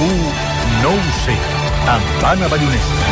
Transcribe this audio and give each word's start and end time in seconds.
RAC1 0.00 0.82
no 0.82 0.90
ho 0.96 1.12
sé, 1.24 1.34
amb 1.92 2.22
l'Anna 2.22 2.48
Ballonesta. 2.48 3.08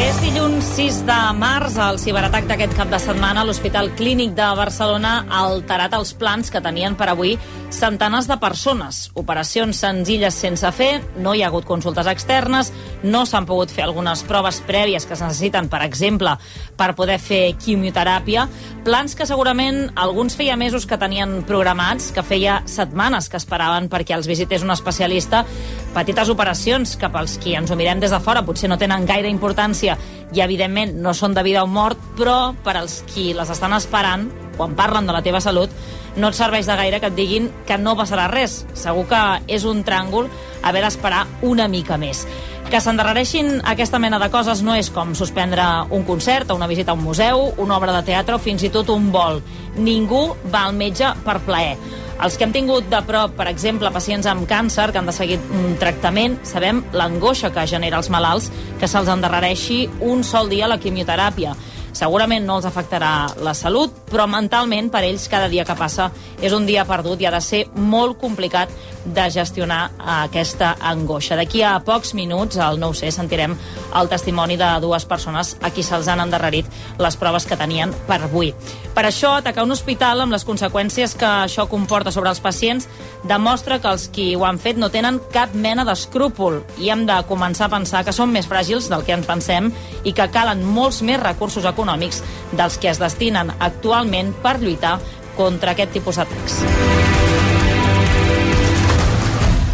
És 0.00 0.20
dilluns 0.22 0.70
6 0.78 1.02
de 1.04 1.18
març, 1.36 1.76
el 1.76 2.00
ciberatac 2.00 2.48
d'aquest 2.48 2.72
cap 2.78 2.88
de 2.88 3.02
setmana 3.02 3.42
a 3.42 3.48
l'Hospital 3.48 3.92
Clínic 3.98 4.32
de 4.38 4.48
Barcelona 4.56 5.18
ha 5.28 5.44
alterat 5.50 5.92
els 6.00 6.14
plans 6.16 6.48
que 6.48 6.64
tenien 6.64 6.96
per 6.96 7.10
avui 7.12 7.36
centenars 7.78 8.26
de 8.28 8.36
persones. 8.40 9.10
Operacions 9.18 9.78
senzilles 9.82 10.34
sense 10.34 10.70
fer, 10.76 11.00
no 11.20 11.34
hi 11.34 11.42
ha 11.42 11.48
hagut 11.50 11.66
consultes 11.68 12.08
externes, 12.10 12.70
no 13.02 13.24
s'han 13.26 13.46
pogut 13.48 13.72
fer 13.72 13.84
algunes 13.84 14.22
proves 14.28 14.60
prèvies 14.66 15.06
que 15.06 15.16
es 15.16 15.22
necessiten, 15.24 15.68
per 15.72 15.82
exemple, 15.86 16.36
per 16.78 16.92
poder 16.98 17.18
fer 17.22 17.54
quimioteràpia. 17.60 18.46
Plans 18.84 19.16
que 19.18 19.26
segurament 19.26 19.88
alguns 19.94 20.36
feia 20.38 20.56
mesos 20.60 20.86
que 20.86 20.98
tenien 21.00 21.42
programats, 21.48 22.10
que 22.14 22.24
feia 22.26 22.60
setmanes 22.70 23.28
que 23.28 23.40
esperaven 23.40 23.90
perquè 23.92 24.16
els 24.16 24.30
visités 24.30 24.62
un 24.62 24.74
especialista. 24.74 25.44
Petites 25.94 26.30
operacions 26.30 26.96
que 27.00 27.10
pels 27.10 27.38
qui 27.42 27.56
ens 27.58 27.70
ho 27.70 27.78
mirem 27.80 28.00
des 28.02 28.14
de 28.14 28.20
fora 28.20 28.44
potser 28.46 28.70
no 28.70 28.78
tenen 28.78 29.06
gaire 29.06 29.30
importància 29.30 29.98
i 30.34 30.42
evidentment 30.42 30.96
no 31.02 31.14
són 31.14 31.34
de 31.34 31.44
vida 31.46 31.62
o 31.62 31.70
mort, 31.70 32.00
però 32.18 32.54
per 32.64 32.78
als 32.78 33.02
qui 33.10 33.32
les 33.34 33.50
estan 33.50 33.74
esperant, 33.76 34.28
quan 34.56 34.76
parlen 34.78 35.06
de 35.06 35.14
la 35.14 35.22
teva 35.22 35.40
salut, 35.40 35.70
no 36.16 36.30
et 36.30 36.38
serveix 36.38 36.66
de 36.66 36.76
gaire 36.78 37.00
que 37.02 37.10
et 37.10 37.16
diguin 37.16 37.50
que 37.66 37.78
no 37.78 37.96
passarà 37.98 38.28
res. 38.30 38.62
Segur 38.78 39.06
que 39.10 39.22
és 39.50 39.64
un 39.66 39.82
tràngol 39.86 40.28
haver 40.62 40.84
d'esperar 40.84 41.24
una 41.42 41.68
mica 41.68 41.98
més. 41.98 42.24
Que 42.70 42.80
s'endarrereixin 42.80 43.58
aquesta 43.68 44.00
mena 44.00 44.18
de 44.22 44.30
coses 44.32 44.62
no 44.64 44.76
és 44.78 44.88
com 44.90 45.12
suspendre 45.14 45.66
un 45.92 46.06
concert 46.08 46.50
una 46.54 46.68
visita 46.70 46.92
a 46.92 46.94
un 46.94 47.04
museu, 47.04 47.50
una 47.58 47.76
obra 47.76 47.92
de 47.98 48.06
teatre 48.06 48.38
o 48.38 48.40
fins 48.42 48.64
i 48.64 48.72
tot 48.72 48.88
un 48.94 49.10
vol. 49.12 49.42
Ningú 49.76 50.30
va 50.52 50.64
al 50.68 50.78
metge 50.78 51.12
per 51.26 51.40
plaer. 51.44 51.76
Els 52.22 52.38
que 52.38 52.46
hem 52.46 52.52
tingut 52.54 52.86
de 52.88 53.00
prop, 53.04 53.32
per 53.36 53.48
exemple, 53.50 53.90
pacients 53.92 54.26
amb 54.30 54.46
càncer 54.48 54.86
que 54.92 55.00
han 55.00 55.08
de 55.10 55.12
seguir 55.12 55.40
un 55.50 55.74
tractament, 55.80 56.38
sabem 56.46 56.84
l'angoixa 56.94 57.50
que 57.52 57.66
genera 57.66 57.98
als 57.98 58.08
malalts 58.08 58.52
que 58.80 58.88
se'ls 58.88 59.10
endarrereixi 59.10 59.82
un 60.00 60.22
sol 60.24 60.48
dia 60.48 60.70
la 60.70 60.78
quimioteràpia. 60.78 61.56
Segurament 61.94 62.42
no 62.42 62.58
els 62.58 62.66
afectarà 62.66 63.12
la 63.46 63.54
salut, 63.54 63.92
però 64.10 64.26
mentalment 64.26 64.90
per 64.90 65.04
ells 65.06 65.28
cada 65.30 65.46
dia 65.48 65.64
que 65.64 65.76
passa 65.78 66.08
és 66.42 66.52
un 66.52 66.66
dia 66.66 66.82
perdut 66.88 67.20
i 67.22 67.28
ha 67.28 67.32
de 67.34 67.40
ser 67.40 67.60
molt 67.78 68.18
complicat 68.18 68.72
de 69.04 69.28
gestionar 69.30 69.92
aquesta 69.98 70.74
angoixa. 70.80 71.36
D'aquí 71.38 71.62
a 71.62 71.76
pocs 71.84 72.14
minuts, 72.18 72.58
al 72.58 72.80
no 72.80 72.90
sé, 72.96 73.12
sentirem 73.14 73.54
el 73.94 74.10
testimoni 74.10 74.56
de 74.58 74.70
dues 74.82 75.06
persones 75.06 75.54
a 75.62 75.70
qui 75.70 75.84
se'ls 75.86 76.08
han 76.08 76.24
endarrerit 76.24 76.66
les 76.98 77.18
proves 77.20 77.46
que 77.46 77.58
tenien 77.60 77.92
per 78.08 78.22
avui. 78.24 78.50
Per 78.94 79.04
això, 79.06 79.36
atacar 79.36 79.64
un 79.66 79.74
hospital 79.74 80.22
amb 80.24 80.34
les 80.34 80.46
conseqüències 80.46 81.14
que 81.18 81.30
això 81.44 81.68
comporta 81.70 82.10
sobre 82.14 82.30
els 82.32 82.40
pacients 82.40 82.88
demostra 83.28 83.78
que 83.78 83.90
els 83.90 84.08
qui 84.08 84.32
ho 84.34 84.44
han 84.46 84.58
fet 84.58 84.80
no 84.80 84.90
tenen 84.90 85.20
cap 85.34 85.54
mena 85.54 85.84
d'escrúpol 85.86 86.62
i 86.82 86.90
hem 86.90 87.06
de 87.06 87.20
començar 87.28 87.68
a 87.68 87.74
pensar 87.76 88.04
que 88.04 88.14
som 88.14 88.32
més 88.32 88.48
fràgils 88.50 88.90
del 88.90 89.04
que 89.04 89.14
ens 89.14 89.28
pensem 89.28 89.70
i 90.04 90.12
que 90.12 90.30
calen 90.32 90.64
molts 90.64 91.02
més 91.02 91.20
recursos 91.22 91.64
econòmics 91.64 91.83
dels 91.84 92.78
que 92.78 92.88
es 92.90 92.98
destinen 92.98 93.52
actualment 93.58 94.32
per 94.42 94.58
lluitar 94.60 94.98
contra 95.36 95.72
aquest 95.72 95.92
tipus 95.92 96.16
d'atacs. 96.16 96.60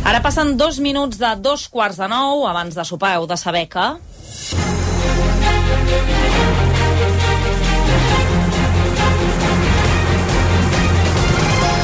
Ara 0.05 0.23
passen 0.25 0.57
dos 0.57 0.81
minuts 0.81 1.21
de 1.21 1.35
dos 1.39 1.69
quarts 1.69 2.01
de 2.01 2.09
nou. 2.09 2.47
Abans 2.49 2.75
de 2.75 2.85
sopar 2.85 3.15
heu 3.17 3.27
de 3.31 3.37
saber 3.37 3.69
que... 3.69 3.87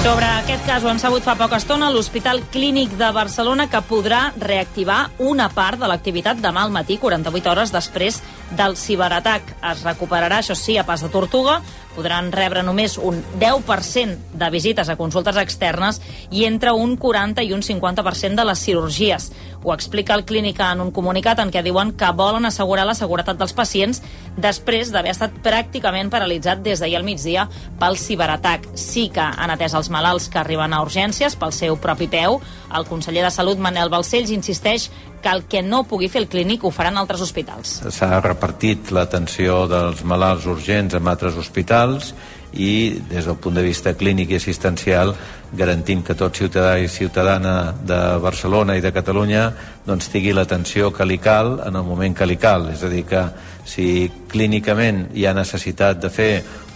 Sobre 0.06 0.45
aquest 0.46 0.62
cas 0.62 0.84
ho 0.84 0.90
hem 0.92 0.98
sabut 1.02 1.24
fa 1.26 1.32
poca 1.34 1.58
estona 1.58 1.88
l'Hospital 1.90 2.38
Clínic 2.54 2.92
de 3.00 3.08
Barcelona 3.10 3.64
que 3.66 3.80
podrà 3.82 4.20
reactivar 4.38 5.08
una 5.18 5.48
part 5.50 5.80
de 5.80 5.88
l'activitat 5.90 6.38
demà 6.38 6.62
al 6.62 6.70
matí, 6.70 7.00
48 7.02 7.50
hores 7.50 7.72
després 7.74 8.20
del 8.54 8.76
ciberatac. 8.78 9.56
Es 9.72 9.82
recuperarà, 9.82 10.38
això 10.38 10.54
sí, 10.54 10.76
a 10.78 10.86
pas 10.86 11.02
de 11.02 11.10
tortuga, 11.10 11.58
podran 11.96 12.28
rebre 12.30 12.62
només 12.62 12.98
un 13.00 13.22
10% 13.40 14.36
de 14.36 14.50
visites 14.52 14.88
a 14.92 14.98
consultes 15.00 15.38
externes 15.40 16.00
i 16.30 16.44
entre 16.44 16.74
un 16.76 16.94
40 17.00 17.42
i 17.42 17.54
un 17.56 17.64
50% 17.64 18.36
de 18.36 18.44
les 18.44 18.62
cirurgies. 18.62 19.30
Ho 19.64 19.72
explica 19.74 20.14
el 20.14 20.26
Clínica 20.28 20.70
en 20.72 20.84
un 20.84 20.92
comunicat 20.94 21.40
en 21.42 21.50
què 21.50 21.64
diuen 21.64 21.94
que 21.98 22.12
volen 22.14 22.46
assegurar 22.46 22.86
la 22.86 22.94
seguretat 22.94 23.40
dels 23.40 23.56
pacients 23.56 24.02
després 24.36 24.92
d'haver 24.92 25.14
estat 25.16 25.40
pràcticament 25.42 26.12
paralitzat 26.12 26.62
des 26.62 26.78
d'ahir 26.78 27.00
al 27.00 27.08
migdia 27.08 27.48
pel 27.80 27.98
ciberatac. 27.98 28.68
Sí 28.76 29.08
que 29.08 29.24
han 29.24 29.50
atès 29.56 29.74
els 29.74 29.90
malalts 29.90 30.28
que 30.28 30.44
arriben 30.46 30.72
a 30.72 30.80
urgències 30.84 31.36
pel 31.36 31.52
seu 31.52 31.76
propi 31.82 32.08
peu. 32.12 32.40
El 32.74 32.88
conseller 32.88 33.26
de 33.26 33.34
Salut, 33.34 33.60
Manel 33.60 33.92
Balcells, 33.92 34.32
insisteix 34.34 34.88
que 35.22 35.32
el 35.34 35.44
que 35.50 35.62
no 35.62 35.82
pugui 35.90 36.08
fer 36.08 36.22
el 36.22 36.30
clínic 36.30 36.64
ho 36.64 36.70
faran 36.70 36.96
altres 37.00 37.22
hospitals. 37.24 37.80
S'ha 37.90 38.20
repartit 38.22 38.92
l'atenció 38.94 39.64
dels 39.70 40.04
malalts 40.06 40.46
urgents 40.50 40.94
en 40.94 41.10
altres 41.10 41.36
hospitals 41.40 42.14
i 42.56 43.02
des 43.10 43.26
del 43.26 43.36
punt 43.36 43.56
de 43.58 43.64
vista 43.64 43.92
clínic 43.98 44.30
i 44.30 44.38
assistencial 44.38 45.12
garantim 45.56 46.02
que 46.02 46.16
tot 46.18 46.36
ciutadà 46.36 46.76
i 46.80 46.88
ciutadana 46.88 47.74
de 47.86 47.98
Barcelona 48.22 48.76
i 48.76 48.82
de 48.82 48.92
Catalunya 48.92 49.44
doncs 49.86 50.08
tingui 50.12 50.34
l'atenció 50.34 50.90
que 50.92 51.06
li 51.06 51.18
cal 51.22 51.60
en 51.66 51.76
el 51.76 51.84
moment 51.86 52.16
que 52.16 52.26
li 52.26 52.36
cal. 52.36 52.70
És 52.72 52.82
a 52.82 52.90
dir, 52.90 53.04
que 53.06 53.22
si 53.66 54.10
clínicament 54.30 55.06
hi 55.14 55.26
ha 55.26 55.34
necessitat 55.36 56.00
de 56.02 56.10
fer 56.10 56.30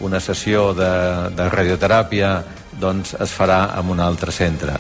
una 0.06 0.20
sessió 0.20 0.70
de, 0.74 0.90
de 1.36 1.48
radioteràpia 1.50 2.32
doncs 2.78 3.14
es 3.18 3.32
farà 3.34 3.62
en 3.78 3.90
un 3.90 4.00
altre 4.00 4.32
centre. 4.32 4.76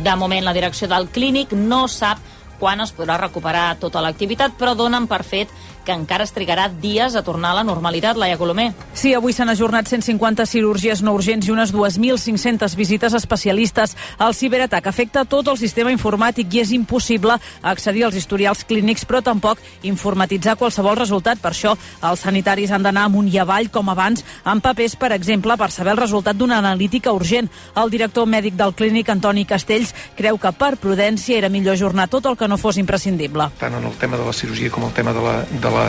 De 0.00 0.16
moment, 0.16 0.44
la 0.44 0.56
direcció 0.56 0.88
del 0.88 1.08
clínic 1.12 1.52
no 1.52 1.86
sap 1.88 2.20
quan 2.60 2.80
es 2.84 2.92
podrà 2.92 3.16
recuperar 3.20 3.78
tota 3.80 4.02
l'activitat, 4.04 4.52
però 4.58 4.74
donen 4.76 5.06
per 5.08 5.22
fet 5.24 5.52
que 5.90 5.96
encara 5.98 6.22
es 6.22 6.30
trigarà 6.30 6.68
dies 6.70 7.16
a 7.18 7.24
tornar 7.26 7.50
a 7.50 7.58
la 7.58 7.64
normalitat, 7.66 8.14
Laia 8.14 8.38
Colomer. 8.38 8.68
Sí, 8.94 9.10
avui 9.16 9.34
s'han 9.34 9.50
ajornat 9.50 9.88
150 9.90 10.46
cirurgies 10.46 11.00
no 11.02 11.16
urgents 11.16 11.48
i 11.48 11.50
unes 11.50 11.72
2.500 11.74 12.76
visites 12.78 13.14
a 13.14 13.18
especialistes. 13.18 13.96
El 14.22 14.36
ciberatac 14.38 14.86
afecta 14.86 15.24
tot 15.26 15.48
el 15.50 15.58
sistema 15.58 15.90
informàtic 15.90 16.54
i 16.54 16.60
és 16.62 16.70
impossible 16.76 17.40
accedir 17.62 18.04
als 18.06 18.18
historials 18.20 18.62
clínics, 18.68 19.02
però 19.02 19.18
tampoc 19.26 19.58
informatitzar 19.82 20.54
qualsevol 20.60 20.94
resultat. 21.00 21.42
Per 21.42 21.50
això 21.50 21.74
els 22.06 22.22
sanitaris 22.22 22.70
han 22.70 22.86
d'anar 22.86 23.08
amunt 23.08 23.32
i 23.32 23.40
avall, 23.42 23.72
com 23.74 23.90
abans, 23.90 24.22
amb 24.44 24.62
papers, 24.62 24.94
per 24.94 25.10
exemple, 25.16 25.58
per 25.58 25.72
saber 25.74 25.96
el 25.96 26.02
resultat 26.04 26.38
d'una 26.38 26.60
analítica 26.62 27.16
urgent. 27.16 27.50
El 27.74 27.90
director 27.90 28.30
mèdic 28.30 28.54
del 28.54 28.76
clínic, 28.78 29.10
Antoni 29.10 29.42
Castells, 29.42 29.90
creu 30.14 30.38
que 30.38 30.54
per 30.54 30.76
prudència 30.78 31.40
era 31.40 31.50
millor 31.50 31.74
ajornar 31.74 32.06
tot 32.12 32.30
el 32.30 32.38
que 32.38 32.46
no 32.46 32.60
fos 32.60 32.78
imprescindible. 32.78 33.50
Tant 33.58 33.74
en 33.74 33.90
el 33.90 33.98
tema 33.98 34.20
de 34.20 34.30
la 34.30 34.36
cirurgia 34.36 34.70
com 34.70 34.86
el 34.86 34.94
tema 34.94 35.12
de 35.16 35.26
la, 35.26 35.36
de 35.50 35.70
la 35.74 35.79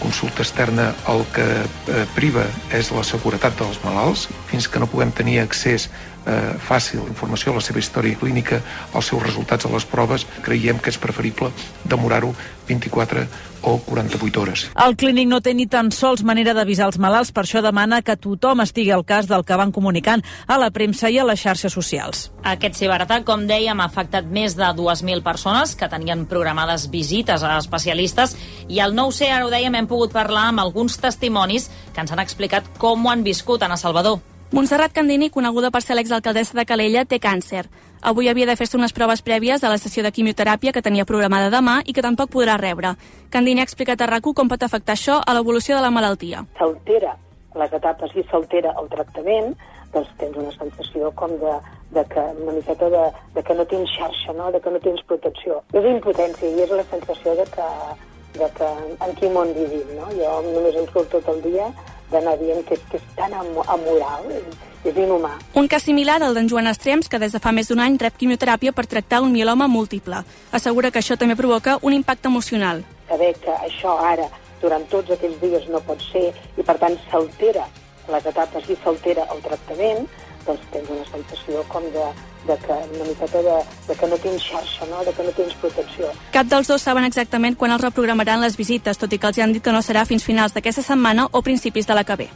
consulta 0.00 0.44
externa 0.44 0.92
el 1.10 1.24
que 1.34 1.46
eh, 1.62 2.04
priva 2.16 2.44
és 2.74 2.92
la 2.94 3.04
seguretat 3.06 3.56
dels 3.58 3.80
malalts. 3.84 4.28
Fins 4.50 4.68
que 4.68 4.82
no 4.82 4.90
puguem 4.90 5.12
tenir 5.14 5.40
accés 5.42 5.88
eh, 6.26 6.54
fàcil 6.58 7.04
informació, 7.06 7.54
la 7.54 7.64
seva 7.64 7.80
història 7.82 8.18
clínica, 8.18 8.60
els 8.94 9.12
seus 9.12 9.22
resultats 9.22 9.66
a 9.66 9.72
les 9.72 9.86
proves, 9.88 10.26
creiem 10.42 10.78
que 10.82 10.92
és 10.92 11.00
preferible 11.00 11.52
demorar-ho 11.84 12.34
24 12.68 13.26
o 13.62 13.78
48 13.78 14.40
hores. 14.40 14.64
El 14.74 14.96
clínic 14.96 15.28
no 15.30 15.40
té 15.40 15.54
ni 15.54 15.68
tan 15.70 15.92
sols 15.94 16.24
manera 16.26 16.54
d'avisar 16.54 16.88
els 16.90 16.98
malalts, 16.98 17.30
per 17.34 17.44
això 17.44 17.62
demana 17.62 18.00
que 18.02 18.16
tothom 18.18 18.62
estigui 18.64 18.90
al 18.90 19.04
cas 19.06 19.28
del 19.30 19.44
que 19.46 19.58
van 19.58 19.72
comunicant 19.72 20.24
a 20.46 20.58
la 20.58 20.70
premsa 20.74 21.10
i 21.10 21.18
a 21.18 21.26
les 21.26 21.40
xarxes 21.42 21.72
socials. 21.72 22.24
Aquest 22.42 22.80
ciberatac, 22.80 23.24
com 23.28 23.46
dèiem, 23.46 23.78
ha 23.78 23.86
afectat 23.86 24.26
més 24.26 24.56
de 24.58 24.66
2.000 24.66 25.22
persones 25.22 25.76
que 25.78 25.90
tenien 25.90 26.26
programades 26.26 26.88
visites 26.90 27.46
a 27.46 27.54
especialistes 27.60 28.36
i 28.68 28.82
al 28.82 28.96
nou 28.98 29.14
c 29.14 29.30
ara 29.30 29.46
ho 29.46 29.52
dèiem, 29.52 29.78
hem 29.78 29.86
pogut 29.86 30.12
parlar 30.12 30.48
amb 30.50 30.64
alguns 30.64 30.98
testimonis 30.98 31.70
que 31.94 32.02
ens 32.02 32.12
han 32.12 32.22
explicat 32.22 32.66
com 32.78 33.06
ho 33.06 33.14
han 33.14 33.22
viscut 33.22 33.62
a 33.62 33.76
Salvador. 33.76 34.31
Montserrat 34.52 34.92
Candini, 34.92 35.30
coneguda 35.32 35.70
per 35.72 35.80
ser 35.80 35.94
l'exalcaldessa 35.96 36.58
de 36.58 36.66
Calella, 36.68 37.06
té 37.08 37.16
càncer. 37.16 37.62
Avui 38.04 38.26
havia 38.28 38.44
de 38.44 38.52
fer-se 38.60 38.76
unes 38.76 38.92
proves 38.92 39.22
prèvies 39.24 39.62
a 39.64 39.70
la 39.72 39.78
sessió 39.80 40.02
de 40.04 40.10
quimioteràpia 40.12 40.74
que 40.76 40.82
tenia 40.84 41.06
programada 41.08 41.48
demà 41.48 41.78
i 41.88 41.94
que 41.96 42.04
tampoc 42.04 42.28
podrà 42.34 42.58
rebre. 42.60 42.90
Candini 43.32 43.62
ha 43.62 43.64
explicat 43.64 44.02
a 44.04 44.10
rac 44.10 44.28
com 44.36 44.50
pot 44.52 44.62
afectar 44.62 44.92
això 44.92 45.22
a 45.24 45.32
l'evolució 45.32 45.78
de 45.78 45.80
la 45.80 45.90
malaltia. 45.90 46.42
S'altera 46.58 47.14
les 47.56 47.72
etapes 47.78 48.12
i 48.12 48.26
s'altera 48.28 48.74
el 48.82 48.90
tractament, 48.92 49.56
doncs 49.94 50.12
tens 50.20 50.36
una 50.36 50.52
sensació 50.58 51.08
com 51.16 51.32
de, 51.40 51.54
de 51.96 52.04
que 52.12 52.26
una 52.44 52.52
miqueta 52.52 52.90
de, 52.92 53.06
de 53.32 53.42
que 53.48 53.56
no 53.56 53.64
tens 53.72 53.96
xarxa, 53.96 54.36
no? 54.36 54.50
de 54.52 54.60
que 54.60 54.74
no 54.74 54.82
tens 54.84 55.00
protecció. 55.08 55.62
És 55.72 55.88
impotència 55.94 56.52
i 56.52 56.60
és 56.66 56.76
la 56.76 56.84
sensació 56.92 57.38
de 57.40 57.48
que, 57.56 57.70
de 58.36 58.52
que 58.60 58.70
en 59.00 59.16
quin 59.16 59.32
món 59.32 59.56
vivim. 59.56 59.96
No? 59.96 60.12
Jo 60.12 60.36
només 60.50 60.76
em 60.76 60.92
surt 60.92 61.08
tot 61.16 61.32
el 61.32 61.40
dia 61.48 61.72
d'anar 62.12 62.36
dient 62.40 62.62
que, 62.68 62.78
que 62.90 63.00
és 63.00 63.08
tan 63.16 63.34
amoral, 63.34 64.28
és 64.84 64.96
inhumà. 64.96 65.32
Un 65.58 65.68
cas 65.70 65.84
similar 65.86 66.20
al 66.22 66.34
d'en 66.36 66.48
Joan 66.50 66.68
Estrems, 66.70 67.08
que 67.08 67.20
des 67.22 67.32
de 67.32 67.40
fa 67.42 67.52
més 67.52 67.70
d'un 67.70 67.80
any 67.80 67.98
rep 68.00 68.18
quimioteràpia 68.18 68.74
per 68.76 68.86
tractar 68.86 69.22
un 69.22 69.32
mieloma 69.32 69.68
múltiple. 69.68 70.22
Assegura 70.52 70.90
que 70.90 71.00
això 71.00 71.16
també 71.18 71.36
provoca 71.38 71.78
un 71.82 71.94
impacte 71.96 72.28
emocional. 72.28 72.82
Saber 73.08 73.32
que 73.44 73.54
això 73.68 73.96
ara, 74.00 74.28
durant 74.62 74.84
tots 74.90 75.10
aquells 75.14 75.38
dies, 75.40 75.68
no 75.68 75.80
pot 75.86 76.02
ser, 76.10 76.30
i 76.56 76.62
per 76.66 76.78
tant 76.82 76.98
s'altera 77.10 77.66
les 78.10 78.26
etapes 78.26 78.68
i 78.68 78.76
s'altera 78.82 79.26
el 79.32 79.40
tractament, 79.44 80.06
doncs 80.46 80.68
tens 80.72 80.90
una 80.90 81.06
sensació 81.10 81.62
com 81.70 81.86
de, 81.94 82.06
de 82.46 82.56
que 82.58 82.72
una 82.72 83.08
miqueta 83.08 83.42
de, 83.42 83.56
de 83.88 83.94
que 83.94 84.06
no 84.06 84.18
tens 84.18 84.42
xarxa, 84.42 84.86
no? 84.90 85.04
de 85.04 85.12
que 85.12 85.22
no 85.22 85.34
tens 85.36 85.54
protecció. 85.62 86.12
Cap 86.32 86.46
dels 86.50 86.68
dos 86.68 86.82
saben 86.82 87.06
exactament 87.08 87.56
quan 87.58 87.74
els 87.74 87.82
reprogramaran 87.82 88.42
les 88.42 88.56
visites, 88.56 88.98
tot 88.98 89.12
i 89.12 89.18
que 89.18 89.30
els 89.30 89.38
han 89.38 89.52
dit 89.52 89.62
que 89.62 89.74
no 89.74 89.82
serà 89.82 90.06
fins 90.06 90.24
finals 90.24 90.56
d'aquesta 90.56 90.82
setmana 90.82 91.28
o 91.30 91.42
principis 91.42 91.86
de 91.86 91.98
la 91.98 92.04
que 92.04 92.16
ve 92.24 92.30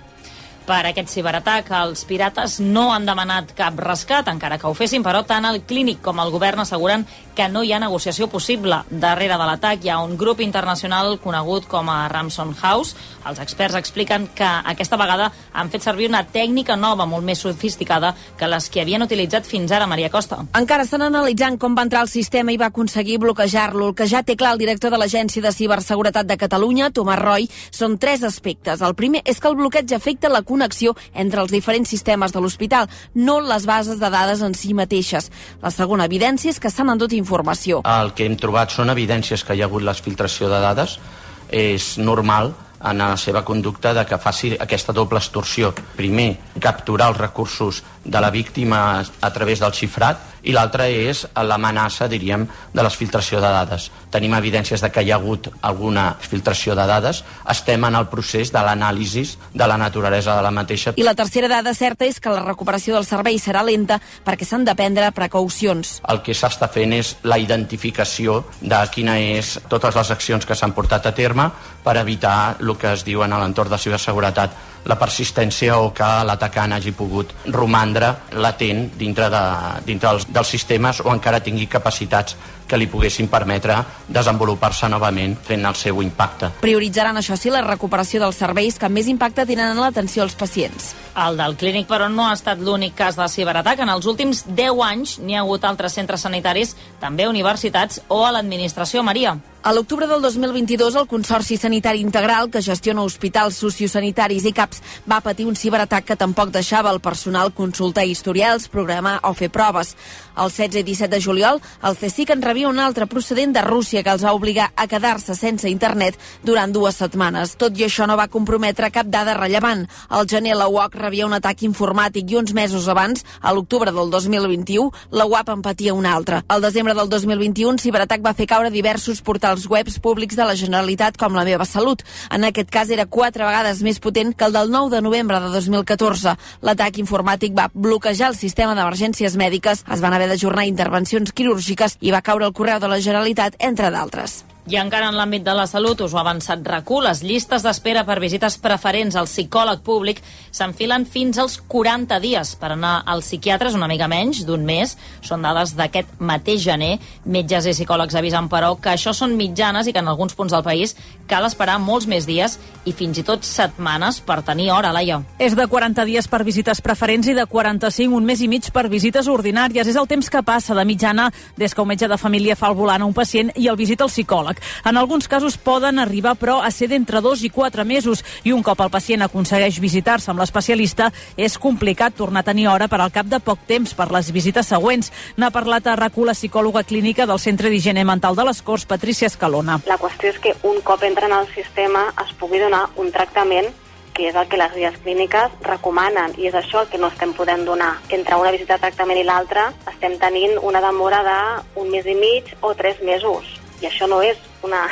per 0.66 0.82
aquest 0.88 1.08
ciberatac. 1.12 1.70
Els 1.84 2.04
pirates 2.08 2.58
no 2.60 2.90
han 2.92 3.06
demanat 3.06 3.54
cap 3.56 3.78
rescat, 3.80 4.28
encara 4.28 4.58
que 4.58 4.66
ho 4.68 4.74
fessin, 4.74 5.04
però 5.06 5.22
tant 5.26 5.46
el 5.48 5.62
clínic 5.68 6.02
com 6.04 6.20
el 6.20 6.32
govern 6.34 6.64
asseguren 6.64 7.06
que 7.36 7.48
no 7.52 7.62
hi 7.62 7.72
ha 7.72 7.78
negociació 7.78 8.28
possible. 8.32 8.80
Darrere 8.90 9.36
de 9.36 9.46
l'atac 9.46 9.84
hi 9.84 9.90
ha 9.92 10.00
un 10.02 10.16
grup 10.16 10.40
internacional 10.40 11.18
conegut 11.22 11.68
com 11.68 11.88
a 11.92 12.08
Ramson 12.08 12.54
House. 12.62 12.96
Els 13.28 13.40
experts 13.42 13.76
expliquen 13.78 14.28
que 14.34 14.46
aquesta 14.46 14.96
vegada 14.96 15.30
han 15.52 15.70
fet 15.70 15.84
servir 15.84 16.08
una 16.08 16.24
tècnica 16.24 16.76
nova, 16.76 17.06
molt 17.06 17.24
més 17.24 17.42
sofisticada 17.44 18.14
que 18.38 18.48
les 18.48 18.70
que 18.72 18.82
havien 18.82 19.04
utilitzat 19.04 19.46
fins 19.46 19.72
ara, 19.72 19.86
Maria 19.86 20.10
Costa. 20.10 20.40
Encara 20.56 20.86
estan 20.86 21.04
analitzant 21.06 21.58
com 21.60 21.76
va 21.76 21.84
entrar 21.86 22.02
el 22.06 22.10
sistema 22.12 22.52
i 22.52 22.58
va 22.60 22.70
aconseguir 22.72 23.18
bloquejar-lo. 23.22 23.90
El 23.90 23.94
que 23.94 24.08
ja 24.08 24.24
té 24.26 24.36
clar 24.36 24.54
el 24.56 24.62
director 24.62 24.90
de 24.90 24.98
l'Agència 24.98 25.42
de 25.44 25.52
Ciberseguretat 25.52 26.26
de 26.26 26.38
Catalunya, 26.40 26.90
Tomàs 26.90 27.20
Roy, 27.20 27.48
són 27.70 27.98
tres 27.98 28.24
aspectes. 28.24 28.80
El 28.80 28.96
primer 28.98 29.22
és 29.24 29.40
que 29.40 29.48
el 29.48 29.58
bloqueig 29.60 29.92
afecta 29.94 30.32
la 30.32 30.42
connexió 30.56 30.96
entre 31.14 31.44
els 31.44 31.52
diferents 31.52 31.92
sistemes 31.92 32.34
de 32.34 32.42
l'hospital, 32.42 32.90
no 33.14 33.38
les 33.44 33.68
bases 33.68 34.00
de 34.00 34.10
dades 34.10 34.42
en 34.42 34.56
si 34.56 34.74
mateixes. 34.74 35.30
La 35.62 35.70
segona 35.70 36.08
evidència 36.08 36.50
és 36.50 36.60
que 36.60 36.72
s'han 36.72 36.94
endut 36.96 37.14
informació. 37.16 37.82
El 37.86 38.14
que 38.16 38.26
hem 38.26 38.36
trobat 38.40 38.72
són 38.74 38.90
evidències 38.90 39.44
que 39.44 39.54
hi 39.54 39.62
ha 39.62 39.70
hagut 39.70 39.84
l'exfiltració 39.86 40.50
de 40.52 40.62
dades. 40.64 40.98
És 41.46 41.94
normal 42.02 42.56
en 42.86 42.98
la 42.98 43.16
seva 43.16 43.44
conducta 43.44 43.92
de 43.94 44.04
que 44.06 44.18
faci 44.18 44.52
aquesta 44.60 44.92
doble 44.92 45.20
extorsió. 45.20 45.72
Primer, 45.96 46.36
capturar 46.60 47.10
els 47.12 47.20
recursos 47.20 47.82
de 48.04 48.20
la 48.20 48.30
víctima 48.30 48.80
a 49.00 49.30
través 49.32 49.62
del 49.62 49.74
xifrat 49.74 50.35
i 50.46 50.54
l'altra 50.54 50.86
és 50.88 51.24
l'amenaça, 51.34 52.06
diríem, 52.08 52.46
de 52.72 52.84
l'exfiltració 52.84 53.40
de 53.42 53.50
dades. 53.50 53.90
Tenim 54.14 54.36
evidències 54.38 54.82
de 54.82 54.90
que 54.94 55.02
hi 55.02 55.10
ha 55.10 55.18
hagut 55.18 55.48
alguna 55.66 56.06
filtració 56.22 56.76
de 56.78 56.86
dades, 56.86 57.22
estem 57.50 57.84
en 57.88 57.98
el 57.98 58.06
procés 58.12 58.52
de 58.54 58.62
l'anàlisi 58.62 59.26
de 59.54 59.66
la 59.66 59.78
naturalesa 59.80 60.36
de 60.36 60.44
la 60.46 60.52
mateixa. 60.54 60.94
I 60.96 61.06
la 61.06 61.16
tercera 61.18 61.50
dada 61.50 61.74
certa 61.74 62.06
és 62.06 62.20
que 62.20 62.32
la 62.32 62.44
recuperació 62.44 62.94
del 62.94 63.08
servei 63.08 63.40
serà 63.42 63.64
lenta 63.66 63.98
perquè 64.24 64.46
s'han 64.46 64.64
de 64.66 64.76
prendre 64.78 65.10
precaucions. 65.16 65.96
El 66.06 66.22
que 66.22 66.36
s'està 66.36 66.70
fent 66.72 66.94
és 66.94 67.16
la 67.26 67.40
identificació 67.42 68.44
de 68.60 68.80
quina 68.94 69.18
és 69.18 69.56
totes 69.70 69.98
les 69.98 70.14
accions 70.14 70.46
que 70.46 70.54
s'han 70.54 70.76
portat 70.76 71.10
a 71.10 71.14
terme 71.16 71.50
per 71.82 71.96
evitar 71.98 72.56
el 72.60 72.76
que 72.78 72.92
es 72.92 73.04
diu 73.06 73.24
en 73.24 73.34
l'entorn 73.34 73.72
de 73.72 73.78
ciberseguretat 73.82 74.75
la 74.86 74.96
persistència 74.98 75.78
o 75.82 75.90
que 75.94 76.08
l'atacant 76.26 76.76
hagi 76.76 76.92
pogut 76.96 77.32
romandre 77.54 78.12
latent 78.38 78.86
dintre, 78.98 79.28
de, 79.32 79.42
dintre 79.86 80.12
dels, 80.12 80.28
dels 80.30 80.52
sistemes 80.56 81.02
o 81.04 81.10
encara 81.12 81.42
tingui 81.42 81.66
capacitats 81.70 82.36
que 82.68 82.78
li 82.78 82.88
poguessin 82.90 83.30
permetre 83.32 83.78
desenvolupar-se 84.08 84.90
novament 84.92 85.36
fent 85.46 85.64
el 85.64 85.78
seu 85.78 86.02
impacte. 86.02 86.50
Prioritzaran, 86.60 87.16
això 87.16 87.38
sí, 87.38 87.50
la 87.50 87.64
recuperació 87.64 88.20
dels 88.22 88.38
serveis 88.42 88.78
que 88.78 88.90
més 88.92 89.08
impacte 89.08 89.46
tenen 89.46 89.72
en 89.72 89.82
l'atenció 89.82 90.26
als 90.26 90.36
pacients. 90.36 90.94
El 91.16 91.38
del 91.38 91.56
clínic, 91.56 91.88
però, 91.88 92.10
no 92.12 92.26
ha 92.28 92.34
estat 92.36 92.60
l'únic 92.60 92.94
cas 92.98 93.16
de 93.16 93.28
ciberatac. 93.32 93.80
En 93.80 93.92
els 93.92 94.06
últims 94.06 94.44
10 94.50 94.84
anys 94.84 95.18
n'hi 95.22 95.38
ha 95.38 95.44
hagut 95.46 95.64
altres 95.64 95.96
centres 95.96 96.26
sanitaris, 96.26 96.76
també 97.00 97.28
universitats 97.30 98.02
o 98.08 98.24
a 98.26 98.34
l'administració. 98.36 99.06
Maria. 99.06 99.38
A 99.66 99.72
l'octubre 99.72 100.06
del 100.06 100.20
2022, 100.22 100.94
el 100.94 101.08
Consorci 101.10 101.56
Sanitari 101.56 101.98
Integral, 101.98 102.50
que 102.54 102.62
gestiona 102.62 103.02
hospitals 103.02 103.56
sociosanitaris 103.58 104.44
i 104.46 104.52
CAPs, 104.54 104.78
va 105.10 105.18
patir 105.24 105.48
un 105.50 105.56
ciberatac 105.58 106.06
que 106.06 106.16
tampoc 106.20 106.52
deixava 106.54 106.92
el 106.94 107.00
personal 107.02 107.50
consultar 107.50 108.04
historials, 108.06 108.68
programar 108.70 109.16
o 109.26 109.32
fer 109.34 109.50
proves. 109.50 109.96
El 110.38 110.52
16 110.54 110.78
i 110.78 110.86
17 110.86 111.10
de 111.16 111.22
juliol, 111.24 111.58
el 111.82 111.98
CSIC 111.98 112.30
en 112.36 112.46
rebia 112.56 112.70
un 112.70 112.78
altre 112.80 113.04
procedent 113.04 113.52
de 113.52 113.60
Rússia 113.60 114.00
que 114.00 114.08
els 114.08 114.22
va 114.24 114.32
obligar 114.32 114.70
a 114.80 114.86
quedar-se 114.88 115.34
sense 115.36 115.68
internet 115.68 116.14
durant 116.40 116.72
dues 116.72 116.96
setmanes. 116.96 117.50
Tot 117.60 117.76
i 117.76 117.84
això 117.84 118.06
no 118.08 118.14
va 118.16 118.30
comprometre 118.32 118.88
cap 118.88 119.10
dada 119.12 119.34
rellevant. 119.36 119.82
Al 120.08 120.24
gener, 120.24 120.54
la 120.56 120.64
UOC 120.72 120.96
rebia 120.96 121.26
un 121.26 121.36
atac 121.36 121.66
informàtic 121.68 122.32
i 122.32 122.38
uns 122.40 122.54
mesos 122.56 122.88
abans, 122.88 123.26
a 123.42 123.52
l'octubre 123.52 123.92
del 123.92 124.08
2021, 124.08 124.88
la 125.12 125.26
UAP 125.28 125.50
en 125.52 125.64
patia 125.66 125.92
un 125.92 126.06
altre. 126.08 126.38
Al 126.48 126.64
desembre 126.64 126.94
del 126.96 127.10
2021, 127.12 127.74
un 127.74 127.78
ciberatac 127.82 128.24
va 128.24 128.32
fer 128.32 128.46
caure 128.48 128.70
diversos 128.72 129.20
portals 129.20 129.56
als 129.56 129.68
webs 129.68 130.00
públics 130.00 130.36
de 130.36 130.48
la 130.48 130.56
Generalitat 130.56 131.20
com 131.20 131.36
la 131.36 131.44
meva 131.44 131.68
salut. 131.68 132.06
En 132.32 132.48
aquest 132.48 132.72
cas 132.72 132.88
era 132.88 133.04
quatre 133.04 133.44
vegades 133.44 133.84
més 133.84 134.00
potent 134.00 134.32
que 134.32 134.48
el 134.48 134.56
del 134.56 134.72
9 134.72 134.94
de 134.96 135.02
novembre 135.04 135.42
de 135.44 135.52
2014. 135.52 136.38
L'atac 136.64 137.02
informàtic 137.04 137.52
va 137.52 137.68
bloquejar 137.74 138.32
el 138.32 138.40
sistema 138.40 138.72
d'emergències 138.72 139.36
mèdiques, 139.36 139.84
es 139.84 140.00
van 140.00 140.16
haver 140.16 140.32
d'ajornar 140.32 140.64
intervencions 140.64 141.36
quirúrgiques 141.36 141.98
i 142.00 142.16
va 142.16 142.24
caure 142.24 142.45
el 142.46 142.54
correu 142.56 142.82
de 142.82 142.90
la 142.90 143.00
Generalitat, 143.02 143.58
entre 143.58 143.90
d'altres. 143.90 144.44
I 144.66 144.74
encara 144.80 145.06
en 145.06 145.14
l'àmbit 145.14 145.44
de 145.46 145.52
la 145.54 145.68
salut, 145.70 146.00
us 146.02 146.10
ho 146.10 146.18
ha 146.18 146.24
avançat 146.24 146.64
RACU, 146.66 146.96
les 147.04 147.20
llistes 147.22 147.62
d'espera 147.62 148.02
per 148.02 148.16
visites 148.18 148.56
preferents 148.58 149.14
al 149.14 149.28
psicòleg 149.30 149.84
públic 149.86 150.18
s'enfilen 150.50 151.04
fins 151.06 151.38
als 151.38 151.54
40 151.70 152.18
dies. 152.24 152.56
Per 152.58 152.72
anar 152.74 152.96
als 153.06 153.28
psiquiatres, 153.28 153.76
una 153.78 153.86
mica 153.86 154.08
menys, 154.10 154.40
d'un 154.48 154.66
mes, 154.66 154.96
són 155.22 155.46
dades 155.46 155.76
d'aquest 155.78 156.18
mateix 156.18 156.64
gener. 156.64 156.96
Metges 157.30 157.70
i 157.70 157.76
psicòlegs 157.76 158.18
avisen, 158.18 158.50
però, 158.50 158.72
que 158.82 158.90
això 158.90 159.14
són 159.14 159.36
mitjanes 159.38 159.86
i 159.86 159.94
que 159.94 160.02
en 160.02 160.10
alguns 160.10 160.34
punts 160.34 160.50
del 160.56 160.66
país 160.66 160.96
cal 161.28 161.46
esperar 161.46 161.78
molts 161.82 162.06
més 162.06 162.26
dies 162.26 162.58
i 162.86 162.92
fins 162.94 163.18
i 163.18 163.24
tot 163.26 163.44
setmanes 163.44 164.20
per 164.24 164.40
tenir 164.46 164.70
hora, 164.70 164.92
Laia. 164.94 165.18
És 165.42 165.56
de 165.58 165.66
40 165.66 166.04
dies 166.06 166.28
per 166.30 166.44
visites 166.46 166.80
preferents 166.80 167.26
i 167.26 167.34
de 167.34 167.46
45 167.50 168.14
un 168.16 168.24
mes 168.24 168.40
i 168.40 168.48
mig 168.48 168.70
per 168.72 168.86
visites 168.88 169.26
ordinàries. 169.28 169.88
És 169.88 169.98
el 169.98 170.06
temps 170.06 170.30
que 170.30 170.42
passa 170.46 170.74
de 170.74 170.84
mitjana 170.86 171.30
des 171.58 171.74
que 171.74 171.82
un 171.82 171.88
metge 171.88 172.08
de 172.08 172.18
família 172.18 172.56
fa 172.56 172.70
el 172.70 172.78
volant 172.78 173.02
a 173.02 173.08
un 173.08 173.14
pacient 173.14 173.50
i 173.56 173.68
el 173.68 173.76
visita 173.76 174.04
el 174.04 174.12
psicòleg. 174.12 174.60
En 174.84 174.96
alguns 174.96 175.26
casos 175.28 175.58
poden 175.58 175.98
arribar, 175.98 176.36
però, 176.38 176.60
a 176.62 176.70
ser 176.70 176.88
d'entre 176.92 177.20
dos 177.20 177.42
i 177.42 177.50
quatre 177.50 177.84
mesos 177.84 178.22
i 178.44 178.52
un 178.52 178.62
cop 178.62 178.80
el 178.80 178.92
pacient 178.92 179.26
aconsegueix 179.26 179.80
visitar-se 179.82 180.30
amb 180.30 180.40
l'especialista 180.40 181.10
és 181.36 181.58
complicat 181.58 182.14
tornar 182.14 182.44
a 182.44 182.50
tenir 182.50 182.68
hora 182.68 182.88
per 182.88 183.00
al 183.00 183.12
cap 183.12 183.26
de 183.26 183.40
poc 183.40 183.66
temps 183.66 183.94
per 183.94 184.10
les 184.12 184.30
visites 184.32 184.66
següents. 184.70 185.10
N'ha 185.36 185.50
parlat 185.50 185.86
a 185.86 185.96
RACU 185.96 186.24
la 186.24 186.36
psicòloga 186.36 186.84
clínica 186.84 187.26
del 187.26 187.42
Centre 187.42 187.70
d'Higiene 187.72 188.04
Mental 188.04 188.36
de 188.36 188.44
les 188.46 188.62
Corts, 188.62 188.86
Patricia 188.86 189.26
Escalona. 189.26 189.80
La 189.86 189.98
qüestió 189.98 190.30
és 190.30 190.38
que 190.42 190.54
un 190.62 190.80
cop 190.86 191.02
entra 191.02 191.15
en 191.24 191.32
el 191.32 191.48
sistema 191.54 192.12
es 192.24 192.32
pugui 192.36 192.60
donar 192.60 192.88
un 192.96 193.10
tractament 193.12 193.72
que 194.16 194.28
és 194.30 194.36
el 194.36 194.48
que 194.48 194.56
les 194.56 194.72
guies 194.72 194.96
clíniques 195.04 195.52
recomanen 195.64 196.32
i 196.40 196.48
és 196.48 196.54
això 196.56 196.82
el 196.82 196.88
que 196.92 196.98
no 196.98 197.10
estem 197.12 197.34
podent 197.36 197.66
donar. 197.68 197.94
Entre 198.08 198.36
una 198.36 198.52
visita 198.52 198.76
de 198.76 198.84
tractament 198.86 199.20
i 199.20 199.26
l'altra 199.28 199.68
estem 199.92 200.16
tenint 200.18 200.56
una 200.62 200.80
demora 200.80 201.20
d'un 201.26 201.92
mes 201.92 202.08
i 202.08 202.16
mig 202.16 202.52
o 202.60 202.72
tres 202.74 203.02
mesos 203.04 203.56
i 203.82 203.86
això 203.86 204.08
no 204.08 204.22
és 204.24 204.40
una, 204.64 204.86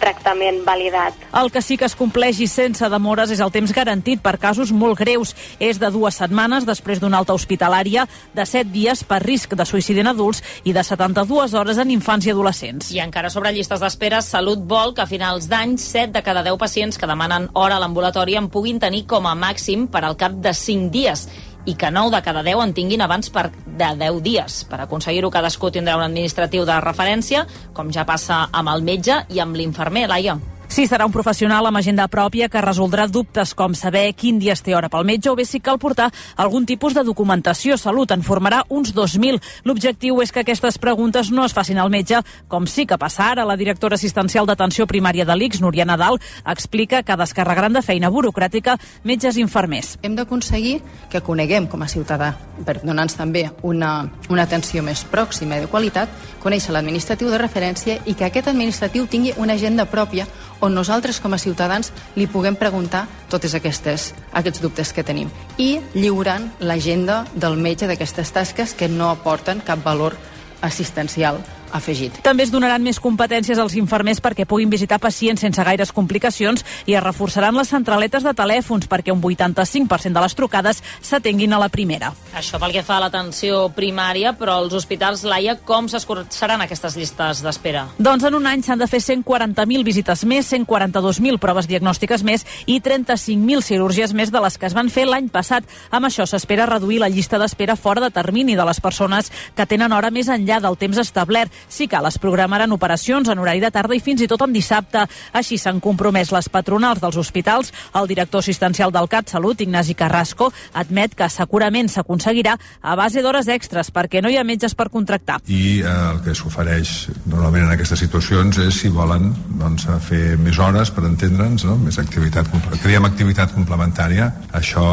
tractament 0.00 0.62
validat. 0.66 1.14
El 1.38 1.50
que 1.52 1.62
sí 1.62 1.76
que 1.76 1.86
es 1.88 1.96
compleixi 1.98 2.48
sense 2.50 2.88
demores 2.90 3.30
és 3.34 3.40
el 3.44 3.52
temps 3.54 3.72
garantit 3.74 4.22
per 4.24 4.36
casos 4.38 4.72
molt 4.72 4.98
greus. 4.98 5.34
És 5.58 5.80
de 5.80 5.90
dues 5.94 6.18
setmanes 6.18 6.66
després 6.68 7.00
d'una 7.00 7.18
alta 7.18 7.36
hospitalària, 7.36 8.06
de 8.34 8.46
7 8.46 8.70
dies 8.72 9.04
per 9.04 9.20
risc 9.24 9.54
de 9.54 9.66
suïcidi 9.68 10.02
en 10.04 10.12
adults 10.12 10.42
i 10.64 10.72
de 10.72 10.84
72 10.84 11.54
hores 11.54 11.78
en 11.78 11.90
infants 11.90 12.26
i 12.26 12.32
adolescents. 12.34 12.92
I 12.94 13.02
encara 13.04 13.30
sobre 13.30 13.52
llistes 13.52 13.80
d'espera, 13.80 14.22
Salut 14.22 14.64
vol 14.68 14.94
que 14.94 15.04
a 15.04 15.10
finals 15.10 15.48
d'any 15.48 15.76
7 15.78 16.12
de 16.16 16.22
cada 16.22 16.42
10 16.46 16.58
pacients 16.58 16.98
que 16.98 17.08
demanen 17.08 17.48
hora 17.54 17.76
a 17.76 17.82
l'ambulatori 17.82 18.36
en 18.36 18.50
puguin 18.52 18.80
tenir 18.80 19.06
com 19.06 19.26
a 19.26 19.36
màxim 19.38 19.86
per 19.88 20.04
al 20.04 20.16
cap 20.16 20.32
de 20.32 20.54
5 20.54 20.90
dies 20.92 21.28
i 21.68 21.76
que 21.76 21.90
9 21.92 22.14
de 22.16 22.22
cada 22.24 22.42
10 22.42 22.64
en 22.64 22.74
tinguin 22.74 23.04
abans 23.04 23.28
per 23.30 23.48
de 23.52 23.94
10 24.00 24.22
dies. 24.24 24.62
Per 24.70 24.80
aconseguir-ho, 24.80 25.30
cadascú 25.30 25.70
tindrà 25.70 25.98
un 26.00 26.06
administratiu 26.08 26.64
de 26.68 26.80
referència, 26.80 27.44
com 27.76 27.92
ja 27.92 28.08
passa 28.08 28.46
amb 28.52 28.72
el 28.74 28.86
metge 28.86 29.24
i 29.28 29.44
amb 29.44 29.56
l'infermer, 29.56 30.08
Laia. 30.08 30.38
Sí, 30.68 30.84
serà 30.84 31.06
un 31.08 31.12
professional 31.12 31.64
amb 31.64 31.80
agenda 31.80 32.04
pròpia 32.12 32.46
que 32.52 32.60
resoldrà 32.60 33.06
dubtes 33.08 33.54
com 33.56 33.72
saber 33.74 34.12
quin 34.12 34.36
dia 34.38 34.52
es 34.52 34.60
té 34.62 34.74
hora 34.76 34.90
pel 34.92 35.06
metge 35.08 35.30
o 35.30 35.34
bé 35.34 35.46
si 35.48 35.62
cal 35.64 35.78
portar 35.80 36.10
algun 36.36 36.66
tipus 36.68 36.92
de 36.94 37.02
documentació. 37.08 37.78
Salut 37.80 38.12
en 38.12 38.20
formarà 38.22 38.60
uns 38.68 38.92
2.000. 38.94 39.40
L'objectiu 39.64 40.20
és 40.20 40.30
que 40.30 40.44
aquestes 40.44 40.76
preguntes 40.78 41.30
no 41.32 41.46
es 41.48 41.54
facin 41.56 41.80
al 41.80 41.88
metge, 41.90 42.20
com 42.52 42.66
sí 42.68 42.84
que 42.86 42.98
passa 43.00 43.30
ara. 43.30 43.46
La 43.48 43.56
directora 43.56 43.96
assistencial 43.96 44.46
d'atenció 44.46 44.86
primària 44.86 45.24
de 45.24 45.34
l'ICS, 45.34 45.62
Núria 45.64 45.86
Nadal, 45.88 46.20
explica 46.44 47.02
que 47.02 47.16
descarregaran 47.16 47.72
de 47.72 47.82
feina 47.82 48.12
burocràtica 48.12 48.76
metges 49.04 49.38
i 49.38 49.42
infermers. 49.46 49.96
Hem 50.02 50.20
d'aconseguir 50.20 50.82
que 51.08 51.24
coneguem 51.24 51.66
com 51.66 51.82
a 51.82 51.88
ciutadà, 51.88 52.34
per 52.66 52.82
donar-nos 52.82 53.16
també 53.16 53.46
una, 53.62 54.04
una 54.28 54.44
atenció 54.44 54.84
més 54.84 55.06
pròxima 55.08 55.56
i 55.56 55.64
de 55.64 55.72
qualitat, 55.72 56.12
conèixer 56.44 56.76
l'administratiu 56.76 57.32
de 57.32 57.40
referència 57.40 57.98
i 58.04 58.14
que 58.14 58.28
aquest 58.28 58.52
administratiu 58.52 59.08
tingui 59.08 59.32
una 59.40 59.56
agenda 59.56 59.88
pròpia 59.88 60.28
on 60.60 60.74
nosaltres 60.74 61.20
com 61.20 61.34
a 61.34 61.38
ciutadans 61.38 61.92
li 62.16 62.26
puguem 62.26 62.56
preguntar 62.58 63.06
totes 63.30 63.54
aquestes, 63.54 64.12
aquests 64.32 64.62
dubtes 64.62 64.92
que 64.92 65.04
tenim. 65.04 65.30
I 65.58 65.78
lliurant 65.94 66.50
l'agenda 66.60 67.24
del 67.34 67.56
metge 67.56 67.86
d'aquestes 67.86 68.32
tasques 68.34 68.74
que 68.74 68.88
no 68.88 69.10
aporten 69.10 69.62
cap 69.64 69.84
valor 69.84 70.16
assistencial 70.60 71.38
afegit. 71.72 72.20
També 72.22 72.44
es 72.46 72.52
donaran 72.52 72.82
més 72.82 73.00
competències 73.00 73.58
als 73.58 73.76
infermers 73.78 74.22
perquè 74.24 74.46
puguin 74.48 74.70
visitar 74.70 74.98
pacients 75.02 75.40
sense 75.44 75.64
gaires 75.64 75.92
complicacions 75.92 76.64
i 76.86 76.96
es 76.96 77.04
reforçaran 77.04 77.56
les 77.56 77.70
centraletes 77.70 78.24
de 78.24 78.34
telèfons 78.34 78.88
perquè 78.88 79.12
un 79.14 79.22
85% 79.22 80.14
de 80.14 80.24
les 80.24 80.34
trucades 80.34 80.82
s'atenguin 81.00 81.52
a 81.52 81.60
la 81.62 81.68
primera. 81.68 82.12
Això 82.36 82.60
pel 82.60 82.72
que 82.74 82.84
fa 82.86 82.98
a 82.98 83.04
l'atenció 83.06 83.66
primària, 83.74 84.34
però 84.38 84.58
els 84.62 84.74
hospitals, 84.74 85.24
Laia, 85.28 85.56
com 85.64 85.88
s'escurçaran 85.90 86.62
aquestes 86.64 86.96
llistes 86.98 87.42
d'espera? 87.44 87.86
Doncs 87.98 88.24
en 88.28 88.36
un 88.38 88.46
any 88.46 88.62
s'han 88.64 88.80
de 88.80 88.88
fer 88.90 89.00
140.000 89.04 89.84
visites 89.86 90.24
més, 90.28 90.48
142.000 90.52 91.40
proves 91.42 91.68
diagnòstiques 91.70 92.24
més 92.26 92.44
i 92.66 92.80
35.000 92.84 93.64
cirurgies 93.64 94.14
més 94.14 94.32
de 94.34 94.42
les 94.44 94.58
que 94.58 94.68
es 94.68 94.76
van 94.76 94.90
fer 94.92 95.06
l'any 95.08 95.30
passat. 95.32 95.66
Amb 95.90 96.08
això 96.08 96.26
s'espera 96.28 96.68
reduir 96.68 97.00
la 97.02 97.10
llista 97.12 97.38
d'espera 97.38 97.76
fora 97.76 98.02
de 98.04 98.10
termini 98.14 98.56
de 98.56 98.66
les 98.68 98.80
persones 98.80 99.32
que 99.56 99.66
tenen 99.66 99.92
hora 99.92 100.10
més 100.14 100.28
enllà 100.32 100.60
del 100.62 100.78
temps 100.78 100.98
establert. 100.98 101.52
Si 101.68 101.88
cal, 101.90 102.06
es 102.06 102.18
programaran 102.22 102.72
operacions 102.72 103.28
en 103.28 103.38
horari 103.42 103.60
de 103.60 103.70
tarda 103.74 103.96
i 103.96 104.02
fins 104.04 104.22
i 104.22 104.28
tot 104.30 104.42
en 104.46 104.52
dissabte. 104.54 105.06
Així 105.32 105.58
s'han 105.58 105.80
compromès 105.80 106.32
les 106.34 106.48
patronals 106.52 107.02
dels 107.02 107.16
hospitals. 107.16 107.72
El 107.98 108.08
director 108.10 108.44
assistencial 108.44 108.92
del 108.94 109.08
CatSalut, 109.08 109.60
Ignasi 109.64 109.96
Carrasco, 109.98 110.52
admet 110.72 111.16
que 111.18 111.28
segurament 111.32 111.88
s'aconseguirà 111.88 112.56
a 112.82 112.96
base 112.98 113.22
d'hores 113.24 113.48
extres 113.48 113.90
perquè 113.94 114.22
no 114.22 114.30
hi 114.30 114.36
ha 114.38 114.44
metges 114.44 114.76
per 114.78 114.88
contractar. 114.92 115.40
I 115.48 115.80
eh, 115.80 115.96
el 116.12 116.22
que 116.24 116.36
s'ofereix 116.36 116.94
normalment 117.26 117.66
en 117.66 117.74
aquestes 117.74 118.04
situacions 118.04 118.60
és, 118.62 118.82
si 118.82 118.92
volen, 118.92 119.32
doncs, 119.58 119.88
fer 120.04 120.36
més 120.40 120.58
hores 120.60 120.92
per 120.94 121.06
entendre'ns, 121.08 121.64
no? 121.68 121.76
més 121.80 121.98
activitat, 122.00 122.48
creiem 122.82 123.08
activitat 123.08 123.54
complementària. 123.56 124.28
Això 124.58 124.84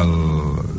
el, 0.00 0.14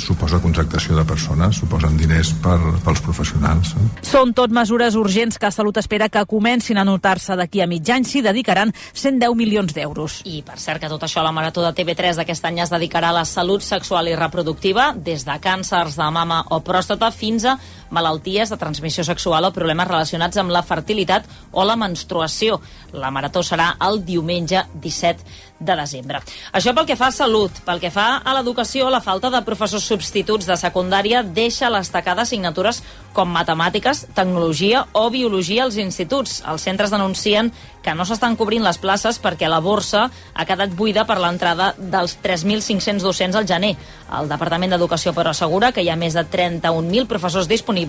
suposa 0.04 0.40
contractació 0.44 0.98
de 0.98 1.06
persones, 1.08 1.62
suposen 1.62 1.96
diners 1.98 2.34
per, 2.44 2.58
pels 2.84 3.02
professionals. 3.06 3.74
No? 3.78 3.90
Són 4.06 4.34
tot 4.36 4.54
mesures 4.54 4.98
urgents 5.00 5.23
que 5.32 5.52
Salut 5.52 5.78
espera 5.80 6.10
que 6.12 6.26
comencin 6.28 6.78
a 6.78 6.84
notar-se 6.84 7.38
d'aquí 7.40 7.62
a 7.64 7.68
mig 7.68 7.88
any. 7.90 8.04
S'hi 8.04 8.22
dedicaran 8.22 8.74
110 8.92 9.36
milions 9.40 9.72
d'euros. 9.74 10.20
I 10.28 10.42
per 10.44 10.58
cert 10.60 10.82
que 10.84 10.90
tot 10.92 11.06
això 11.08 11.24
la 11.24 11.32
Marató 11.32 11.64
de 11.64 11.72
TV3 11.72 12.20
d'aquest 12.20 12.44
any 12.50 12.60
es 12.60 12.74
dedicarà 12.74 13.14
a 13.14 13.18
la 13.22 13.26
salut 13.26 13.64
sexual 13.64 14.12
i 14.12 14.18
reproductiva, 14.20 14.92
des 14.94 15.24
de 15.24 15.38
càncers 15.40 15.96
de 15.96 16.10
mama 16.12 16.44
o 16.52 16.60
pròstata 16.60 17.12
fins 17.16 17.48
a 17.48 17.56
malalties 17.94 18.52
de 18.52 18.60
transmissió 18.60 19.06
sexual 19.06 19.46
o 19.46 19.54
problemes 19.56 19.88
relacionats 19.88 20.40
amb 20.42 20.54
la 20.54 20.66
fertilitat 20.66 21.30
o 21.52 21.64
la 21.64 21.78
menstruació. 21.80 22.60
La 22.94 23.12
Marató 23.14 23.46
serà 23.46 23.74
el 23.88 24.02
diumenge 24.06 24.66
17 24.74 25.54
de 25.64 25.76
desembre. 25.80 26.20
Això 26.52 26.74
pel 26.76 26.88
que 26.90 26.98
fa 27.00 27.08
a 27.08 27.16
salut. 27.16 27.62
Pel 27.66 27.80
que 27.80 27.92
fa 27.94 28.18
a 28.20 28.34
l'educació, 28.36 28.90
la 28.92 29.02
falta 29.02 29.32
de 29.32 29.44
professors 29.48 29.86
substituts 29.88 30.50
de 30.50 30.58
secundària 30.60 31.24
deixa 31.24 31.72
l'estacada 31.72 32.26
assignatures 32.28 32.82
com 33.14 33.30
matemàtiques, 33.30 34.08
tecnologia 34.18 34.86
o 34.92 35.10
biologia 35.14 35.64
als 35.64 35.78
instituts. 35.78 36.42
Els 36.50 36.66
centres 36.66 36.92
denuncien 36.92 37.52
que 37.84 37.94
no 37.96 38.06
s'estan 38.08 38.38
cobrint 38.40 38.64
les 38.64 38.80
places 38.80 39.20
perquè 39.22 39.50
la 39.52 39.60
borsa 39.64 40.08
ha 40.34 40.46
quedat 40.48 40.72
buida 40.76 41.04
per 41.06 41.20
l'entrada 41.20 41.74
dels 41.78 42.16
3.500 42.24 43.04
docents 43.04 43.36
al 43.36 43.48
gener. 43.48 43.76
El 44.14 44.30
Departament 44.32 44.72
d'Educació, 44.74 45.14
però, 45.14 45.34
assegura 45.34 45.74
que 45.76 45.84
hi 45.84 45.92
ha 45.92 46.00
més 46.00 46.16
de 46.16 46.24
31.000 46.24 47.08
professors 47.12 47.50
disponibles 47.52 47.83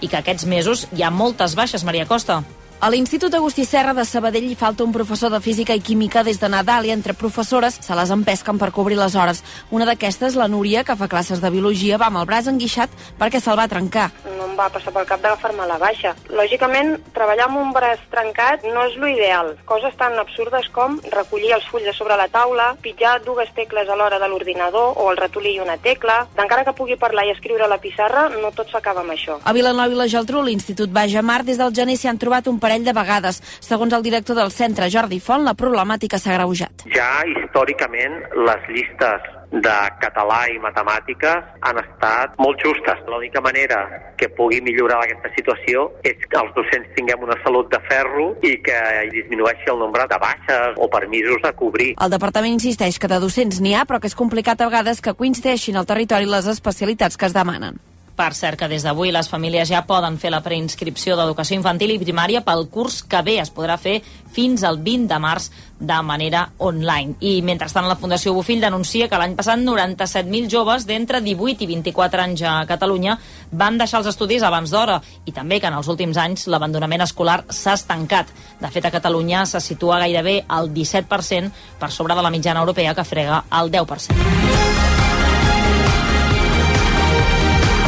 i 0.00 0.08
que 0.10 0.20
aquests 0.20 0.46
mesos 0.46 0.86
hi 0.92 1.02
ha 1.02 1.10
moltes 1.10 1.54
baixes, 1.58 1.84
Maria 1.84 2.06
Costa. 2.06 2.42
A 2.78 2.90
l'Institut 2.90 3.32
Agustí 3.32 3.64
Serra 3.64 3.94
de 3.96 4.04
Sabadell 4.04 4.50
hi 4.50 4.54
falta 4.54 4.84
un 4.84 4.92
professor 4.92 5.30
de 5.32 5.38
física 5.40 5.72
i 5.74 5.80
química 5.80 6.20
des 6.22 6.36
de 6.36 6.48
Nadal 6.52 6.84
i 6.84 6.90
entre 6.92 7.14
professores 7.16 7.78
se 7.80 7.94
les 7.96 8.10
empesquen 8.12 8.58
per 8.60 8.68
cobrir 8.70 8.98
les 9.00 9.14
hores. 9.16 9.40
Una 9.72 9.86
d'aquestes, 9.88 10.36
la 10.36 10.44
Núria, 10.46 10.84
que 10.84 10.94
fa 10.94 11.08
classes 11.08 11.40
de 11.40 11.50
biologia, 11.50 11.96
va 11.96 12.10
amb 12.12 12.20
el 12.20 12.26
braç 12.28 12.50
enguixat 12.52 12.92
perquè 13.16 13.40
se'l 13.40 13.56
va 13.56 13.64
trencar. 13.66 14.10
No 14.36 14.44
em 14.44 14.58
va 14.60 14.68
passar 14.68 14.92
pel 14.92 15.08
cap 15.08 15.22
d'agafar-me 15.24 15.64
la 15.66 15.78
baixa. 15.80 16.12
Lògicament, 16.28 16.98
treballar 17.16 17.46
amb 17.48 17.62
un 17.62 17.72
braç 17.72 18.02
trencat 18.12 18.68
no 18.68 18.84
és 18.84 19.00
l'ideal. 19.00 19.54
Coses 19.64 19.96
tan 19.96 20.18
absurdes 20.20 20.68
com 20.76 21.00
recollir 21.16 21.54
els 21.56 21.64
fulls 21.72 21.88
de 21.88 21.96
sobre 21.96 22.20
la 22.20 22.28
taula, 22.28 22.74
pitjar 22.84 23.22
dues 23.24 23.48
tecles 23.56 23.88
a 23.88 23.96
l'hora 23.96 24.20
de 24.20 24.28
l'ordinador 24.28 25.00
o 25.00 25.08
el 25.14 25.16
ratolí 25.16 25.54
i 25.56 25.64
una 25.64 25.78
tecla. 25.80 26.26
D'encara 26.36 26.68
que 26.68 26.76
pugui 26.76 27.00
parlar 27.00 27.24
i 27.24 27.32
escriure 27.32 27.64
a 27.64 27.72
la 27.72 27.80
pissarra, 27.80 28.28
no 28.36 28.52
tot 28.52 28.68
s'acaba 28.68 29.00
amb 29.00 29.16
això. 29.16 29.40
A 29.42 29.56
Vilanova 29.56 29.88
i 29.88 29.96
la 29.96 30.10
Geltrú, 30.12 30.44
l'Institut 30.44 30.92
Baix 30.92 31.16
Mar, 31.24 31.40
des 31.42 31.56
del 31.56 31.72
gener 31.72 31.96
s'hi 31.96 32.12
han 32.12 32.20
trobat 32.20 32.52
un 32.52 32.60
parell 32.66 32.84
de 32.86 32.96
vegades. 32.96 33.40
Segons 33.62 33.94
el 33.94 34.02
director 34.02 34.36
del 34.38 34.50
centre, 34.50 34.90
Jordi 34.90 35.22
Font, 35.22 35.46
la 35.46 35.54
problemàtica 35.54 36.18
s'ha 36.18 36.34
greujat. 36.40 36.86
Ja 36.90 37.10
històricament 37.30 38.20
les 38.48 38.70
llistes 38.74 39.32
de 39.52 39.76
català 40.02 40.40
i 40.50 40.58
matemàtiques 40.58 41.44
han 41.68 41.80
estat 41.80 42.34
molt 42.42 42.60
justes. 42.64 43.00
L'única 43.06 43.40
manera 43.40 43.78
que 44.18 44.28
pugui 44.34 44.60
millorar 44.64 44.98
aquesta 45.04 45.30
situació 45.36 45.86
és 46.02 46.18
que 46.26 46.40
els 46.40 46.52
docents 46.58 46.90
tinguem 46.98 47.22
una 47.22 47.38
salut 47.44 47.70
de 47.72 47.80
ferro 47.86 48.28
i 48.42 48.56
que 48.66 48.78
disminueixi 49.14 49.70
el 49.72 49.82
nombre 49.84 50.06
de 50.10 50.20
baixes 50.22 50.76
o 50.82 50.90
permisos 50.90 51.46
a 51.46 51.54
cobrir. 51.56 51.92
El 52.02 52.14
departament 52.14 52.58
insisteix 52.58 52.98
que 52.98 53.10
de 53.10 53.20
docents 53.22 53.60
n'hi 53.62 53.76
ha, 53.76 53.86
però 53.86 54.02
que 54.02 54.10
és 54.10 54.18
complicat 54.18 54.60
a 54.60 54.70
vegades 54.70 55.00
que 55.00 55.14
coincideixin 55.14 55.78
al 55.78 55.86
territori 55.86 56.26
les 56.26 56.50
especialitats 56.50 57.16
que 57.16 57.30
es 57.30 57.36
demanen. 57.36 57.78
Per 58.16 58.32
cert, 58.32 58.56
que 58.56 58.68
des 58.68 58.80
d'avui 58.80 59.10
les 59.12 59.28
famílies 59.28 59.68
ja 59.68 59.82
poden 59.84 60.14
fer 60.16 60.30
la 60.32 60.40
preinscripció 60.40 61.18
d'educació 61.18 61.58
infantil 61.58 61.90
i 61.92 61.98
primària 62.00 62.40
pel 62.46 62.64
curs 62.72 63.02
que 63.04 63.20
ve. 63.20 63.34
Es 63.42 63.52
podrà 63.52 63.76
fer 63.76 63.98
fins 64.32 64.64
al 64.64 64.78
20 64.80 65.04
de 65.10 65.18
març 65.20 65.50
de 65.78 65.98
manera 66.00 66.46
online. 66.56 67.18
I 67.20 67.42
mentrestant 67.44 67.84
la 67.84 67.98
Fundació 68.00 68.32
Bofill 68.32 68.64
denuncia 68.64 69.10
que 69.12 69.20
l'any 69.20 69.36
passat 69.36 69.60
97.000 69.60 70.48
joves 70.48 70.88
d'entre 70.88 71.20
18 71.20 71.66
i 71.66 71.70
24 71.74 72.24
anys 72.24 72.46
a 72.48 72.56
Catalunya 72.64 73.18
van 73.52 73.76
deixar 73.76 74.00
els 74.00 74.08
estudis 74.14 74.48
abans 74.48 74.72
d'hora 74.72 74.96
i 75.28 75.36
també 75.36 75.60
que 75.60 75.68
en 75.68 75.76
els 75.76 75.92
últims 75.92 76.16
anys 76.16 76.48
l'abandonament 76.48 77.04
escolar 77.04 77.42
s'ha 77.50 77.76
estancat. 77.76 78.32
De 78.62 78.72
fet, 78.72 78.88
a 78.88 78.94
Catalunya 78.96 79.44
se 79.44 79.60
situa 79.60 80.00
gairebé 80.00 80.38
al 80.48 80.72
17% 80.72 81.52
per 81.78 81.92
sobre 81.92 82.16
de 82.16 82.24
la 82.24 82.32
mitjana 82.32 82.64
europea 82.64 82.96
que 82.96 83.04
frega 83.04 83.44
el 83.60 83.70
10%. 83.70 84.95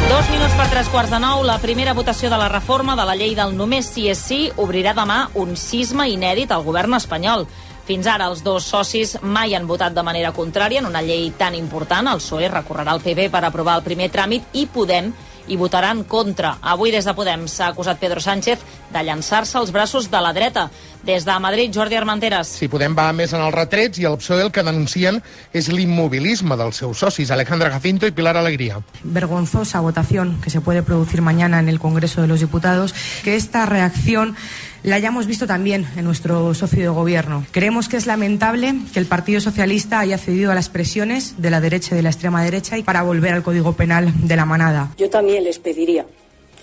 Dos 0.09 0.25
minuts 0.33 0.55
per 0.57 0.65
tres 0.71 0.87
quarts 0.89 1.11
de 1.13 1.19
nou, 1.21 1.43
la 1.45 1.59
primera 1.61 1.93
votació 1.93 2.31
de 2.33 2.37
la 2.41 2.47
reforma 2.49 2.95
de 2.97 3.03
la 3.05 3.13
llei 3.13 3.35
del 3.37 3.51
només 3.53 3.91
sí 3.93 4.07
és 4.09 4.17
sí 4.17 4.39
obrirà 4.57 4.95
demà 4.97 5.19
un 5.37 5.51
sisme 5.53 6.07
inèdit 6.09 6.49
al 6.49 6.63
govern 6.65 6.97
espanyol. 6.97 7.45
Fins 7.85 8.09
ara 8.09 8.25
els 8.31 8.41
dos 8.41 8.65
socis 8.65 9.19
mai 9.21 9.53
han 9.53 9.67
votat 9.69 9.93
de 9.93 10.01
manera 10.01 10.31
contrària 10.33 10.81
en 10.81 10.89
una 10.89 11.03
llei 11.05 11.29
tan 11.37 11.53
important. 11.53 12.09
El 12.09 12.23
PSOE 12.23 12.49
recorrerà 12.49 12.97
al 12.97 13.03
PP 13.05 13.29
per 13.29 13.43
aprovar 13.45 13.77
el 13.77 13.85
primer 13.85 14.09
tràmit 14.09 14.57
i 14.57 14.65
Podem 14.65 15.13
i 15.49 15.57
votaran 15.57 16.03
contra. 16.03 16.57
Avui 16.61 16.93
des 16.93 17.05
de 17.05 17.13
Podem 17.17 17.47
s'ha 17.49 17.73
acusat 17.73 17.99
Pedro 17.99 18.21
Sánchez 18.21 18.61
de 18.93 19.03
llançar-se 19.03 19.57
als 19.57 19.73
braços 19.75 20.09
de 20.09 20.21
la 20.21 20.33
dreta. 20.33 20.69
Des 21.03 21.23
de 21.25 21.35
Madrid, 21.39 21.73
Jordi 21.73 21.95
Armenteres. 21.95 22.47
Si 22.59 22.67
Podem 22.67 22.95
va 22.95 23.09
més 23.15 23.33
en 23.33 23.41
els 23.41 23.55
retrets 23.55 23.99
i 23.99 24.05
el 24.05 24.17
PSOE 24.19 24.43
el 24.45 24.51
que 24.51 24.63
denuncien 24.63 25.21
és 25.55 25.69
l'immobilisme 25.71 26.57
dels 26.59 26.81
seus 26.83 26.99
socis, 26.99 27.31
Alejandra 27.31 27.71
Jacinto 27.71 28.07
i 28.07 28.11
Pilar 28.11 28.35
Alegría. 28.37 28.81
Vergonzosa 29.03 29.79
votación 29.79 30.37
que 30.43 30.49
se 30.49 30.61
puede 30.61 30.83
producir 30.83 31.21
mañana 31.21 31.59
en 31.59 31.69
el 31.69 31.79
Congreso 31.79 32.21
de 32.21 32.27
los 32.27 32.41
Diputados, 32.41 32.93
que 33.23 33.35
esta 33.35 33.65
reacción 33.65 34.35
la 34.83 34.95
hayamos 34.95 35.27
visto 35.27 35.47
también 35.47 35.87
en 35.95 36.05
nuestro 36.05 36.53
socio 36.53 36.81
de 36.81 36.89
gobierno. 36.89 37.45
Creemos 37.51 37.89
que 37.89 37.97
es 37.97 38.05
lamentable 38.05 38.75
que 38.93 38.99
el 38.99 39.05
Partido 39.05 39.41
Socialista 39.41 39.99
haya 39.99 40.17
cedido 40.17 40.51
a 40.51 40.55
las 40.55 40.69
presiones 40.69 41.35
de 41.41 41.49
la 41.49 41.61
derecha 41.61 41.93
y 41.93 41.97
de 41.97 42.03
la 42.03 42.09
extrema 42.09 42.43
derecha 42.43 42.77
y 42.77 42.83
para 42.83 43.03
volver 43.03 43.33
al 43.33 43.43
Código 43.43 43.73
Penal 43.73 44.11
de 44.27 44.35
la 44.35 44.45
manada. 44.45 44.91
Yo 44.97 45.09
también 45.09 45.43
les 45.43 45.59
pediría 45.59 46.05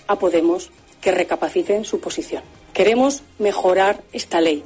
a 0.07 0.19
Podemos 0.19 0.71
que 1.01 1.13
recapaciten 1.13 1.85
su 1.85 2.01
posición. 2.01 2.43
Queremos 2.73 3.23
mejorar 3.39 4.03
esta 4.13 4.41
ley. 4.41 4.65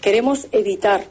Queremos 0.00 0.48
evitar 0.52 1.06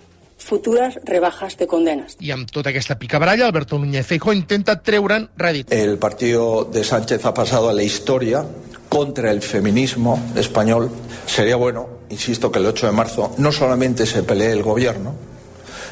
futuras 0.47 0.97
rebajas 1.03 1.57
de 1.57 1.67
condenas. 1.67 2.15
I 2.23 2.31
amb 2.31 2.49
tota 2.49 2.71
aquesta 2.71 2.95
picabaralla, 2.97 3.45
Alberto 3.45 3.77
Núñez 3.77 4.07
Feijóo 4.07 4.33
intenta 4.33 4.79
treure'n 4.81 5.27
rèdit. 5.37 5.73
El 5.75 5.97
partido 5.99 6.63
de 6.63 6.83
Sánchez 6.87 7.25
ha 7.25 7.33
pasado 7.33 7.69
a 7.69 7.73
la 7.73 7.83
historia 7.83 8.45
contra 8.89 9.31
el 9.31 9.41
feminismo 9.41 10.17
español. 10.35 10.89
Sería 11.25 11.57
bueno, 11.57 11.87
insisto, 12.09 12.51
que 12.51 12.59
el 12.59 12.65
8 12.65 12.87
de 12.87 12.91
marzo 12.93 13.35
no 13.37 13.51
solamente 13.51 14.05
se 14.05 14.23
pelee 14.23 14.51
el 14.51 14.63
gobierno, 14.63 15.13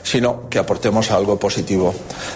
sino 0.06 0.48
que 0.50 0.60
aportemos 0.60 1.10
algo 1.12 1.38
positivo 1.40 1.94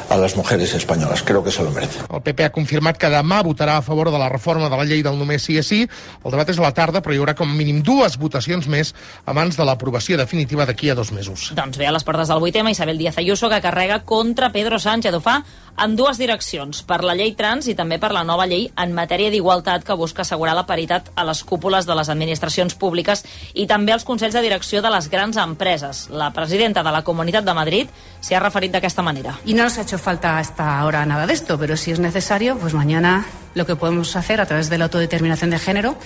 a 0.10 0.18
las 0.18 0.36
mujeres 0.36 0.74
españolas. 0.74 1.24
Creo 1.24 1.44
que 1.44 1.52
se 1.52 1.64
lo 1.64 1.72
merece. 1.72 2.00
El 2.12 2.22
PP 2.22 2.44
ha 2.44 2.52
confirmat 2.52 2.98
que 2.98 3.12
demà 3.14 3.44
votarà 3.46 3.78
a 3.78 3.86
favor 3.86 4.10
de 4.12 4.18
la 4.18 4.28
reforma 4.28 4.70
de 4.70 4.78
la 4.78 4.88
llei 4.90 5.04
del 5.06 5.20
només 5.20 5.46
sí 5.46 5.60
és 5.62 5.70
sí. 5.70 5.84
El 6.26 6.34
debat 6.34 6.50
és 6.50 6.58
a 6.58 6.66
la 6.66 6.74
tarda, 6.74 7.04
però 7.06 7.14
hi 7.14 7.22
haurà 7.22 7.36
com 7.38 7.48
a 7.48 7.56
mínim 7.56 7.84
dues 7.86 8.18
votacions 8.18 8.68
més 8.68 8.94
abans 9.30 9.56
de 9.56 9.66
l'aprovació 9.66 10.18
definitiva 10.18 10.66
d'aquí 10.66 10.90
a 10.90 10.98
dos 10.98 11.14
mesos. 11.14 11.52
Doncs 11.56 11.78
bé, 11.78 11.88
a 11.88 11.94
les 11.94 12.04
portes 12.04 12.28
del 12.28 12.42
8 12.42 12.66
Isabel 12.74 12.98
Díaz 12.98 13.22
Ayuso, 13.22 13.50
que 13.50 13.62
carrega 13.62 14.02
contra 14.02 14.52
Pedro 14.52 14.80
Sánchez. 14.80 15.14
Ho 15.14 15.22
fa 15.22 15.44
en 15.80 15.96
dues 15.96 16.18
direccions, 16.18 16.82
per 16.84 17.04
la 17.06 17.14
llei 17.16 17.36
trans 17.38 17.70
i 17.70 17.76
també 17.78 18.00
per 18.02 18.10
la 18.12 18.26
nova 18.28 18.48
llei 18.50 18.66
en 18.76 18.92
matèria 18.98 19.30
d'igualtat 19.32 19.86
que 19.88 19.96
busca 19.96 20.26
assegurar 20.26 20.58
la 20.58 20.66
paritat 20.68 21.14
a 21.16 21.24
les 21.24 21.44
cúpules 21.48 21.86
de 21.86 21.96
les 21.96 22.10
administracions 22.10 22.76
públiques 22.76 23.24
i 23.54 23.68
també 23.70 23.94
als 23.94 24.04
consells 24.04 24.36
de 24.36 24.44
direcció 24.44 24.82
de 24.82 24.92
les 24.92 25.08
grans 25.08 25.38
empreses. 25.38 26.08
La 26.10 26.34
presidenta 26.34 26.84
de 26.84 26.92
la 26.92 27.04
Comunitat 27.08 27.46
de 27.46 27.56
Madrid 27.60 27.92
s'hi 28.20 28.36
ha 28.36 28.40
referit 28.40 28.72
d'aquesta 28.72 29.04
manera. 29.04 29.38
Y 29.46 29.54
no 29.54 29.64
nos 29.64 29.78
ha 29.78 29.84
hecho 29.84 29.98
falta 29.98 30.38
hasta 30.38 30.80
ahora 30.80 31.06
nada 31.06 31.28
de 31.28 31.34
esto, 31.34 31.58
pero 31.58 31.76
si 31.78 31.92
es 31.92 32.00
necesario, 32.00 32.58
pues 32.58 32.74
mañana 32.74 33.26
lo 33.56 33.66
que 33.66 33.76
podemos 33.76 34.16
hacer 34.16 34.42
a 34.42 34.46
través 34.46 34.70
de 34.70 34.78
la 34.78 34.86
autodeterminación 34.86 35.50
de 35.50 35.60
género 35.60 35.98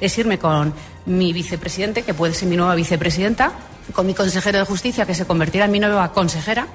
es 0.00 0.16
irme 0.18 0.38
con 0.38 0.74
mi 1.06 1.32
vicepresidente, 1.32 2.02
que 2.02 2.14
puede 2.14 2.34
ser 2.34 2.48
mi 2.48 2.56
nueva 2.56 2.74
vicepresidenta, 2.74 3.52
con 3.92 4.06
mi 4.06 4.14
consejero 4.14 4.58
de 4.58 4.64
justicia, 4.64 5.06
que 5.06 5.14
se 5.14 5.26
convertirá 5.26 5.66
en 5.66 5.72
mi 5.72 5.80
nueva 5.80 6.12
consejera. 6.12 6.66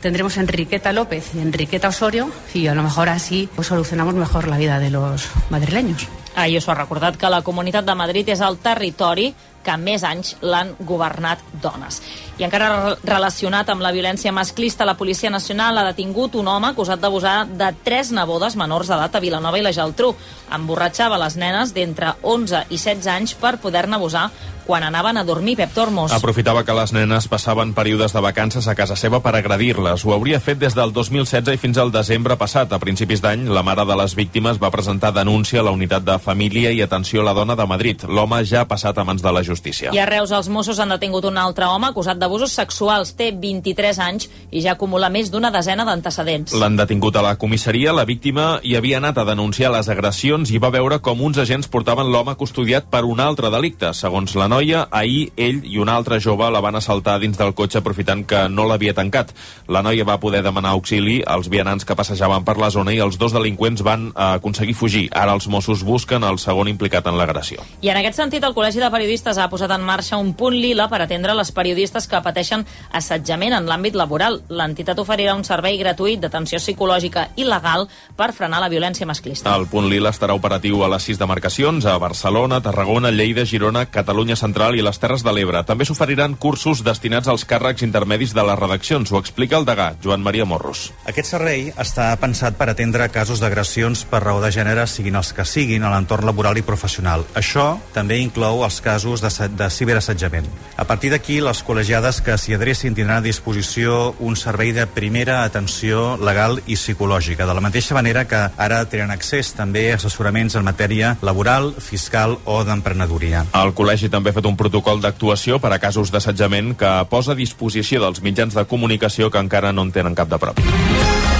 Tendremos 0.00 0.36
a 0.36 0.40
Enriqueta 0.40 0.92
López 0.92 1.34
y 1.34 1.40
Enriqueta 1.40 1.88
Osorio 1.88 2.30
y 2.54 2.68
a 2.68 2.74
lo 2.74 2.82
mejor 2.84 3.08
así 3.08 3.48
pues, 3.54 3.66
solucionamos 3.66 4.14
mejor 4.14 4.46
la 4.46 4.56
vida 4.56 4.78
de 4.78 4.90
los 4.90 5.28
madrileños. 5.50 6.06
Ayuso 6.38 6.70
ha 6.70 6.74
recordat 6.76 7.16
que 7.16 7.26
la 7.26 7.42
Comunitat 7.42 7.84
de 7.84 7.94
Madrid 7.98 8.28
és 8.30 8.40
el 8.46 8.60
territori 8.62 9.32
que 9.68 9.76
més 9.76 10.02
anys 10.08 10.34
l'han 10.40 10.72
governat 10.88 11.44
dones. 11.62 12.00
I 12.38 12.46
encara 12.46 12.68
re- 12.72 12.96
relacionat 13.04 13.68
amb 13.68 13.82
la 13.84 13.90
violència 13.92 14.32
masclista, 14.32 14.86
la 14.88 14.94
Policia 14.96 15.28
Nacional 15.30 15.76
ha 15.82 15.86
detingut 15.90 16.36
un 16.40 16.48
home 16.48 16.70
acusat 16.72 17.00
d'abusar 17.02 17.42
de 17.50 17.72
tres 17.84 18.12
nebodes 18.14 18.56
menors 18.56 18.88
d'edat 18.88 19.14
a 19.18 19.20
Vilanova 19.20 19.58
i 19.58 19.64
la 19.66 19.74
Geltrú. 19.76 20.14
Emborratxava 20.54 21.18
les 21.20 21.36
nenes 21.36 21.74
d'entre 21.76 22.14
11 22.22 22.64
i 22.70 22.78
16 22.78 23.10
anys 23.18 23.34
per 23.36 23.58
poder-ne 23.60 23.98
abusar 23.98 24.30
quan 24.68 24.84
anaven 24.84 25.16
a 25.16 25.24
dormir. 25.24 25.56
Pep 25.56 25.72
Tormos. 25.72 26.12
Aprofitava 26.12 26.60
que 26.64 26.74
les 26.76 26.92
nenes 26.92 27.26
passaven 27.28 27.72
períodes 27.74 28.12
de 28.12 28.20
vacances 28.20 28.68
a 28.68 28.74
casa 28.76 28.96
seva 29.00 29.22
per 29.24 29.32
agredir-les. 29.38 30.04
Ho 30.04 30.12
hauria 30.12 30.40
fet 30.44 30.58
des 30.60 30.74
del 30.76 30.92
2016 30.92 31.54
i 31.56 31.60
fins 31.60 31.78
al 31.80 31.90
desembre 31.90 32.36
passat. 32.36 32.72
A 32.76 32.78
principis 32.78 33.22
d'any, 33.24 33.46
la 33.48 33.62
mare 33.64 33.86
de 33.88 33.96
les 33.96 34.14
víctimes 34.14 34.60
va 34.60 34.70
presentar 34.70 35.14
denúncia 35.16 35.60
a 35.60 35.64
la 35.64 35.72
unitat 35.72 36.04
de 36.04 36.18
família 36.20 36.70
i 36.70 36.82
atenció 36.84 37.22
a 37.22 37.28
la 37.30 37.32
dona 37.34 37.56
de 37.56 37.66
Madrid. 37.66 38.04
L'home 38.04 38.42
ja 38.44 38.60
ha 38.62 38.68
passat 38.68 38.98
a 39.00 39.04
mans 39.08 39.24
de 39.24 39.32
la 39.32 39.42
justícia. 39.42 39.57
I 39.92 39.98
a 39.98 40.06
Reus 40.08 40.32
els 40.34 40.48
Mossos 40.52 40.78
han 40.80 40.92
detingut 40.94 41.26
un 41.28 41.38
altre 41.40 41.66
home 41.68 41.90
acusat 41.90 42.18
d'abusos 42.20 42.52
sexuals. 42.54 43.14
Té 43.18 43.30
23 43.32 43.98
anys 44.04 44.28
i 44.50 44.62
ja 44.64 44.74
acumula 44.76 45.10
més 45.12 45.30
d'una 45.32 45.50
desena 45.54 45.86
d'antecedents. 45.88 46.54
L'han 46.58 46.78
detingut 46.78 47.16
a 47.16 47.24
la 47.24 47.36
comissaria. 47.40 47.92
La 47.92 48.06
víctima 48.08 48.58
hi 48.62 48.76
havia 48.78 48.98
anat 49.02 49.18
a 49.18 49.26
denunciar 49.28 49.72
les 49.74 49.88
agressions 49.88 50.50
i 50.50 50.60
va 50.62 50.72
veure 50.74 51.00
com 51.04 51.20
uns 51.24 51.38
agents 51.42 51.68
portaven 51.68 52.10
l'home 52.12 52.36
custodiat 52.40 52.88
per 52.90 53.04
un 53.04 53.20
altre 53.20 53.50
delicte. 53.54 53.92
Segons 53.94 54.34
la 54.38 54.48
noia, 54.48 54.86
ahir 54.90 55.28
ell 55.36 55.62
i 55.64 55.78
un 55.82 55.88
altre 55.92 56.20
jove 56.20 56.48
la 56.50 56.62
van 56.64 56.78
assaltar 56.78 57.18
dins 57.22 57.38
del 57.38 57.54
cotxe 57.54 57.82
aprofitant 57.82 58.24
que 58.28 58.46
no 58.52 58.66
l'havia 58.68 58.94
tancat. 58.94 59.34
La 59.68 59.82
noia 59.82 60.06
va 60.08 60.20
poder 60.20 60.42
demanar 60.46 60.74
auxili 60.76 61.20
als 61.26 61.48
vianants 61.52 61.84
que 61.84 61.96
passejaven 61.98 62.44
per 62.44 62.58
la 62.60 62.70
zona 62.70 62.94
i 62.94 63.00
els 63.02 63.18
dos 63.18 63.34
delinqüents 63.36 63.82
van 63.86 64.08
eh, 64.10 64.28
aconseguir 64.38 64.76
fugir. 64.78 65.06
Ara 65.12 65.34
els 65.36 65.48
Mossos 65.48 65.84
busquen 65.84 66.24
el 66.24 66.38
segon 66.42 66.68
implicat 66.70 67.06
en 67.08 67.18
l'agressió. 67.18 67.64
I 67.82 67.92
en 67.92 68.00
aquest 68.00 68.18
sentit, 68.20 68.44
el 68.44 68.54
Col·legi 68.56 68.82
de 68.82 68.90
Periodistes 68.92 69.38
ha 69.38 69.47
posat 69.50 69.72
en 69.74 69.84
marxa 69.84 70.18
un 70.20 70.32
punt 70.38 70.56
lila 70.56 70.88
per 70.88 71.02
atendre 71.02 71.34
les 71.36 71.52
periodistes 71.52 72.08
que 72.08 72.20
pateixen 72.24 72.64
assetjament 72.92 73.56
en 73.56 73.68
l'àmbit 73.68 73.96
laboral. 73.98 74.40
L'entitat 74.48 74.98
oferirà 74.98 75.34
un 75.36 75.44
servei 75.44 75.78
gratuït 75.80 76.20
d'atenció 76.22 76.60
psicològica 76.62 77.28
i 77.36 77.46
legal 77.48 77.88
per 78.16 78.32
frenar 78.36 78.60
la 78.60 78.70
violència 78.72 79.06
masclista. 79.06 79.54
El 79.54 79.68
punt 79.70 79.88
Lila 79.88 80.12
estarà 80.14 80.36
operatiu 80.36 80.82
a 80.84 80.90
les 80.92 81.04
sis 81.08 81.18
demarcacions, 81.20 81.86
a 81.86 81.96
Barcelona, 81.98 82.60
Tarragona, 82.64 83.10
Lleida, 83.10 83.46
Girona, 83.46 83.86
Catalunya 83.86 84.36
Central 84.36 84.76
i 84.76 84.84
les 84.84 84.98
Terres 84.98 85.24
de 85.24 85.32
l'Ebre. 85.34 85.64
També 85.68 85.86
s'oferiran 85.88 86.36
cursos 86.36 86.82
destinats 86.84 87.28
als 87.28 87.46
càrrecs 87.48 87.84
intermedis 87.86 88.34
de 88.36 88.44
les 88.44 88.58
redaccions. 88.58 89.12
Ho 89.12 89.20
explica 89.22 89.58
el 89.58 89.66
degà, 89.68 89.92
Joan 90.04 90.22
Maria 90.24 90.46
Morros. 90.48 90.88
Aquest 91.08 91.32
servei 91.32 91.68
està 91.76 92.10
pensat 92.20 92.58
per 92.58 92.70
atendre 92.72 93.08
casos 93.14 93.40
d'agressions 93.42 94.04
per 94.08 94.22
raó 94.24 94.42
de 94.42 94.52
gènere, 94.54 94.86
siguin 94.86 95.16
els 95.18 95.32
que 95.32 95.46
siguin, 95.48 95.84
a 95.84 95.92
l'entorn 95.94 96.26
laboral 96.28 96.58
i 96.58 96.66
professional. 96.66 97.24
Això 97.38 97.78
també 97.94 98.18
inclou 98.22 98.64
els 98.66 98.80
casos 98.84 99.22
de, 99.24 99.27
de 99.28 99.70
ciberassetjament. 99.70 100.46
A 100.76 100.84
partir 100.84 101.10
d'aquí, 101.12 101.40
les 101.44 101.62
col·legiades 101.64 102.20
que 102.24 102.36
s'hi 102.38 102.54
adrecin 102.56 102.96
tindran 102.96 103.22
a 103.22 103.26
disposició 103.26 104.14
un 104.18 104.36
servei 104.36 104.72
de 104.72 104.86
primera 104.86 105.42
atenció 105.44 106.16
legal 106.16 106.60
i 106.66 106.76
psicològica, 106.76 107.46
de 107.46 107.54
la 107.54 107.64
mateixa 107.64 107.94
manera 107.94 108.26
que 108.28 108.40
ara 108.56 108.84
tenen 108.90 109.10
accés 109.14 109.52
també 109.56 109.88
a 109.92 109.96
assessoraments 109.98 110.58
en 110.58 110.66
matèria 110.66 111.16
laboral, 111.22 111.74
fiscal 111.78 112.38
o 112.44 112.62
d'emprenedoria. 112.64 113.46
El 113.58 113.74
col·legi 113.74 114.10
també 114.12 114.30
ha 114.30 114.38
fet 114.38 114.48
un 114.48 114.56
protocol 114.56 115.02
d'actuació 115.04 115.60
per 115.62 115.72
a 115.74 115.80
casos 115.82 116.12
d'assetjament 116.14 116.74
que 116.78 116.94
posa 117.10 117.32
a 117.32 117.38
disposició 117.38 118.02
dels 118.04 118.22
mitjans 118.22 118.54
de 118.54 118.64
comunicació 118.70 119.30
que 119.30 119.42
encara 119.42 119.72
no 119.72 119.86
en 119.86 119.92
tenen 119.92 120.18
cap 120.18 120.30
de 120.30 120.40
propi. 120.40 121.37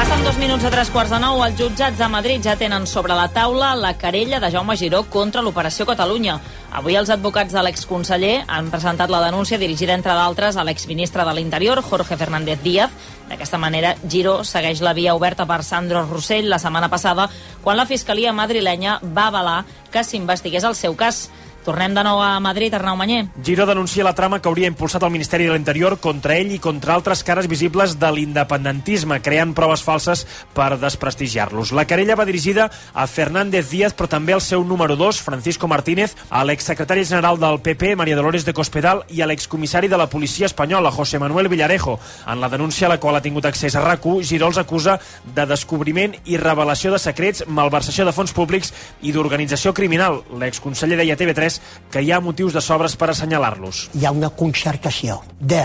Passen 0.00 0.24
dos 0.24 0.38
minuts 0.38 0.64
a 0.64 0.70
tres 0.72 0.88
quarts 0.88 1.10
de 1.12 1.18
nou. 1.20 1.42
Els 1.44 1.58
jutjats 1.60 1.98
de 2.00 2.06
Madrid 2.08 2.40
ja 2.40 2.54
tenen 2.56 2.86
sobre 2.88 3.12
la 3.12 3.26
taula 3.28 3.74
la 3.76 3.90
querella 4.00 4.38
de 4.40 4.48
Jaume 4.48 4.72
Giró 4.80 5.02
contra 5.12 5.42
l'Operació 5.44 5.84
Catalunya. 5.84 6.38
Avui 6.72 6.96
els 6.96 7.10
advocats 7.12 7.52
de 7.52 7.60
l'exconseller 7.60 8.46
han 8.48 8.70
presentat 8.72 9.12
la 9.12 9.20
denúncia 9.26 9.58
dirigida, 9.60 9.92
entre 9.92 10.14
d'altres, 10.16 10.56
a 10.56 10.64
l'exministre 10.64 11.26
de 11.28 11.34
l'Interior, 11.36 11.82
Jorge 11.84 12.16
Fernández 12.16 12.62
Díaz. 12.64 12.96
D'aquesta 13.28 13.60
manera, 13.60 13.92
Giró 14.08 14.38
segueix 14.42 14.80
la 14.80 14.96
via 14.96 15.12
oberta 15.14 15.44
per 15.44 15.60
Sandro 15.68 16.06
Rossell 16.08 16.48
la 16.48 16.58
setmana 16.58 16.88
passada, 16.88 17.28
quan 17.60 17.76
la 17.76 17.84
Fiscalia 17.84 18.32
madrilenya 18.32 19.02
va 19.04 19.28
avalar 19.28 19.66
que 19.92 20.00
s'investigués 20.00 20.64
el 20.64 20.80
seu 20.80 20.96
cas. 20.96 21.26
Tornem 21.64 21.92
de 21.92 22.02
nou 22.02 22.22
a 22.24 22.40
Madrid, 22.40 22.72
Arnau 22.72 22.96
Mañé. 22.96 23.28
Giró 23.44 23.66
denuncia 23.68 24.04
la 24.04 24.14
trama 24.14 24.40
que 24.40 24.48
hauria 24.48 24.68
impulsat 24.70 25.02
el 25.04 25.12
Ministeri 25.12 25.44
de 25.44 25.52
l'Interior 25.52 25.98
contra 26.00 26.38
ell 26.40 26.54
i 26.54 26.58
contra 26.58 26.94
altres 26.94 27.20
cares 27.22 27.48
visibles 27.52 27.98
de 28.00 28.08
l'independentisme, 28.16 29.18
creant 29.20 29.52
proves 29.52 29.82
falses 29.84 30.24
per 30.56 30.78
desprestigiar-los. 30.80 31.74
La 31.76 31.84
querella 31.84 32.16
va 32.16 32.24
dirigida 32.24 32.70
a 32.94 33.06
Fernández 33.06 33.68
Díaz, 33.68 33.92
però 33.92 34.08
també 34.08 34.32
al 34.32 34.40
seu 34.40 34.64
número 34.64 34.96
2, 34.96 35.20
Francisco 35.20 35.68
Martínez, 35.68 36.16
a 36.30 36.46
l'exsecretari 36.48 37.04
general 37.04 37.36
del 37.38 37.60
PP, 37.60 37.92
Maria 37.94 38.16
Dolores 38.16 38.48
de 38.48 38.56
Cospedal, 38.56 39.04
i 39.12 39.20
a 39.20 39.28
l'excomissari 39.28 39.92
de 39.92 40.00
la 40.00 40.08
policia 40.08 40.48
espanyola, 40.48 40.90
José 40.90 41.18
Manuel 41.20 41.52
Villarejo. 41.52 41.98
En 42.26 42.40
la 42.40 42.48
denúncia 42.48 42.86
a 42.86 42.94
la 42.94 43.00
qual 43.00 43.20
ha 43.20 43.22
tingut 43.22 43.44
accés 43.44 43.76
a 43.76 43.84
rac 43.84 44.00
Giró 44.24 44.46
els 44.48 44.56
acusa 44.56 44.96
de 45.36 45.44
descobriment 45.44 46.14
i 46.24 46.38
revelació 46.40 46.90
de 46.90 46.98
secrets, 46.98 47.44
malversació 47.46 48.06
de 48.08 48.14
fons 48.16 48.32
públics 48.32 48.72
i 49.02 49.12
d'organització 49.12 49.74
criminal. 49.76 50.22
L'exconseller 50.40 50.96
deia 50.96 51.18
TV3 51.20 51.49
admès 51.50 51.60
que 51.90 52.02
hi 52.02 52.12
ha 52.12 52.20
motius 52.22 52.54
de 52.54 52.60
sobres 52.62 52.94
per 52.96 53.10
assenyalar-los. 53.10 53.90
Hi 53.98 54.06
ha 54.06 54.12
una 54.14 54.30
concertació 54.30 55.20
de 55.40 55.62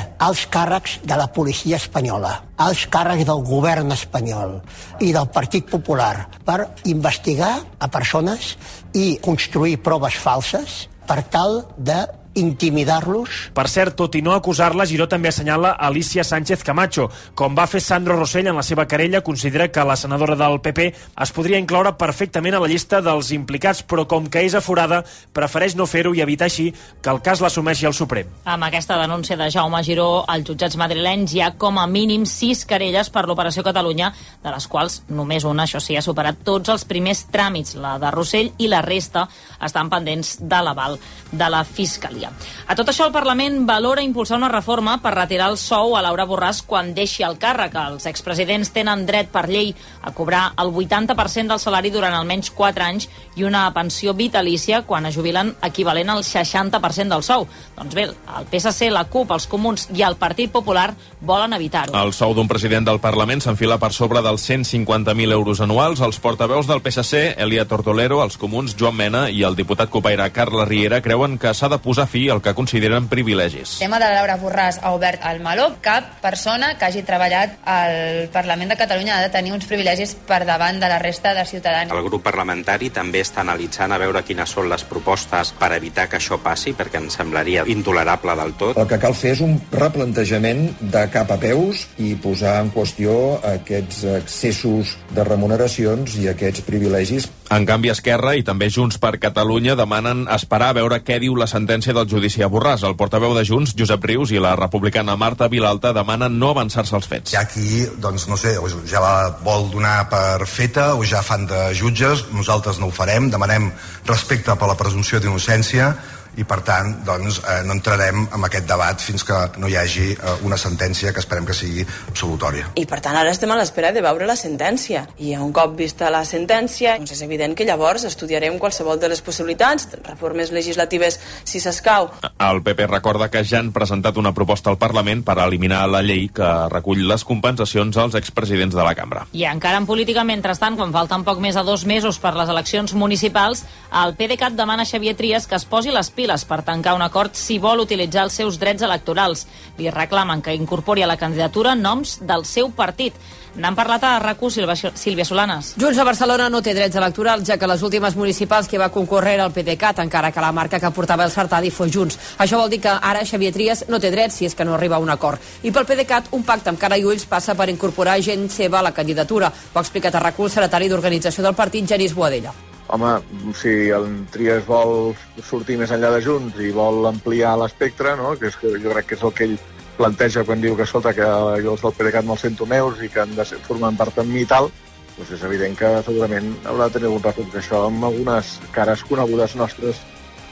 càrrecs 0.49 0.99
de 1.03 1.15
la 1.15 1.27
policia 1.27 1.77
espanyola, 1.77 2.41
els 2.65 2.87
càrrecs 2.89 3.25
del 3.25 3.43
govern 3.45 3.91
espanyol 3.91 4.61
i 5.01 5.13
del 5.13 5.27
Partit 5.29 5.69
Popular 5.69 6.27
per 6.45 6.71
investigar 6.85 7.59
a 7.79 7.87
persones 7.87 8.55
i 8.93 9.19
construir 9.21 9.77
proves 9.83 10.15
falses 10.15 10.87
per 11.05 11.21
tal 11.29 11.65
de 11.77 12.01
intimidar-los. 12.35 13.29
Per 13.55 13.67
cert, 13.71 13.95
tot 13.97 14.15
i 14.15 14.21
no 14.21 14.35
acusar-la, 14.35 14.85
Giró 14.85 15.07
també 15.11 15.31
assenyala 15.31 15.71
Alicia 15.71 16.23
Sánchez 16.23 16.63
Camacho. 16.63 17.09
Com 17.35 17.55
va 17.57 17.67
fer 17.67 17.81
Sandro 17.81 18.17
Rossell 18.19 18.47
en 18.51 18.59
la 18.59 18.63
seva 18.63 18.87
querella, 18.87 19.23
considera 19.25 19.71
que 19.71 19.83
la 19.83 19.95
senadora 19.95 20.35
del 20.35 20.59
PP 20.61 20.87
es 21.23 21.33
podria 21.35 21.59
incloure 21.61 21.95
perfectament 21.97 22.55
a 22.55 22.61
la 22.63 22.69
llista 22.71 23.01
dels 23.01 23.31
implicats, 23.35 23.83
però 23.83 24.05
com 24.07 24.29
que 24.31 24.43
és 24.45 24.55
aforada, 24.55 25.01
prefereix 25.33 25.75
no 25.75 25.87
fer-ho 25.89 26.13
i 26.15 26.21
evitar 26.23 26.49
així 26.49 26.69
que 27.01 27.11
el 27.11 27.21
cas 27.25 27.41
l'assumeixi 27.41 27.87
el 27.87 27.95
Suprem. 27.95 28.29
Amb 28.45 28.67
aquesta 28.67 28.99
denúncia 28.99 29.37
de 29.39 29.49
Jaume 29.51 29.81
Giró, 29.83 30.25
als 30.27 30.47
jutjats 30.47 30.77
madrilenys 30.79 31.33
hi 31.33 31.41
ha 31.41 31.53
com 31.57 31.79
a 31.79 31.87
mínim 31.87 32.25
sis 32.29 32.65
querelles 32.67 33.09
per 33.09 33.25
l'Operació 33.27 33.63
Catalunya, 33.65 34.11
de 34.43 34.53
les 34.53 34.67
quals 34.67 35.01
només 35.09 35.47
una, 35.47 35.65
això 35.65 35.81
sí, 35.81 35.97
ha 35.97 36.05
superat 36.05 36.43
tots 36.45 36.73
els 36.73 36.85
primers 36.89 37.25
tràmits, 37.31 37.75
la 37.79 37.97
de 38.01 38.11
Rossell, 38.13 38.51
i 38.57 38.69
la 38.71 38.83
resta 38.85 39.27
estan 39.63 39.89
pendents 39.89 40.37
de 40.41 40.61
l'aval 40.65 40.99
de 41.31 41.49
la 41.49 41.63
Fiscalia. 41.65 42.24
A 42.67 42.75
tot 42.77 42.89
això, 42.89 43.07
el 43.07 43.13
Parlament 43.15 43.63
valora 43.67 44.03
impulsar 44.03 44.37
una 44.37 44.49
reforma 44.51 44.97
per 45.01 45.15
retirar 45.15 45.49
el 45.51 45.57
sou 45.61 45.95
a 45.95 46.01
Laura 46.05 46.25
Borràs 46.27 46.63
quan 46.65 46.93
deixi 46.97 47.23
el 47.23 47.37
càrrec. 47.41 47.75
Els 47.75 48.07
expresidents 48.09 48.71
tenen 48.75 49.05
dret 49.05 49.29
per 49.33 49.47
llei 49.49 49.73
a 50.01 50.13
cobrar 50.15 50.47
el 50.61 50.71
80% 50.73 51.53
del 51.53 51.61
salari 51.61 51.91
durant 51.93 52.15
almenys 52.15 52.51
4 52.55 52.85
anys 52.85 53.09
i 53.35 53.43
una 53.43 53.67
pensió 53.75 54.13
vitalícia 54.13 54.83
quan 54.87 55.05
es 55.05 55.15
jubilen 55.15 55.53
equivalent 55.63 56.09
al 56.09 56.23
60% 56.23 57.13
del 57.13 57.23
sou. 57.23 57.47
Doncs 57.75 57.95
bé, 57.95 58.07
el 58.09 58.49
PSC, 58.51 58.89
la 58.91 59.05
CUP, 59.11 59.31
els 59.35 59.47
Comuns 59.51 59.89
i 59.93 60.03
el 60.05 60.17
Partit 60.19 60.51
Popular 60.51 60.93
volen 61.21 61.53
evitar-ho. 61.57 61.95
El 61.95 62.13
sou 62.13 62.33
d'un 62.35 62.47
president 62.47 62.87
del 62.87 63.01
Parlament 63.03 63.43
s'enfila 63.43 63.77
per 63.81 63.91
sobre 63.93 64.21
dels 64.25 64.45
150.000 64.49 65.35
euros 65.35 65.61
anuals. 65.61 66.01
Els 66.01 66.19
portaveus 66.23 66.67
del 66.69 66.81
PSC, 66.81 67.35
Elia 67.41 67.67
Tortolero, 67.69 68.21
els 68.23 68.37
Comuns, 68.41 68.75
Joan 68.79 68.95
Mena 68.99 69.25
i 69.29 69.43
el 69.43 69.57
diputat 69.57 69.91
copaire 69.91 70.29
Carles 70.35 70.67
Riera 70.69 71.01
creuen 71.05 71.37
que 71.41 71.53
s'ha 71.53 71.69
de 71.71 71.79
posar 71.81 72.07
fi 72.15 72.29
al 72.29 72.41
que 72.41 72.53
consideren 72.55 73.09
privilegis. 73.11 73.75
El 73.75 73.89
tema 73.89 73.99
de 73.99 74.07
Laura 74.07 74.37
Borràs 74.39 74.79
ha 74.81 74.93
obert 74.95 75.23
el 75.27 75.41
meló. 75.43 75.67
Cap 75.83 76.21
persona 76.23 76.77
que 76.79 76.87
hagi 76.87 77.01
treballat 77.03 77.57
al 77.67 78.29
Parlament 78.31 78.71
de 78.71 78.77
Catalunya 78.79 79.17
ha 79.17 79.25
de 79.25 79.31
tenir 79.33 79.51
uns 79.51 79.67
privilegis 79.67 80.13
per 80.15 80.45
davant 80.47 80.79
de 80.79 80.87
la 80.87 80.99
resta 81.01 81.33
de 81.35 81.43
ciutadans. 81.43 81.91
El 81.91 82.05
grup 82.07 82.23
parlamentari 82.23 82.87
també 82.95 83.19
està 83.25 83.43
analitzant 83.43 83.91
a 83.91 83.99
veure 83.99 84.23
quines 84.23 84.47
són 84.47 84.69
les 84.71 84.85
propostes 84.87 85.51
per 85.59 85.73
evitar 85.75 86.07
que 86.07 86.15
això 86.21 86.39
passi, 86.39 86.71
perquè 86.71 87.01
ens 87.03 87.19
semblaria 87.19 87.65
intolerable 87.67 88.37
del 88.39 88.55
tot. 88.55 88.79
El 88.79 88.87
que 88.87 89.01
cal 89.01 89.17
fer 89.17 89.35
és 89.35 89.43
un 89.43 89.59
replantejament 89.75 90.69
de 90.95 91.03
cap 91.11 91.35
a 91.35 91.39
peus 91.41 91.83
i 91.99 92.13
posar 92.15 92.61
en 92.63 92.71
qüestió 92.71 93.17
aquests 93.57 94.05
excessos 94.21 94.95
de 95.11 95.27
remuneracions 95.27 96.15
i 96.23 96.29
aquests 96.31 96.63
privilegis. 96.63 97.27
En 97.53 97.65
canvi, 97.67 97.91
Esquerra 97.93 98.31
i 98.33 98.41
també 98.41 98.71
Junts 98.73 98.97
per 98.97 99.19
Catalunya 99.21 99.75
demanen 99.77 100.23
esperar 100.33 100.71
a 100.71 100.75
veure 100.79 100.97
què 101.05 101.19
diu 101.21 101.35
la 101.37 101.45
sentència 101.45 101.93
del 101.93 102.07
judici 102.09 102.41
a 102.41 102.49
Borràs. 102.49 102.81
El 102.87 102.95
portaveu 102.97 103.35
de 103.37 103.43
Junts, 103.45 103.75
Josep 103.77 104.07
Rius, 104.09 104.33
i 104.33 104.41
la 104.41 104.55
republicana 104.57 105.13
Marta 105.15 105.45
Vilalta 105.51 105.93
demanen 105.93 106.39
no 106.41 106.49
avançar-se 106.55 106.95
als 106.97 107.05
fets. 107.11 107.35
Hi 107.35 107.37
ha 107.37 107.45
qui, 107.45 107.85
doncs, 108.01 108.25
no 108.31 108.39
sé, 108.41 108.55
ja 108.89 109.03
la 109.03 109.13
vol 109.45 109.69
donar 109.69 110.07
per 110.09 110.49
feta 110.49 110.93
o 110.97 111.05
ja 111.05 111.21
fan 111.21 111.45
de 111.51 111.69
jutges. 111.77 112.25
Nosaltres 112.33 112.81
no 112.81 112.89
ho 112.89 112.95
farem. 112.95 113.29
Demanem 113.29 113.69
respecte 114.09 114.57
per 114.57 114.71
la 114.71 114.79
presumpció 114.79 115.21
d'innocència 115.21 115.93
i 116.37 116.43
per 116.47 116.59
tant 116.65 116.91
doncs, 117.05 117.39
eh, 117.43 117.61
no 117.65 117.75
entrarem 117.75 118.25
en 118.25 118.47
aquest 118.47 118.67
debat 118.67 119.01
fins 119.01 119.23
que 119.27 119.37
no 119.61 119.69
hi 119.71 119.77
hagi 119.79 120.11
eh, 120.13 120.35
una 120.47 120.57
sentència 120.59 121.13
que 121.13 121.21
esperem 121.23 121.47
que 121.47 121.55
sigui 121.55 121.85
absolutòria. 122.09 122.71
I 122.75 122.85
per 122.89 122.99
tant 123.03 123.15
ara 123.17 123.31
estem 123.31 123.51
a 123.51 123.57
l'espera 123.59 123.91
de 123.95 124.03
veure 124.03 124.27
la 124.27 124.37
sentència 124.39 125.05
i 125.23 125.35
un 125.39 125.53
cop 125.55 125.75
vista 125.79 126.11
la 126.13 126.23
sentència 126.27 126.97
doncs 126.99 127.15
és 127.15 127.23
evident 127.25 127.55
que 127.55 127.67
llavors 127.67 128.05
estudiarem 128.07 128.59
qualsevol 128.59 128.99
de 128.99 129.09
les 129.11 129.21
possibilitats, 129.25 129.87
reformes 130.03 130.51
legislatives 130.55 131.19
si 131.43 131.61
s'escau. 131.63 132.09
El 132.35 132.61
PP 132.65 132.89
recorda 132.91 133.29
que 133.31 133.43
ja 133.47 133.61
han 133.61 133.71
presentat 133.75 134.17
una 134.17 134.33
proposta 134.35 134.71
al 134.71 134.79
Parlament 134.81 135.23
per 135.25 135.37
eliminar 135.43 135.85
la 135.89 136.03
llei 136.03 136.27
que 136.35 136.51
recull 136.71 137.05
les 137.07 137.23
compensacions 137.23 137.97
als 138.01 138.19
expresidents 138.19 138.75
de 138.75 138.83
la 138.83 138.95
cambra. 138.97 139.25
I 139.33 139.45
encara 139.49 139.79
en 139.79 139.87
política, 139.87 140.25
mentrestant, 140.27 140.75
quan 140.79 140.93
falten 140.95 141.23
poc 141.27 141.39
més 141.43 141.55
de 141.55 141.63
dos 141.63 141.85
mesos 141.85 142.19
per 142.19 142.35
les 142.35 142.51
eleccions 142.51 142.93
municipals, 142.97 143.63
el 144.03 144.15
PDeCAT 144.19 144.57
demana 144.57 144.83
a 144.83 144.89
Xavier 144.89 145.15
Trias 145.15 145.47
que 145.47 145.55
es 145.55 145.65
posi 145.65 145.93
les 145.93 146.09
piles 146.11 146.24
piles 146.25 146.45
per 146.49 146.63
tancar 146.65 146.95
un 146.97 147.03
acord 147.05 147.35
si 147.37 147.59
vol 147.61 147.83
utilitzar 147.83 148.25
els 148.25 148.33
seus 148.33 148.57
drets 148.57 148.81
electorals. 148.81 149.45
Li 149.77 149.91
reclamen 149.93 150.41
que 150.41 150.55
incorpori 150.57 151.03
a 151.03 151.07
la 151.07 151.19
candidatura 151.21 151.75
noms 151.75 152.19
del 152.25 152.45
seu 152.49 152.71
partit. 152.73 153.13
N'han 153.55 153.75
parlat 153.77 154.03
a 154.03 154.15
RAC1 154.19 154.91
Sílvia 154.97 155.23
Solanes. 155.23 155.75
Junts 155.79 155.99
a 156.01 156.03
Barcelona 156.03 156.49
no 156.49 156.63
té 156.65 156.73
drets 156.75 156.97
electorals, 156.97 157.45
ja 157.47 157.55
que 157.61 157.69
les 157.69 157.83
últimes 157.85 158.17
municipals 158.17 158.67
que 158.67 158.81
va 158.81 158.89
concórrer 158.91 159.37
el 159.39 159.53
PDeCAT, 159.53 160.01
encara 160.03 160.33
que 160.33 160.43
la 160.43 160.51
marca 160.51 160.79
que 160.79 160.91
portava 160.91 161.23
el 161.23 161.31
Sartadi 161.31 161.71
fos 161.71 161.93
Junts. 161.93 162.19
Això 162.37 162.59
vol 162.59 162.73
dir 162.73 162.81
que 162.83 162.97
ara 162.99 163.23
Xavier 163.23 163.53
Trias 163.53 163.85
no 163.87 164.01
té 164.01 164.11
drets 164.11 164.41
si 164.41 164.49
és 164.49 164.55
que 164.55 164.65
no 164.65 164.75
arriba 164.75 164.97
a 164.97 165.03
un 165.03 165.13
acord. 165.13 165.39
I 165.63 165.71
pel 165.71 165.87
PDeCAT, 165.87 166.33
un 166.35 166.43
pacte 166.43 166.73
amb 166.73 166.81
cara 166.81 166.97
i 166.97 167.05
ulls 167.05 167.29
passa 167.29 167.55
per 167.55 167.69
incorporar 167.69 168.19
gent 168.19 168.49
seva 168.49 168.81
a 168.81 168.87
la 168.89 168.95
candidatura. 168.97 169.53
Ho 169.73 169.79
ha 169.79 169.85
explicat 169.85 170.15
a 170.15 170.25
RAC1 170.25 170.49
el 170.49 170.55
secretari 170.59 170.89
d'Organització 170.89 171.45
del 171.45 171.55
partit, 171.55 171.87
Genís 171.87 172.17
Boadella. 172.17 172.74
Home, 172.93 173.11
si 173.57 173.89
el 173.89 174.05
Trias 174.33 174.65
vol 174.67 175.15
sortir 175.41 175.79
més 175.79 175.91
enllà 175.91 176.11
de 176.13 176.21
Junts 176.21 176.59
i 176.61 176.69
vol 176.75 177.07
ampliar 177.09 177.55
l'espectre, 177.57 178.13
no? 178.19 178.35
que, 178.37 178.51
és, 178.51 178.59
jo 178.61 178.91
crec 178.93 179.09
que 179.09 179.17
és 179.17 179.23
el 179.25 179.33
que 179.33 179.47
ell 179.47 179.55
planteja 179.97 180.43
quan 180.45 180.61
diu 180.61 180.75
que 180.77 180.85
sota 180.85 181.13
que 181.15 181.25
jo 181.63 181.73
els 181.73 181.81
del 181.81 181.95
PDeCAT 181.97 182.27
me'ls 182.27 182.43
sento 182.45 182.67
meus 182.69 183.01
i 183.01 183.09
que 183.09 183.23
han 183.23 183.33
de 183.35 183.45
ser, 183.47 183.61
formen 183.65 183.97
part 183.97 184.19
amb 184.21 184.33
mi 184.33 184.43
i 184.43 184.49
tal, 184.49 184.69
doncs 185.15 185.31
és 185.37 185.45
evident 185.47 185.77
que 185.79 185.91
segurament 186.05 186.51
haurà 186.67 186.89
de 186.89 186.97
tenir 186.97 187.09
algun 187.09 187.23
reflex 187.23 187.57
això 187.61 187.85
amb 187.87 188.03
algunes 188.09 188.57
cares 188.75 189.05
conegudes 189.07 189.55
nostres 189.55 190.01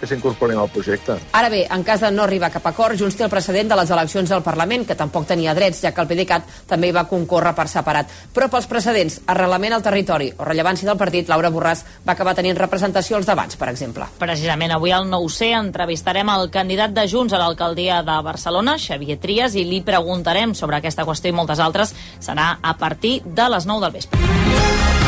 que 0.03 0.09
s'incorporin 0.11 0.59
al 0.59 0.67
projecte. 0.67 1.15
Ara 1.31 1.49
bé, 1.49 1.63
en 1.71 1.83
cas 1.87 2.01
de 2.03 2.11
no 2.11 2.25
arribar 2.25 2.49
a 2.49 2.53
cap 2.57 2.65
acord, 2.67 2.99
Junts 2.99 3.15
té 3.15 3.23
el 3.23 3.31
precedent 3.31 3.69
de 3.71 3.77
les 3.79 3.91
eleccions 3.95 4.31
al 4.35 4.43
Parlament, 4.43 4.83
que 4.87 4.97
tampoc 4.99 5.25
tenia 5.29 5.53
drets, 5.55 5.79
ja 5.85 5.93
que 5.95 6.03
el 6.03 6.09
PDeCAT 6.09 6.49
també 6.67 6.89
hi 6.89 6.95
va 6.95 7.05
concórrer 7.07 7.53
per 7.55 7.69
separat. 7.71 8.11
Però 8.35 8.49
pels 8.51 8.67
precedents, 8.67 9.21
arrelament 9.31 9.77
al 9.77 9.85
territori 9.85 10.27
o 10.35 10.47
rellevància 10.49 10.89
del 10.89 10.99
partit, 10.99 11.31
Laura 11.31 11.51
Borràs 11.53 11.85
va 12.03 12.17
acabar 12.17 12.35
tenint 12.35 12.59
representació 12.59 13.15
als 13.15 13.29
debats, 13.29 13.55
per 13.55 13.71
exemple. 13.71 14.09
Precisament 14.19 14.75
avui 14.75 14.91
al 14.91 15.07
9C 15.07 15.53
entrevistarem 15.61 16.33
el 16.35 16.49
candidat 16.51 16.91
de 16.91 17.07
Junts 17.07 17.33
a 17.33 17.39
l'alcaldia 17.39 18.01
de 18.03 18.19
Barcelona, 18.27 18.75
Xavier 18.75 19.19
Trias, 19.23 19.55
i 19.55 19.63
li 19.63 19.79
preguntarem 19.87 20.51
sobre 20.53 20.81
aquesta 20.81 21.07
qüestió 21.07 21.31
i 21.31 21.39
moltes 21.39 21.63
altres. 21.63 21.95
Serà 22.19 22.57
a 22.59 22.75
partir 22.75 23.21
de 23.23 23.49
les 23.55 23.69
9 23.69 23.87
del 23.87 23.97
vespre. 24.01 25.02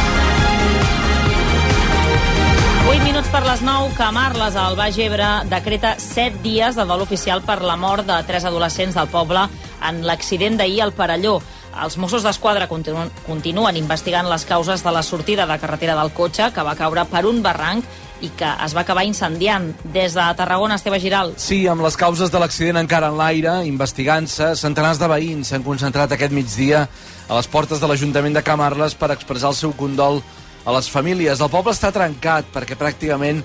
8 2.86 3.02
minuts 3.02 3.30
per 3.34 3.41
les 3.41 3.63
9, 3.65 3.95
Camarles, 3.98 4.54
al 4.62 4.76
Baix 4.78 5.00
Ebre, 5.02 5.26
decreta 5.50 5.95
7 5.98 6.43
dies 6.43 6.76
de 6.78 6.84
dol 6.86 7.02
oficial 7.02 7.41
per 7.41 7.63
la 7.65 7.74
mort 7.82 8.06
de 8.06 8.19
tres 8.28 8.45
adolescents 8.45 8.93
del 8.93 9.10
poble 9.10 9.48
en 9.89 10.04
l'accident 10.06 10.54
d'ahir 10.60 10.84
al 10.86 10.93
Parelló. 10.93 11.39
Els 11.82 11.98
Mossos 11.98 12.21
d'Esquadra 12.21 12.67
continuen, 12.69 13.10
continuen 13.26 13.80
investigant 13.82 14.30
les 14.30 14.45
causes 14.45 14.86
de 14.86 14.93
la 14.93 15.02
sortida 15.02 15.48
de 15.50 15.58
carretera 15.58 15.98
del 15.98 16.13
cotxe, 16.13 16.52
que 16.54 16.67
va 16.67 16.78
caure 16.78 17.08
per 17.10 17.26
un 17.26 17.41
barranc 17.41 17.89
i 18.21 18.30
que 18.38 18.54
es 18.67 18.78
va 18.78 18.86
acabar 18.86 19.08
incendiant. 19.10 19.71
Des 19.82 20.13
de 20.13 20.30
Tarragona, 20.38 20.78
Esteve 20.78 21.02
Giral. 21.02 21.34
Sí, 21.41 21.63
amb 21.67 21.82
les 21.82 21.98
causes 21.98 22.30
de 22.30 22.39
l'accident 22.39 22.78
encara 22.86 23.10
en 23.10 23.17
l'aire, 23.17 23.63
investigant-se, 23.65 24.54
centenars 24.62 25.02
de 25.02 25.10
veïns 25.10 25.50
s'han 25.50 25.65
concentrat 25.65 26.13
aquest 26.13 26.38
migdia 26.38 26.86
a 26.86 27.36
les 27.41 27.50
portes 27.50 27.82
de 27.82 27.89
l'Ajuntament 27.89 28.38
de 28.38 28.45
Camarles 28.45 28.93
per 28.93 29.10
expressar 29.10 29.56
el 29.56 29.63
seu 29.65 29.74
condol 29.74 30.21
a 30.65 30.73
les 30.75 30.89
famílies. 30.89 31.41
El 31.41 31.51
poble 31.54 31.73
està 31.75 31.91
trencat 31.93 32.49
perquè 32.54 32.78
pràcticament 32.80 33.43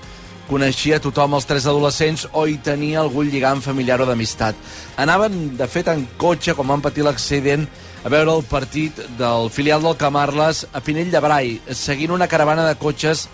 coneixia 0.49 0.99
tothom 0.99 1.37
els 1.37 1.47
tres 1.47 1.67
adolescents 1.69 2.25
o 2.35 2.43
hi 2.49 2.57
tenia 2.63 2.99
algun 2.99 3.29
lligam 3.31 3.61
familiar 3.63 4.01
o 4.03 4.07
d'amistat. 4.09 4.57
Anaven, 4.99 5.55
de 5.57 5.67
fet, 5.71 5.87
en 5.87 6.03
cotxe, 6.19 6.55
com 6.57 6.67
van 6.67 6.83
patir 6.83 7.05
l'accident, 7.07 7.67
a 8.03 8.09
veure 8.11 8.33
el 8.35 8.43
partit 8.49 8.97
del 9.19 9.49
filial 9.53 9.85
del 9.85 9.95
Camarles 9.95 10.65
a 10.73 10.81
Pinell 10.83 11.13
de 11.13 11.23
Brai, 11.23 11.55
seguint 11.71 12.11
una 12.11 12.27
caravana 12.27 12.67
de 12.67 12.75
cotxes 12.75 13.27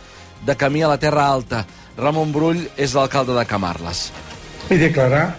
de 0.45 0.55
camí 0.59 0.83
a 0.83 0.91
la 0.91 0.99
Terra 1.01 1.25
Alta. 1.31 1.65
Ramon 1.97 2.33
Brull 2.35 2.67
és 2.77 2.93
l'alcalde 2.93 3.33
de 3.33 3.45
Camarles. 3.49 4.11
I 4.69 4.77
declarar 4.77 5.31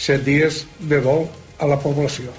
set 0.00 0.24
dies 0.26 0.64
de 0.80 0.98
dol 1.04 1.28
a 1.60 1.68
la 1.70 1.78
població 1.78 2.32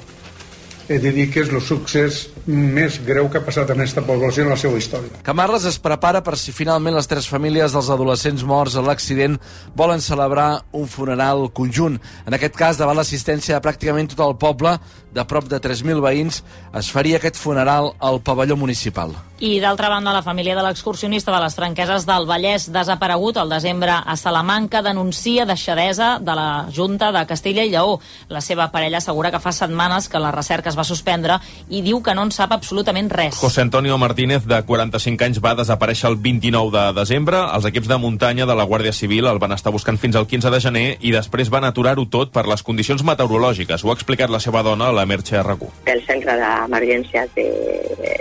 he 0.87 0.99
de 0.99 1.11
dir 1.15 1.29
que 1.31 1.43
és 1.43 1.51
el 1.51 1.61
succés 1.63 2.27
més 2.47 2.99
greu 3.05 3.29
que 3.31 3.39
ha 3.39 3.45
passat 3.45 3.69
en 3.71 3.79
aquesta 3.79 4.03
població 4.05 4.43
en 4.43 4.51
la 4.51 4.57
seva 4.59 4.79
història. 4.79 5.21
Camarles 5.23 5.67
es 5.69 5.79
prepara 5.79 6.23
per 6.23 6.35
si 6.39 6.51
finalment 6.55 6.95
les 6.97 7.07
tres 7.07 7.27
famílies 7.29 7.75
dels 7.75 7.91
adolescents 7.93 8.43
morts 8.47 8.75
a 8.75 8.83
l'accident 8.83 9.37
volen 9.75 10.03
celebrar 10.03 10.63
un 10.75 10.89
funeral 10.91 11.47
conjunt. 11.55 11.99
En 12.27 12.35
aquest 12.35 12.57
cas, 12.59 12.79
davant 12.81 12.99
l'assistència 12.99 13.55
de 13.55 13.63
pràcticament 13.63 14.11
tot 14.11 14.25
el 14.27 14.35
poble, 14.41 14.75
de 15.13 15.25
prop 15.29 15.47
de 15.49 15.61
3.000 15.61 16.01
veïns, 16.03 16.43
es 16.73 16.89
faria 16.91 17.19
aquest 17.21 17.37
funeral 17.37 17.93
al 17.99 18.21
pavelló 18.21 18.57
municipal. 18.57 19.13
I 19.43 19.57
d'altra 19.59 19.89
banda, 19.91 20.13
la 20.15 20.21
família 20.23 20.55
de 20.55 20.61
l'excursionista 20.63 21.33
de 21.33 21.39
les 21.43 21.55
Franqueses 21.57 22.05
del 22.07 22.23
Vallès 22.29 22.69
desaparegut 22.71 23.35
al 23.41 23.49
desembre 23.51 23.91
a 23.91 24.15
Salamanca 24.15 24.79
denuncia 24.81 25.43
deixadesa 25.45 26.13
de 26.23 26.35
la 26.37 26.69
Junta 26.71 27.11
de 27.11 27.25
Castella 27.27 27.65
i 27.65 27.73
Lleó. 27.73 27.97
La 28.29 28.39
seva 28.39 28.69
parella 28.71 29.01
assegura 29.01 29.33
que 29.33 29.41
fa 29.43 29.51
setmanes 29.51 30.07
que 30.07 30.21
la 30.23 30.31
recerca 30.31 30.71
es 30.71 30.77
va 30.79 30.85
suspendre 30.87 31.41
i 31.67 31.81
diu 31.83 31.99
que 32.01 32.15
no 32.15 32.23
en 32.23 32.31
sap 32.31 32.53
absolutament 32.55 33.11
res. 33.11 33.35
José 33.35 33.65
Antonio 33.65 33.97
Martínez, 33.97 34.45
de 34.47 34.61
45 34.63 35.27
anys, 35.27 35.41
va 35.43 35.57
desaparèixer 35.59 36.07
el 36.13 36.15
29 36.23 36.71
de 36.77 36.85
desembre. 37.01 37.43
Els 37.57 37.67
equips 37.67 37.91
de 37.91 37.99
muntanya 37.99 38.47
de 38.47 38.55
la 38.55 38.63
Guàrdia 38.63 38.95
Civil 38.95 39.27
el 39.27 39.43
van 39.43 39.57
estar 39.57 39.75
buscant 39.75 39.99
fins 39.99 40.15
al 40.15 40.27
15 40.27 40.55
de 40.55 40.63
gener 40.63 40.85
i 41.01 41.11
després 41.11 41.51
van 41.51 41.67
aturar-ho 41.67 42.07
tot 42.07 42.31
per 42.31 42.47
les 42.47 42.63
condicions 42.63 43.03
meteorològiques. 43.03 43.83
Ho 43.83 43.91
ha 43.91 43.99
explicat 43.99 44.31
la 44.31 44.39
seva 44.39 44.63
dona, 44.63 44.93
la 44.95 45.02
Merche 45.05 45.39
RQ. 45.41 45.69
El 45.91 46.03
centre 46.05 46.35
d'emergències 46.39 47.33
de 47.35 47.47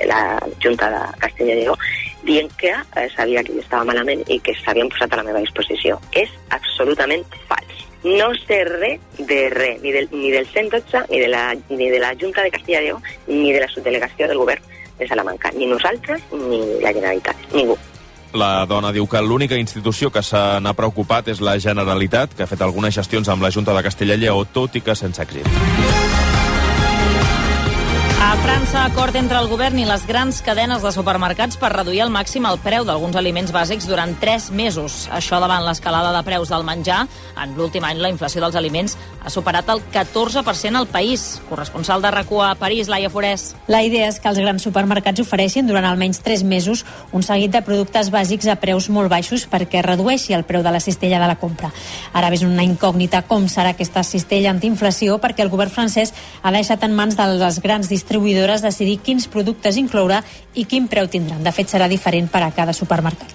la 0.08 0.22
Junta 0.62 0.90
de 0.92 1.02
Castella 1.22 1.54
i 1.54 1.62
Lleó 1.62 1.76
dient 2.22 2.50
que 2.58 2.72
eh, 2.72 3.08
sabia 3.16 3.42
que 3.42 3.54
jo 3.54 3.62
estava 3.62 3.84
malament 3.88 4.22
i 4.30 4.38
que 4.40 4.54
s'havien 4.62 4.90
posat 4.92 5.12
a 5.12 5.22
la 5.22 5.26
meva 5.30 5.42
disposició. 5.42 5.98
És 6.12 6.30
absolutament 6.50 7.24
fals. 7.48 7.86
No 8.02 8.32
sé 8.34 8.64
res 8.66 9.00
de 9.18 9.48
res, 9.50 9.80
ni 9.82 9.92
del, 9.94 10.08
ni 10.10 10.32
del 10.34 10.46
112, 10.46 11.06
ni 11.10 11.20
de, 11.20 11.28
la, 11.28 11.54
ni 11.70 11.88
de 11.90 12.00
la 12.02 12.14
Junta 12.18 12.42
de 12.42 12.50
Castilla 12.50 12.82
i 12.82 12.90
Lleó, 12.90 13.00
ni 13.28 13.52
de 13.52 13.60
la 13.62 13.70
subdelegació 13.70 14.28
del 14.28 14.42
govern 14.42 14.62
de 14.98 15.08
Salamanca. 15.08 15.50
Ni 15.56 15.66
nosaltres, 15.66 16.22
ni 16.32 16.62
la 16.82 16.92
Generalitat. 16.92 17.36
Ningú. 17.54 17.78
La 18.32 18.64
dona 18.64 18.94
diu 18.96 19.04
que 19.06 19.20
l'única 19.20 19.58
institució 19.60 20.08
que 20.10 20.22
se 20.24 20.40
n'ha 20.64 20.72
preocupat 20.72 21.28
és 21.28 21.42
la 21.44 21.58
Generalitat, 21.60 22.32
que 22.34 22.46
ha 22.46 22.50
fet 22.50 22.64
algunes 22.64 22.96
gestions 22.96 23.28
amb 23.28 23.44
la 23.44 23.52
Junta 23.52 23.76
de 23.76 23.84
Castella 23.84 24.16
i 24.16 24.24
Lleó, 24.24 24.46
tot 24.48 24.80
i 24.80 24.82
que 24.82 24.96
sense 24.96 25.22
èxit. 25.22 26.11
A 28.22 28.36
França, 28.36 28.84
acord 28.86 29.16
entre 29.18 29.34
el 29.34 29.48
govern 29.50 29.80
i 29.82 29.84
les 29.84 30.04
grans 30.06 30.36
cadenes 30.46 30.84
de 30.86 30.92
supermercats 30.94 31.56
per 31.58 31.72
reduir 31.72 32.04
al 32.04 32.10
màxim 32.14 32.44
el 32.46 32.60
preu 32.62 32.84
d'alguns 32.86 33.16
aliments 33.18 33.50
bàsics 33.50 33.88
durant 33.90 34.12
3 34.20 34.52
mesos. 34.54 35.08
Això 35.10 35.40
davant 35.42 35.64
l'escalada 35.66 36.12
de 36.14 36.20
preus 36.22 36.52
del 36.52 36.62
menjar. 36.62 37.00
En 37.42 37.56
l'últim 37.58 37.82
any, 37.82 37.98
la 37.98 38.12
inflació 38.12 38.38
dels 38.44 38.54
aliments 38.54 38.94
ha 39.18 39.30
superat 39.30 39.66
el 39.74 39.82
14% 39.90 40.78
al 40.78 40.86
país. 40.86 41.42
Corresponsal 41.48 42.00
de 42.00 42.12
rac 42.14 42.30
a 42.38 42.52
París, 42.54 42.86
Laia 42.86 43.10
Forès. 43.10 43.56
La 43.66 43.82
idea 43.82 44.06
és 44.06 44.20
que 44.22 44.30
els 44.30 44.38
grans 44.38 44.62
supermercats 44.62 45.20
ofereixin 45.20 45.66
durant 45.66 45.84
almenys 45.84 46.22
3 46.22 46.46
mesos 46.46 46.84
un 47.10 47.26
seguit 47.26 47.50
de 47.50 47.64
productes 47.66 48.12
bàsics 48.14 48.46
a 48.46 48.56
preus 48.62 48.88
molt 48.88 49.10
baixos 49.10 49.48
perquè 49.50 49.82
redueixi 49.82 50.32
el 50.32 50.46
preu 50.46 50.62
de 50.62 50.70
la 50.70 50.80
cistella 50.80 51.18
de 51.18 51.26
la 51.26 51.40
compra. 51.42 51.72
Ara 52.14 52.30
és 52.30 52.46
una 52.46 52.62
incògnita 52.62 53.26
com 53.26 53.50
serà 53.50 53.74
aquesta 53.74 54.06
cistella 54.06 54.54
antiinflació 54.54 55.18
perquè 55.18 55.42
el 55.42 55.50
govern 55.50 55.74
francès 55.74 56.14
ha 56.42 56.54
deixat 56.54 56.86
en 56.86 56.94
mans 56.94 57.18
de 57.18 57.26
les 57.34 57.58
grans 57.58 57.90
distribuïdores 57.90 58.11
distribuïdores 58.12 58.60
decidir 58.60 59.00
quins 59.00 59.26
productes 59.26 59.78
incloure 59.80 60.20
i 60.54 60.66
quin 60.68 60.88
preu 60.88 61.08
tindran. 61.08 61.42
De 61.42 61.52
fet, 61.52 61.70
serà 61.72 61.88
diferent 61.88 62.28
per 62.28 62.42
a 62.44 62.50
cada 62.52 62.74
supermercat. 62.76 63.30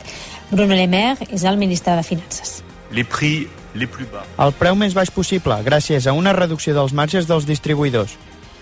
Bruno 0.51 0.75
Le 0.75 0.87
Maire 0.87 1.27
és 1.33 1.43
el 1.43 1.57
ministre 1.57 1.95
de 1.97 2.03
Finances. 2.03 2.61
Les 2.93 3.07
prix 3.07 3.47
les 3.73 3.87
plus 3.89 4.07
bas. 4.11 4.25
El 4.37 4.53
preu 4.53 4.75
més 4.77 4.93
baix 4.93 5.09
possible, 5.11 5.57
gràcies 5.65 6.07
a 6.07 6.13
una 6.13 6.33
reducció 6.33 6.73
dels 6.77 6.93
marges 6.93 7.27
dels 7.27 7.45
distribuïdors. 7.45 8.15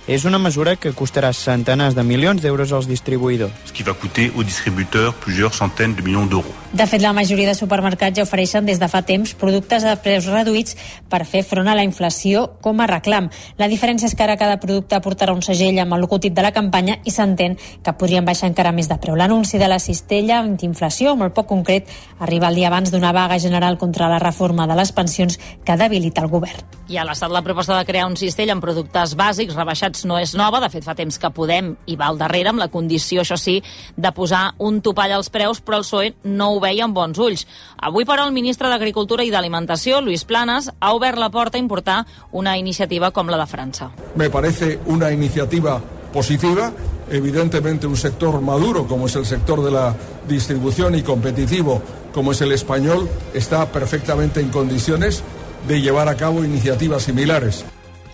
És 0.07 0.21
una 0.21 0.37
mesura 0.37 0.75
que 0.77 0.91
costarà 0.93 1.31
centenars 1.33 1.95
de 1.97 2.03
milions 2.05 2.37
d'euros 2.37 2.69
als 2.77 2.85
distribuïdors. 2.85 3.49
Ce 3.65 3.73
qui 3.73 3.81
va 3.81 3.95
coûter 3.97 4.31
aux 4.35 4.43
distributeurs 4.43 5.15
plusieurs 5.15 5.55
centaines 5.55 5.95
de 5.95 6.03
millions 6.03 6.27
d'euros. 6.29 6.53
De 6.73 6.85
fet, 6.85 7.01
la 7.01 7.11
majoria 7.11 7.47
de 7.49 7.55
supermercats 7.57 8.13
ja 8.19 8.21
ofereixen 8.21 8.67
des 8.67 8.77
de 8.77 8.87
fa 8.87 9.01
temps 9.01 9.33
productes 9.33 9.83
a 9.83 9.95
preus 9.95 10.27
reduïts 10.29 10.75
per 11.09 11.23
fer 11.25 11.41
front 11.41 11.65
a 11.65 11.73
la 11.73 11.81
inflació 11.87 12.51
com 12.61 12.83
a 12.83 12.85
reclam. 12.91 13.31
La 13.57 13.65
diferència 13.71 14.05
és 14.05 14.13
que 14.13 14.21
ara 14.21 14.37
cada 14.37 14.59
producte 14.61 14.99
portarà 15.01 15.33
un 15.33 15.41
segell 15.41 15.79
amb 15.81 15.97
el 15.97 16.05
logotip 16.05 16.37
de 16.37 16.45
la 16.45 16.53
campanya 16.53 16.99
i 17.03 17.09
s'entén 17.09 17.57
que 17.57 17.95
podrien 17.97 18.29
baixar 18.29 18.51
encara 18.51 18.75
més 18.77 18.91
de 18.91 18.99
preu. 19.01 19.17
L'anunci 19.17 19.57
de 19.57 19.71
la 19.71 19.79
cistella 19.79 20.37
antiinflació, 20.43 21.15
molt 21.15 21.33
poc 21.33 21.49
concret, 21.49 21.89
arriba 22.19 22.53
el 22.53 22.61
dia 22.61 22.69
abans 22.69 22.93
d'una 22.93 23.09
vaga 23.11 23.39
general 23.39 23.79
contra 23.81 24.11
la 24.11 24.21
reforma 24.21 24.67
de 24.67 24.77
les 24.77 24.93
pensions 24.93 25.39
que 25.65 25.81
debilita 25.81 26.21
el 26.21 26.29
govern. 26.29 26.61
I 26.93 26.99
a 27.01 27.07
l'estat 27.07 27.31
la 27.33 27.41
proposta 27.41 27.73
de 27.73 27.85
crear 27.89 28.05
un 28.05 28.13
cistell 28.19 28.51
amb 28.53 28.61
productes 28.61 29.15
bàsics 29.17 29.55
rebaixats 29.57 29.94
no 30.03 30.17
és 30.19 30.33
nova, 30.35 30.59
de 30.59 30.69
fet 30.73 30.83
fa 30.83 30.95
temps 30.97 31.15
que 31.21 31.31
Podem 31.31 31.71
i 31.87 31.95
va 31.95 32.09
al 32.11 32.19
darrere 32.19 32.51
amb 32.51 32.59
la 32.59 32.67
condició, 32.73 33.23
això 33.23 33.37
sí, 33.39 33.61
de 33.95 34.11
posar 34.11 34.55
un 34.59 34.81
topall 34.83 35.15
als 35.15 35.31
preus, 35.31 35.61
però 35.63 35.79
el 35.79 35.87
PSOE 35.87 36.13
no 36.35 36.51
ho 36.51 36.59
veia 36.59 36.83
amb 36.83 36.97
bons 36.97 37.19
ulls. 37.21 37.45
Avui, 37.77 38.03
però, 38.03 38.25
el 38.27 38.35
ministre 38.35 38.67
d'Agricultura 38.67 39.23
i 39.23 39.31
d'Alimentació, 39.31 40.01
Luis 40.01 40.25
Planas, 40.27 40.71
ha 40.79 40.93
obert 40.93 41.21
la 41.21 41.31
porta 41.31 41.55
a 41.57 41.63
importar 41.63 42.01
una 42.33 42.57
iniciativa 42.57 43.11
com 43.15 43.31
la 43.31 43.39
de 43.39 43.47
França. 43.47 43.91
Me 44.15 44.29
parece 44.29 44.79
una 44.87 45.11
iniciativa 45.11 45.79
positiva, 46.11 46.71
evidentemente 47.09 47.87
un 47.87 47.97
sector 47.97 48.41
maduro 48.41 48.87
como 48.87 49.05
es 49.07 49.15
el 49.15 49.25
sector 49.25 49.63
de 49.63 49.71
la 49.71 49.93
distribución 50.27 50.95
y 50.95 51.03
competitivo 51.03 51.81
como 52.13 52.31
es 52.31 52.39
el 52.39 52.53
español 52.53 53.09
está 53.33 53.69
perfectamente 53.73 54.39
en 54.39 54.49
condiciones 54.49 55.21
de 55.67 55.81
llevar 55.81 56.07
a 56.07 56.15
cabo 56.15 56.45
iniciativas 56.45 57.03
similares. 57.03 57.65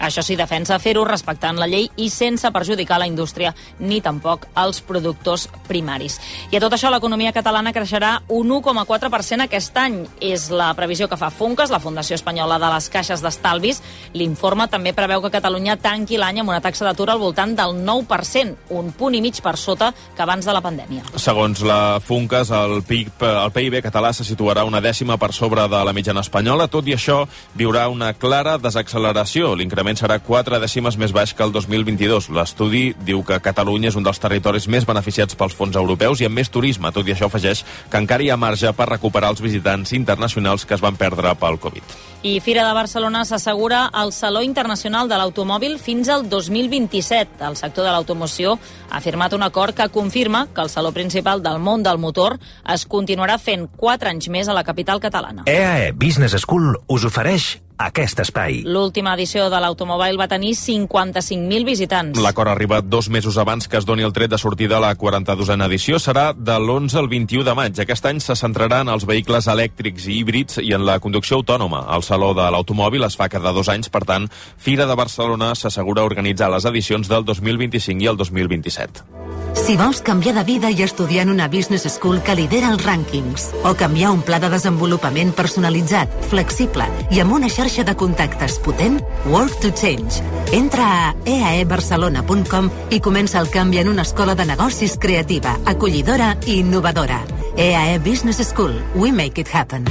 Això 0.02 0.24
sí, 0.26 0.36
defensa 0.36 0.80
fer-ho 0.82 1.06
respectant 1.06 1.60
la 1.62 1.70
llei 1.70 1.90
i 2.02 2.10
sense 2.10 2.50
perjudicar 2.52 3.00
la 3.00 3.08
indústria 3.10 3.54
ni 3.80 4.02
tampoc 4.02 4.48
els 4.58 4.82
productors 4.86 5.48
primaris. 5.68 6.20
I 6.52 6.58
a 6.58 6.64
tot 6.64 6.74
això, 6.74 6.90
l'economia 6.92 7.34
catalana 7.36 7.74
creixerà 7.74 8.18
un 8.30 8.52
1,4% 8.52 9.46
aquest 9.46 9.78
any. 9.78 10.02
És 10.22 10.50
la 10.52 10.72
previsió 10.78 11.08
que 11.10 11.20
fa 11.20 11.32
Funques, 11.32 11.72
la 11.72 11.80
Fundació 11.80 12.18
Espanyola 12.18 12.60
de 12.60 12.72
les 12.74 12.90
Caixes 12.92 13.24
d'Estalvis. 13.24 13.82
L'informe 14.18 14.68
també 14.72 14.94
preveu 14.98 15.22
que 15.24 15.32
Catalunya 15.32 15.78
tanqui 15.82 16.20
l'any 16.20 16.42
amb 16.42 16.52
una 16.52 16.62
taxa 16.62 16.86
d'atur 16.86 17.10
al 17.10 17.22
voltant 17.22 17.56
del 17.58 17.78
9%, 17.86 18.68
un 18.78 18.92
punt 18.98 19.16
i 19.16 19.22
mig 19.24 19.40
per 19.42 19.56
sota 19.58 19.92
que 20.16 20.22
abans 20.26 20.46
de 20.46 20.54
la 20.54 20.62
pandèmia. 20.62 21.06
Segons 21.16 21.64
la 21.66 22.00
Funques, 22.04 22.52
el 22.52 22.82
PIB, 22.88 23.24
el 23.30 23.54
PIB 23.56 23.80
català 23.86 24.12
se 24.14 24.26
situarà 24.28 24.66
una 24.68 24.82
dècima 24.84 25.18
per 25.22 25.32
sobre 25.34 25.68
de 25.72 25.84
la 25.86 25.94
mitjana 25.94 26.26
espanyola. 26.26 26.68
Tot 26.72 26.88
i 26.88 26.96
això, 26.98 27.24
viurà 27.56 27.88
una 27.90 28.14
clara 28.14 28.58
desacceleració. 28.62 29.56
L'increment 29.56 29.91
serà 30.00 30.20
4 30.22 30.60
dècimes 30.62 30.98
més 30.98 31.14
baix 31.16 31.34
que 31.34 31.44
el 31.44 31.52
2022. 31.56 32.30
L'estudi 32.36 32.84
diu 33.08 33.24
que 33.28 33.40
Catalunya 33.44 33.90
és 33.92 33.98
un 34.00 34.06
dels 34.06 34.20
territoris 34.22 34.68
més 34.72 34.86
beneficiats 34.88 35.38
pels 35.40 35.56
fons 35.58 35.76
europeus 35.76 36.22
i 36.22 36.28
amb 36.28 36.38
més 36.40 36.52
turisme. 36.54 36.92
Tot 36.92 37.08
i 37.08 37.16
això 37.16 37.28
afegeix 37.28 37.64
que 37.90 38.02
encara 38.02 38.24
hi 38.24 38.30
ha 38.32 38.40
marge 38.40 38.72
per 38.78 38.90
recuperar 38.90 39.32
els 39.34 39.42
visitants 39.42 39.94
internacionals 39.98 40.66
que 40.66 40.78
es 40.78 40.84
van 40.84 41.00
perdre 41.00 41.34
pel 41.40 41.60
Covid. 41.62 41.96
I 42.24 42.36
Fira 42.40 42.68
de 42.68 42.74
Barcelona 42.78 43.24
s'assegura 43.26 43.88
el 43.98 44.12
Saló 44.14 44.44
Internacional 44.46 45.10
de 45.10 45.18
l'Automòbil 45.18 45.80
fins 45.82 46.10
al 46.14 46.28
2027. 46.30 47.42
El 47.48 47.58
sector 47.58 47.88
de 47.88 47.96
l'automoció 47.96 48.60
ha 48.92 49.02
firmat 49.02 49.34
un 49.34 49.42
acord 49.42 49.74
que 49.74 49.90
confirma 49.90 50.46
que 50.54 50.62
el 50.62 50.70
Saló 50.70 50.92
principal 50.94 51.42
del 51.42 51.58
món 51.58 51.82
del 51.82 51.98
motor 51.98 52.38
es 52.70 52.86
continuarà 52.86 53.40
fent 53.42 53.66
4 53.74 54.14
anys 54.14 54.30
més 54.30 54.48
a 54.48 54.54
la 54.54 54.64
capital 54.64 55.02
catalana. 55.02 55.48
EAE 55.50 55.92
Business 55.98 56.38
School 56.46 56.76
us 56.88 57.10
ofereix 57.10 57.56
aquest 57.86 58.20
espai. 58.24 58.62
L'última 58.66 59.14
edició 59.18 59.48
de 59.52 59.60
l'Automobile 59.62 60.20
va 60.20 60.28
tenir 60.32 60.54
55.000 60.58 61.66
visitants. 61.68 62.20
L'acord 62.22 62.52
arriba 62.52 62.82
dos 62.82 63.10
mesos 63.10 63.38
abans 63.42 63.68
que 63.68 63.80
es 63.80 63.88
doni 63.90 64.06
el 64.06 64.14
tret 64.14 64.32
de 64.32 64.38
sortida 64.42 64.78
a 64.78 64.84
la 64.84 64.94
42a 64.98 65.58
edició. 65.68 66.00
Serà 66.00 66.32
de 66.36 66.58
l'11 66.60 67.00
al 67.02 67.10
21 67.12 67.46
de 67.48 67.56
maig. 67.58 67.80
Aquest 67.82 68.06
any 68.06 68.22
se 68.22 68.38
centrarà 68.38 68.82
en 68.86 68.92
els 68.94 69.06
vehicles 69.10 69.48
elèctrics 69.52 70.08
i 70.08 70.20
híbrids 70.20 70.62
i 70.62 70.74
en 70.78 70.86
la 70.86 71.00
conducció 71.00 71.42
autònoma. 71.42 71.86
El 71.96 72.06
Saló 72.08 72.34
de 72.38 72.50
l'Automòbil 72.54 73.08
es 73.08 73.18
fa 73.18 73.30
cada 73.30 73.54
dos 73.56 73.70
anys, 73.70 73.90
per 73.90 74.06
tant, 74.06 74.30
Fira 74.58 74.86
de 74.86 74.96
Barcelona 74.96 75.54
s'assegura 75.56 76.06
organitzar 76.06 76.52
les 76.54 76.66
edicions 76.70 77.10
del 77.10 77.26
2025 77.26 78.06
i 78.06 78.12
el 78.12 78.18
2027. 78.18 79.22
Si 79.54 79.76
vols 79.78 80.00
canviar 80.02 80.34
de 80.36 80.44
vida 80.44 80.70
i 80.72 80.82
estudiar 80.82 81.26
en 81.26 81.30
una 81.34 81.48
business 81.48 81.84
school 81.92 82.22
que 82.24 82.36
lidera 82.36 82.72
els 82.72 82.84
rànquings, 82.86 83.50
o 83.68 83.74
canviar 83.76 84.12
un 84.16 84.22
pla 84.24 84.40
de 84.40 84.50
desenvolupament 84.50 85.34
personalitzat, 85.36 86.12
flexible 86.32 86.88
i 87.12 87.20
amb 87.20 87.36
una 87.36 87.50
xarxa 87.52 87.71
de 87.80 87.96
contactes 87.96 88.60
potent, 88.60 89.00
Work 89.26 89.62
to 89.62 89.70
Change. 89.72 90.20
Entra 90.52 90.88
a 91.08 91.14
eaebarcelona.com 91.24 92.68
i 92.92 93.00
comença 93.00 93.40
el 93.40 93.48
canvi 93.50 93.80
en 93.80 93.88
una 93.88 94.04
escola 94.04 94.36
de 94.36 94.46
negocis 94.46 94.98
creativa, 95.00 95.56
acollidora 95.66 96.36
i 96.46 96.60
innovadora. 96.60 97.22
EAE 97.56 98.00
Business 98.00 98.44
School. 98.50 98.76
We 98.94 99.12
make 99.12 99.40
it 99.40 99.48
happen. 99.54 99.86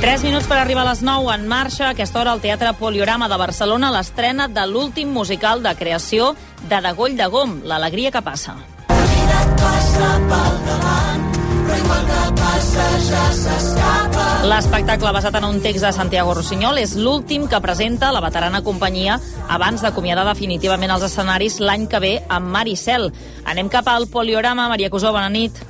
3 0.00 0.24
minuts 0.24 0.48
per 0.48 0.56
arribar 0.56 0.86
a 0.86 0.94
les 0.94 1.02
9 1.04 1.34
en 1.34 1.46
marxa. 1.46 1.90
A 1.90 1.92
aquesta 1.92 2.22
hora 2.22 2.32
al 2.32 2.40
Teatre 2.40 2.72
Poliorama 2.72 3.28
de 3.28 3.36
Barcelona 3.36 3.92
l'estrena 3.92 4.48
de 4.48 4.64
l'últim 4.66 5.12
musical 5.12 5.62
de 5.62 5.76
creació 5.76 6.34
de 6.70 6.80
Degoll 6.80 7.20
de 7.20 7.28
Gom, 7.28 7.60
L'alegria 7.68 8.10
que 8.10 8.24
passa. 8.24 8.56
L'espectacle 14.50 15.12
basat 15.12 15.36
en 15.38 15.44
un 15.46 15.58
text 15.62 15.84
de 15.84 15.90
Santiago 15.94 16.32
Rossinyol 16.34 16.80
és 16.82 16.96
l'últim 16.98 17.46
que 17.48 17.60
presenta 17.62 18.10
la 18.12 18.22
veterana 18.24 18.62
companyia 18.66 19.18
abans 19.48 19.84
d'acomiadar 19.84 20.24
definitivament 20.26 20.90
els 20.96 21.04
escenaris 21.06 21.60
l'any 21.60 21.86
que 21.90 22.00
ve 22.02 22.14
amb 22.28 22.50
Maricel. 22.50 23.10
Anem 23.44 23.68
cap 23.68 23.88
al 23.92 24.08
Poliorama. 24.08 24.68
Maria 24.72 24.90
Cusó, 24.90 25.12
bona 25.12 25.28
nit. 25.28 25.60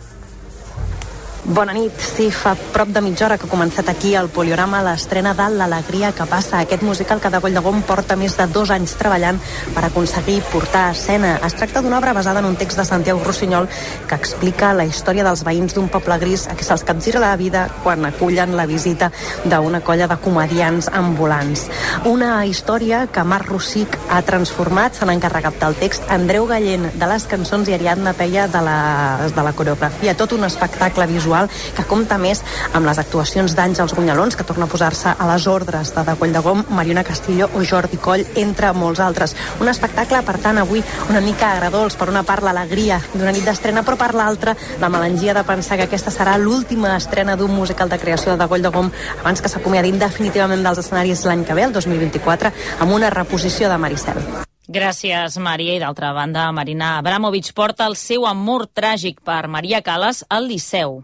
Bona 1.44 1.72
nit. 1.72 1.96
Sí, 2.05 2.26
fa 2.31 2.53
prop 2.74 2.90
de 2.92 3.00
mitja 3.00 3.24
hora 3.24 3.38
que 3.40 3.46
ha 3.48 3.50
començat 3.50 3.88
aquí 3.88 4.11
al 4.14 4.29
Poliorama 4.29 4.83
l'estrena 4.85 5.33
de 5.35 5.46
L'Alegria 5.57 6.11
que 6.12 6.26
passa. 6.29 6.59
Aquest 6.61 6.83
musical 6.85 7.20
que 7.20 7.31
de 7.33 7.38
Goll 7.40 7.57
de 7.57 7.62
Gom 7.64 7.81
porta 7.88 8.16
més 8.16 8.37
de 8.37 8.44
dos 8.53 8.68
anys 8.70 8.92
treballant 9.00 9.38
per 9.74 9.87
aconseguir 9.87 10.42
portar 10.53 10.83
a 10.88 10.90
escena. 10.92 11.38
Es 11.46 11.57
tracta 11.57 11.81
d'una 11.81 11.96
obra 11.96 12.12
basada 12.12 12.42
en 12.44 12.48
un 12.50 12.59
text 12.61 12.76
de 12.76 12.85
Santiago 12.85 13.24
Rossinyol 13.24 13.68
que 14.07 14.18
explica 14.20 14.74
la 14.76 14.85
història 14.85 15.24
dels 15.24 15.42
veïns 15.46 15.74
d'un 15.74 15.88
poble 15.88 16.18
gris 16.20 16.44
a 16.46 16.59
qui 16.59 16.66
se'ls 16.68 16.85
capgira 16.85 17.24
la 17.24 17.33
vida 17.40 17.64
quan 17.83 18.05
acullen 18.05 18.53
la 18.55 18.68
visita 18.68 19.09
d'una 19.44 19.81
colla 19.81 20.11
de 20.12 20.20
comedians 20.20 20.90
ambulants. 20.92 21.70
Una 22.05 22.44
història 22.44 23.07
que 23.09 23.24
Marc 23.24 23.48
Rossic 23.48 23.96
ha 24.11 24.20
transformat, 24.29 24.92
se 24.92 25.09
n'ha 25.09 25.16
encarregat 25.16 25.57
del 25.64 25.81
text 25.81 26.05
Andreu 26.12 26.44
Gallent 26.53 26.90
de 27.00 27.11
les 27.14 27.24
cançons 27.24 27.72
i 27.72 27.79
Ariadna 27.79 28.12
Peia 28.12 28.46
de 28.46 28.61
la, 28.61 28.79
de 29.24 29.48
la 29.48 29.57
coreografia. 29.57 30.14
Tot 30.14 30.37
un 30.37 30.44
espectacle 30.44 31.09
visual 31.09 31.30
visual 31.31 31.49
que 31.77 31.87
compta 31.87 32.19
més 32.19 32.43
amb 32.75 32.87
les 32.87 32.99
actuacions 32.99 33.55
d'Àngels 33.55 33.95
Gunyalons, 33.95 34.37
que 34.37 34.47
torna 34.47 34.66
a 34.66 34.71
posar-se 34.71 35.14
a 35.14 35.29
les 35.31 35.47
ordres 35.47 35.95
de 35.95 36.05
Degoll 36.05 36.35
de 36.35 36.43
Gom, 36.43 36.64
Mariona 36.75 37.05
Castillo 37.05 37.49
o 37.55 37.62
Jordi 37.62 37.99
Coll, 38.03 38.27
entre 38.37 38.73
molts 38.75 39.01
altres. 39.01 39.37
Un 39.61 39.71
espectacle, 39.71 40.23
per 40.27 40.38
tant, 40.43 40.59
avui 40.59 40.83
una 41.09 41.21
mica 41.21 41.53
agradolç. 41.55 41.97
Per 42.01 42.09
una 42.11 42.25
part, 42.27 42.43
l'alegria 42.43 43.01
d'una 43.14 43.33
nit 43.33 43.47
d'estrena, 43.47 43.85
però 43.87 43.97
per 44.01 44.12
l'altra, 44.14 44.57
la 44.81 44.90
melangia 44.90 45.35
de 45.35 45.45
pensar 45.47 45.79
que 45.79 45.87
aquesta 45.87 46.11
serà 46.11 46.37
l'última 46.38 46.97
estrena 46.97 47.37
d'un 47.37 47.55
musical 47.55 47.88
de 47.88 47.99
creació 47.99 48.33
de 48.35 48.43
Degoll 48.43 48.66
de 48.66 48.75
Gom 48.75 48.90
abans 49.21 49.40
que 49.40 49.51
s'acomiadin 49.53 50.01
definitivament 50.01 50.64
dels 50.66 50.83
escenaris 50.83 51.27
l'any 51.29 51.45
que 51.45 51.55
ve, 51.55 51.69
el 51.69 51.77
2024, 51.77 52.55
amb 52.81 52.97
una 52.97 53.11
reposició 53.11 53.71
de 53.71 53.79
Maricel. 53.79 54.23
Gràcies, 54.71 55.35
Maria. 55.43 55.75
I 55.75 55.83
d'altra 55.83 56.12
banda, 56.14 56.47
Marina 56.55 56.97
Abramovic 57.01 57.51
porta 57.59 57.88
el 57.90 57.97
seu 57.99 58.27
amor 58.31 58.69
tràgic 58.71 59.19
per 59.27 59.49
Maria 59.51 59.83
Calas 59.83 60.23
al 60.31 60.47
Liceu. 60.47 61.01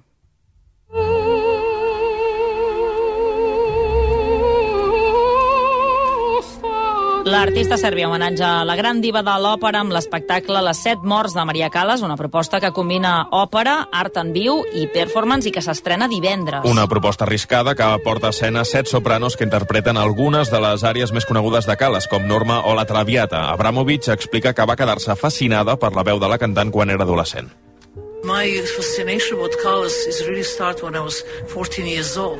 L'artista 7.26 7.74
servia 7.76 8.06
homenatge 8.06 8.44
a 8.46 8.62
la 8.62 8.76
gran 8.78 9.00
diva 9.02 9.18
de 9.26 9.32
l'òpera 9.42 9.80
amb 9.82 9.90
l'espectacle 9.90 10.60
Les 10.62 10.78
set 10.78 11.02
morts 11.02 11.34
de 11.34 11.42
Maria 11.48 11.66
Calas, 11.74 12.04
una 12.06 12.14
proposta 12.14 12.60
que 12.62 12.70
combina 12.70 13.16
òpera, 13.34 13.88
art 13.90 14.20
en 14.22 14.30
viu 14.30 14.60
i 14.78 14.86
performance 14.94 15.50
i 15.50 15.52
que 15.52 15.64
s'estrena 15.64 16.06
divendres. 16.06 16.62
Una 16.70 16.86
proposta 16.86 17.26
arriscada 17.26 17.74
que 17.74 17.90
porta 18.06 18.30
a 18.30 18.36
escena 18.36 18.62
set 18.64 18.86
sopranos 18.86 19.34
que 19.34 19.42
interpreten 19.42 19.98
algunes 19.98 20.54
de 20.54 20.62
les 20.62 20.86
àrees 20.86 21.10
més 21.10 21.26
conegudes 21.26 21.66
de 21.66 21.74
Calas, 21.76 22.06
com 22.06 22.30
Norma 22.30 22.62
o 22.62 22.78
La 22.78 22.86
Traviata. 22.86 23.48
Abramovic 23.50 24.06
explica 24.14 24.54
que 24.54 24.70
va 24.70 24.78
quedar-se 24.78 25.18
fascinada 25.18 25.74
per 25.76 25.96
la 25.98 26.06
veu 26.06 26.22
de 26.22 26.30
la 26.30 26.38
cantant 26.38 26.70
quan 26.70 26.94
era 26.94 27.02
adolescent. 27.02 27.50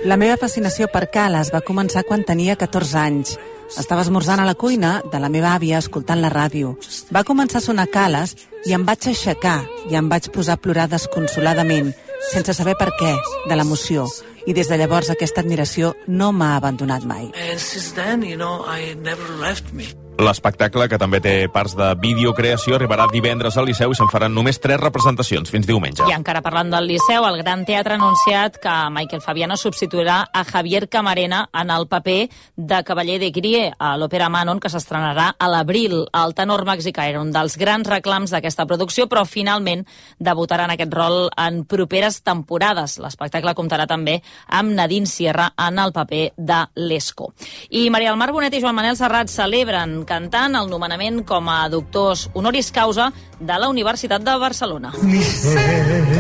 La 0.02 0.16
meva 0.18 0.34
fascinació 0.40 0.88
per 0.90 1.04
Calas 1.14 1.52
va 1.54 1.62
començar 1.62 2.02
quan 2.08 2.24
tenia 2.26 2.56
14 2.58 2.96
anys. 2.98 3.36
Estava 3.78 4.02
esmorzant 4.02 4.42
a 4.42 4.46
la 4.48 4.56
cuina 4.58 4.96
de 5.12 5.20
la 5.22 5.30
meva 5.30 5.52
àvia 5.54 5.78
escoltant 5.78 6.18
la 6.22 6.30
ràdio. 6.32 6.74
Va 7.14 7.22
començar 7.28 7.60
a 7.60 7.66
sonar 7.68 7.86
Calas 7.94 8.34
i 8.66 8.74
em 8.74 8.86
vaig 8.86 9.06
aixecar 9.12 9.60
i 9.90 9.94
em 9.98 10.08
vaig 10.10 10.26
posar 10.34 10.56
a 10.58 10.62
plorar 10.62 10.88
desconsoladament, 10.90 11.92
sense 12.32 12.54
saber 12.58 12.74
per 12.80 12.90
què, 12.98 13.12
de 13.46 13.58
l'emoció. 13.58 14.08
I 14.46 14.54
des 14.58 14.66
de 14.70 14.78
llavors 14.78 15.10
aquesta 15.10 15.42
admiració 15.42 15.94
no 16.08 16.32
m'ha 16.32 16.56
abandonat 16.56 17.06
mai. 17.06 17.30
And 17.50 17.62
since 17.62 17.94
then, 17.94 18.26
you 18.26 18.34
know, 18.34 18.66
I 18.66 18.94
never 18.98 19.38
left 19.38 19.72
me. 19.72 19.94
L'espectacle, 20.16 20.86
que 20.88 20.96
també 20.96 21.18
té 21.20 21.32
parts 21.52 21.74
de 21.76 21.90
videocreació, 22.00 22.78
arribarà 22.78 23.04
divendres 23.12 23.58
al 23.60 23.66
Liceu 23.68 23.92
i 23.92 23.96
se'n 23.98 24.08
faran 24.08 24.32
només 24.32 24.56
tres 24.64 24.80
representacions 24.80 25.50
fins 25.52 25.66
diumenge. 25.68 26.06
I 26.08 26.14
encara 26.16 26.40
parlant 26.40 26.70
del 26.72 26.86
Liceu, 26.88 27.26
el 27.28 27.36
Gran 27.42 27.66
Teatre 27.68 27.92
ha 27.94 27.98
anunciat 28.00 28.56
que 28.62 28.76
Michael 28.94 29.20
Fabiano 29.20 29.58
substituirà 29.60 30.22
a 30.32 30.44
Javier 30.48 30.86
Camarena 30.88 31.42
en 31.52 31.72
el 31.74 31.84
paper 31.90 32.30
de 32.56 32.78
Cavaller 32.88 33.18
de 33.20 33.28
Grie 33.30 33.66
a 33.76 33.90
l'Òpera 34.00 34.30
Manon, 34.32 34.62
que 34.62 34.70
s'estrenarà 34.72 35.34
a 35.36 35.50
l'abril. 35.52 35.98
El 36.16 36.32
tenor 36.38 36.64
mexicà 36.64 37.10
era 37.10 37.20
un 37.20 37.34
dels 37.34 37.58
grans 37.60 37.84
reclams 37.92 38.32
d'aquesta 38.32 38.64
producció, 38.64 39.10
però 39.12 39.26
finalment 39.28 39.84
debutarà 40.16 40.64
en 40.64 40.74
aquest 40.78 40.96
rol 40.96 41.28
en 41.36 41.66
properes 41.68 42.22
temporades. 42.24 42.96
L'espectacle 43.04 43.52
comptarà 43.58 43.84
també 43.84 44.22
amb 44.48 44.72
Nadine 44.80 45.12
Sierra 45.12 45.50
en 45.68 45.78
el 45.84 45.92
paper 45.92 46.24
de 46.38 46.64
l'Esco. 46.88 47.34
I 47.68 47.90
Maria 47.92 48.14
del 48.14 48.20
Mar 48.24 48.32
Bonet 48.32 48.56
i 48.56 48.64
Joan 48.64 48.80
Manel 48.80 48.96
Serrat 48.96 49.28
celebren 49.28 50.05
cantant 50.06 50.56
el 50.58 50.70
nomenament 50.70 51.22
com 51.28 51.48
a 51.50 51.66
doctors 51.72 52.28
honoris 52.34 52.70
causa 52.72 53.10
de 53.40 53.58
la 53.58 53.68
Universitat 53.72 54.22
de 54.22 54.36
Barcelona. 54.40 54.92
Ni 55.02 55.22
fet, 55.22 56.14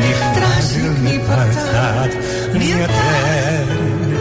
ni 0.00 0.12
tràgic, 0.38 1.02
ni 1.06 1.16
pecat, 1.28 2.18
ni 2.54 2.70
etern, 2.86 4.14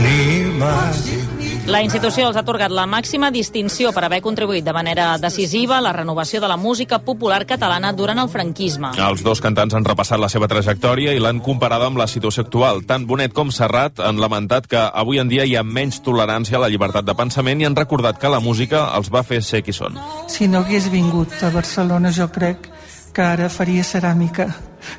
ni 0.00 0.18
màgic, 0.58 1.23
La 1.64 1.80
institució 1.80 2.26
els 2.28 2.36
ha 2.36 2.42
atorgat 2.44 2.68
la 2.76 2.82
màxima 2.84 3.30
distinció 3.32 3.88
per 3.96 4.02
haver 4.04 4.18
contribuït 4.20 4.66
de 4.66 4.72
manera 4.76 5.06
decisiva 5.16 5.78
a 5.78 5.84
la 5.84 5.94
renovació 5.96 6.42
de 6.42 6.50
la 6.50 6.58
música 6.60 6.98
popular 7.00 7.38
catalana 7.48 7.94
durant 7.96 8.20
el 8.20 8.28
franquisme. 8.28 8.90
Els 9.00 9.22
dos 9.24 9.40
cantants 9.40 9.72
han 9.72 9.86
repassat 9.88 10.20
la 10.20 10.28
seva 10.28 10.44
trajectòria 10.52 11.14
i 11.16 11.22
l'han 11.24 11.40
comparada 11.40 11.88
amb 11.88 11.96
la 11.96 12.06
situació 12.06 12.44
actual. 12.44 12.82
Tant 12.84 13.06
Bonet 13.08 13.32
com 13.32 13.48
Serrat 13.48 14.04
han 14.04 14.20
lamentat 14.20 14.68
que 14.68 14.82
avui 14.92 15.22
en 15.22 15.32
dia 15.32 15.48
hi 15.48 15.56
ha 15.56 15.64
menys 15.64 16.02
tolerància 16.04 16.60
a 16.60 16.66
la 16.66 16.68
llibertat 16.68 17.08
de 17.08 17.16
pensament 17.16 17.64
i 17.64 17.70
han 17.70 17.80
recordat 17.80 18.20
que 18.20 18.28
la 18.28 18.44
música 18.44 18.90
els 18.98 19.08
va 19.08 19.24
fer 19.24 19.40
ser 19.40 19.64
qui 19.64 19.72
són. 19.72 19.96
Si 20.28 20.50
no 20.52 20.66
hagués 20.66 20.92
vingut 20.92 21.32
a 21.40 21.48
Barcelona, 21.54 22.12
jo 22.12 22.28
crec 22.28 22.68
que 23.14 23.22
ara 23.22 23.48
faria 23.48 23.84
ceràmica 23.86 24.48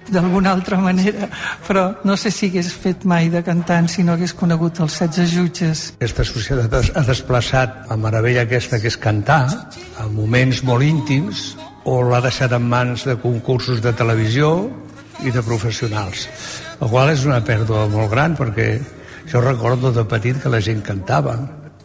d'alguna 0.10 0.50
altra 0.56 0.78
manera, 0.82 1.28
però 1.68 1.98
no 2.08 2.16
sé 2.18 2.32
si 2.34 2.48
hagués 2.50 2.72
fet 2.74 3.04
mai 3.06 3.28
de 3.30 3.44
cantant 3.46 3.88
si 3.92 4.02
no 4.04 4.16
hagués 4.16 4.34
conegut 4.34 4.80
els 4.82 4.96
16 5.04 5.34
jutges. 5.36 5.84
Aquesta 6.00 6.24
societat 6.26 6.74
ha- 6.96 7.04
desplaçat 7.06 7.84
la 7.92 7.98
meravella 7.98 8.42
aquesta 8.48 8.80
que 8.82 8.88
és 8.90 8.98
cantar 8.98 9.44
a 10.02 10.08
moments 10.10 10.64
molt 10.64 10.82
íntims 10.84 11.52
o 11.86 12.00
l'ha 12.02 12.22
deixat 12.26 12.56
en 12.58 12.66
mans 12.72 13.04
de 13.06 13.16
concursos 13.22 13.82
de 13.84 13.94
televisió 13.94 14.72
i 15.24 15.30
de 15.32 15.44
professionals. 15.46 16.26
El 16.82 16.90
qual 16.90 17.12
és 17.14 17.26
una 17.30 17.44
pèrdua 17.46 17.86
molt 17.92 18.10
gran 18.12 18.34
perquè 18.36 18.80
jo 19.30 19.42
recordo 19.42 19.92
de 19.94 20.04
petit 20.06 20.42
que 20.42 20.50
la 20.50 20.60
gent 20.62 20.82
cantava. 20.82 21.38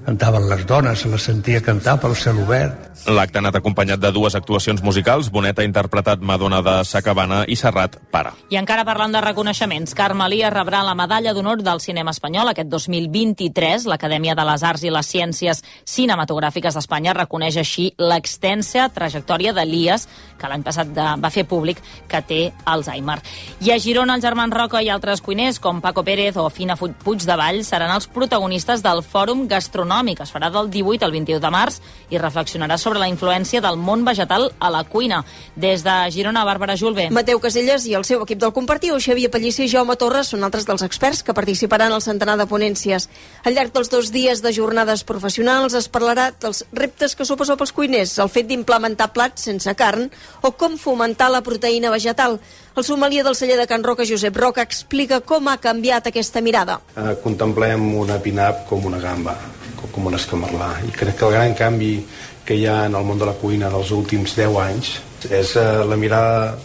Cantaven 0.06 0.48
les 0.48 0.64
dones, 0.66 0.98
se 0.98 1.08
les 1.08 1.22
sentia 1.22 1.60
cantar 1.60 1.98
pel 2.00 2.16
cel 2.16 2.38
obert. 2.40 2.86
L'acte 3.08 3.38
ha 3.38 3.40
anat 3.40 3.56
acompanyat 3.56 4.00
de 4.00 4.10
dues 4.12 4.34
actuacions 4.36 4.82
musicals. 4.84 5.30
Bonet 5.32 5.58
ha 5.58 5.64
interpretat 5.64 6.20
Madonna 6.20 6.60
de 6.64 6.74
Sacabana 6.84 7.44
i 7.48 7.56
Serrat, 7.56 7.96
Para. 8.12 8.32
I 8.52 8.58
encara 8.60 8.84
parlant 8.84 9.12
de 9.12 9.22
reconeixements, 9.24 9.94
Carme 9.96 10.26
Lia 10.28 10.50
rebrà 10.52 10.82
la 10.84 10.94
medalla 10.98 11.32
d'honor 11.36 11.62
del 11.64 11.80
cinema 11.80 12.12
espanyol 12.12 12.52
aquest 12.52 12.68
2023. 12.68 13.86
L'Acadèmia 13.88 14.34
de 14.36 14.44
les 14.48 14.64
Arts 14.64 14.84
i 14.84 14.92
les 14.92 15.08
Ciències 15.08 15.62
Cinematogràfiques 15.88 16.76
d'Espanya 16.76 17.14
reconeix 17.16 17.60
així 17.60 17.90
l'extensa 17.96 18.88
trajectòria 18.92 19.54
d'Elias, 19.56 20.08
que 20.40 20.48
l'any 20.48 20.64
passat 20.64 20.92
de, 20.96 21.06
va 21.20 21.32
fer 21.32 21.46
públic 21.48 21.80
que 22.08 22.20
té 22.24 22.40
Alzheimer. 22.64 23.20
I 23.64 23.72
a 23.72 23.78
Girona, 23.80 24.16
els 24.16 24.24
germans 24.24 24.56
Roca 24.56 24.82
i 24.84 24.92
altres 24.92 25.24
cuiners, 25.24 25.60
com 25.60 25.80
Paco 25.80 26.04
Pérez 26.04 26.36
o 26.40 26.48
Fina 26.52 26.76
Puig 26.76 27.24
de 27.24 27.36
Vall, 27.36 27.64
seran 27.64 27.92
els 27.94 28.08
protagonistes 28.08 28.84
del 28.84 29.04
Fòrum 29.04 29.46
Gastronòmic. 29.48 29.89
Es 30.22 30.30
farà 30.32 30.50
del 30.54 30.70
18 30.70 31.04
al 31.04 31.12
21 31.12 31.40
de 31.42 31.50
març 31.50 31.80
i 32.10 32.18
reflexionarà 32.18 32.76
sobre 32.78 33.00
la 33.02 33.08
influència 33.10 33.60
del 33.60 33.76
món 33.76 34.04
vegetal 34.06 34.50
a 34.58 34.70
la 34.70 34.84
cuina. 34.84 35.24
Des 35.56 35.82
de 35.82 35.94
Girona, 36.14 36.44
Bàrbara 36.46 36.76
Julve. 36.78 37.08
Mateu 37.10 37.40
Caselles 37.42 37.86
i 37.90 37.94
el 37.98 38.04
seu 38.04 38.22
equip 38.22 38.38
del 38.38 38.52
Compartiu, 38.52 38.98
Xavier 39.00 39.30
Pellicer 39.30 39.66
i 39.66 39.72
Jaume 39.72 39.96
Torres, 39.96 40.30
són 40.30 40.44
altres 40.46 40.66
dels 40.68 40.82
experts 40.86 41.24
que 41.26 41.34
participaran 41.34 41.92
al 41.92 42.02
centenar 42.02 42.36
de 42.38 42.46
ponències. 42.46 43.08
Al 43.44 43.54
llarg 43.58 43.74
dels 43.74 43.90
dos 43.90 44.12
dies 44.14 44.42
de 44.42 44.52
jornades 44.54 45.02
professionals 45.04 45.74
es 45.74 45.90
parlarà 45.90 46.30
dels 46.40 46.64
reptes 46.72 47.16
que 47.16 47.26
suposa 47.26 47.56
pels 47.56 47.72
cuiners, 47.72 48.18
el 48.18 48.30
fet 48.30 48.46
d'implementar 48.46 49.12
plats 49.12 49.48
sense 49.50 49.74
carn 49.74 50.10
o 50.42 50.52
com 50.52 50.78
fomentar 50.78 51.30
la 51.30 51.42
proteïna 51.42 51.90
vegetal. 51.90 52.38
El 52.76 52.84
sommelier 52.84 53.24
del 53.26 53.34
celler 53.34 53.58
de 53.58 53.66
Can 53.66 53.82
Roca, 53.82 54.06
Josep 54.06 54.36
Roca, 54.36 54.62
explica 54.62 55.20
com 55.20 55.48
ha 55.48 55.56
canviat 55.58 56.06
aquesta 56.06 56.40
mirada. 56.40 56.80
eh, 56.96 57.16
contemplem 57.22 57.94
una 57.98 58.18
pinap 58.22 58.66
com 58.68 58.84
una 58.86 58.98
gamba, 58.98 59.34
com- 59.92 60.06
un 60.06 60.14
escamarlà. 60.18 60.72
I 60.88 60.92
crec 60.96 61.16
que 61.16 61.26
el 61.26 61.32
gran 61.32 61.54
canvi 61.54 61.94
que 62.44 62.54
hi 62.56 62.66
ha 62.66 62.86
en 62.86 62.94
el 62.98 63.04
món 63.04 63.18
de 63.18 63.26
la 63.28 63.34
cuina 63.38 63.68
dels 63.70 63.90
últims 63.94 64.34
10 64.36 64.56
anys 64.64 64.96
és 65.30 65.56
eh, 65.56 65.84
la 65.84 65.96
mirada 65.96 66.58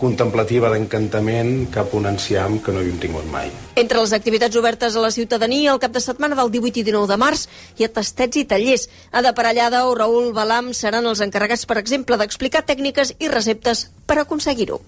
contemplativa 0.00 0.70
d'encantament 0.72 1.66
cap 1.74 1.90
a 1.92 1.96
un 1.98 2.06
enciam 2.08 2.54
que 2.64 2.72
no 2.72 2.80
havíem 2.80 2.96
tingut 3.02 3.26
mai. 3.28 3.50
Entre 3.76 4.00
les 4.00 4.14
activitats 4.16 4.56
obertes 4.56 4.96
a 4.96 5.02
la 5.04 5.10
ciutadania 5.12 5.74
el 5.74 5.80
cap 5.82 5.92
de 5.92 6.00
setmana 6.00 6.38
del 6.38 6.48
18 6.54 6.80
i 6.80 6.84
19 6.86 7.10
de 7.10 7.18
març 7.20 7.42
hi 7.76 7.84
ha 7.84 7.90
tastets 7.92 8.40
i 8.40 8.46
tallers. 8.48 8.88
Ada 9.12 9.34
Parellada 9.36 9.82
o 9.90 9.94
Raül 9.98 10.32
Balam 10.32 10.72
seran 10.72 11.04
els 11.10 11.20
encarregats, 11.20 11.66
per 11.68 11.76
exemple, 11.82 12.16
d'explicar 12.16 12.64
tècniques 12.64 13.12
i 13.18 13.28
receptes 13.28 13.90
per 14.06 14.22
aconseguir-ho. 14.22 14.80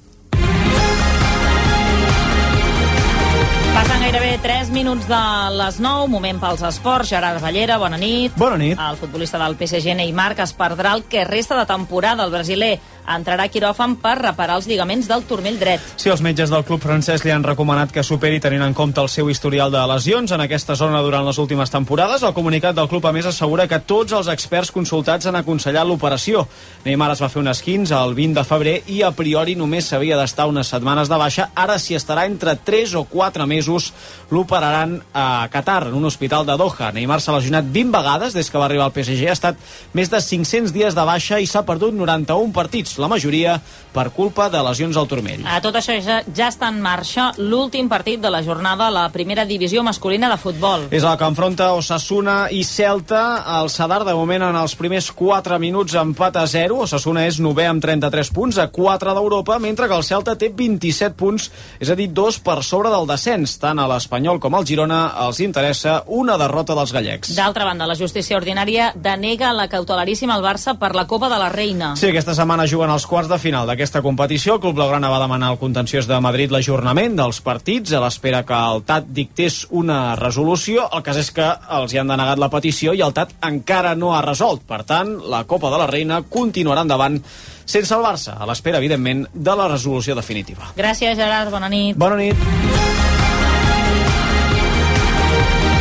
Passen 3.72 4.02
gairebé 4.04 4.36
3 4.42 4.68
minuts 4.68 5.06
de 5.08 5.18
les 5.56 5.78
9, 5.80 6.08
moment 6.12 6.40
pels 6.42 6.60
esports. 6.68 7.08
Gerard 7.08 7.40
Ballera, 7.40 7.78
bona 7.80 7.96
nit. 7.96 8.34
Bona 8.36 8.58
nit. 8.60 8.76
El 8.76 8.98
futbolista 9.00 9.40
del 9.40 9.56
PSG, 9.56 9.94
Neymar, 9.96 10.34
que 10.36 10.44
es 10.44 10.52
perdrà 10.52 10.92
el 10.92 11.06
que 11.08 11.24
resta 11.24 11.56
de 11.56 11.64
temporada. 11.66 12.26
El 12.26 12.34
brasiler 12.34 12.74
entrarà 13.08 13.46
a 13.48 13.52
quiròfan 13.52 13.96
per 14.02 14.16
reparar 14.20 14.56
els 14.60 14.68
lligaments 14.70 15.08
del 15.10 15.24
turmell 15.28 15.58
dret. 15.60 15.82
Sí, 15.96 16.10
els 16.12 16.22
metges 16.22 16.50
del 16.52 16.64
club 16.64 16.82
francès 16.82 17.24
li 17.24 17.32
han 17.34 17.44
recomanat 17.44 17.92
que 17.92 18.04
superi 18.06 18.40
tenint 18.40 18.62
en 18.62 18.74
compte 18.74 19.00
el 19.02 19.10
seu 19.10 19.30
historial 19.30 19.72
de 19.72 19.82
lesions 19.90 20.32
en 20.32 20.44
aquesta 20.44 20.76
zona 20.78 21.02
durant 21.02 21.26
les 21.26 21.38
últimes 21.38 21.70
temporades. 21.70 22.22
El 22.22 22.34
comunicat 22.34 22.76
del 22.76 22.88
club, 22.88 23.06
a 23.06 23.12
més, 23.12 23.26
assegura 23.26 23.66
que 23.68 23.80
tots 23.80 24.12
els 24.16 24.28
experts 24.32 24.72
consultats 24.74 25.26
han 25.26 25.38
aconsellat 25.38 25.86
l'operació. 25.86 26.46
Neymar 26.84 27.12
es 27.14 27.22
va 27.22 27.30
fer 27.32 27.42
un 27.42 27.50
esquins 27.52 27.92
el 27.96 28.14
20 28.14 28.38
de 28.40 28.46
febrer 28.46 28.76
i 28.92 29.02
a 29.02 29.12
priori 29.16 29.56
només 29.58 29.88
s'havia 29.90 30.18
d'estar 30.18 30.48
unes 30.50 30.70
setmanes 30.72 31.10
de 31.10 31.18
baixa. 31.18 31.48
Ara 31.54 31.78
s'hi 31.78 31.96
estarà 31.98 32.26
entre 32.26 32.56
3 32.56 32.94
o 33.00 33.04
4 33.10 33.46
mesos. 33.46 33.92
L'operaran 34.30 34.98
a 35.12 35.48
Qatar, 35.52 35.88
en 35.88 35.94
un 35.98 36.04
hospital 36.08 36.46
de 36.46 36.56
Doha. 36.56 36.92
Neymar 36.92 37.20
s'ha 37.20 37.36
lesionat 37.36 37.68
20 37.72 37.92
vegades 37.92 38.34
des 38.34 38.50
que 38.50 38.58
va 38.58 38.66
arribar 38.66 38.88
al 38.88 38.94
PSG. 38.94 39.28
Ha 39.28 39.36
estat 39.36 39.60
més 39.92 40.10
de 40.10 40.20
500 40.20 40.72
dies 40.72 40.94
de 40.94 41.04
baixa 41.06 41.40
i 41.40 41.46
s'ha 41.46 41.64
perdut 41.68 41.94
91 41.94 42.52
partits, 42.52 42.91
la 42.98 43.08
majoria 43.08 43.58
per 43.92 44.10
culpa 44.10 44.48
de 44.50 44.62
lesions 44.64 44.96
al 44.96 45.08
turmell. 45.08 45.44
A 45.46 45.60
tot 45.64 45.76
això 45.78 45.94
ja, 46.00 46.20
ja 46.34 46.48
està 46.48 46.70
en 46.72 46.80
marxa 46.82 47.30
l'últim 47.38 47.88
partit 47.92 48.20
de 48.22 48.30
la 48.32 48.42
jornada 48.42 48.88
a 48.88 48.94
la 48.94 49.04
primera 49.12 49.44
divisió 49.48 49.82
masculina 49.84 50.30
de 50.32 50.38
futbol. 50.40 50.88
És 50.90 51.04
el 51.04 51.16
que 51.20 51.28
enfronta 51.28 51.72
Osasuna 51.76 52.48
i 52.50 52.62
Celta. 52.64 53.22
El 53.60 53.70
Sadar, 53.72 54.02
de 54.08 54.14
moment, 54.16 54.48
en 54.48 54.58
els 54.58 54.74
primers 54.78 55.10
4 55.12 55.58
minuts 55.62 55.96
empat 55.98 56.38
a 56.40 56.46
0. 56.48 56.82
Osasuna 56.86 57.26
és 57.28 57.38
nové 57.42 57.66
amb 57.68 57.82
33 57.84 58.32
punts 58.32 58.58
a 58.58 58.68
4 58.72 59.14
d'Europa, 59.16 59.58
mentre 59.62 59.88
que 59.88 59.98
el 59.98 60.06
Celta 60.06 60.36
té 60.38 60.50
27 60.56 61.16
punts, 61.18 61.50
és 61.80 61.90
a 61.92 61.96
dir, 61.98 62.08
dos 62.12 62.40
per 62.40 62.60
sobre 62.64 62.90
del 62.92 63.06
descens. 63.10 63.58
Tant 63.62 63.78
a 63.78 63.88
l'Espanyol 63.90 64.40
com 64.40 64.56
al 64.56 64.66
Girona 64.68 65.02
els 65.26 65.42
interessa 65.44 66.02
una 66.06 66.38
derrota 66.40 66.76
dels 66.78 66.92
gallecs. 66.94 67.34
D'altra 67.36 67.66
banda, 67.68 67.88
la 67.88 67.98
justícia 67.98 68.38
ordinària 68.38 68.92
denega 68.96 69.52
la 69.56 69.68
cautelaríssima 69.68 70.36
al 70.36 70.44
Barça 70.44 70.76
per 70.78 70.94
la 70.96 71.06
Copa 71.10 71.28
de 71.32 71.38
la 71.40 71.50
Reina. 71.52 71.94
Sí, 71.96 72.08
aquesta 72.08 72.34
setmana 72.38 72.66
juguen 72.82 72.96
els 72.98 73.04
quarts 73.06 73.28
de 73.30 73.36
final 73.38 73.68
d'aquesta 73.68 74.00
competició. 74.02 74.56
El 74.56 74.60
Club 74.62 74.74
Blaugrana 74.74 75.06
va 75.12 75.20
demanar 75.22 75.52
al 75.52 75.58
contenciós 75.60 76.08
de 76.10 76.16
Madrid 76.18 76.50
l'ajornament 76.50 77.14
dels 77.14 77.38
partits 77.44 77.92
a 77.94 78.00
l'espera 78.02 78.40
que 78.42 78.58
el 78.58 78.82
TAT 78.88 79.12
dictés 79.14 79.60
una 79.70 80.16
resolució. 80.18 80.88
El 80.90 81.04
cas 81.06 81.20
és 81.20 81.30
que 81.30 81.46
els 81.78 81.94
hi 81.94 82.00
han 82.02 82.10
denegat 82.10 82.42
la 82.42 82.50
petició 82.50 82.90
i 82.90 83.04
el 83.06 83.14
TAT 83.14 83.36
encara 83.46 83.94
no 83.94 84.16
ha 84.16 84.24
resolt. 84.26 84.66
Per 84.66 84.82
tant, 84.82 85.14
la 85.30 85.44
Copa 85.46 85.70
de 85.70 85.78
la 85.78 85.86
Reina 85.86 86.24
continuarà 86.26 86.82
endavant 86.82 87.22
sense 87.62 87.94
el 87.94 88.02
Barça, 88.02 88.34
a 88.34 88.50
l'espera, 88.50 88.82
evidentment, 88.82 89.28
de 89.32 89.56
la 89.62 89.70
resolució 89.70 90.18
definitiva. 90.18 90.74
Gràcies, 90.74 91.14
Gerard. 91.14 91.54
Bona 91.54 91.70
nit. 91.70 91.94
Bona 91.94 92.18
nit. 92.18 93.11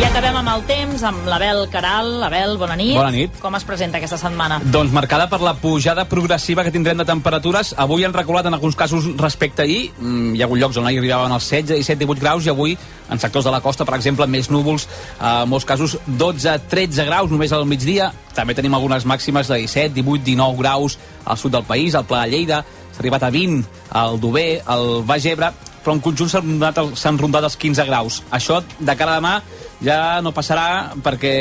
I 0.01 0.05
acabem 0.07 0.33
amb 0.33 0.49
el 0.49 0.63
temps, 0.65 1.03
amb 1.05 1.27
l'Abel 1.29 1.59
Caral. 1.69 2.07
Abel, 2.25 2.55
bona 2.57 2.73
nit. 2.73 2.95
Bona 2.97 3.11
nit. 3.13 3.35
Com 3.37 3.53
es 3.53 3.65
presenta 3.69 3.99
aquesta 3.99 4.17
setmana? 4.17 4.57
Doncs 4.73 4.89
marcada 4.95 5.27
per 5.29 5.37
la 5.45 5.53
pujada 5.61 6.07
progressiva 6.09 6.63
que 6.65 6.71
tindrem 6.73 6.97
de 6.97 7.05
temperatures. 7.05 7.75
Avui 7.77 8.01
han 8.07 8.15
reculat 8.15 8.49
en 8.49 8.57
alguns 8.57 8.73
casos 8.79 9.05
respecte 9.21 9.61
a 9.61 9.67
ahir. 9.69 9.91
Mm, 9.99 10.33
hi 10.33 10.41
ha 10.41 10.47
hagut 10.47 10.57
llocs 10.57 10.81
on 10.81 10.89
ahir 10.89 11.03
arribaven 11.03 11.37
els 11.37 11.45
16, 11.45 11.77
17, 11.85 12.01
18 12.01 12.25
graus 12.25 12.49
i 12.49 12.49
avui 12.49 12.73
en 13.11 13.21
sectors 13.21 13.45
de 13.45 13.53
la 13.53 13.61
costa, 13.61 13.85
per 13.85 13.99
exemple, 13.99 14.25
més 14.25 14.49
núvols, 14.49 14.89
eh, 14.89 15.43
en 15.43 15.49
molts 15.53 15.69
casos 15.69 15.99
12, 16.07 16.57
13 16.73 17.05
graus 17.05 17.29
només 17.29 17.53
al 17.53 17.69
migdia. 17.69 18.09
També 18.33 18.57
tenim 18.57 18.73
algunes 18.73 19.05
màximes 19.05 19.53
de 19.53 19.61
17, 19.67 19.93
18, 20.01 20.25
19 20.25 20.57
graus 20.57 20.97
al 21.25 21.37
sud 21.37 21.53
del 21.53 21.67
país, 21.69 21.93
al 21.93 22.09
Pla 22.09 22.25
de 22.25 22.31
Lleida, 22.33 22.65
s'ha 22.91 23.05
arribat 23.05 23.29
a 23.29 23.29
20 23.29 23.69
al 23.91 24.17
Dober, 24.19 24.63
al 24.65 25.03
Baix 25.05 25.29
Ebre, 25.29 25.53
però 25.83 25.93
en 25.93 26.01
conjunt 26.01 26.29
s'han 26.29 26.45
rondat, 26.45 26.77
rondat 27.21 27.43
els 27.43 27.57
15 27.57 27.85
graus. 27.85 28.23
Això, 28.31 28.63
de 28.79 28.95
cara 28.97 29.17
a 29.17 29.21
demà, 29.21 29.41
ja 29.81 30.21
no 30.21 30.33
passarà 30.33 30.93
perquè 31.03 31.33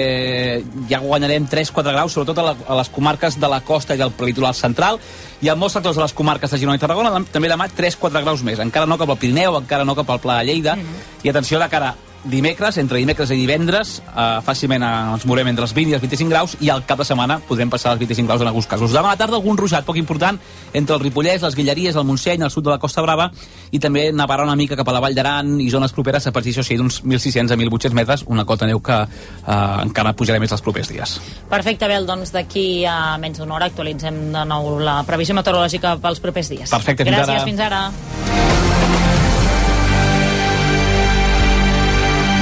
ja 0.91 1.01
guanyarem 1.03 1.47
3-4 1.51 1.95
graus, 1.95 2.15
sobretot 2.17 2.41
a, 2.41 2.47
la, 2.51 2.55
a 2.67 2.79
les 2.81 2.93
comarques 2.93 3.37
de 3.41 3.51
la 3.53 3.61
costa 3.61 3.97
i 3.97 4.05
el 4.05 4.15
litoral 4.25 4.57
central, 4.57 5.01
i 5.41 5.49
en 5.53 5.61
molts 5.61 5.77
sectors 5.77 5.97
de 5.97 6.05
les 6.05 6.17
comarques 6.17 6.51
de 6.51 6.61
Girona 6.61 6.79
i 6.81 6.83
Tarragona 6.83 7.25
també 7.33 7.53
demà 7.53 7.69
3-4 7.69 8.25
graus 8.25 8.45
més. 8.47 8.61
Encara 8.61 8.89
no 8.89 8.99
cap 9.01 9.13
al 9.13 9.21
Pirineu, 9.21 9.61
encara 9.61 9.89
no 9.89 9.97
cap 9.99 10.11
al 10.11 10.23
Pla 10.25 10.41
de 10.41 10.51
Lleida, 10.51 10.79
i 11.23 11.33
atenció 11.33 11.61
de 11.61 11.69
cara 11.73 11.95
dimecres, 12.25 12.77
entre 12.79 12.99
dimecres 12.99 13.31
i 13.31 13.39
divendres, 13.39 14.01
eh, 14.11 14.41
fàcilment 14.45 14.85
ens 14.85 15.25
mourem 15.27 15.49
entre 15.49 15.65
els 15.65 15.73
20 15.75 15.91
i 15.91 15.95
els 15.95 16.03
25 16.03 16.31
graus 16.31 16.57
i 16.61 16.71
al 16.71 16.85
cap 16.87 16.99
de 16.99 17.07
setmana 17.09 17.41
podrem 17.49 17.71
passar 17.71 17.93
els 17.93 18.01
25 18.01 18.27
graus 18.29 18.43
en 18.43 18.49
alguns 18.49 18.67
casos. 18.67 18.93
Demà 18.93 19.13
a 19.13 19.15
la 19.15 19.21
tarda 19.21 19.37
algun 19.37 19.57
ruixat 19.57 19.85
poc 19.85 19.97
important 19.97 20.39
entre 20.73 20.97
el 20.97 21.01
Ripollès, 21.01 21.43
les 21.43 21.57
Guilleries, 21.57 21.97
el 21.97 22.05
Montseny, 22.05 22.43
el 22.43 22.51
sud 22.51 22.65
de 22.65 22.71
la 22.71 22.79
Costa 22.79 23.03
Brava 23.03 23.31
i 23.71 23.79
també 23.79 24.11
nevarà 24.13 24.45
una 24.45 24.57
mica 24.57 24.77
cap 24.77 24.89
a 24.89 24.93
la 24.93 25.01
Vall 25.01 25.15
d'Aran 25.15 25.61
i 25.61 25.71
zones 25.71 25.93
properes 25.93 26.27
a 26.27 26.33
partir, 26.33 26.53
això 26.53 26.65
sí, 26.67 26.77
d'uns 26.77 27.03
1.600 27.05 27.53
a 27.53 27.57
1.800 27.57 27.97
metres, 27.97 28.25
una 28.27 28.45
cota 28.45 28.67
neu 28.67 28.81
que 28.81 28.99
eh, 29.01 29.85
encara 29.87 30.15
pujarà 30.17 30.41
més 30.41 30.53
els 30.53 30.63
propers 30.63 30.93
dies. 30.93 31.19
Perfecte, 31.51 31.85
Abel, 31.89 32.07
doncs 32.07 32.35
d'aquí 32.35 32.85
a 32.85 33.17
menys 33.23 33.41
d'una 33.41 33.57
hora 33.57 33.71
actualitzem 33.71 34.31
de 34.35 34.45
nou 34.45 34.79
la 34.81 35.01
previsió 35.09 35.35
meteorològica 35.39 35.97
pels 36.03 36.21
propers 36.21 36.53
dies. 36.53 36.71
Perfecte, 36.71 37.05
fins 37.05 37.17
Gràcies, 37.17 37.37
ara. 37.37 37.49
fins 37.49 37.61
ara. 37.71 39.20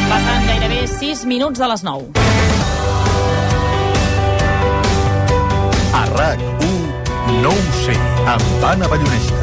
Passen 0.09 0.47
gairebé 0.49 0.87
6 0.87 1.25
minuts 1.29 1.61
de 1.61 1.67
les 1.69 1.83
9. 1.85 2.07
A 5.93 6.03
RAC1, 6.15 6.81
no 7.43 7.53
ho 7.53 7.67
sé, 7.85 7.97
amb 8.25 8.65
Anna 8.73 8.89
Ballonesta. 8.89 9.38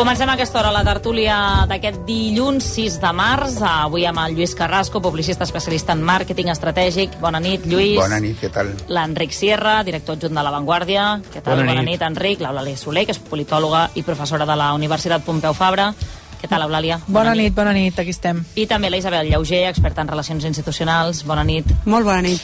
Comencem 0.00 0.30
a 0.30 0.32
aquesta 0.32 0.56
hora 0.62 0.70
la 0.72 0.80
tertúlia 0.80 1.34
d'aquest 1.68 2.06
dilluns 2.08 2.64
6 2.72 2.94
de 3.02 3.08
març, 3.12 3.58
avui 3.68 4.06
amb 4.08 4.22
el 4.22 4.32
Lluís 4.32 4.54
Carrasco, 4.56 5.02
publicista 5.04 5.44
especialista 5.44 5.92
en 5.92 6.00
màrqueting 6.00 6.48
estratègic. 6.48 7.18
Bona 7.20 7.36
nit, 7.36 7.66
Lluís. 7.68 7.98
Bona 7.98 8.16
nit, 8.24 8.38
què 8.40 8.48
tal? 8.48 8.70
L'Enric 8.88 9.36
Sierra, 9.36 9.74
director 9.84 10.16
adjunt 10.16 10.40
de 10.40 10.46
La 10.46 10.54
Vanguardia. 10.54 11.04
Què 11.26 11.42
tal? 11.42 11.58
Bona 11.58 11.74
Bona 11.74 11.82
nit. 11.82 11.90
nit, 11.90 12.06
Enric. 12.08 12.40
L'Eulàlia 12.40 12.80
Soler, 12.80 13.04
que 13.04 13.12
és 13.12 13.20
politòloga 13.20 13.90
i 13.92 14.02
professora 14.02 14.48
de 14.48 14.56
la 14.56 14.72
Universitat 14.72 15.22
Pompeu 15.22 15.52
Fabra. 15.52 15.92
Què 16.40 16.48
tal, 16.48 16.64
Eulàlia? 16.64 16.98
Bona 17.06 17.34
nit, 17.34 17.54
bona 17.54 17.76
nit, 17.76 17.98
aquí 17.98 18.16
estem. 18.16 18.40
I 18.56 18.66
també 18.66 18.88
la 18.88 18.96
Isabel 18.96 19.28
Lleuger, 19.28 19.66
experta 19.68 20.00
en 20.00 20.08
relacions 20.08 20.48
institucionals. 20.48 21.26
Bona 21.28 21.44
nit. 21.44 21.66
Molt 21.84 22.08
bona 22.08 22.22
nit. 22.22 22.40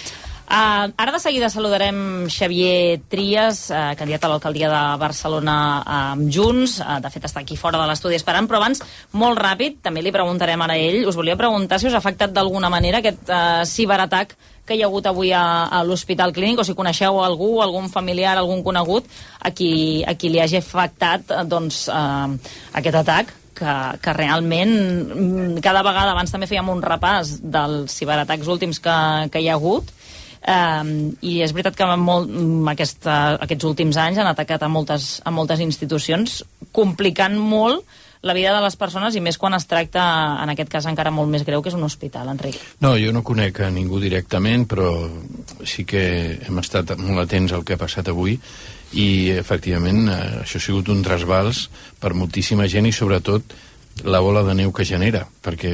Uh, 0.46 0.94
ara 0.94 1.10
de 1.10 1.18
seguida 1.18 1.50
saludarem 1.50 2.28
Xavier 2.30 3.00
Trias, 3.10 3.66
uh, 3.74 3.96
candidat 3.98 4.24
a 4.24 4.28
l'alcaldia 4.30 4.68
de 4.70 4.82
Barcelona 5.00 5.56
uh, 5.82 5.94
amb 6.12 6.30
Junts. 6.30 6.78
Uh, 6.78 7.00
de 7.02 7.10
fet, 7.10 7.26
està 7.26 7.42
aquí 7.42 7.58
fora 7.58 7.80
de 7.82 7.86
l'estudi 7.90 8.14
esperant, 8.14 8.46
però 8.46 8.60
abans, 8.60 8.78
molt 9.18 9.40
ràpid, 9.42 9.80
també 9.82 10.04
li 10.06 10.14
preguntarem 10.14 10.62
ara 10.62 10.76
a 10.78 10.84
ell. 10.84 11.02
Us 11.10 11.18
volia 11.18 11.34
preguntar 11.34 11.80
si 11.82 11.88
us 11.90 11.96
ha 11.96 12.02
afectat 12.02 12.30
d'alguna 12.30 12.70
manera 12.70 13.02
aquest 13.02 13.26
uh, 13.26 13.64
ciberatac 13.66 14.36
que 14.66 14.74
hi 14.74 14.82
ha 14.82 14.90
hagut 14.90 15.06
avui 15.10 15.32
a, 15.34 15.66
a 15.66 15.82
l'Hospital 15.86 16.34
Clínic, 16.34 16.62
o 16.62 16.66
si 16.66 16.74
coneixeu 16.78 17.18
algú, 17.22 17.56
algun 17.62 17.90
familiar, 17.90 18.36
algun 18.38 18.62
conegut, 18.66 19.06
a 19.38 19.50
qui, 19.54 20.02
a 20.06 20.14
qui 20.18 20.30
li 20.30 20.42
hagi 20.42 20.58
afectat 20.58 21.30
eh, 21.30 21.42
doncs, 21.46 21.86
eh, 21.86 22.54
aquest 22.82 22.98
atac, 23.02 23.30
que, 23.56 23.74
que 24.02 24.12
realment 24.12 24.72
mm, 24.76 25.60
cada 25.64 25.80
vegada 25.86 26.12
abans 26.12 26.34
també 26.34 26.48
fèiem 26.50 26.68
un 26.68 26.82
repàs 26.84 27.38
dels 27.40 27.94
ciberatacs 27.94 28.50
últims 28.52 28.82
que, 28.84 28.96
que 29.32 29.40
hi 29.40 29.48
ha 29.48 29.56
hagut 29.56 29.94
Um, 30.46 30.90
i 31.26 31.40
és 31.42 31.50
veritat 31.50 31.74
que 31.74 31.86
molt, 31.98 32.28
mm, 32.30 32.68
aquesta, 32.70 33.14
aquests 33.42 33.66
últims 33.66 33.96
anys 33.98 34.20
han 34.22 34.28
atacat 34.30 34.62
a 34.62 34.68
moltes, 34.70 35.20
a 35.26 35.32
moltes 35.34 35.58
institucions, 35.64 36.44
complicant 36.70 37.34
molt 37.34 37.82
la 38.22 38.34
vida 38.34 38.52
de 38.54 38.60
les 38.62 38.76
persones 38.76 39.14
i 39.14 39.22
més 39.22 39.38
quan 39.38 39.54
es 39.54 39.66
tracta, 39.66 40.04
en 40.42 40.52
aquest 40.52 40.70
cas 40.70 40.86
encara 40.86 41.12
molt 41.14 41.30
més 41.30 41.44
greu, 41.46 41.62
que 41.62 41.70
és 41.70 41.76
un 41.78 41.86
hospital, 41.86 42.30
Enric. 42.32 42.58
No, 42.80 42.94
jo 42.98 43.12
no 43.14 43.24
conec 43.26 43.60
a 43.60 43.70
ningú 43.74 44.00
directament, 44.02 44.66
però 44.70 44.90
sí 45.64 45.84
que 45.88 46.04
hem 46.46 46.62
estat 46.62 46.96
molt 46.98 47.26
atents 47.26 47.52
al 47.52 47.64
que 47.64 47.74
ha 47.74 47.82
passat 47.82 48.10
avui 48.12 48.38
i, 48.92 49.30
efectivament, 49.34 50.08
eh, 50.08 50.18
això 50.42 50.60
ha 50.60 50.66
sigut 50.66 50.90
un 50.94 51.02
trasbals 51.06 51.66
per 52.02 52.14
moltíssima 52.14 52.68
gent 52.70 52.86
i, 52.86 52.94
sobretot, 52.94 53.54
la 54.04 54.20
bola 54.20 54.42
de 54.44 54.54
neu 54.54 54.72
que 54.76 54.84
genera, 54.84 55.22
perquè 55.42 55.70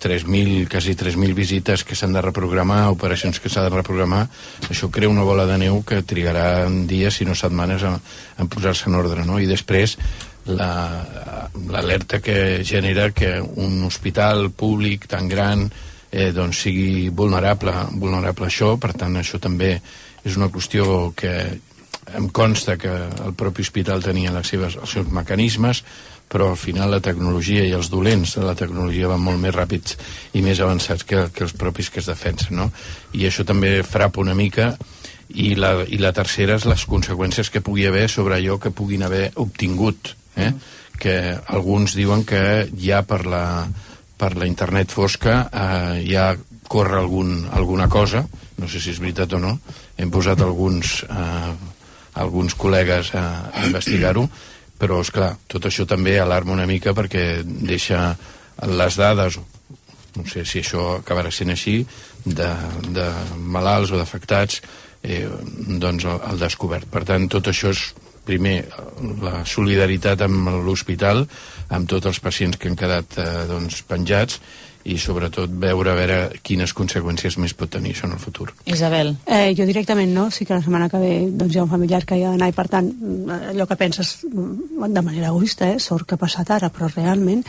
3.000, 0.00 0.68
quasi 0.70 0.94
3.000 0.94 1.34
visites 1.34 1.82
que 1.84 1.96
s'han 1.98 2.12
de 2.14 2.22
reprogramar, 2.22 2.88
operacions 2.94 3.40
que 3.42 3.50
s'han 3.50 3.66
de 3.66 3.74
reprogramar, 3.74 4.28
això 4.70 4.90
crea 4.94 5.10
una 5.10 5.24
bola 5.26 5.44
de 5.46 5.58
neu 5.58 5.82
que 5.84 6.02
trigarà 6.06 6.68
dies, 6.86 7.16
si 7.18 7.24
no 7.26 7.34
setmanes, 7.34 7.82
a, 7.82 7.96
a 8.38 8.44
posar-se 8.46 8.86
en 8.88 8.94
ordre, 8.94 9.24
no? 9.26 9.40
I 9.42 9.46
després 9.50 9.98
la- 10.46 11.50
l'alerta 11.68 12.20
que 12.20 12.62
genera 12.64 13.10
que 13.10 13.40
un 13.40 13.82
hospital 13.84 14.50
públic 14.52 15.06
tan 15.10 15.28
gran 15.28 15.66
eh, 16.12 16.30
doncs 16.32 16.62
sigui 16.68 17.08
vulnerable, 17.10 17.72
vulnerable 17.98 18.46
a 18.46 18.52
això, 18.52 18.76
per 18.78 18.92
tant 18.94 19.16
això 19.18 19.40
també 19.42 19.80
és 20.24 20.36
una 20.38 20.48
qüestió 20.48 21.12
que 21.16 21.58
em 22.14 22.28
consta 22.28 22.76
que 22.76 22.88
el 22.92 23.32
propi 23.34 23.62
hospital 23.64 24.02
tenia 24.04 24.30
les 24.32 24.46
seves, 24.46 24.76
els 24.76 24.90
seus 24.92 25.08
mecanismes, 25.08 25.82
però 26.28 26.50
al 26.50 26.58
final 26.58 26.90
la 26.90 27.02
tecnologia 27.04 27.64
i 27.66 27.72
els 27.76 27.90
dolents 27.92 28.34
de 28.38 28.44
la 28.44 28.56
tecnologia 28.58 29.10
van 29.10 29.22
molt 29.22 29.38
més 29.42 29.54
ràpids 29.54 29.96
i 30.34 30.42
més 30.42 30.60
avançats 30.60 31.06
que, 31.06 31.28
que 31.34 31.44
els 31.46 31.54
propis 31.58 31.90
que 31.90 32.02
es 32.02 32.10
defensen, 32.10 32.56
no? 32.58 32.70
I 33.14 33.28
això 33.28 33.46
també 33.46 33.76
frapa 33.86 34.22
una 34.22 34.34
mica 34.34 34.72
i 35.28 35.54
la, 35.58 35.76
i 35.86 35.98
la 35.98 36.12
tercera 36.16 36.58
és 36.58 36.66
les 36.68 36.86
conseqüències 36.90 37.50
que 37.50 37.62
pugui 37.64 37.86
haver 37.88 38.08
sobre 38.10 38.36
allò 38.36 38.58
que 38.60 38.74
puguin 38.74 39.04
haver 39.06 39.30
obtingut, 39.40 40.14
eh? 40.36 40.52
que 40.98 41.36
alguns 41.50 41.96
diuen 41.98 42.24
que 42.26 42.68
ja 42.78 43.02
per 43.06 43.24
la, 43.26 43.66
per 44.18 44.34
la 44.38 44.46
internet 44.46 44.92
fosca 44.94 45.48
eh, 45.48 46.02
hi 46.04 46.14
ha 46.16 46.34
córrer 46.70 47.00
algun, 47.00 47.48
alguna 47.52 47.88
cosa, 47.88 48.24
no 48.58 48.68
sé 48.70 48.80
si 48.80 48.94
és 48.94 49.00
veritat 49.02 49.34
o 49.36 49.40
no, 49.42 49.58
hem 49.98 50.10
posat 50.14 50.42
alguns, 50.44 51.02
eh, 51.04 51.54
alguns 52.22 52.56
col·legues 52.58 53.12
a 53.18 53.24
investigar-ho, 53.66 54.28
però, 54.78 55.00
és 55.04 55.10
clar 55.14 55.34
tot 55.50 55.66
això 55.68 55.86
també 55.88 56.18
alarma 56.20 56.54
una 56.56 56.68
mica 56.70 56.94
perquè 56.96 57.42
deixa 57.44 58.14
les 58.70 58.96
dades, 58.96 59.38
no 60.14 60.24
sé 60.30 60.44
si 60.46 60.62
això 60.62 60.98
acabarà 61.00 61.30
sent 61.34 61.52
així, 61.54 61.80
de, 62.24 62.50
de 62.94 63.06
malalts 63.36 63.92
o 63.92 64.00
d'afectats, 64.00 64.60
eh, 65.02 65.26
doncs 65.80 66.06
al, 66.08 66.38
descobert. 66.40 66.88
Per 66.90 67.04
tant, 67.04 67.28
tot 67.28 67.50
això 67.50 67.72
és 67.74 67.84
primer 68.24 68.62
la 69.20 69.42
solidaritat 69.44 70.22
amb 70.24 70.48
l'hospital, 70.64 71.26
amb 71.76 71.88
tots 71.90 72.08
els 72.08 72.20
pacients 72.24 72.56
que 72.56 72.70
han 72.70 72.78
quedat 72.78 73.18
eh, 73.20 73.26
doncs, 73.50 73.82
penjats 73.88 74.40
i 74.84 74.98
sobretot 75.00 75.50
veure 75.50 75.92
a 75.92 75.96
veure 75.96 76.18
quines 76.44 76.74
conseqüències 76.76 77.38
més 77.40 77.54
pot 77.56 77.70
tenir 77.72 77.94
això 77.94 78.08
en 78.08 78.16
el 78.16 78.20
futur. 78.22 78.50
Isabel. 78.68 79.14
Eh, 79.24 79.54
jo 79.56 79.66
directament 79.68 80.12
no, 80.14 80.28
sí 80.30 80.44
que 80.44 80.54
la 80.54 80.62
setmana 80.64 80.90
que 80.92 81.00
ve 81.00 81.12
doncs, 81.30 81.54
hi 81.54 81.60
ha 81.60 81.64
un 81.64 81.72
familiar 81.72 82.02
que 82.04 82.18
hi 82.18 82.24
ha 82.24 82.34
d'anar 82.34 82.50
i 82.52 82.56
per 82.56 82.66
tant 82.68 82.90
allò 83.50 83.66
que 83.70 83.78
penses 83.80 84.12
mm, 84.28 84.90
de 84.92 85.02
manera 85.02 85.30
egoista, 85.32 85.70
eh, 85.72 85.80
sort 85.80 86.06
que 86.08 86.18
ha 86.18 86.20
passat 86.20 86.52
ara, 86.54 86.70
però 86.74 86.90
realment 86.92 87.42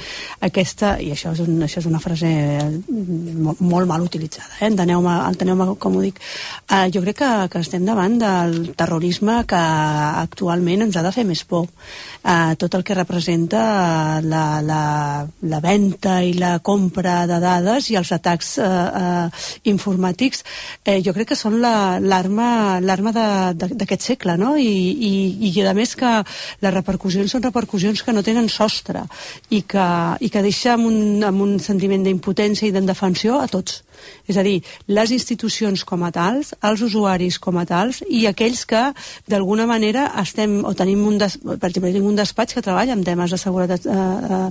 aquesta, 0.47 0.95
i 1.03 1.11
això 1.15 1.33
és, 1.35 1.43
un, 1.43 1.59
això 1.67 1.83
és 1.83 1.89
una 1.89 2.01
frase 2.03 2.31
molt, 2.87 3.59
molt 3.59 3.91
mal 3.91 4.05
utilitzada, 4.05 4.55
eh, 4.61 4.69
enteneu-me 4.71 5.17
enteneu 5.27 5.75
com 5.81 5.97
ho 5.97 6.03
dic, 6.03 6.21
eh, 6.69 6.87
jo 6.93 7.03
crec 7.03 7.19
que, 7.19 7.31
que 7.51 7.63
estem 7.65 7.85
davant 7.87 8.19
del 8.21 8.73
terrorisme 8.77 9.41
que 9.49 9.61
actualment 10.25 10.87
ens 10.87 10.95
ha 10.95 11.03
de 11.05 11.13
fer 11.15 11.27
més 11.27 11.43
por. 11.43 11.67
Eh, 12.25 12.55
tot 12.57 12.73
el 12.73 12.83
que 12.83 12.95
representa 12.97 14.19
la, 14.19 14.59
la, 14.65 15.27
la 15.45 15.59
venda 15.61 16.15
i 16.25 16.31
la 16.33 16.55
compra 16.57 17.27
de 17.29 17.37
dades 17.37 17.91
i 17.93 17.97
els 17.99 18.09
atacs 18.15 18.55
eh, 18.57 18.65
eh, 18.65 19.43
informàtics 19.69 20.41
eh, 20.89 21.03
jo 21.05 21.13
crec 21.13 21.29
que 21.29 21.37
són 21.37 21.59
l'arma 21.61 22.49
l'arma 22.81 23.13
d'aquest 23.53 24.07
segle 24.09 24.39
no? 24.41 24.55
I, 24.57 24.65
i, 24.65 25.13
i 25.51 25.67
a 25.69 25.75
més 25.77 25.93
que 25.93 26.15
les 26.65 26.73
repercussions 26.73 27.37
són 27.37 27.45
repercussions 27.45 28.01
que 28.01 28.17
no 28.17 28.25
tenen 28.25 28.49
sostre 28.49 29.05
i 29.53 29.61
que, 29.61 29.87
i 30.17 30.33
que 30.33 30.45
deixa 30.49 30.73
amb 30.79 30.89
un, 30.89 30.99
amb 31.29 31.45
un 31.45 31.59
sentiment 31.61 32.09
d'impotència 32.09 32.65
i 32.65 32.73
d'indefensió 32.73 33.37
a 33.37 33.45
tots 33.53 33.83
és 34.27 34.37
a 34.37 34.43
dir, 34.45 34.59
les 34.87 35.11
institucions 35.11 35.83
com 35.85 36.03
a 36.03 36.11
tals, 36.15 36.53
els 36.65 36.81
usuaris 36.85 37.39
com 37.41 37.57
a 37.61 37.65
tals 37.69 38.01
i 38.09 38.25
aquells 38.29 38.65
que 38.69 38.81
d'alguna 39.31 39.67
manera 39.69 40.07
estem, 40.21 40.57
o 40.65 40.73
tenim 40.77 41.03
un, 41.07 41.19
des, 41.21 41.37
per 41.37 41.69
exemple, 41.69 41.91
tenim 41.91 42.09
un 42.09 42.17
despatx 42.19 42.57
que 42.57 42.63
treballa 42.65 42.95
amb 42.95 43.05
temes 43.05 43.33
de 43.33 43.39
seguretat 43.41 43.85
eh, 43.85 43.95
eh, 43.95 44.41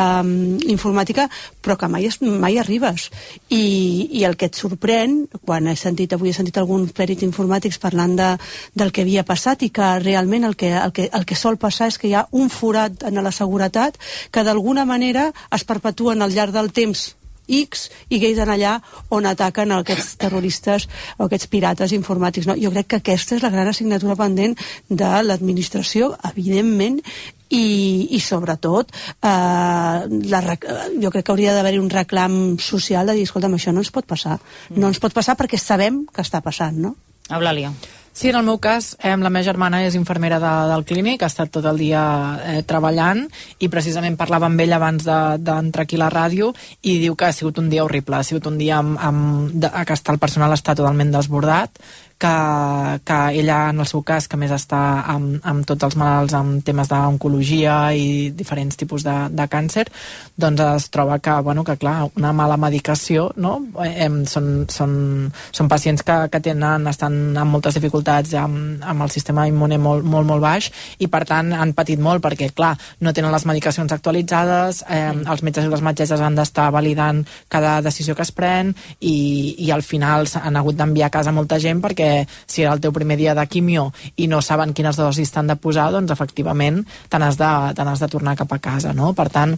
eh, 0.00 0.32
informàtica, 0.72 1.28
però 1.62 1.76
que 1.80 1.90
mai, 1.90 2.08
mai 2.20 2.58
arribes. 2.60 3.08
I, 3.48 4.08
I 4.20 4.24
el 4.28 4.36
que 4.40 4.50
et 4.50 4.58
sorprèn, 4.58 5.22
quan 5.44 5.68
he 5.70 5.76
sentit, 5.76 6.14
avui 6.14 6.32
he 6.32 6.36
sentit 6.36 6.58
alguns 6.60 6.94
pèrits 6.96 7.26
informàtics 7.26 7.80
parlant 7.82 8.16
de, 8.18 8.30
del 8.74 8.92
que 8.92 9.04
havia 9.06 9.26
passat 9.28 9.64
i 9.66 9.70
que 9.74 9.92
realment 10.02 10.48
el 10.48 10.56
que, 10.56 10.72
el, 10.76 10.92
que, 10.96 11.08
el 11.12 11.26
que 11.26 11.38
sol 11.38 11.60
passar 11.60 11.90
és 11.90 11.98
que 12.00 12.10
hi 12.10 12.16
ha 12.16 12.26
un 12.32 12.50
forat 12.50 13.06
en 13.08 13.22
la 13.22 13.34
seguretat 13.34 13.98
que 14.32 14.44
d'alguna 14.46 14.86
manera 14.88 15.30
es 15.54 15.64
perpetuen 15.68 16.22
al 16.22 16.34
llarg 16.34 16.56
del 16.56 16.72
temps 16.72 17.10
X 17.50 17.88
i 18.08 18.20
que 18.22 18.30
en 18.30 18.54
allà 18.54 18.76
on 19.10 19.26
ataquen 19.26 19.72
aquests 19.74 20.16
terroristes 20.20 20.86
o 21.18 21.26
aquests 21.26 21.50
pirates 21.50 21.92
informàtics. 21.96 22.46
No? 22.46 22.56
Jo 22.60 22.72
crec 22.74 22.86
que 22.86 23.02
aquesta 23.02 23.36
és 23.36 23.42
la 23.42 23.52
gran 23.52 23.68
assignatura 23.68 24.16
pendent 24.16 24.56
de 24.88 25.10
l'administració, 25.26 26.14
evidentment, 26.30 27.00
i, 27.50 27.64
i 28.14 28.20
sobretot 28.22 28.92
eh, 28.94 29.98
la, 30.30 30.40
jo 31.02 31.10
crec 31.10 31.26
que 31.26 31.32
hauria 31.34 31.54
d'haver-hi 31.56 31.80
un 31.82 31.90
reclam 31.90 32.36
social 32.62 33.10
de 33.10 33.18
dir, 33.18 33.26
escolta'm, 33.26 33.58
això 33.58 33.74
no 33.74 33.82
ens 33.82 33.90
pot 33.94 34.06
passar. 34.06 34.38
No 34.76 34.90
ens 34.90 35.02
pot 35.02 35.14
passar 35.16 35.36
perquè 35.38 35.58
sabem 35.58 36.04
que 36.14 36.22
està 36.22 36.42
passant, 36.44 36.78
no? 36.78 36.94
Eulàlia. 37.30 37.74
Sí, 38.20 38.28
en 38.28 38.36
el 38.36 38.44
meu 38.44 38.58
cas, 38.60 38.98
eh, 39.00 39.14
la 39.16 39.30
meva 39.32 39.40
germana 39.46 39.78
és 39.80 39.94
infermera 39.96 40.36
de, 40.42 40.48
del 40.68 40.82
clínic, 40.84 41.22
ha 41.24 41.30
estat 41.30 41.48
tot 41.54 41.64
el 41.64 41.78
dia 41.80 42.02
eh, 42.50 42.58
treballant 42.68 43.22
i 43.64 43.70
precisament 43.72 44.18
parlava 44.20 44.50
amb 44.50 44.60
ella 44.60 44.76
abans 44.76 45.06
d'entrar 45.08 45.70
de, 45.70 45.86
aquí 45.86 45.96
a 45.96 46.02
la 46.02 46.10
ràdio 46.12 46.50
i 46.82 46.98
diu 47.00 47.16
que 47.16 47.30
ha 47.30 47.32
sigut 47.32 47.56
un 47.64 47.70
dia 47.72 47.80
horrible, 47.86 48.18
ha 48.18 48.28
sigut 48.28 48.50
un 48.52 48.60
dia 48.60 48.76
amb, 48.82 49.00
amb, 49.00 49.54
de, 49.56 49.72
que 49.72 49.96
està, 49.96 50.12
el 50.12 50.20
personal 50.20 50.52
està 50.52 50.76
totalment 50.76 51.16
desbordat, 51.16 51.80
que, 52.20 53.00
que 53.04 53.18
ella, 53.40 53.70
en 53.70 53.80
el 53.80 53.88
seu 53.88 54.02
cas, 54.06 54.28
que 54.28 54.38
més 54.38 54.52
està 54.52 54.80
amb, 55.14 55.38
amb 55.40 55.64
tots 55.66 55.86
els 55.88 55.96
malalts 55.96 56.36
amb 56.36 56.60
temes 56.66 56.90
d'oncologia 56.90 57.76
i 57.96 58.28
diferents 58.36 58.76
tipus 58.76 59.06
de, 59.06 59.14
de 59.32 59.46
càncer, 59.50 59.86
doncs 60.36 60.60
es 60.66 60.88
troba 60.92 61.18
que, 61.24 61.38
bueno, 61.46 61.64
que 61.64 61.78
clar, 61.80 62.10
una 62.20 62.34
mala 62.36 62.58
medicació, 62.60 63.30
no? 63.40 63.54
Eh, 63.86 64.10
són, 64.28 64.50
són, 64.68 64.92
són 65.56 65.70
pacients 65.72 66.04
que, 66.04 66.18
que 66.32 66.42
tenen, 66.44 66.86
estan 66.92 67.16
amb 67.40 67.56
moltes 67.56 67.78
dificultats 67.78 68.36
amb, 68.36 68.84
amb 68.84 69.06
el 69.06 69.14
sistema 69.14 69.48
immune 69.48 69.80
molt, 69.80 70.04
molt, 70.04 70.28
molt 70.28 70.44
baix 70.44 70.68
i, 70.98 71.08
per 71.08 71.24
tant, 71.28 71.54
han 71.56 71.72
patit 71.78 72.02
molt 72.02 72.20
perquè, 72.24 72.50
clar, 72.56 72.74
no 73.00 73.14
tenen 73.16 73.32
les 73.32 73.48
medicacions 73.48 73.96
actualitzades, 73.96 74.84
eh, 74.92 75.08
els 75.24 75.46
metges 75.46 75.64
i 75.64 75.72
les 75.72 75.84
metgesses 75.88 76.20
han 76.20 76.36
d'estar 76.36 76.68
validant 76.76 77.24
cada 77.48 77.78
decisió 77.80 78.14
que 78.18 78.28
es 78.28 78.34
pren 78.36 78.74
i, 79.00 79.16
i 79.64 79.72
al 79.72 79.86
final 79.86 80.28
s'han 80.28 80.60
hagut 80.60 80.76
d'enviar 80.76 81.08
a 81.08 81.16
casa 81.16 81.32
molta 81.32 81.56
gent 81.62 81.80
perquè 81.80 82.09
si 82.46 82.64
era 82.64 82.72
el 82.76 82.82
teu 82.84 82.94
primer 82.96 83.18
dia 83.20 83.34
de 83.34 83.46
quimio 83.50 83.90
i 84.16 84.28
no 84.30 84.42
saben 84.42 84.74
quines 84.74 84.98
dosis 85.00 85.32
t'han 85.34 85.52
de 85.52 85.58
posar, 85.60 85.90
doncs 85.94 86.12
efectivament 86.14 86.82
te 87.08 87.20
n'has 87.20 87.38
de, 87.40 87.52
te 87.76 87.86
de 87.90 88.10
tornar 88.10 88.36
cap 88.38 88.52
a 88.52 88.60
casa, 88.62 88.94
no? 88.96 89.12
Per 89.14 89.28
tant, 89.30 89.56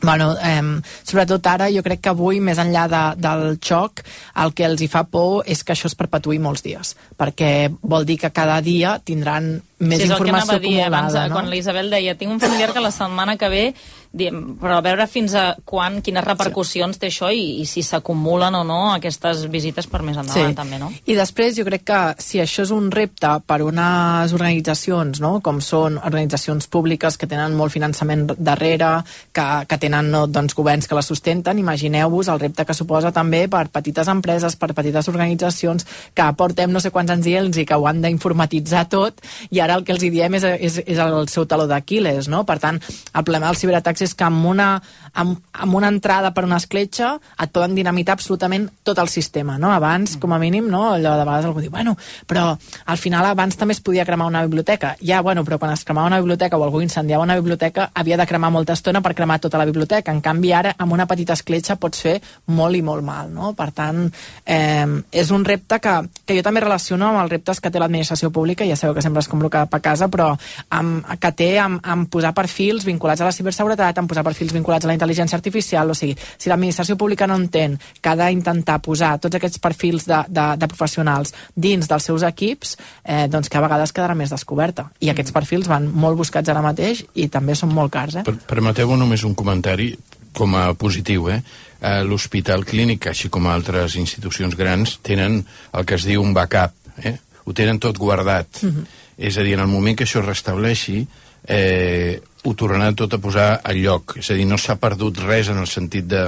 Bueno, 0.00 0.34
eh, 0.42 0.80
sobretot 1.04 1.46
ara 1.46 1.68
jo 1.70 1.82
crec 1.84 2.00
que 2.02 2.10
avui, 2.10 2.40
més 2.40 2.58
enllà 2.58 2.86
de, 2.90 3.02
del 3.22 3.58
xoc, 3.62 4.00
el 4.42 4.54
que 4.56 4.64
els 4.66 4.80
hi 4.82 4.88
fa 4.90 5.04
por 5.04 5.44
és 5.46 5.62
que 5.62 5.76
això 5.76 5.90
es 5.90 5.96
perpetuï 5.98 6.40
molts 6.42 6.64
dies, 6.64 6.94
perquè 7.18 7.68
vol 7.82 8.08
dir 8.08 8.16
que 8.18 8.32
cada 8.34 8.58
dia 8.64 8.96
tindran 9.04 9.52
més 9.78 10.02
sí, 10.02 10.08
informació 10.08 10.58
dir, 10.58 10.78
acumulada. 10.80 10.88
Abans, 10.88 11.30
no? 11.30 11.36
Quan 11.36 11.50
l'Isabel 11.52 11.92
deia, 11.92 12.16
tinc 12.18 12.32
un 12.32 12.40
familiar 12.42 12.72
que 12.72 12.82
la 12.82 12.90
setmana 12.94 13.36
que 13.36 13.52
ve 13.52 13.64
diem, 14.12 14.40
però 14.60 14.76
a 14.78 14.84
veure 14.84 15.06
fins 15.08 15.34
a 15.38 15.44
quan, 15.64 16.00
quines 16.04 16.24
repercussions 16.24 16.96
sí. 16.96 17.00
té 17.00 17.08
això 17.08 17.30
i, 17.32 17.62
i 17.62 17.66
si 17.68 17.82
s'acumulen 17.84 18.54
o 18.58 18.62
no 18.68 18.80
aquestes 18.92 19.46
visites 19.52 19.88
per 19.88 20.02
més 20.04 20.18
endavant 20.20 20.52
sí. 20.52 20.56
també, 20.58 20.78
no? 20.80 20.90
I 21.08 21.16
després 21.16 21.56
jo 21.56 21.64
crec 21.68 21.86
que 21.88 22.00
si 22.22 22.40
això 22.42 22.66
és 22.66 22.72
un 22.74 22.90
repte 22.92 23.30
per 23.48 23.62
unes 23.64 24.34
organitzacions, 24.36 25.22
no? 25.24 25.32
com 25.44 25.62
són 25.64 25.96
organitzacions 25.96 26.68
públiques 26.72 27.16
que 27.16 27.28
tenen 27.30 27.56
molt 27.56 27.72
finançament 27.72 28.26
darrere, 28.36 28.92
que, 29.32 29.46
que 29.68 29.80
tenen 29.80 30.12
no, 30.12 30.26
doncs, 30.28 30.56
governs 30.58 30.88
que 30.88 30.98
la 30.98 31.04
sustenten, 31.06 31.62
imagineu-vos 31.62 32.28
el 32.32 32.42
repte 32.42 32.66
que 32.68 32.76
suposa 32.76 33.14
també 33.16 33.46
per 33.48 33.64
petites 33.72 34.12
empreses, 34.12 34.58
per 34.60 34.72
petites 34.76 35.08
organitzacions 35.08 35.88
que 36.12 36.26
aportem 36.26 36.72
no 36.72 36.84
sé 36.84 36.92
quants 36.92 37.16
anys 37.16 37.30
i 37.30 37.36
ells 37.40 37.62
i 37.62 37.66
que 37.68 37.80
ho 37.80 37.88
han 37.88 38.04
d'informatitzar 38.04 38.84
tot 38.92 39.24
i 39.50 39.62
ara 39.64 39.78
el 39.78 39.86
que 39.88 39.96
els 39.96 40.04
hi 40.04 40.12
diem 40.12 40.36
és, 40.36 40.46
és, 40.68 40.78
és 40.84 41.00
el 41.00 41.28
seu 41.32 41.48
taló 41.48 41.66
d'Aquiles, 41.70 42.28
no? 42.28 42.44
Per 42.48 42.58
tant, 42.62 42.78
el 42.82 43.24
problema 43.24 43.48
dels 43.48 43.62
ciberatacs 43.62 44.01
és 44.04 44.14
que 44.14 44.24
amb 44.26 44.46
una, 44.46 44.68
amb, 45.14 45.38
amb 45.52 45.76
una 45.78 45.90
entrada 45.92 46.32
per 46.34 46.44
una 46.46 46.58
escletxa 46.60 47.14
et 47.42 47.52
poden 47.52 47.76
dinamitar 47.76 48.16
absolutament 48.16 48.68
tot 48.82 48.98
el 48.98 49.10
sistema, 49.12 49.58
no? 49.58 49.72
Abans, 49.72 50.16
com 50.22 50.32
a 50.32 50.40
mínim, 50.42 50.68
no? 50.70 50.84
Allò 50.94 51.14
de 51.18 51.26
vegades 51.26 51.48
algú 51.48 51.62
diu, 51.64 51.70
bueno, 51.70 51.96
però 52.26 52.50
al 52.86 52.98
final 52.98 53.26
abans 53.28 53.58
també 53.58 53.76
es 53.76 53.82
podia 53.84 54.06
cremar 54.08 54.26
una 54.30 54.42
biblioteca. 54.46 54.96
Ja, 55.00 55.22
bueno, 55.22 55.44
però 55.44 55.58
quan 55.58 55.72
es 55.72 55.84
cremava 55.84 56.10
una 56.10 56.20
biblioteca 56.20 56.58
o 56.58 56.64
algú 56.64 56.82
incendiava 56.82 57.24
una 57.24 57.38
biblioteca 57.38 57.90
havia 57.94 58.16
de 58.16 58.26
cremar 58.26 58.52
molta 58.52 58.76
estona 58.76 59.02
per 59.02 59.14
cremar 59.14 59.38
tota 59.40 59.58
la 59.58 59.68
biblioteca. 59.68 60.12
En 60.12 60.20
canvi, 60.20 60.52
ara, 60.52 60.74
amb 60.78 60.92
una 60.92 61.06
petita 61.06 61.36
escletxa 61.36 61.76
pots 61.76 62.02
fer 62.02 62.18
molt 62.46 62.76
i 62.76 62.82
molt 62.82 63.04
mal, 63.04 63.30
no? 63.32 63.52
Per 63.58 63.70
tant, 63.76 64.04
eh, 64.46 64.86
és 65.12 65.30
un 65.30 65.44
repte 65.44 65.78
que, 65.82 65.94
que 66.26 66.36
jo 66.38 66.42
també 66.42 66.64
relaciono 66.64 67.08
amb 67.10 67.22
els 67.22 67.32
reptes 67.32 67.60
que 67.60 67.70
té 67.70 67.80
l'administració 67.80 68.32
pública, 68.32 68.66
ja 68.66 68.76
sabeu 68.76 68.94
que 68.96 69.04
sempre 69.04 69.20
es 69.20 69.28
com 69.28 69.42
cap 69.52 69.74
a 69.74 69.80
casa, 69.82 70.08
però 70.08 70.32
amb, 70.70 71.06
que 71.20 71.32
té 71.36 71.50
amb, 71.60 71.80
amb 71.82 72.08
posar 72.12 72.32
perfils 72.36 72.86
vinculats 72.88 73.22
a 73.22 73.28
la 73.28 73.34
ciberseguretat, 73.34 73.91
amb 73.98 74.10
posar 74.10 74.24
perfils 74.24 74.52
vinculats 74.54 74.86
a 74.86 74.90
la 74.90 74.96
intel·ligència 74.96 75.36
artificial, 75.38 75.90
o 75.90 75.96
sigui, 75.96 76.16
si 76.38 76.50
l'administració 76.50 76.96
pública 77.00 77.26
no 77.26 77.36
entén 77.40 77.78
que 78.00 78.12
ha 78.12 78.16
d'intentar 78.16 78.78
posar 78.84 79.16
tots 79.22 79.38
aquests 79.38 79.60
perfils 79.62 80.06
de, 80.08 80.22
de, 80.28 80.46
de 80.58 80.70
professionals 80.70 81.34
dins 81.54 81.88
dels 81.88 82.08
seus 82.10 82.24
equips, 82.26 82.76
eh, 83.04 83.26
doncs 83.32 83.48
que 83.48 83.58
a 83.58 83.64
vegades 83.64 83.92
quedarà 83.92 84.16
més 84.18 84.32
descoberta. 84.32 84.88
I 85.00 85.06
mm. 85.08 85.14
aquests 85.14 85.36
perfils 85.36 85.68
van 85.70 85.88
molt 85.92 86.18
buscats 86.18 86.48
ara 86.48 86.64
mateix 86.64 87.04
i 87.14 87.28
també 87.32 87.56
són 87.58 87.74
molt 87.74 87.92
cars. 87.92 88.20
Eh? 88.20 88.24
Per, 88.28 88.36
permeteu 88.48 88.94
només 88.96 89.24
un 89.28 89.36
comentari 89.38 89.92
com 90.32 90.54
a 90.56 90.72
positiu, 90.74 91.28
eh? 91.30 91.42
eh 91.80 92.00
L'Hospital 92.08 92.64
Clínic, 92.64 93.10
així 93.10 93.28
com 93.28 93.46
altres 93.46 93.96
institucions 94.00 94.56
grans, 94.56 94.98
tenen 95.04 95.42
el 95.72 95.86
que 95.86 95.98
es 96.00 96.08
diu 96.08 96.24
un 96.24 96.32
backup, 96.34 96.74
eh? 97.04 97.18
Ho 97.44 97.52
tenen 97.52 97.80
tot 97.82 97.98
guardat. 97.98 98.62
Mm 98.62 98.68
-hmm. 98.68 98.84
És 99.18 99.36
a 99.36 99.42
dir, 99.42 99.54
en 99.54 99.60
el 99.60 99.66
moment 99.66 99.96
que 99.98 100.04
això 100.04 100.20
es 100.20 100.26
restableixi, 100.26 101.06
eh, 101.46 102.22
ho 102.44 102.54
tornaran 102.58 102.94
tot 102.98 103.12
a 103.14 103.18
posar 103.18 103.60
al 103.62 103.76
lloc. 103.82 104.16
És 104.18 104.30
a 104.30 104.34
dir, 104.34 104.46
no 104.46 104.58
s'ha 104.58 104.74
perdut 104.76 105.18
res 105.22 105.48
en 105.52 105.58
el 105.62 105.66
sentit 105.70 106.04
de, 106.10 106.24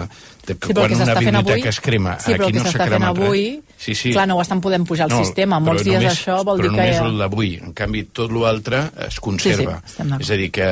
de 0.47 0.55
que 0.55 0.69
Sí, 0.69 0.73
però 0.73 0.85
quan 0.87 0.91
que 0.95 1.03
una 1.03 1.15
biblioteca 1.19 1.57
avui- 1.59 1.69
es 1.69 1.81
crema, 1.81 2.17
Sí, 2.21 2.33
però 2.33 2.35
el 2.35 2.43
aquí 2.43 2.53
que 2.53 2.59
no 2.59 2.65
s'ha 2.65 2.71
s'està 2.71 2.79
fent 2.85 2.93
cremat 2.95 3.17
avui, 3.19 3.45
res. 3.57 3.61
Sí, 3.85 3.95
sí. 3.95 4.13
clar, 4.13 4.29
no 4.29 4.37
ho 4.39 4.43
estan 4.43 4.61
podent 4.63 4.87
pujar 4.87 5.05
al 5.11 5.11
No, 5.19 5.25
sistema. 5.25 5.59
però 5.59 5.65
Molts 5.75 5.85
dies 5.85 5.99
només, 6.01 6.13
això 6.21 6.45
vol 6.45 6.59
però 6.61 6.63
dir 6.63 6.71
que... 6.71 6.77
només 6.77 7.01
el 7.01 7.19
d'avui. 7.19 7.55
En 7.65 7.73
canvi, 7.75 8.05
tot 8.15 8.31
l'altre 8.33 8.85
es 9.09 9.19
conserva. 9.21 9.83
Sí, 9.85 9.97
sí, 10.03 10.13
és 10.21 10.31
a 10.31 10.35
dir, 10.39 10.51
que 10.55 10.69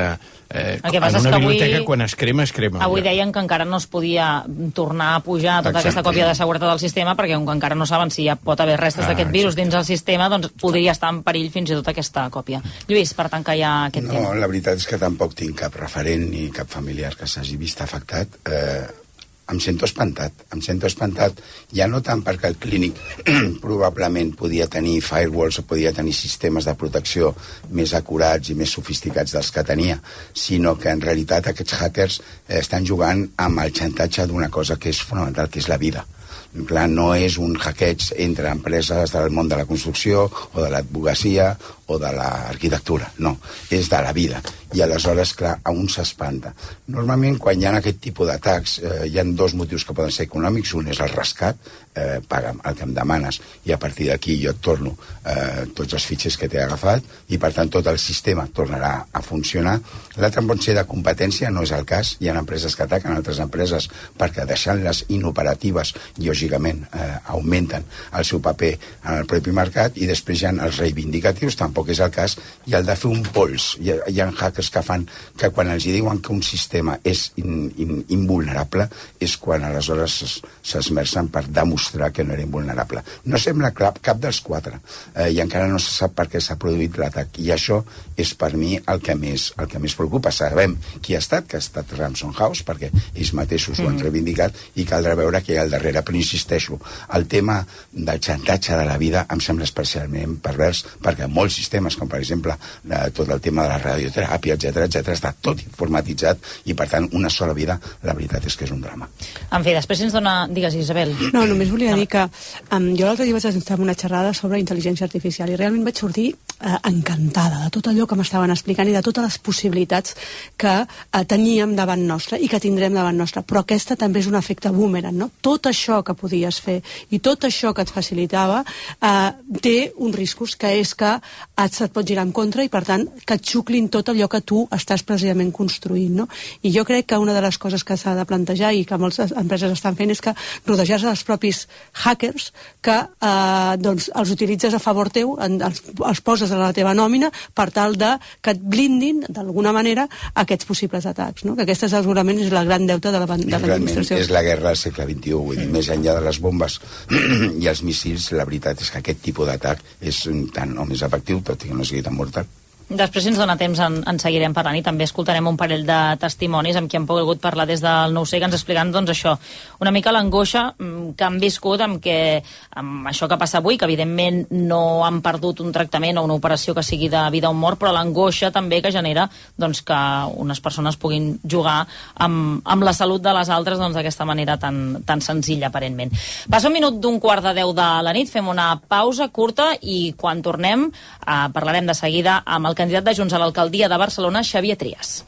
eh, 0.53 0.79
El 0.83 0.91
que 0.91 0.99
passa 1.01 1.17
en 1.17 1.25
és 1.25 1.25
una 1.27 1.29
que 1.37 1.43
avui- 1.43 1.51
biblioteca 1.59 1.83
quan 1.85 2.01
es 2.01 2.15
crema, 2.15 2.43
es 2.43 2.53
crema. 2.53 2.79
Avui 2.85 3.01
ja. 3.01 3.09
deien 3.09 3.31
que 3.33 3.39
encara 3.43 3.65
no 3.65 3.77
es 3.77 3.85
podia 3.87 4.45
tornar 4.73 5.15
a 5.15 5.19
pujar 5.19 5.59
tota 5.61 5.69
Exacte. 5.79 5.89
aquesta 5.89 6.03
còpia 6.09 6.27
de 6.27 6.35
seguretat 6.35 6.69
del 6.69 6.79
sistema 6.79 7.15
perquè 7.17 7.35
com 7.35 7.45
que 7.45 7.51
encara 7.57 7.75
no 7.75 7.85
saben 7.85 8.09
si 8.11 8.25
ja 8.25 8.35
pot 8.37 8.59
haver 8.61 8.79
restes 8.79 9.05
Ah, 9.05 9.09
d'aquest 9.09 9.31
virus 9.31 9.55
dins 9.55 9.73
el 9.73 9.85
sistema, 9.85 10.29
doncs 10.29 10.49
podria 10.59 10.91
estar 10.93 11.09
en 11.13 11.21
perill 11.23 11.51
fins 11.51 11.69
i 11.69 11.73
tot 11.73 11.87
aquesta 11.89 12.29
còpia. 12.29 12.61
Lluís, 12.87 13.13
per 13.13 13.29
tant 13.29 13.43
que 13.43 13.55
hi 13.57 13.61
ha 13.61 13.85
aquest 13.91 14.07
No, 14.07 14.13
tema. 14.13 14.33
la 14.35 14.47
veritat 14.47 14.77
és 14.77 14.87
que 14.87 14.97
tampoc 14.97 15.32
tinc 15.37 15.59
cap 15.65 15.77
referent 15.79 16.27
ni 16.31 16.49
cap 16.53 16.69
familiar 16.69 17.15
que 17.17 17.29
s'hagi 17.29 17.57
vist 17.61 17.81
afectat. 17.81 18.39
Eh, 18.49 19.03
em 19.51 19.59
sento 19.59 19.83
espantat, 19.85 20.45
em 20.55 20.61
sento 20.63 20.87
espantat 20.87 21.39
ja 21.75 21.87
no 21.91 21.99
tant 22.05 22.21
perquè 22.23 22.47
el 22.47 22.55
clínic 22.63 22.99
probablement 23.65 24.31
podia 24.39 24.69
tenir 24.71 25.01
firewalls 25.03 25.59
o 25.59 25.65
podia 25.67 25.91
tenir 25.93 26.15
sistemes 26.15 26.65
de 26.69 26.75
protecció 26.79 27.33
més 27.75 27.93
acurats 27.99 28.53
i 28.53 28.57
més 28.59 28.71
sofisticats 28.71 29.35
dels 29.35 29.51
que 29.51 29.65
tenia, 29.67 29.99
sinó 30.33 30.77
que 30.79 30.93
en 30.95 31.03
realitat 31.03 31.51
aquests 31.51 31.77
hackers 31.81 32.19
eh, 32.21 32.61
estan 32.61 32.87
jugant 32.87 33.27
amb 33.43 33.65
el 33.65 33.75
xantatge 33.75 34.27
d'una 34.31 34.49
cosa 34.49 34.79
que 34.79 34.93
és 34.95 35.03
fonamental, 35.03 35.51
que 35.51 35.59
és 35.59 35.71
la 35.71 35.81
vida. 35.81 36.07
Clar, 36.53 36.85
no 36.85 37.07
és 37.17 37.39
un 37.41 37.55
hackeig 37.57 38.11
entre 38.21 38.51
empreses 38.53 39.09
del 39.09 39.31
món 39.33 39.47
de 39.49 39.57
la 39.57 39.65
construcció 39.65 40.27
o 40.29 40.61
de 40.61 40.69
l'advocacia 40.69 41.47
o 41.89 41.97
de 41.97 42.11
l'arquitectura, 42.13 43.09
no, 43.25 43.39
és 43.73 43.89
de 43.89 44.01
la 44.05 44.13
vida. 44.13 44.41
I 44.73 44.81
aleshores, 44.81 45.33
clar, 45.37 45.53
a 45.63 45.71
un 45.71 45.89
s'espanta. 45.91 46.53
Normalment, 46.93 47.37
quan 47.41 47.61
hi 47.61 47.67
ha 47.69 47.75
aquest 47.77 47.99
tipus 48.03 48.29
d'atacs, 48.29 48.77
eh, 48.81 48.99
hi 49.09 49.19
ha 49.19 49.25
dos 49.41 49.53
motius 49.59 49.85
que 49.85 49.95
poden 49.97 50.13
ser 50.15 50.27
econòmics. 50.29 50.73
Un 50.79 50.89
és 50.93 51.01
el 51.03 51.13
rescat, 51.13 51.59
eh, 51.95 52.19
paga'm 52.27 52.59
el 52.65 52.75
que 52.75 52.83
em 52.87 52.93
demanes, 52.93 53.39
i 53.65 53.71
a 53.73 53.77
partir 53.79 54.07
d'aquí 54.09 54.37
jo 54.41 54.51
et 54.51 54.61
torno 54.61 54.95
eh, 55.25 55.65
tots 55.75 55.93
els 55.93 56.05
fitxers 56.05 56.37
que 56.37 56.49
t'he 56.49 56.61
agafat, 56.63 57.03
i 57.29 57.37
per 57.37 57.51
tant 57.53 57.69
tot 57.69 57.87
el 57.87 57.99
sistema 58.01 58.47
tornarà 58.53 59.05
a 59.11 59.21
funcionar. 59.21 59.79
L'altre 60.17 60.43
pot 60.47 60.61
ser 60.61 60.75
de 60.77 60.83
competència, 60.89 61.49
no 61.51 61.63
és 61.63 61.71
el 61.71 61.85
cas. 61.85 62.15
Hi 62.19 62.29
ha 62.29 62.37
empreses 62.39 62.75
que 62.75 62.83
ataquen 62.87 63.13
altres 63.13 63.39
empreses 63.43 63.89
perquè 64.17 64.45
deixant-les 64.49 65.05
inoperatives, 65.13 65.93
lògicament, 66.19 66.83
eh, 66.93 67.11
augmenten 67.35 67.85
el 68.13 68.25
seu 68.25 68.41
paper 68.41 68.73
en 69.03 69.19
el 69.19 69.25
propi 69.29 69.51
mercat, 69.51 69.97
i 69.97 70.07
després 70.09 70.41
hi 70.41 70.49
ha 70.49 70.53
els 70.65 70.77
reivindicatius, 70.81 71.55
tampoc 71.59 71.89
és 71.93 71.99
el 72.03 72.11
cas, 72.11 72.37
i 72.65 72.73
el 72.73 72.85
de 72.85 72.95
fer 72.95 73.11
un 73.11 73.23
pols. 73.33 73.73
Hi 73.81 73.91
ha, 73.93 73.99
hi 74.09 74.19
ha 74.21 74.29
hackers 74.33 74.69
que 74.73 74.81
fan 74.83 75.07
que 75.37 75.49
quan 75.53 75.69
els 75.69 75.85
diuen 75.85 76.19
que 76.23 76.33
un 76.33 76.41
sistema 76.43 76.97
és 77.03 77.31
in, 77.37 77.69
in, 77.77 78.03
invulnerable 78.09 78.87
és 79.19 79.37
quan 79.37 79.63
aleshores 79.63 80.19
s'es- 80.19 80.39
s'esmercen 80.63 81.27
per 81.33 81.45
demostrar 81.47 81.82
que 82.13 82.23
no 82.23 82.33
era 82.33 82.41
invulnerable. 82.43 83.01
No 83.25 83.37
sembla 83.37 83.71
clar 83.71 83.93
cap 84.01 84.19
dels 84.19 84.39
quatre 84.41 84.79
eh, 85.15 85.29
i 85.31 85.39
encara 85.41 85.67
no 85.67 85.79
se 85.79 85.91
sap 85.91 86.13
per 86.15 86.27
què 86.31 86.39
s'ha 86.41 86.55
produït 86.59 86.97
l'atac 86.97 87.39
i 87.39 87.49
això 87.53 87.81
és 88.17 88.33
per 88.35 88.53
mi 88.57 88.77
el 88.87 89.01
que 89.01 89.15
més, 89.15 89.51
el 89.59 89.67
que 89.67 89.79
més 89.79 89.95
preocupa. 89.95 90.31
Sabem 90.31 90.75
qui 91.01 91.15
ha 91.15 91.19
estat, 91.19 91.47
que 91.47 91.57
ha 91.57 91.63
estat 91.63 91.91
Ramson 91.97 92.33
House, 92.37 92.63
perquè 92.65 92.91
ells 93.15 93.33
mateixos 93.33 93.79
ho 93.79 93.87
han 93.87 93.95
Mhm. 93.95 94.03
reivindicat 94.03 94.55
i 94.75 94.85
caldrà 94.85 95.15
veure 95.15 95.41
què 95.43 95.53
hi 95.53 95.57
ha 95.57 95.61
al 95.61 95.69
darrere. 95.71 96.01
Però 96.03 96.15
insisteixo, 96.15 96.79
el 97.13 97.27
tema 97.27 97.65
del 97.91 98.19
xantatge 98.19 98.75
de 98.77 98.85
la 98.85 98.97
vida 98.97 99.25
em 99.29 99.39
sembla 99.39 99.63
especialment 99.65 100.37
pervers 100.41 100.83
perquè 101.01 101.27
molts 101.27 101.55
sistemes, 101.55 101.95
com 101.95 102.07
per 102.07 102.19
exemple 102.19 102.53
eh, 102.89 103.09
tot 103.13 103.29
el 103.29 103.39
tema 103.41 103.63
de 103.63 103.69
la 103.69 103.79
radioteràpia, 103.79 104.53
etc 104.55 104.85
etc 104.87 105.13
està 105.13 105.33
tot 105.41 105.59
informatitzat 105.63 106.37
i 106.65 106.73
per 106.73 106.87
tant 106.89 107.09
una 107.13 107.29
sola 107.29 107.53
vida, 107.53 107.79
la 108.03 108.13
veritat 108.13 108.45
és 108.45 108.55
que 108.57 108.65
és 108.65 108.71
un 108.71 108.81
drama. 108.81 109.07
En 109.51 109.63
fi, 109.63 109.73
després 109.73 110.01
ens 110.01 110.13
dona... 110.13 110.47
Digues, 110.53 110.75
Isabel. 110.75 111.15
No, 111.33 111.45
només 111.49 111.69
volia 111.73 111.95
dir 111.97 112.07
que 112.07 112.23
um, 112.23 112.89
jo 112.95 113.07
l'altre 113.07 113.25
dia 113.25 113.35
vaig 113.35 113.45
estar 113.49 113.77
en 113.77 113.85
una 113.85 113.95
xerrada 113.97 114.33
sobre 114.37 114.61
intel·ligència 114.61 115.07
artificial 115.07 115.51
i 115.51 115.57
realment 115.59 115.85
vaig 115.87 115.99
sortir 115.99 116.27
uh, 116.33 116.77
encantada 116.89 117.63
de 117.65 117.71
tot 117.73 117.89
allò 117.89 118.07
que 118.07 118.17
m'estaven 118.19 118.53
explicant 118.53 118.89
i 118.89 118.95
de 118.95 119.01
totes 119.05 119.25
les 119.25 119.39
possibilitats 119.43 120.15
que 120.57 120.73
uh, 120.83 121.23
teníem 121.29 121.75
davant 121.75 122.03
nostre 122.07 122.39
i 122.39 122.49
que 122.51 122.61
tindrem 122.63 122.93
davant 122.95 123.17
nostre. 123.17 123.43
Però 123.47 123.63
aquesta 123.63 123.97
també 123.99 124.21
és 124.21 124.29
un 124.29 124.37
efecte 124.39 124.71
boomerang, 124.73 125.17
no? 125.17 125.29
Tot 125.41 125.69
això 125.71 126.01
que 126.05 126.15
podies 126.17 126.59
fer 126.63 126.79
i 127.11 127.19
tot 127.23 127.47
això 127.49 127.73
que 127.73 127.85
et 127.85 127.93
facilitava 127.93 128.61
uh, 128.63 129.29
té 129.61 129.91
uns 129.97 130.15
riscos 130.15 130.55
que 130.59 130.73
és 130.79 130.93
que 130.95 131.13
et, 131.17 131.73
se't 131.73 131.91
pot 131.93 132.07
girar 132.07 132.25
en 132.27 132.33
contra 132.35 132.63
i 132.63 132.71
per 132.71 132.83
tant 132.87 133.05
que 133.25 133.37
et 133.37 133.53
xuclin 133.53 133.89
tot 133.93 134.11
allò 134.13 134.29
que 134.29 134.43
tu 134.45 134.63
estàs 134.73 135.03
precisament 135.07 135.51
construint, 135.55 136.13
no? 136.21 136.27
I 136.63 136.73
jo 136.75 136.85
crec 136.87 137.09
que 137.11 137.19
una 137.19 137.33
de 137.33 137.41
les 137.43 137.57
coses 137.57 137.83
que 137.83 137.97
s'ha 137.97 138.15
de 138.17 138.27
plantejar 138.29 138.73
i 138.73 138.85
que 138.85 138.99
moltes 138.99 139.33
empreses 139.35 139.73
estan 139.73 139.97
fent 139.99 140.13
és 140.13 140.21
que 140.23 140.35
rodejar-se 140.67 141.09
dels 141.09 141.25
propis 141.27 141.62
hackers 142.03 142.51
que 142.81 142.95
eh, 142.95 143.75
doncs, 143.79 144.09
els 144.15 144.31
utilitzes 144.33 144.73
a 144.73 144.79
favor 144.79 145.09
teu, 145.13 145.35
en, 145.41 145.59
els, 145.61 145.81
els 146.05 146.21
poses 146.21 146.51
a 146.51 146.57
la 146.59 146.71
teva 146.73 146.93
nòmina 146.97 147.31
per 147.55 147.69
tal 147.71 147.95
de 147.99 148.13
que 148.41 148.51
et 148.55 148.61
blindin 148.61 149.23
d'alguna 149.29 149.71
manera 149.75 150.07
aquests 150.33 150.65
possibles 150.69 151.05
atacs, 151.09 151.45
no? 151.45 151.55
que 151.55 151.63
aquesta 151.67 151.89
segurament 151.89 152.39
és 152.39 152.51
la 152.51 152.63
gran 152.63 152.87
deuta 152.87 153.11
de 153.11 153.19
la- 153.23 153.37
de 153.37 153.59
l'administració. 153.59 154.17
és 154.17 154.29
la 154.29 154.41
guerra 154.43 154.69
del 154.73 154.77
segle 154.77 155.05
XXI, 155.09 155.33
vull 155.33 155.57
dir, 155.57 155.67
més 155.69 155.89
enllà 155.89 156.15
de 156.19 156.25
les 156.25 156.39
bombes 156.43 156.79
i 157.63 157.67
els 157.67 157.83
míssils, 157.83 158.31
la 158.33 158.45
veritat 158.45 158.81
és 158.81 158.91
que 158.91 158.99
aquest 159.03 159.21
tipus 159.21 159.47
d'atac 159.47 159.79
és 160.01 160.23
tant 160.53 160.77
o 160.77 160.85
més 160.85 161.01
efectiu, 161.01 161.41
tot 161.41 161.63
i 161.65 161.69
que 161.71 161.75
no 161.77 161.83
sigui 161.87 162.01
tan 162.03 162.15
mortal. 162.15 162.45
Després, 162.93 163.23
si 163.25 163.31
ens 163.31 163.39
dona 163.41 163.55
temps, 163.57 163.79
en, 163.81 163.95
en 164.05 164.19
seguirem 164.21 164.53
parlant 164.53 164.77
i 164.77 164.83
també 164.85 165.07
escoltarem 165.07 165.47
un 165.49 165.57
parell 165.57 165.81
de 165.87 165.99
testimonis 166.21 166.77
amb 166.77 166.89
qui 166.89 166.99
hem 166.99 167.07
pogut 167.09 167.39
parlar 167.41 167.65
des 167.65 167.81
del 167.81 168.13
nou 168.13 168.27
que 168.29 168.41
ens 168.45 168.53
expliquen 168.53 168.91
doncs, 168.93 169.09
això, 169.09 169.33
una 169.81 169.91
mica 169.91 170.11
l'angoixa 170.13 170.75
mm, 170.77 171.13
que 171.17 171.25
han 171.25 171.39
viscut 171.41 171.81
amb, 171.81 171.99
que, 172.01 172.43
amb 172.77 173.07
això 173.09 173.27
que 173.29 173.37
passa 173.41 173.59
avui, 173.59 173.77
que 173.77 173.87
evidentment 173.89 174.43
no 174.51 175.03
han 175.05 175.21
perdut 175.25 175.63
un 175.63 175.71
tractament 175.73 176.19
o 176.19 176.25
una 176.27 176.37
operació 176.37 176.75
que 176.77 176.83
sigui 176.85 177.09
de 177.09 177.23
vida 177.33 177.49
o 177.49 177.57
mort, 177.57 177.79
però 177.81 177.93
l'angoixa 177.95 178.51
també 178.53 178.81
que 178.81 178.91
genera 178.93 179.25
doncs, 179.57 179.81
que 179.81 179.99
unes 180.43 180.61
persones 180.61 180.97
puguin 180.97 181.39
jugar 181.49 181.79
amb, 182.15 182.61
amb 182.63 182.85
la 182.85 182.93
salut 182.93 183.23
de 183.25 183.33
les 183.33 183.49
altres 183.49 183.81
doncs, 183.81 183.97
d'aquesta 183.97 184.25
manera 184.29 184.59
tan, 184.61 185.01
tan 185.05 185.21
senzilla, 185.21 185.71
aparentment. 185.71 186.13
Passa 186.49 186.69
un 186.69 186.77
minut 186.77 187.01
d'un 187.01 187.19
quart 187.23 187.45
de 187.47 187.55
deu 187.57 187.73
de 187.73 187.89
la 188.05 188.13
nit, 188.13 188.29
fem 188.29 188.47
una 188.53 188.75
pausa 188.77 189.29
curta 189.33 189.71
i 189.81 190.13
quan 190.17 190.45
tornem 190.45 190.89
eh, 190.89 191.47
parlarem 191.53 191.89
de 191.89 191.97
seguida 191.97 192.41
amb 192.45 192.69
el 192.69 192.77
candidat 192.83 193.07
de 193.07 193.15
Junts 193.15 193.33
a 193.33 193.39
l'alcaldia 193.39 193.87
de 193.87 193.97
Barcelona, 193.97 194.43
Xavier 194.43 194.75
Trias. 194.77 195.23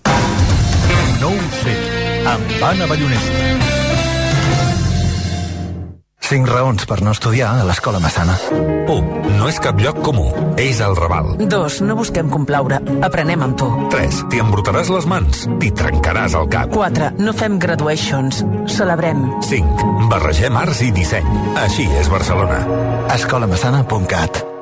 No 1.21 1.31
ho 1.31 1.49
sé, 1.63 1.75
amb 2.27 2.63
Anna 2.71 2.87
Ballonesta. 2.91 3.43
Cinc 6.25 6.49
raons 6.49 6.87
per 6.89 7.03
no 7.05 7.11
estudiar 7.13 7.51
a 7.53 7.65
l'Escola 7.67 7.99
Massana. 8.01 8.33
1. 8.89 9.35
No 9.37 9.45
és 9.47 9.59
cap 9.61 9.77
lloc 9.77 9.99
comú. 10.01 10.25
És 10.57 10.79
el 10.81 10.95
Raval. 10.97 11.35
2. 11.37 11.77
No 11.85 11.95
busquem 11.99 12.31
complaure. 12.33 12.79
Aprenem 13.05 13.45
amb 13.45 13.53
tu. 13.61 13.69
3. 13.93 14.23
T'hi 14.33 14.41
embrutaràs 14.41 14.89
les 14.89 15.05
mans. 15.11 15.45
T'hi 15.61 15.69
trencaràs 15.77 16.33
el 16.41 16.49
cap. 16.49 16.73
4. 16.73 17.11
No 17.21 17.35
fem 17.37 17.59
graduations. 17.61 18.41
Celebrem. 18.65 19.21
5. 19.45 20.09
Barregem 20.09 20.57
arts 20.65 20.81
i 20.81 20.89
disseny. 20.97 21.29
Així 21.61 21.85
és 22.01 22.09
Barcelona. 22.09 22.59
escolamassana.cat 23.19 24.54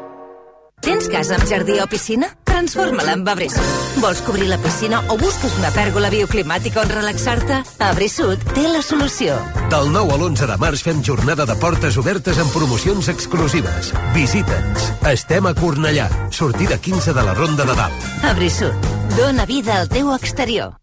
Tens 0.83 1.07
casa 1.07 1.37
amb 1.37 1.45
jardí 1.47 1.77
o 1.79 1.85
piscina? 1.87 2.27
Transforma-la 2.43 3.13
en 3.15 3.23
Abrisud. 3.27 3.63
Vols 4.03 4.19
cobrir 4.27 4.49
la 4.49 4.57
piscina 4.61 4.99
o 5.07 5.17
busques 5.17 5.55
una 5.57 5.71
pèrgola 5.71 6.11
bioclimàtica 6.11 6.83
on 6.83 6.91
relaxar-te? 6.91 7.61
Abrisud 7.87 8.43
té 8.51 8.67
la 8.67 8.83
solució. 8.83 9.37
Del 9.71 9.89
9 9.95 10.13
a 10.13 10.19
l'11 10.19 10.51
de 10.51 10.59
març 10.59 10.83
fem 10.83 11.01
jornada 11.01 11.47
de 11.47 11.55
portes 11.63 11.97
obertes 11.97 12.37
amb 12.43 12.51
promocions 12.51 13.09
exclusives. 13.15 13.93
Visita'ns. 14.13 14.91
Estem 15.15 15.47
a 15.47 15.55
Cornellà. 15.55 16.11
Sortida 16.29 16.77
15 16.77 17.15
de 17.15 17.27
la 17.31 17.33
Ronda 17.33 17.65
de 17.65 17.79
Dalt. 17.79 18.07
Abrisud. 18.35 18.93
Dóna 19.17 19.47
vida 19.47 19.79
al 19.79 19.89
teu 19.89 20.13
exterior. 20.13 20.82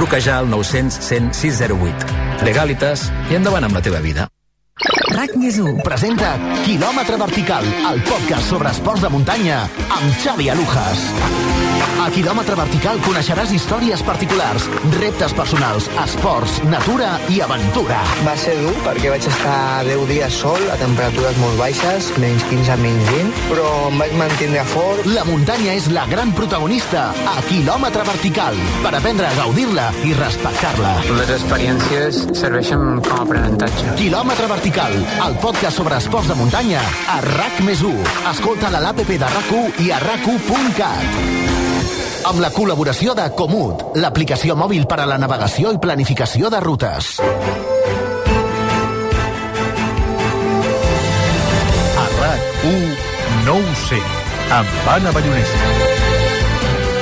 Truca 0.00 0.18
ja 0.18 0.38
al 0.38 0.48
900 0.48 0.96
100 1.02 1.34
608. 1.34 2.06
Legalitas 2.48 3.10
i 3.28 3.36
endavant 3.36 3.68
amb 3.68 3.76
la 3.76 3.82
teva 3.84 4.00
vida. 4.00 4.30
RAC 4.80 5.34
més 5.36 5.58
1 5.60 5.82
presenta 5.84 6.30
Kilòmetre 6.64 7.18
Vertical, 7.20 7.66
el 7.90 8.00
podcast 8.08 8.48
sobre 8.48 8.72
esports 8.72 9.04
de 9.04 9.12
muntanya 9.12 9.66
amb 9.92 10.22
Xavi 10.22 10.48
Alujas. 10.48 11.04
A 12.00 12.06
Kilòmetre 12.14 12.54
Vertical 12.56 12.96
coneixeràs 13.04 13.50
històries 13.52 14.00
particulars, 14.06 14.64
reptes 14.94 15.34
personals, 15.36 15.84
esports, 16.00 16.54
natura 16.72 17.10
i 17.28 17.42
aventura. 17.44 17.98
Va 18.24 18.32
ser 18.40 18.54
dur 18.62 18.72
perquè 18.86 19.10
vaig 19.12 19.26
estar 19.28 19.84
10 19.84 20.06
dies 20.08 20.38
sol 20.40 20.64
a 20.72 20.78
temperatures 20.80 21.36
molt 21.42 21.60
baixes, 21.60 22.08
menys 22.22 22.46
15, 22.48 22.78
menys 22.80 23.10
20, 23.12 23.42
però 23.50 23.66
em 23.90 24.00
vaig 24.00 24.14
mantenir 24.16 24.64
fort. 24.72 25.10
La 25.12 25.26
muntanya 25.28 25.74
és 25.76 25.90
la 25.92 26.06
gran 26.08 26.32
protagonista 26.36 27.10
a 27.28 27.36
Kilòmetre 27.50 28.06
Vertical 28.08 28.56
per 28.80 28.94
aprendre 28.96 29.28
a 29.28 29.36
gaudir-la 29.36 29.90
i 30.08 30.16
respectar-la. 30.16 30.94
Les 31.20 31.34
experiències 31.36 32.22
serveixen 32.32 33.04
com 33.04 33.18
a 33.18 33.26
aprenentatge. 33.26 33.98
Quilòmetre 34.00 34.48
Vertical, 34.48 34.69
el 34.78 35.34
podcast 35.42 35.76
sobre 35.76 35.96
esports 35.96 36.28
de 36.28 36.34
muntanya 36.38 36.80
a 37.10 37.20
RAC 37.20 37.58
més 37.66 37.80
1. 37.82 37.90
Escolta 38.30 38.68
a 38.68 38.80
l'APP 38.84 39.16
de 39.18 39.26
RAC1 39.26 39.80
i 39.82 39.90
a 39.90 39.98
RAC1.cat. 39.98 41.06
Amb 42.30 42.38
la 42.44 42.52
col·laboració 42.54 43.16
de 43.18 43.26
Comut, 43.34 43.82
l'aplicació 43.98 44.54
mòbil 44.54 44.86
per 44.86 45.00
a 45.02 45.08
la 45.10 45.18
navegació 45.18 45.72
i 45.74 45.82
planificació 45.82 46.50
de 46.54 46.60
rutes. 46.62 47.18
A 51.98 52.08
RAC1 52.20 52.82
no 53.48 53.58
ho 53.58 53.78
sé, 53.88 54.02
amb 54.54 54.92
Anna 54.94 55.10
Ballonesta. 55.16 55.89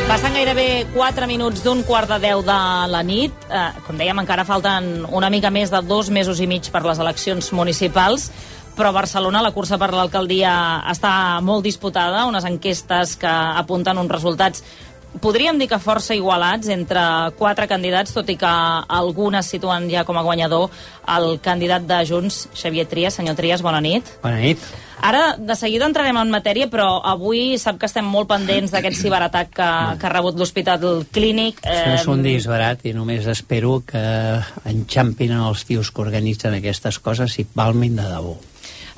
Passen 0.09 0.33
gairebé 0.33 0.87
4 0.95 1.27
minuts 1.29 1.61
d'un 1.61 1.83
quart 1.85 2.09
de 2.09 2.17
10 2.23 2.47
de 2.47 2.55
la 2.89 3.03
nit. 3.05 3.43
Eh, 3.53 3.65
com 3.85 3.99
dèiem, 4.01 4.17
encara 4.23 4.47
falten 4.49 5.05
una 5.13 5.29
mica 5.29 5.51
més 5.53 5.69
de 5.69 5.83
dos 5.85 6.09
mesos 6.09 6.41
i 6.41 6.47
mig 6.49 6.71
per 6.73 6.81
les 6.87 6.97
eleccions 6.97 7.51
municipals, 7.53 8.31
però 8.73 8.89
a 8.89 8.97
Barcelona 8.97 9.43
la 9.45 9.53
cursa 9.53 9.77
per 9.77 9.91
l'alcaldia 9.93 10.55
està 10.89 11.13
molt 11.45 11.69
disputada, 11.69 12.25
unes 12.25 12.49
enquestes 12.49 13.19
que 13.21 13.35
apunten 13.61 14.01
uns 14.01 14.15
resultats 14.17 14.65
podríem 15.21 15.61
dir 15.61 15.69
que 15.69 15.79
força 15.81 16.17
igualats 16.17 16.69
entre 16.73 17.01
quatre 17.39 17.69
candidats, 17.69 18.13
tot 18.17 18.29
i 18.29 18.37
que 18.41 18.49
algunes 18.89 19.49
situen 19.49 19.89
ja 19.93 20.05
com 20.09 20.17
a 20.17 20.25
guanyador 20.25 20.69
el 21.19 21.39
candidat 21.45 21.85
de 21.89 22.05
Junts, 22.09 22.47
Xavier 22.57 22.89
Trias. 22.89 23.21
Senyor 23.21 23.37
Trias, 23.37 23.65
bona 23.65 23.81
nit. 23.81 24.09
Bona 24.23 24.41
nit. 24.41 24.63
Ara, 25.03 25.37
de 25.39 25.55
seguida 25.55 25.87
entrarem 25.87 26.17
en 26.19 26.31
matèria, 26.33 26.67
però 26.71 26.99
avui 27.07 27.57
sap 27.61 27.79
que 27.79 27.87
estem 27.87 28.05
molt 28.05 28.29
pendents 28.29 28.73
d'aquest 28.75 28.99
ciberatac 28.99 29.53
que, 29.55 29.69
que 30.01 30.07
ha 30.09 30.13
rebut 30.13 30.37
l'Hospital 30.41 31.05
Clínic. 31.15 31.63
Això 31.63 31.95
és 32.01 32.07
un 32.11 32.23
disbarat 32.27 32.85
i 32.89 32.93
només 32.97 33.27
espero 33.31 33.79
que 33.87 34.03
enxampin 34.69 35.33
els 35.39 35.65
tios 35.69 35.91
que 35.95 36.03
organitzen 36.03 36.55
aquestes 36.59 36.99
coses 36.99 37.39
i 37.39 37.47
palmin 37.47 37.97
de 37.97 38.07
debò. 38.11 38.37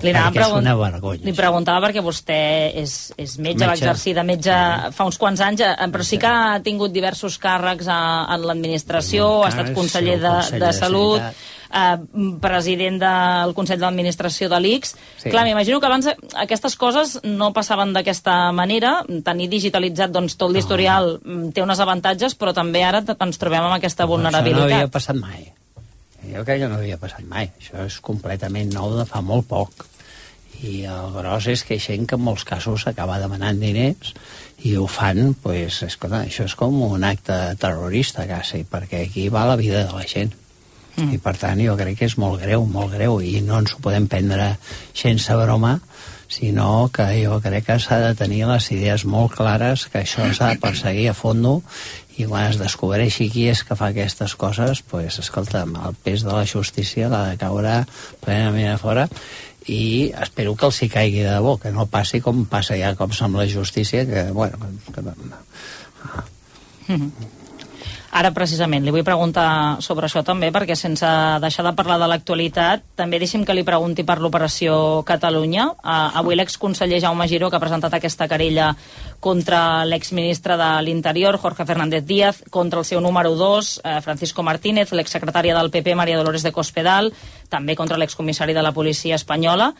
Li, 0.00 0.14
perquè 0.14 0.30
és 0.30 0.32
pregun- 0.38 0.62
una 0.64 0.72
vergonya. 0.80 1.26
li 1.28 1.32
preguntava 1.36 1.86
perquè 1.86 2.00
vostè 2.00 2.72
és, 2.80 3.12
és 3.20 3.34
metge, 3.36 3.58
Metge. 3.58 3.66
va 3.68 3.74
exercir 3.74 4.14
de 4.16 4.22
metge 4.24 4.54
fa 4.96 5.04
uns 5.04 5.18
quants 5.20 5.42
anys, 5.44 5.60
eh, 5.60 5.88
però 5.92 6.02
sí 6.02 6.16
que 6.16 6.26
ha 6.26 6.60
tingut 6.64 6.90
diversos 6.90 7.36
càrrecs 7.38 7.86
a, 7.92 7.98
en 8.32 8.46
l'administració, 8.48 9.42
ha 9.44 9.50
estat 9.52 9.74
conseller 9.76 10.16
de, 10.22 10.28
conseller 10.30 10.60
de, 10.60 10.66
de 10.66 10.72
Salut, 10.72 11.18
Sanitat. 11.20 11.36
Eh, 11.72 11.96
president 12.40 12.98
del 13.02 13.54
Consell 13.54 13.80
d'Administració 13.80 14.48
de 14.52 14.60
l'ICS. 14.60 14.94
Sí. 15.22 15.30
Clar, 15.30 15.44
m'imagino 15.48 15.80
que 15.80 15.88
abans 15.88 16.10
aquestes 16.34 16.76
coses 16.76 17.18
no 17.24 17.52
passaven 17.56 17.94
d'aquesta 17.96 18.52
manera. 18.56 19.00
Tenir 19.26 19.48
digitalitzat 19.52 20.12
doncs, 20.14 20.36
tot 20.40 20.52
l'historial 20.52 21.16
mm, 21.20 21.52
té 21.56 21.64
uns 21.64 21.80
avantatges, 21.80 22.36
però 22.38 22.54
també 22.56 22.84
ara 22.84 23.04
ens 23.04 23.40
trobem 23.40 23.64
amb 23.64 23.78
aquesta 23.78 24.04
Això 24.04 24.10
no 24.10 24.16
vulnerabilitat. 24.16 24.76
havia 24.80 24.92
passat 24.92 25.16
mai. 25.20 25.48
Jo 26.30 26.44
crec 26.44 26.60
que 26.60 26.68
no 26.68 26.76
havia 26.76 26.98
passat 27.00 27.24
mai. 27.26 27.48
Això 27.60 27.86
és 27.86 28.00
completament 28.04 28.72
nou 28.74 28.92
de 28.98 29.06
fa 29.08 29.22
molt 29.24 29.48
poc. 29.48 29.86
I 30.60 30.84
el 30.84 31.14
gros 31.14 31.46
és 31.48 31.62
que 31.64 31.78
hi 31.78 31.80
gent 31.80 32.04
que 32.06 32.18
en 32.18 32.20
molts 32.20 32.44
casos 32.44 32.84
acaba 32.86 33.16
demanant 33.18 33.56
diners 33.62 34.12
i 34.68 34.74
ho 34.76 34.84
fan, 34.90 35.32
pues, 35.40 35.78
escolta, 35.86 36.26
això 36.26 36.44
és 36.44 36.54
com 36.58 36.82
un 36.84 37.04
acte 37.08 37.32
terrorista, 37.56 38.26
quasi, 38.28 38.66
perquè 38.68 39.06
aquí 39.06 39.30
va 39.32 39.46
la 39.48 39.56
vida 39.56 39.86
de 39.86 39.94
la 39.96 40.04
gent. 40.04 40.34
Mm. 40.96 41.14
I 41.14 41.18
per 41.22 41.36
tant 41.38 41.60
jo 41.62 41.76
crec 41.78 42.00
que 42.00 42.08
és 42.10 42.16
molt 42.20 42.42
greu, 42.42 42.64
molt 42.66 42.94
greu, 42.96 43.20
i 43.22 43.40
no 43.44 43.60
ens 43.62 43.74
ho 43.74 43.80
podem 43.82 44.08
prendre 44.10 44.56
sense 44.96 45.36
broma, 45.38 45.78
sinó 46.30 46.88
que 46.94 47.06
jo 47.24 47.40
crec 47.42 47.66
que 47.66 47.78
s'ha 47.82 47.98
de 48.04 48.14
tenir 48.18 48.44
les 48.46 48.70
idees 48.70 49.04
molt 49.04 49.34
clares, 49.34 49.88
que 49.90 50.04
això 50.04 50.28
s'ha 50.34 50.52
de 50.54 50.62
perseguir 50.62 51.08
a 51.10 51.14
fondo, 51.14 51.60
i 52.20 52.26
quan 52.28 52.50
es 52.50 52.58
descobreixi 52.60 53.30
qui 53.32 53.48
és 53.50 53.62
que 53.64 53.76
fa 53.78 53.90
aquestes 53.90 54.36
coses, 54.38 54.82
pues, 54.82 55.18
escolta'm, 55.22 55.74
el 55.88 55.96
pes 56.04 56.22
de 56.26 56.32
la 56.34 56.44
justícia 56.46 57.08
l'ha 57.08 57.24
de 57.30 57.38
caure 57.40 57.80
plenament 58.20 58.74
a 58.74 58.78
fora, 58.78 59.08
i 59.70 60.10
espero 60.22 60.54
que 60.56 60.68
els 60.68 60.82
hi 60.82 60.88
caigui 60.92 61.24
de 61.24 61.32
debò, 61.32 61.56
que 61.60 61.72
no 61.74 61.86
passi 61.90 62.20
com 62.24 62.44
passa 62.50 62.78
ja 62.78 62.94
cops 62.98 63.22
amb 63.26 63.40
la 63.40 63.48
justícia, 63.48 64.06
que, 64.06 64.30
bueno, 64.30 64.58
que, 64.94 65.02
Mhm. 66.90 67.12
Ara, 68.10 68.32
precisament, 68.34 68.82
li 68.82 68.90
vull 68.90 69.04
preguntar 69.06 69.78
sobre 69.86 70.08
això 70.08 70.24
també, 70.26 70.48
perquè 70.50 70.74
sense 70.74 71.06
deixar 71.38 71.62
de 71.62 71.72
parlar 71.78 71.94
de 72.02 72.08
l'actualitat, 72.10 72.82
també 72.98 73.20
deixi'm 73.22 73.44
que 73.46 73.54
li 73.54 73.62
pregunti 73.62 74.02
per 74.02 74.16
l'operació 74.18 75.04
Catalunya. 75.06 75.68
Uh, 75.78 76.18
avui 76.18 76.34
l'exconseller 76.34 76.98
Jaume 77.04 77.28
Giró, 77.30 77.50
que 77.50 77.60
ha 77.60 77.62
presentat 77.62 77.94
aquesta 77.94 78.26
querella 78.26 78.72
contra 79.22 79.84
l'exministre 79.86 80.56
de 80.58 80.70
l'Interior, 80.82 81.38
Jorge 81.38 81.68
Fernández 81.68 82.02
Díaz, 82.08 82.42
contra 82.50 82.82
el 82.82 82.88
seu 82.88 83.00
número 83.00 83.36
2, 83.38 83.70
uh, 83.78 84.00
Francisco 84.02 84.42
Martínez, 84.42 84.90
l'exsecretària 84.90 85.54
del 85.54 85.70
PP, 85.70 85.94
Maria 85.94 86.18
Dolores 86.18 86.42
de 86.42 86.50
Cospedal, 86.50 87.12
també 87.48 87.78
contra 87.78 87.98
l'excomissari 88.00 88.58
de 88.58 88.66
la 88.66 88.74
policia 88.74 89.14
espanyola. 89.14 89.70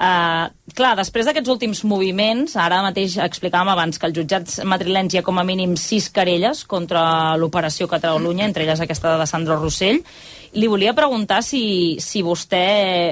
Uh, 0.00 0.48
clar, 0.72 0.94
després 0.96 1.26
d'aquests 1.28 1.50
últims 1.52 1.82
moviments, 1.84 2.54
ara 2.56 2.78
mateix 2.80 3.18
explicàvem 3.20 3.68
abans 3.68 3.98
que 4.00 4.08
els 4.08 4.16
jutjats 4.16 4.62
madrilenys 4.64 5.12
hi 5.12 5.18
ha 5.20 5.22
com 5.26 5.36
a 5.36 5.44
mínim 5.44 5.74
sis 5.76 6.06
querelles 6.08 6.62
contra 6.64 7.36
l'operació 7.36 7.84
Catalunya, 7.90 8.46
entre 8.48 8.64
elles 8.64 8.80
aquesta 8.80 9.18
de 9.20 9.26
Sandro 9.28 9.58
Rossell. 9.60 10.00
Li 10.56 10.70
volia 10.72 10.94
preguntar 10.96 11.42
si, 11.44 11.98
si 12.00 12.24
vostè 12.24 12.62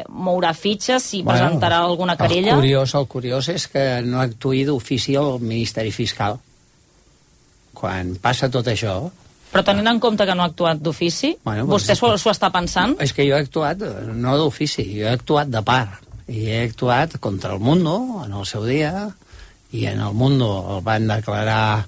mourà 0.09 0.55
fitxes, 0.57 1.05
si 1.12 1.20
bueno, 1.20 1.36
presentarà 1.36 1.82
alguna 1.84 2.16
querella. 2.16 2.57
El 2.57 2.62
curiós, 2.64 2.97
el 2.97 3.07
curiós 3.07 3.53
és 3.53 3.68
que 3.68 3.86
no 4.09 4.24
actuï 4.24 4.64
d'ofici 4.64 5.14
el 5.20 5.36
Ministeri 5.45 5.93
Fiscal. 5.93 6.41
Quan 7.76 8.16
passa 8.22 8.49
tot 8.51 8.66
això, 8.72 9.01
Però 9.49 9.62
tenint 9.64 9.86
en 9.89 9.97
compte 10.01 10.26
que 10.28 10.34
no 10.36 10.43
ha 10.45 10.51
actuat 10.51 10.80
d'ofici, 10.84 11.36
Bueno, 11.45 11.64
vostè 11.68 11.95
doncs- 11.95 12.01
s'ho 12.01 12.16
s'ho 12.20 12.30
està 12.32 12.51
pensant? 12.53 12.97
és 13.01 13.12
que 13.12 13.24
jo 13.28 13.36
he 13.36 13.41
actuat 13.41 13.80
eh, 13.80 13.95
no 14.12 14.36
d'ofici, 14.36 14.84
jo 14.99 15.07
he 15.07 15.12
actuat 15.12 15.49
de 15.49 15.62
part. 15.62 16.07
I 16.28 16.44
he 16.44 16.62
actuat 16.66 17.16
contra 17.20 17.54
el 17.56 17.60
Mundo 17.60 18.22
en 18.24 18.34
el 18.36 18.44
seu 18.46 18.66
dia, 18.68 19.08
i 19.72 19.86
en 19.86 20.00
el 20.00 20.14
Mundo 20.14 20.48
el 20.76 20.82
van 20.84 21.08
declarar 21.08 21.86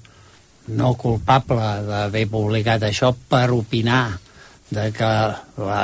no 0.67 0.93
culpable 0.93 1.81
d'haver 1.87 2.27
publicat 2.29 2.83
això 2.85 3.11
per 3.13 3.49
opinar 3.51 4.19
de 4.71 4.91
que 4.95 5.09
la, 5.57 5.81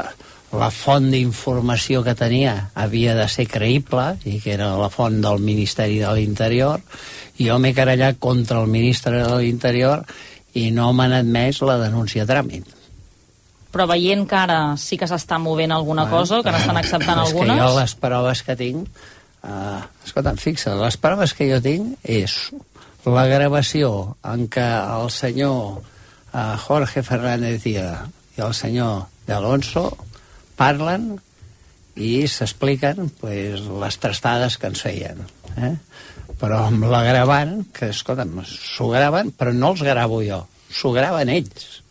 la 0.54 0.70
font 0.72 1.10
d'informació 1.12 2.04
que 2.06 2.16
tenia 2.16 2.70
havia 2.78 3.18
de 3.18 3.26
ser 3.32 3.48
creïble 3.50 4.06
i 4.30 4.38
que 4.44 4.54
era 4.54 4.76
la 4.80 4.92
font 4.94 5.20
del 5.24 5.42
Ministeri 5.44 6.00
de 6.04 6.14
l'Interior 6.14 6.82
i 7.38 7.50
jo 7.50 7.58
m'he 7.60 7.74
querellat 7.78 8.22
contra 8.22 8.62
el 8.62 8.72
ministre 8.72 9.20
de 9.24 9.42
l'Interior 9.42 10.06
i 10.58 10.70
no 10.72 10.94
m'han 10.94 11.14
admès 11.18 11.62
la 11.66 11.78
denúncia 11.82 12.24
a 12.24 12.30
tràmit. 12.30 12.77
Però 13.74 13.88
veient 13.90 14.24
que 14.30 14.38
ara 14.40 14.60
sí 14.80 14.98
que 15.00 15.10
s'està 15.10 15.40
movent 15.42 15.74
alguna 15.76 16.06
Bueno, 16.08 16.24
cosa, 16.24 16.42
que 16.44 16.54
n'estan 16.56 16.80
acceptant 16.80 17.20
és 17.24 17.30
algunes... 17.32 17.56
que 17.56 17.64
jo 17.64 17.78
les 17.80 17.96
proves 18.06 18.44
que 18.48 18.58
tinc... 18.60 19.06
Uh, 19.48 19.84
escolta'm, 20.04 20.40
fixa, 20.42 20.74
les 20.76 20.98
proves 21.00 21.34
que 21.38 21.46
jo 21.48 21.60
tinc 21.64 22.10
és 22.10 22.34
la 23.08 23.28
gravació 23.30 24.18
en 24.28 24.48
què 24.52 24.66
el 24.66 25.12
senyor 25.14 25.78
uh, 25.80 26.56
Jorge 26.66 27.04
Fernández 27.06 27.62
Díaz 27.64 28.10
i 28.38 28.44
el 28.44 28.54
senyor 28.54 29.06
de 29.28 29.36
Alonso 29.38 29.90
parlen 30.58 31.16
i 31.98 32.28
s'expliquen 32.30 33.10
pues, 33.22 33.64
les 33.82 33.98
trastades 34.02 34.58
que 34.58 34.70
ens 34.70 34.84
feien. 34.86 35.24
Eh? 35.58 35.74
Però 36.38 36.62
amb 36.68 36.86
la 36.92 37.02
gravant, 37.08 37.60
que 37.74 37.90
escolta'm, 37.94 38.38
s'ho 38.46 38.92
graven, 38.94 39.32
però 39.34 39.54
no 39.56 39.74
els 39.74 39.82
gravo 39.86 40.22
jo, 40.26 40.44
s'ho 40.70 40.94
graven 40.94 41.32
ells. 41.34 41.82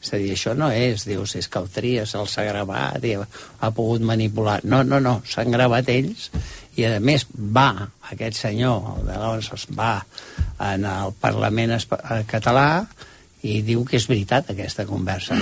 És 0.00 0.14
a 0.14 0.20
dir, 0.20 0.30
això 0.32 0.54
no 0.56 0.70
és, 0.72 1.04
dius, 1.04 1.34
és 1.36 1.48
que 1.52 1.60
el 1.60 1.68
Trias 1.72 2.14
els 2.16 2.38
ha 2.40 2.46
gravat 2.48 3.04
i 3.04 3.12
ha, 3.20 3.70
pogut 3.70 4.00
manipular. 4.00 4.60
No, 4.64 4.80
no, 4.86 5.00
no, 5.02 5.18
s'han 5.28 5.52
gravat 5.52 5.90
ells 5.92 6.30
i 6.80 6.86
a 6.88 6.96
més 7.02 7.26
va 7.34 7.68
aquest 8.12 8.40
senyor, 8.46 8.94
el 8.96 9.10
de 9.10 9.18
l'Alonso, 9.18 9.58
va 9.76 9.98
en 10.70 10.86
el 10.88 11.14
Parlament 11.20 11.76
eh, 11.76 12.20
català 12.30 12.68
i 13.42 13.60
diu 13.64 13.84
que 13.88 13.96
és 13.96 14.06
veritat 14.08 14.52
aquesta 14.52 14.86
conversa. 14.88 15.36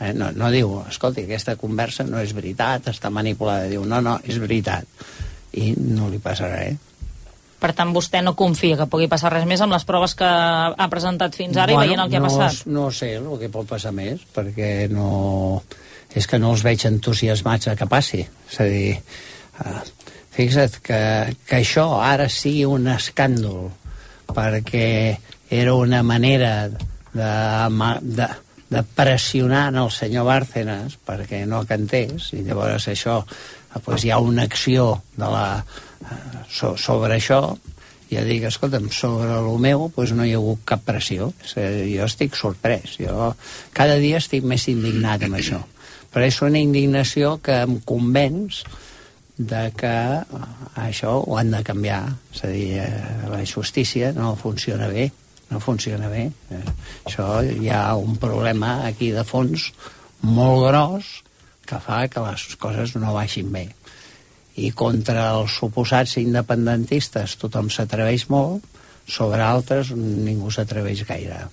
Eh? 0.00 0.12
No, 0.16 0.30
no 0.36 0.50
diu, 0.52 0.76
escolti, 0.88 1.24
aquesta 1.24 1.56
conversa 1.60 2.04
no 2.08 2.20
és 2.20 2.34
veritat, 2.36 2.90
està 2.92 3.12
manipulada. 3.12 3.68
Diu, 3.68 3.84
no, 3.88 4.00
no, 4.04 4.18
és 4.24 4.40
veritat. 4.40 4.88
I 5.56 5.72
no 5.76 6.10
li 6.12 6.20
passa 6.22 6.48
res. 6.52 6.76
Per 7.60 7.72
tant, 7.76 7.92
vostè 7.92 8.22
no 8.24 8.32
confia 8.38 8.78
que 8.78 8.88
pugui 8.88 9.08
passar 9.12 9.32
res 9.34 9.44
més 9.48 9.60
amb 9.60 9.74
les 9.74 9.84
proves 9.84 10.14
que 10.16 10.26
ha 10.26 10.88
presentat 10.92 11.36
fins 11.36 11.58
ara 11.60 11.74
bueno, 11.74 11.84
i 11.84 11.90
veient 11.90 12.04
el 12.06 12.12
que 12.12 12.20
no, 12.22 12.28
ha 12.30 12.32
passat. 12.32 12.66
No 12.72 12.88
sé 12.94 13.14
el 13.18 13.30
que 13.40 13.52
pot 13.52 13.68
passar 13.68 13.92
més, 13.96 14.24
perquè 14.34 14.88
no... 14.92 15.62
És 16.10 16.26
que 16.26 16.40
no 16.42 16.54
els 16.56 16.64
veig 16.66 16.82
entusiasmats 16.88 17.68
a 17.70 17.76
que 17.78 17.86
passi. 17.86 18.24
És 18.24 18.56
a 18.58 18.64
dir, 18.66 18.96
uh, 19.62 19.82
fixa't 20.34 20.80
que, 20.82 21.00
que 21.46 21.60
això 21.60 21.86
ara 22.02 22.28
sigui 22.32 22.64
un 22.66 22.88
escàndol 22.90 23.68
perquè 24.30 25.18
era 25.50 25.74
una 25.74 26.02
manera 26.06 26.70
de, 26.70 27.30
de, 28.00 28.28
de 28.70 28.82
pressionar 28.94 29.68
en 29.68 29.80
el 29.82 29.90
senyor 29.90 30.28
Bárcenas 30.28 30.96
perquè 31.06 31.42
no 31.50 31.64
cantés 31.66 32.30
i 32.38 32.44
llavors 32.46 32.86
això 32.92 33.20
doncs 33.74 34.06
hi 34.06 34.12
ha 34.14 34.20
una 34.22 34.46
acció 34.46 34.92
de 35.16 35.26
la, 35.26 35.46
eh, 35.58 35.89
so, 36.50 36.76
sobre 36.76 37.16
això 37.16 37.42
ja 38.10 38.24
dic, 38.26 38.42
escolta'm, 38.48 38.88
sobre 38.90 39.30
el 39.38 39.58
meu 39.62 39.86
doncs 39.94 40.12
no 40.18 40.26
hi 40.26 40.32
ha 40.34 40.40
hagut 40.40 40.64
cap 40.66 40.82
pressió. 40.86 41.30
Jo 41.54 42.06
estic 42.08 42.34
sorprès. 42.38 42.96
Jo 42.98 43.30
cada 43.76 44.00
dia 44.02 44.18
estic 44.18 44.46
més 44.46 44.66
indignat 44.72 45.22
amb 45.26 45.38
això. 45.38 45.60
Però 46.10 46.26
és 46.26 46.40
una 46.42 46.58
indignació 46.58 47.36
que 47.44 47.60
em 47.68 47.78
convenç 47.86 48.64
de 49.38 49.62
que 49.78 49.94
eh, 49.94 50.50
això 50.88 51.14
ho 51.22 51.38
han 51.38 51.54
de 51.54 51.62
canviar. 51.64 52.02
És 52.34 52.42
a 52.44 52.50
dir, 52.50 52.66
eh, 52.82 52.90
la 53.30 53.44
justícia 53.46 54.10
no 54.16 54.34
funciona 54.36 54.90
bé. 54.90 55.06
No 55.50 55.62
funciona 55.62 56.10
bé. 56.10 56.26
Eh, 56.50 56.62
això 57.06 57.30
hi 57.46 57.70
ha 57.70 57.94
un 57.94 58.18
problema 58.18 58.80
aquí 58.90 59.14
de 59.14 59.24
fons 59.24 59.70
molt 60.26 60.66
gros 60.66 61.14
que 61.64 61.78
fa 61.78 62.02
que 62.10 62.26
les 62.26 62.56
coses 62.58 62.98
no 62.98 63.14
baixin 63.14 63.54
bé 63.54 63.68
i 64.66 64.72
contra 64.76 65.30
els 65.38 65.56
suposats 65.60 66.18
independentistes 66.20 67.36
tothom 67.40 67.70
s'atreveix 67.72 68.28
molt 68.32 68.66
sobre 69.10 69.42
altres 69.44 69.94
ningú 69.96 70.52
s'atreveix 70.54 71.04
gaire 71.08 71.46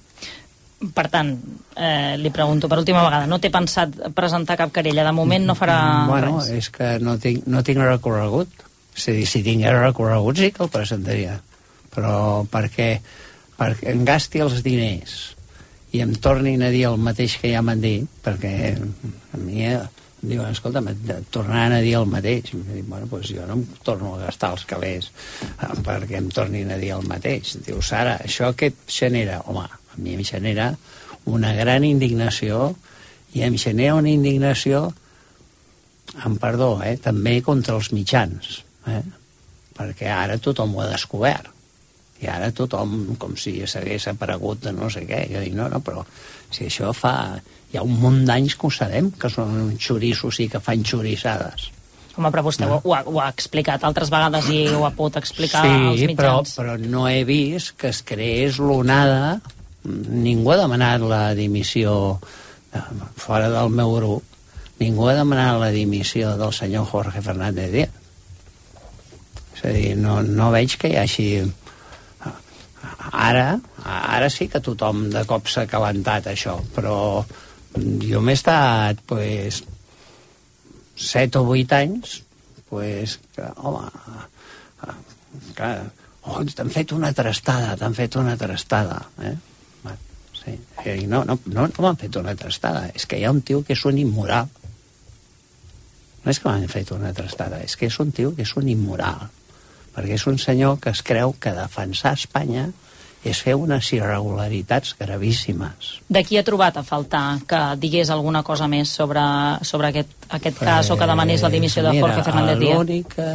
Per 0.77 1.07
tant, 1.09 1.31
eh, 1.73 2.13
li 2.21 2.29
pregunto 2.29 2.67
per 2.69 2.77
última 2.77 3.01
vegada, 3.01 3.25
no 3.25 3.39
té 3.41 3.49
pensat 3.49 3.95
presentar 4.13 4.59
cap 4.59 4.69
querella? 4.75 5.07
De 5.07 5.13
moment 5.15 5.47
no 5.49 5.55
farà 5.57 5.77
bueno, 6.05 6.35
res? 6.37 6.51
és 6.53 6.69
que 6.69 6.91
no 7.01 7.15
tinc, 7.17 7.47
no 7.49 7.63
tinc 7.65 7.81
recorregut 7.81 8.65
és 8.97 9.07
a 9.09 9.15
dir, 9.17 9.25
si 9.29 9.41
tingués 9.45 9.73
recorregut 9.77 10.37
sí 10.37 10.51
que 10.53 10.63
el 10.65 10.73
presentaria 10.73 11.39
però 11.93 12.45
perquè, 12.51 12.91
perquè 13.57 13.89
em 13.93 14.05
gasti 14.05 14.43
els 14.45 14.61
diners 14.65 15.17
i 15.95 16.03
em 16.03 16.13
tornin 16.21 16.61
a 16.61 16.69
dir 16.73 16.85
el 16.91 16.97
mateix 17.01 17.37
que 17.41 17.51
ja 17.53 17.63
m'han 17.65 17.81
dit 17.81 18.05
perquè 18.25 18.75
a 18.77 19.41
mi 19.41 19.63
diuen, 20.29 20.51
escolta, 20.51 20.81
tornaran 21.33 21.77
a 21.77 21.81
dir 21.83 21.95
el 21.99 22.07
mateix 22.09 22.51
dic, 22.53 22.85
bueno, 22.87 23.07
doncs 23.11 23.31
jo 23.33 23.45
no 23.47 23.57
em 23.57 23.65
torno 23.85 24.13
a 24.15 24.21
gastar 24.25 24.53
els 24.55 24.65
calés 24.69 25.09
eh, 25.09 25.73
perquè 25.85 26.19
em 26.19 26.29
tornin 26.33 26.71
a 26.73 26.79
dir 26.81 26.93
el 26.95 27.07
mateix 27.09 27.57
diu, 27.65 27.81
Sara, 27.81 28.17
això 28.23 28.53
què 28.57 28.71
et 28.73 28.85
genera? 28.91 29.41
home, 29.47 29.65
a 29.65 29.99
mi 30.01 30.15
em 30.17 30.23
genera 30.27 30.71
una 31.27 31.53
gran 31.57 31.85
indignació 31.87 32.71
i 33.35 33.43
em 33.47 33.57
genera 33.59 33.97
una 33.99 34.11
indignació 34.11 34.87
amb 36.23 36.39
perdó, 36.41 36.77
eh, 36.83 36.97
també 37.01 37.39
contra 37.45 37.75
els 37.75 37.91
mitjans 37.93 38.61
eh? 38.87 39.03
perquè 39.77 40.09
ara 40.13 40.39
tothom 40.41 40.75
ho 40.75 40.83
ha 40.85 40.91
descobert 40.93 41.53
i 42.21 42.29
ara 42.31 42.49
tothom, 42.55 43.15
com 43.21 43.35
si 43.37 43.59
s'hagués 43.69 44.07
aparegut 44.09 44.63
de 44.65 44.73
no 44.73 44.89
sé 44.89 45.03
què, 45.05 45.27
jo 45.29 45.43
dic, 45.43 45.53
no, 45.57 45.67
no, 45.69 45.83
però 45.85 46.03
si 46.49 46.65
això 46.69 46.93
fa... 46.95 47.13
Hi 47.71 47.79
ha 47.79 47.83
un 47.83 47.97
munt 47.99 48.21
d'anys 48.27 48.55
que 48.55 48.67
ho 48.67 48.71
sabem, 48.71 49.09
que 49.19 49.29
són 49.31 49.73
xorissos 49.81 50.39
i 50.43 50.47
que 50.51 50.61
fan 50.63 50.85
xorissades. 50.87 51.67
Home, 52.17 52.31
però 52.33 52.41
vostè 52.47 52.65
no. 52.65 52.79
ho, 52.81 52.93
ha, 52.95 53.03
ho 53.05 53.19
ha 53.21 53.27
explicat 53.29 53.83
altres 53.85 54.09
vegades 54.09 54.47
i 54.49 54.63
ho 54.73 54.85
ha 54.87 54.93
pogut 54.95 55.19
explicar 55.19 55.61
als 55.67 55.99
Sí, 55.99 56.07
però, 56.17 56.39
mitjans. 56.39 56.55
però 56.57 56.77
no 56.81 57.03
he 57.09 57.21
vist 57.27 57.75
que 57.77 57.91
es 57.93 58.01
creés 58.03 58.59
l'onada... 58.63 59.37
Ningú 59.87 60.51
ha 60.51 60.57
demanat 60.59 61.03
la 61.07 61.21
dimissió 61.37 62.17
fora 63.15 63.47
del 63.53 63.69
meu 63.71 63.93
grup. 63.95 64.23
Ningú 64.81 65.05
ha 65.07 65.13
demanat 65.15 65.61
la 65.61 65.69
dimissió 65.71 66.33
del 66.37 66.51
senyor 66.51 66.89
Jorge 66.89 67.21
Fernández 67.23 67.71
Díaz. 67.71 67.93
És 69.55 69.63
a 69.63 69.71
dir, 69.71 69.93
no, 69.95 70.19
no 70.25 70.49
veig 70.51 70.75
que 70.81 70.91
hi 70.91 70.97
hagi... 70.99 71.29
Ara, 73.17 73.59
ara 73.87 74.27
sí 74.29 74.49
que 74.51 74.59
tothom 74.61 75.07
de 75.13 75.23
cop 75.29 75.47
s'ha 75.49 75.63
calentat 75.69 76.27
això, 76.33 76.57
però 76.75 76.97
jo 78.03 78.21
m'he 78.21 78.35
estat, 78.37 79.01
pues, 79.09 79.63
set 80.97 81.35
o 81.37 81.43
vuit 81.47 81.71
anys, 81.73 82.21
pues, 82.69 83.19
que, 83.35 83.45
home, 83.57 83.85
que, 85.57 85.71
oh, 86.23 86.41
t'han 86.55 86.73
fet 86.73 86.93
una 86.97 87.13
trastada, 87.13 87.75
t'han 87.77 87.95
fet 87.97 88.17
una 88.19 88.35
trastada, 88.37 89.01
eh? 89.23 89.35
Sí. 90.37 90.53
I 90.85 91.07
no, 91.07 91.25
no, 91.25 91.35
no, 91.45 91.65
no 91.67 91.83
m'han 91.83 91.97
fet 91.99 92.15
una 92.15 92.35
trastada, 92.39 92.85
és 92.95 93.05
que 93.05 93.17
hi 93.19 93.25
ha 93.27 93.33
un 93.33 93.41
tio 93.43 93.63
que 93.67 93.75
és 93.75 93.83
un 93.89 93.97
immoral. 93.99 94.47
No 96.23 96.31
és 96.31 96.39
que 96.39 96.47
m'han 96.47 96.69
fet 96.71 96.93
una 96.95 97.11
trastada, 97.15 97.59
és 97.65 97.75
que 97.75 97.89
és 97.91 97.97
un 97.99 98.13
tio 98.15 98.31
que 98.35 98.45
és 98.47 98.53
un 98.59 98.69
immoral. 98.71 99.27
Perquè 99.95 100.15
és 100.15 100.27
un 100.29 100.37
senyor 100.39 100.77
que 100.79 100.93
es 100.93 101.01
creu 101.03 101.35
que 101.41 101.51
defensar 101.57 102.13
Espanya 102.15 102.69
és 103.29 103.39
fer 103.43 103.55
unes 103.57 103.89
irregularitats 103.95 104.93
gravíssimes. 104.99 105.89
De 106.09 106.23
qui 106.25 106.39
ha 106.39 106.43
trobat 106.47 106.79
a 106.79 106.83
faltar 106.87 107.39
que 107.49 107.61
digués 107.81 108.11
alguna 108.13 108.43
cosa 108.47 108.67
més 108.71 108.91
sobre, 108.93 109.23
sobre 109.67 109.91
aquest, 109.91 110.13
aquest 110.39 110.59
cas 110.59 110.91
o 110.91 110.97
que 110.99 111.09
demanés 111.09 111.43
la 111.45 111.51
dimissió 111.53 111.83
de 111.85 111.95
Jorge 111.99 112.23
Fernández 112.23 112.59
Díaz? 112.61 112.81
L'únic 112.81 113.15
que 113.15 113.31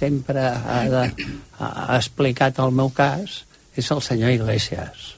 sempre 0.00 0.46
ha, 0.48 0.80
de, 0.94 1.28
ha 1.58 1.98
explicat 1.98 2.58
el 2.64 2.74
meu 2.74 2.90
cas 2.94 3.42
és 3.78 3.90
el 3.94 4.02
senyor 4.02 4.34
Iglesias. 4.34 5.12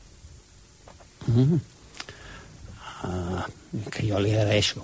Mm. 1.26 1.60
Uh, 3.00 3.44
que 3.92 4.04
jo 4.04 4.20
li 4.20 4.34
agraeixo. 4.36 4.82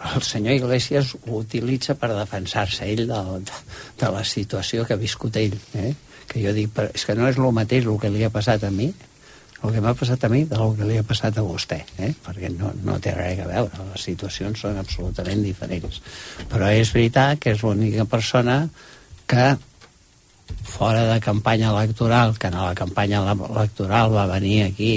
Però 0.00 0.14
el 0.16 0.24
senyor 0.24 0.54
Iglesias 0.56 1.14
ho 1.18 1.40
utilitza 1.40 1.96
per 1.98 2.12
defensar-se 2.14 2.86
ell 2.88 3.02
de, 3.08 3.18
de, 3.48 3.58
de 4.00 4.12
la 4.14 4.22
situació 4.24 4.86
que 4.86 4.96
ha 4.96 5.00
viscut 5.00 5.36
ell. 5.36 5.58
Eh? 5.76 5.92
Que 6.30 6.42
jo 6.44 6.54
dic, 6.54 6.76
és 6.94 7.06
que 7.06 7.16
no 7.18 7.28
és 7.28 7.38
el 7.40 7.54
mateix 7.54 7.86
el 7.86 7.98
que 8.02 8.10
li 8.12 8.22
ha 8.26 8.32
passat 8.32 8.64
a 8.66 8.70
mi, 8.74 8.90
el 9.60 9.74
que 9.74 9.80
m'ha 9.84 9.94
passat 9.98 10.22
a 10.24 10.30
mi 10.32 10.44
del 10.48 10.76
que 10.78 10.86
li 10.88 10.98
ha 11.00 11.06
passat 11.06 11.36
a 11.36 11.44
vostè, 11.44 11.80
eh? 12.00 12.12
perquè 12.24 12.48
no, 12.54 12.70
no 12.86 12.96
té 13.02 13.12
res 13.16 13.42
a 13.44 13.48
veure, 13.48 13.88
les 13.90 14.04
situacions 14.08 14.62
són 14.62 14.78
absolutament 14.80 15.42
diferents. 15.44 16.00
Però 16.48 16.70
és 16.72 16.92
veritat 16.94 17.42
que 17.42 17.52
és 17.56 17.64
l'única 17.66 18.06
persona 18.08 18.62
que 19.28 19.50
fora 20.64 21.04
de 21.12 21.18
campanya 21.20 21.70
electoral, 21.70 22.38
que 22.38 22.48
en 22.48 22.56
la 22.58 22.74
campanya 22.74 23.20
electoral 23.34 24.14
va 24.14 24.30
venir 24.30 24.62
aquí 24.64 24.94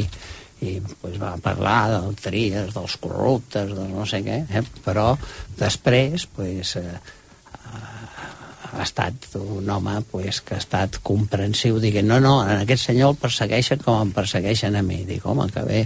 i 0.64 0.78
pues, 1.02 1.20
va 1.20 1.36
parlar 1.44 1.80
del 1.92 2.16
Trias, 2.16 2.72
dels 2.74 2.96
corruptes, 3.04 3.74
del 3.76 3.92
no 3.92 4.08
sé 4.08 4.24
què, 4.24 4.40
eh? 4.48 4.64
però 4.86 5.12
després 5.60 6.26
pues, 6.38 6.78
eh, 6.80 6.96
ha 8.74 8.82
estat 8.84 9.28
un 9.38 9.70
home 9.70 10.00
pues, 10.10 10.40
que 10.42 10.56
ha 10.56 10.58
estat 10.58 10.96
comprensiu, 11.06 11.78
dient, 11.80 12.08
no, 12.10 12.18
no, 12.20 12.32
en 12.42 12.64
aquest 12.64 12.88
senyor 12.90 13.12
el 13.14 13.18
persegueixen 13.22 13.82
com 13.86 14.00
em 14.02 14.12
persegueixen 14.16 14.76
a 14.76 14.82
mi. 14.82 15.04
Dic, 15.06 15.26
home, 15.30 15.46
que 15.54 15.62
bé. 15.68 15.82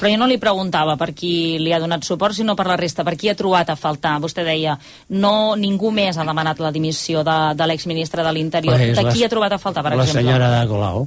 Però 0.00 0.08
jo 0.08 0.16
no 0.22 0.28
li 0.30 0.38
preguntava 0.40 0.96
per 0.96 1.10
qui 1.14 1.58
li 1.60 1.74
ha 1.76 1.80
donat 1.82 2.06
suport, 2.08 2.34
sinó 2.38 2.56
per 2.56 2.66
la 2.70 2.78
resta, 2.80 3.04
per 3.04 3.16
qui 3.20 3.28
ha 3.28 3.36
trobat 3.36 3.70
a 3.70 3.76
faltar. 3.76 4.14
Vostè 4.24 4.44
deia, 4.46 4.78
no, 5.20 5.54
ningú 5.60 5.92
més 5.92 6.16
ha 6.16 6.24
demanat 6.24 6.60
la 6.64 6.72
dimissió 6.72 7.20
de, 7.28 7.38
de 7.60 7.66
l'exministre 7.68 8.24
de 8.24 8.32
l'Interior. 8.32 8.76
Pues 8.80 8.96
de 8.96 9.02
la- 9.04 9.12
qui 9.12 9.24
ha 9.24 9.28
trobat 9.32 9.52
a 9.52 9.58
faltar, 9.60 9.82
per 9.84 9.94
la 9.96 10.04
exemple? 10.08 10.22
senyora 10.24 10.50
de 10.58 10.66
Colau. 10.72 11.06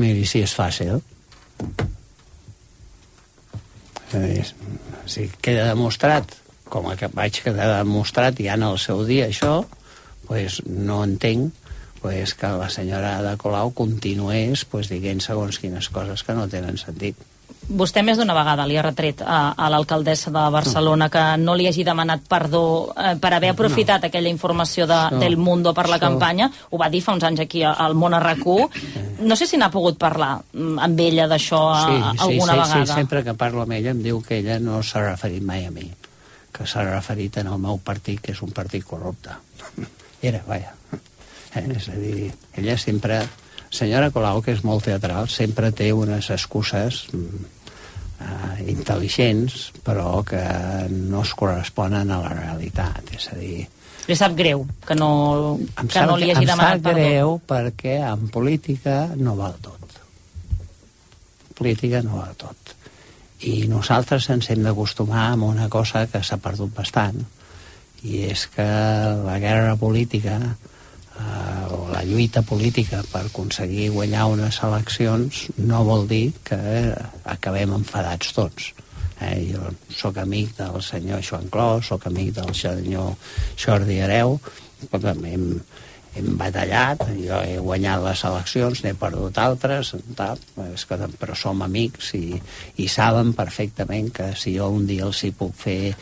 Miri, 0.00 0.24
si 0.24 0.40
és 0.40 0.52
fàcil. 0.56 0.96
És, 4.16 4.54
si 5.06 5.28
queda 5.42 5.68
demostrat, 5.70 6.32
com 6.70 6.88
que 6.96 7.10
vaig 7.12 7.42
quedar 7.44 7.68
demostrat 7.80 8.38
ja 8.40 8.54
en 8.56 8.62
el 8.70 8.78
seu 8.78 9.02
dia 9.08 9.26
això, 9.28 9.64
pues 10.26 10.60
no 10.66 11.02
entenc 11.04 11.50
pues, 12.00 12.32
que 12.38 12.48
la 12.48 12.70
senyora 12.72 13.18
de 13.22 13.34
Colau 13.36 13.74
continués 13.76 14.64
pues, 14.64 14.88
dient 14.88 15.20
segons 15.20 15.58
quines 15.60 15.90
coses 15.92 16.22
que 16.24 16.32
no 16.38 16.46
tenen 16.48 16.78
sentit. 16.80 17.18
Vostè 17.70 18.00
més 18.02 18.16
d'una 18.18 18.32
vegada 18.34 18.64
li 18.66 18.78
ha 18.80 18.82
retret 18.82 19.20
a, 19.22 19.52
a 19.52 19.66
l'alcaldessa 19.70 20.30
de 20.32 20.42
Barcelona 20.50 21.10
que 21.12 21.20
no 21.38 21.52
li 21.54 21.66
hagi 21.68 21.84
demanat 21.86 22.24
perdó 22.26 22.62
eh, 22.96 23.12
per 23.20 23.30
haver 23.36 23.50
aprofitat 23.52 24.06
aquella 24.08 24.30
informació 24.32 24.86
de, 24.88 24.96
Això- 24.96 25.20
del 25.20 25.36
Mundo 25.36 25.74
per 25.76 25.84
la 25.90 25.98
això- 25.98 26.06
campanya. 26.08 26.48
Ho 26.70 26.80
va 26.80 26.88
dir 26.90 27.02
fa 27.04 27.12
uns 27.14 27.26
anys 27.28 27.44
aquí 27.44 27.62
al 27.62 27.94
Món 27.94 28.16
RAC1. 28.16 29.20
No 29.28 29.36
sé 29.36 29.46
si 29.46 29.60
n'ha 29.60 29.68
pogut 29.70 29.98
parlar 30.00 30.38
mm, 30.54 30.78
amb 30.88 31.00
ella 31.04 31.28
d'això 31.28 31.60
sí, 31.84 31.98
sí, 32.00 32.24
alguna 32.24 32.54
sí, 32.54 32.58
vegada. 32.62 32.86
Sí, 32.86 32.92
sempre 32.96 33.22
que 33.28 33.34
parlo 33.34 33.62
amb 33.66 33.76
ella 33.76 33.92
em 33.92 34.02
diu 34.02 34.22
que 34.24 34.40
ella 34.40 34.58
no 34.58 34.80
s'ha 34.82 35.04
referit 35.10 35.44
mai 35.44 35.66
a 35.68 35.70
mi, 35.74 35.84
que 36.60 36.68
s'ha 36.68 36.84
referit 36.84 37.38
en 37.40 37.48
el 37.48 37.60
meu 37.62 37.78
partit, 37.80 38.20
que 38.20 38.34
és 38.34 38.42
un 38.44 38.50
partit 38.52 38.84
corrupte. 38.84 39.32
Era, 40.20 40.42
vaja. 40.44 40.74
Eh? 41.56 41.64
És 41.78 41.88
a 41.88 41.96
dir, 41.96 42.28
ella 42.60 42.76
sempre... 42.78 43.22
Senyora 43.70 44.10
Colau, 44.10 44.40
que 44.42 44.50
és 44.50 44.64
molt 44.66 44.82
teatral, 44.82 45.28
sempre 45.30 45.68
té 45.70 45.92
unes 45.94 46.26
excuses 46.34 47.04
mm, 47.14 47.44
eh, 48.26 48.56
intel·ligents, 48.72 49.68
però 49.86 50.24
que 50.26 50.42
no 50.90 51.22
es 51.22 51.32
corresponen 51.38 52.10
a 52.10 52.18
la 52.18 52.32
realitat. 52.34 53.14
És 53.14 53.30
a 53.30 53.38
dir, 53.38 53.62
Li 54.10 54.16
sap 54.18 54.34
greu 54.34 54.64
que 54.82 54.96
no, 54.98 55.10
em 55.78 55.86
que 55.86 56.02
no 56.02 56.16
li 56.18 56.32
hagi 56.32 56.42
em 56.42 56.50
demanat 56.50 56.80
sap 56.80 56.88
perdó. 56.88 56.98
greu 56.98 57.36
perquè 57.46 57.96
en 58.08 58.26
política 58.34 58.96
no 59.14 59.36
val 59.38 59.54
tot. 59.62 60.00
En 61.46 61.56
política 61.62 62.02
no 62.02 62.18
val 62.18 62.34
tot. 62.40 62.74
I 63.40 63.66
nosaltres 63.70 64.28
ens 64.32 64.50
hem 64.52 64.64
d'acostumar 64.66 65.30
a 65.30 65.36
una 65.36 65.68
cosa 65.72 66.06
que 66.10 66.20
s'ha 66.22 66.36
perdut 66.42 66.74
bastant, 66.76 67.22
i 68.02 68.24
és 68.30 68.46
que 68.52 68.66
la 69.24 69.38
guerra 69.40 69.76
política 69.80 70.36
eh, 71.20 71.72
o 71.72 71.88
la 71.92 72.02
lluita 72.04 72.42
política 72.42 73.02
per 73.12 73.26
aconseguir 73.26 73.90
guanyar 73.96 74.28
unes 74.32 74.60
eleccions 74.64 75.46
no 75.58 75.84
vol 75.88 76.06
dir 76.08 76.30
que 76.44 76.60
acabem 77.24 77.76
enfadats 77.76 78.32
tots. 78.36 78.72
Eh, 79.20 79.52
jo 79.52 79.72
sóc 79.92 80.16
amic 80.20 80.56
del 80.56 80.80
senyor 80.84 81.20
Joan 81.24 81.48
Clos, 81.52 81.90
sóc 81.92 82.06
amic 82.08 82.32
del 82.40 82.54
senyor 82.56 83.12
Jordi 83.60 84.00
Hereu, 84.00 84.38
escolta'm, 84.80 85.24
hem, 85.28 85.46
hem 86.16 86.32
batallat, 86.38 87.04
jo 87.20 87.38
he 87.44 87.58
guanyat 87.62 88.02
les 88.02 88.22
eleccions, 88.26 88.82
n'he 88.84 88.94
perdut 88.98 89.38
altres, 89.38 89.92
tal, 90.18 90.40
escolta'm, 90.72 91.14
però 91.20 91.36
som 91.38 91.62
amics 91.62 92.12
i, 92.18 92.40
i 92.82 92.88
saben 92.90 93.32
perfectament 93.38 94.10
que 94.14 94.32
si 94.38 94.56
jo 94.56 94.70
un 94.74 94.88
dia 94.88 95.06
els 95.06 95.22
hi 95.24 95.30
puc 95.36 95.54
fer 95.54 95.94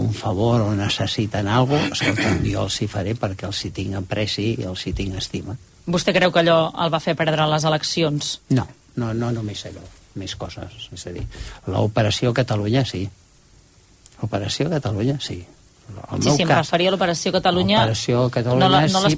un 0.00 0.12
favor 0.14 0.62
o 0.64 0.72
necessiten 0.78 1.48
alguna 1.50 1.90
cosa, 1.90 2.08
escolta'm, 2.08 2.42
jo 2.46 2.64
els 2.64 2.80
hi 2.80 2.88
faré 2.88 3.14
perquè 3.18 3.48
els 3.50 3.62
hi 3.66 3.72
tinc 3.76 4.00
apreci 4.00 4.48
i 4.56 4.66
els 4.70 4.86
hi 4.86 4.94
tinc 4.96 5.20
estima. 5.20 5.56
Vostè 5.90 6.14
creu 6.16 6.32
que 6.32 6.44
allò 6.44 6.58
el 6.80 6.92
va 6.92 7.02
fer 7.02 7.16
perdre 7.18 7.48
les 7.50 7.64
eleccions? 7.68 8.36
No, 8.56 8.66
no, 8.96 9.12
no 9.12 9.32
només 9.34 9.64
allò, 9.68 9.84
més 10.20 10.36
coses. 10.40 10.88
És 10.94 11.06
a 11.10 11.14
dir, 11.16 11.26
l'operació 11.68 12.32
Catalunya 12.36 12.84
sí. 12.88 13.06
L'operació 14.20 14.70
Catalunya 14.72 15.20
sí. 15.20 15.40
El 15.90 16.22
sí, 16.22 16.30
sí, 16.30 16.42
em 16.44 16.50
referia 16.50 16.90
a 16.90 16.94
l'Operació 16.94 17.32
Catalunya. 17.34 17.80
L'operació 17.80 18.26
Catalunya 18.30 18.68
no, 18.68 18.74
la, 18.76 18.82
no 18.86 19.10
sí, 19.10 19.16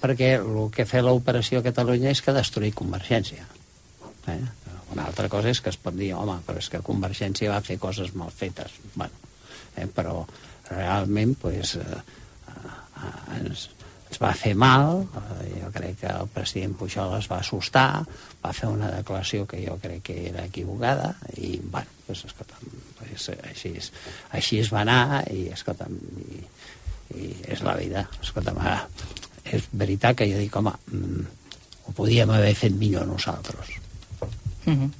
perquè 0.00 0.34
el 0.40 0.70
que 0.74 0.86
fa 0.88 1.02
l'operació 1.04 1.62
Catalunya 1.64 2.12
és 2.14 2.22
que 2.24 2.34
destruir 2.36 2.72
Convergència. 2.76 3.46
Eh? 4.28 4.40
Una 4.90 5.06
altra 5.06 5.28
cosa 5.30 5.50
és 5.52 5.60
que 5.62 5.70
es 5.70 5.78
pot 5.78 5.94
dir, 5.94 6.12
home, 6.18 6.40
però 6.46 6.58
és 6.58 6.70
que 6.70 6.82
Convergència 6.86 7.52
va 7.52 7.64
fer 7.64 7.78
coses 7.78 8.14
mal 8.18 8.32
fetes. 8.34 8.78
Bueno, 8.94 9.28
eh? 9.76 9.86
però 9.86 10.24
realment 10.70 11.36
pues, 11.40 11.76
eh, 11.76 12.00
eh, 12.50 13.12
ens, 13.38 13.68
ens 14.08 14.20
va 14.22 14.32
fer 14.34 14.56
mal, 14.58 15.04
eh, 15.04 15.46
jo 15.60 15.70
crec 15.74 16.00
que 16.02 16.10
el 16.10 16.30
president 16.34 16.74
Pujol 16.78 17.14
es 17.18 17.30
va 17.30 17.38
assustar, 17.44 18.02
va 18.42 18.54
fer 18.56 18.70
una 18.72 18.90
declaració 18.96 19.46
que 19.46 19.62
jo 19.62 19.78
crec 19.82 20.02
que 20.10 20.18
era 20.32 20.44
equivocada, 20.48 21.14
i, 21.36 21.56
bueno, 21.62 22.02
pues, 22.06 22.24
escolta'm, 22.26 22.74
pues, 22.98 23.30
així, 23.38 23.76
és, 23.78 23.92
així 24.36 24.62
es 24.64 24.72
va 24.74 24.82
anar, 24.82 25.22
i, 25.30 25.48
escolta'm, 25.54 25.98
i, 26.26 26.42
i 27.20 27.32
és 27.54 27.62
la 27.66 27.76
vida. 27.78 28.08
Escolta'm, 28.22 28.58
ara, 28.64 28.82
és 29.58 29.68
veritat 29.72 30.16
que 30.16 30.28
jo 30.30 30.38
dic, 30.38 30.56
home, 30.56 30.72
mm, 30.92 31.26
ho 31.86 31.94
podíem 31.96 32.30
haver 32.30 32.54
fet 32.54 32.74
millor 32.78 33.06
nosaltres. 33.06 33.76
Mm 34.66 34.76
-hmm. 34.76 34.90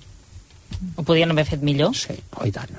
Ho 0.96 1.02
podien 1.02 1.30
haver 1.30 1.44
fet 1.46 1.62
millor? 1.62 1.94
Sí, 1.94 2.16
oh, 2.36 2.46
i 2.46 2.52
tant. 2.52 2.70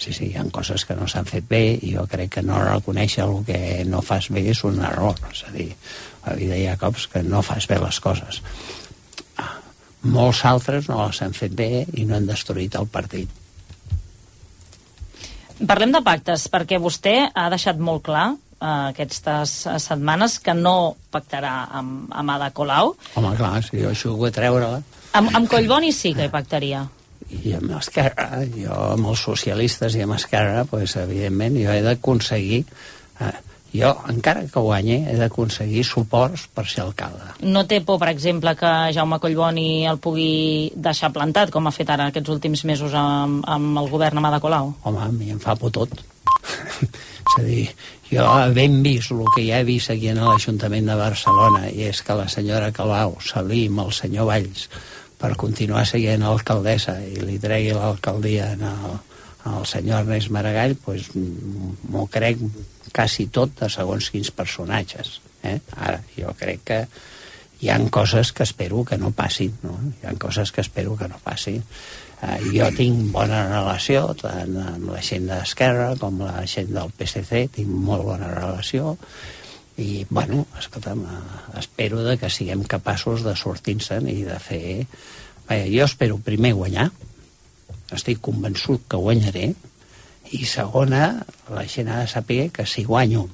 Sí, 0.00 0.12
sí, 0.12 0.30
hi 0.30 0.36
ha 0.36 0.44
coses 0.48 0.86
que 0.88 0.94
no 0.96 1.06
s'han 1.06 1.26
fet 1.28 1.44
bé 1.48 1.78
i 1.82 1.92
jo 1.92 2.06
crec 2.08 2.30
que 2.36 2.42
no 2.42 2.62
reconèixer 2.62 3.26
el 3.26 3.44
que 3.44 3.84
no 3.84 4.00
fas 4.00 4.30
bé 4.32 4.46
és 4.48 4.62
un 4.64 4.80
error. 4.80 5.18
És 5.30 5.44
a 5.44 5.50
dir, 5.52 5.74
a 6.22 6.30
la 6.30 6.36
vida 6.36 6.56
hi 6.56 6.66
ha 6.66 6.78
cops 6.80 7.06
que 7.06 7.22
no 7.22 7.42
fas 7.42 7.66
bé 7.68 7.78
les 7.82 8.00
coses. 8.00 8.40
Ah, 9.36 9.58
molts 10.02 10.44
altres 10.44 10.88
no 10.88 11.06
les 11.06 11.20
han 11.20 11.36
fet 11.36 11.52
bé 11.52 11.86
i 11.92 12.06
no 12.08 12.16
han 12.16 12.26
destruït 12.26 12.78
el 12.80 12.86
partit. 12.86 13.28
Parlem 15.68 15.92
de 15.92 16.00
pactes, 16.00 16.46
perquè 16.48 16.78
vostè 16.80 17.28
ha 17.34 17.50
deixat 17.52 17.76
molt 17.76 18.06
clar 18.06 18.30
eh, 18.60 18.92
aquestes 18.92 19.56
setmanes 19.82 20.38
que 20.44 20.54
no 20.54 20.94
pactarà 21.10 21.66
amb, 21.80 22.06
amb 22.12 22.30
Ada 22.36 22.50
Colau. 22.54 22.94
Home, 23.16 23.34
clar, 23.36 23.56
si 23.66 23.80
jo 23.82 23.90
això 23.90 24.12
ho 24.14 24.16
vull 24.20 24.32
treure-la, 24.32 24.82
Amb, 25.18 25.32
amb 25.34 25.48
Collboni 25.50 25.90
sí 25.90 26.12
que 26.14 26.28
hi 26.28 26.30
pactaria. 26.30 26.84
i 27.30 27.52
amb 27.54 27.72
Esquerra, 27.78 28.44
jo 28.54 28.74
amb 28.92 29.08
els 29.10 29.20
socialistes 29.26 29.94
i 29.98 30.02
amb 30.04 30.14
Esquerra, 30.14 30.64
pues, 30.70 30.96
evidentment, 30.96 31.56
jo 31.58 31.70
he 31.72 31.82
d'aconseguir... 31.82 32.64
Eh, 33.20 33.32
jo, 33.70 33.90
encara 34.10 34.40
que 34.50 34.58
guanyi, 34.62 34.96
he 35.06 35.12
d'aconseguir 35.14 35.84
suports 35.86 36.48
per 36.54 36.64
ser 36.66 36.80
alcalde. 36.82 37.28
No 37.46 37.62
té 37.70 37.78
por, 37.86 38.00
per 38.02 38.08
exemple, 38.10 38.56
que 38.58 38.70
Jaume 38.96 39.20
Collboni 39.22 39.86
el 39.86 39.98
pugui 40.02 40.72
deixar 40.74 41.12
plantat, 41.14 41.52
com 41.54 41.66
ha 41.70 41.74
fet 41.74 41.90
ara 41.94 42.08
aquests 42.10 42.32
últims 42.34 42.64
mesos 42.66 42.94
amb, 42.98 43.44
amb 43.46 43.78
el 43.78 43.86
govern 43.92 44.18
amb 44.18 44.26
Ada 44.26 44.40
Colau? 44.42 44.72
Home, 44.82 44.98
a 45.04 45.08
mi 45.14 45.30
em 45.30 45.38
fa 45.38 45.54
por 45.54 45.70
tot. 45.70 45.94
És 46.86 47.36
a 47.38 47.44
dir, 47.44 47.66
jo 48.10 48.24
havent 48.26 48.80
vist 48.84 49.12
el 49.14 49.24
que 49.34 49.44
ja 49.46 49.60
he 49.60 49.68
vist 49.68 49.92
aquí 49.92 50.08
en 50.12 50.22
l'Ajuntament 50.24 50.88
de 50.90 50.96
Barcelona, 50.98 51.68
i 51.70 51.86
és 51.90 52.02
que 52.06 52.16
la 52.18 52.28
senyora 52.32 52.72
Calau 52.76 53.18
s'alí 53.24 53.66
amb 53.68 53.84
el 53.86 53.94
senyor 53.96 54.30
Valls 54.30 54.66
per 55.20 55.36
continuar 55.36 55.84
seguint 55.88 56.24
alcaldessa 56.24 56.96
i 57.04 57.20
li 57.20 57.38
tregui 57.40 57.74
l'alcaldia 57.76 58.52
el, 58.56 58.98
al 59.44 59.66
senyor 59.68 60.04
Ernest 60.04 60.32
Maragall, 60.32 60.76
pues, 60.84 61.10
m'ho 61.14 62.06
crec 62.12 62.40
quasi 62.92 63.28
tot 63.32 63.52
de 63.60 63.68
segons 63.72 64.10
quins 64.12 64.32
personatges. 64.34 65.18
Eh? 65.44 65.58
Ara, 65.76 66.00
jo 66.16 66.32
crec 66.38 66.64
que 66.66 66.80
hi 67.60 67.68
han 67.72 67.88
coses 67.92 68.32
que 68.32 68.42
espero 68.42 68.84
que 68.84 68.98
no 68.98 69.12
passin, 69.16 69.52
no? 69.62 69.76
Hi 70.00 70.08
han 70.10 70.20
coses 70.20 70.52
que 70.52 70.64
espero 70.64 70.96
que 70.96 71.08
no 71.08 71.20
passin. 71.22 71.60
Eh, 72.20 72.38
jo 72.52 72.66
tinc 72.76 73.06
bona 73.14 73.44
relació 73.48 74.10
tant 74.20 74.56
amb 74.60 74.90
la 74.92 75.00
gent 75.04 75.28
d'Esquerra 75.30 75.94
com 76.00 76.20
la 76.20 76.44
gent 76.50 76.72
del 76.74 76.92
PSC, 76.98 77.46
tinc 77.56 77.70
molt 77.88 78.04
bona 78.04 78.28
relació. 78.34 78.96
I, 79.80 80.04
bueno, 80.10 80.44
escolta'm, 80.60 81.00
eh, 81.00 81.58
espero 81.62 82.04
de 82.04 82.18
que 82.20 82.28
siguem 82.28 82.66
capaços 82.68 83.24
de 83.24 83.36
sortir-se'n 83.36 84.08
i 84.12 84.20
de 84.28 84.36
fer... 84.42 84.64
Vaja, 85.48 85.66
jo 85.72 85.86
espero 85.88 86.20
primer 86.22 86.52
guanyar, 86.54 86.90
estic 87.96 88.20
convençut 88.22 88.84
que 88.86 89.00
guanyaré, 89.00 89.48
i 90.36 90.44
segona, 90.46 91.24
la 91.50 91.64
gent 91.66 91.88
ha 91.90 92.04
de 92.04 92.10
saber 92.10 92.50
que 92.54 92.66
si 92.68 92.84
guanyo, 92.86 93.24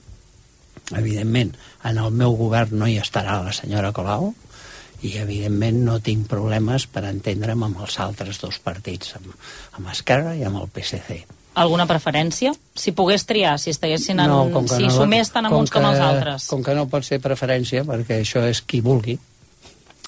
evidentment, 0.97 1.53
en 1.85 1.99
el 2.01 2.15
meu 2.15 2.39
govern 2.39 2.79
no 2.81 2.89
hi 2.89 2.97
estarà 3.03 3.41
la 3.45 3.53
senyora 3.53 3.93
Colau, 3.93 4.31
i 5.07 5.15
evidentment 5.23 5.83
no 5.87 5.99
tinc 6.05 6.27
problemes 6.31 6.87
per 6.91 7.05
entendre'm 7.09 7.63
amb 7.69 7.83
els 7.87 7.99
altres 8.03 8.41
dos 8.43 8.59
partits, 8.63 9.15
amb, 9.19 9.33
amb 9.79 9.91
Esquerra 9.93 10.35
i 10.37 10.45
amb 10.49 10.61
el 10.63 10.69
PSC. 10.73 11.23
Alguna 11.57 11.87
preferència? 11.89 12.51
Si 12.77 12.93
pogués 12.93 13.25
triar, 13.25 13.55
si 13.59 13.73
estiguessin 13.73 14.21
en... 14.21 14.35
com 14.53 14.67
que 14.69 14.77
si 14.77 14.91
no- 14.91 14.97
sumés 14.99 15.31
tant 15.33 15.49
amb 15.49 15.55
com 15.57 15.65
uns 15.65 15.73
com 15.73 15.87
els 15.89 16.03
altres. 16.05 16.51
Com 16.53 16.65
que 16.67 16.75
no 16.77 16.85
pot 16.93 17.07
ser 17.07 17.21
preferència, 17.25 17.85
perquè 17.89 18.21
això 18.21 18.45
és 18.45 18.61
qui 18.61 18.83
vulgui. 18.85 19.17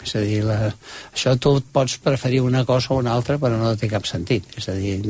És 0.05 0.13
a 0.15 0.21
dir, 0.23 0.43
la, 0.47 0.59
això 1.15 1.33
tu 1.41 1.57
pots 1.73 1.97
preferir 2.05 2.43
una 2.45 2.67
cosa 2.69 2.93
o 2.95 3.01
una 3.01 3.15
altra, 3.17 3.39
però 3.41 3.57
no 3.59 3.73
té 3.81 3.89
cap 3.91 4.05
sentit. 4.07 4.45
És 4.61 4.69
a 4.69 4.77
dir, 4.77 5.01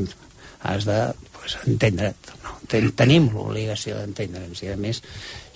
has 0.62 0.86
de 0.88 1.00
pues, 1.34 1.58
entendre't. 1.66 2.30
No? 2.44 2.54
Ten, 2.70 2.92
tenim 2.96 3.28
l'obligació 3.34 3.98
d'entendre'ns 3.98 4.62
i, 4.62 4.70
a 4.72 4.78
més, 4.80 5.02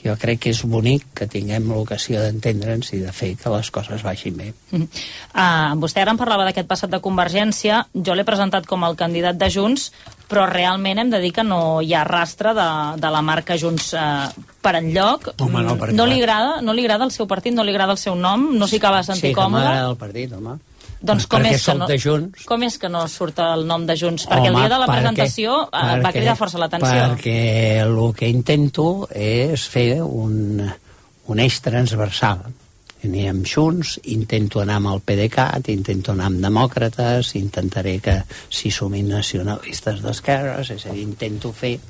jo 0.02 0.14
crec 0.18 0.40
que 0.42 0.52
és 0.52 0.62
bonic 0.66 1.04
que 1.14 1.28
tinguem 1.30 1.68
l'ocasió 1.70 2.22
d'entendre'ns 2.24 2.92
i 2.96 3.02
de 3.04 3.12
fer 3.14 3.32
que 3.38 3.52
les 3.54 3.70
coses 3.74 4.02
vagin 4.02 4.36
bé. 4.38 4.48
Mm. 4.72 4.88
Uh, 5.30 5.76
vostè 5.82 6.02
ara 6.02 6.14
em 6.14 6.18
parlava 6.20 6.46
d'aquest 6.48 6.68
passat 6.70 6.90
de 6.90 7.00
Convergència. 7.04 7.84
Jo 7.94 8.16
l'he 8.18 8.26
presentat 8.26 8.66
com 8.66 8.82
el 8.88 8.98
candidat 8.98 9.38
de 9.38 9.50
Junts, 9.52 9.90
però 10.28 10.48
realment 10.50 10.98
hem 10.98 11.12
de 11.12 11.20
dir 11.22 11.32
que 11.36 11.46
no 11.46 11.80
hi 11.84 11.94
ha 11.94 12.02
rastre 12.08 12.54
de, 12.56 12.68
de 12.98 13.14
la 13.14 13.22
marca 13.22 13.58
Junts 13.60 13.92
uh, 13.94 14.26
per 14.64 14.74
enlloc. 14.80 15.32
Home, 15.38 15.62
no, 15.62 15.78
perquè 15.78 15.96
no 15.96 16.08
li 16.10 16.18
agrada, 16.18 16.58
no 16.66 16.74
li 16.74 16.86
agrada 16.86 17.06
el 17.06 17.14
seu 17.14 17.30
partit, 17.30 17.54
no 17.54 17.66
li 17.66 17.74
agrada 17.74 17.94
el 17.94 18.02
seu 18.02 18.18
nom, 18.18 18.50
no 18.58 18.66
s'hi 18.66 18.82
acaba 18.82 19.02
de 19.02 19.12
sentir 19.12 19.30
sí, 19.30 19.34
que 19.34 19.40
còmode. 19.40 19.62
m'agrada 19.62 19.94
el 19.94 19.98
partit, 20.00 20.34
home. 20.34 20.58
Doncs 21.02 21.26
com 21.26 21.40
perquè 21.42 21.56
és, 21.56 21.64
que 21.66 21.74
no, 21.74 21.86
de 21.90 21.98
Junts. 21.98 22.44
com 22.46 22.62
és 22.62 22.78
que 22.78 22.88
no 22.88 23.02
surt 23.10 23.38
el 23.42 23.66
nom 23.66 23.84
de 23.86 23.96
Junts? 23.98 24.28
Perquè 24.30 24.46
el 24.48 24.54
Home, 24.54 24.60
dia 24.62 24.70
de 24.70 24.78
la 24.78 24.86
perquè- 24.86 25.00
presentació 25.00 25.56
eh, 25.66 25.70
va 25.72 25.96
perquè- 26.06 26.12
cridar 26.20 26.36
força 26.38 26.58
l'atenció. 26.62 27.04
Perquè 27.12 27.36
el 27.82 28.14
que 28.14 28.28
intento 28.30 29.08
és 29.10 29.64
fer 29.68 30.00
un, 30.02 30.62
un 31.26 31.40
eix 31.42 31.60
transversal. 31.64 32.44
Ni 33.02 33.24
amb 33.26 33.42
Junts, 33.50 33.96
intento 34.14 34.60
anar 34.62 34.76
amb 34.78 34.92
el 34.92 35.00
PDeCAT, 35.02 35.68
intento 35.74 36.12
anar 36.12 36.28
amb 36.30 36.38
demòcrates, 36.44 37.32
intentaré 37.34 37.96
que 37.98 38.20
si 38.48 38.70
sumin 38.70 39.08
nacionalistes 39.10 40.04
d'esquerres, 40.04 40.70
és 40.70 40.86
a 40.86 40.92
dir, 40.94 41.02
intento 41.02 41.50
fer 41.52 41.80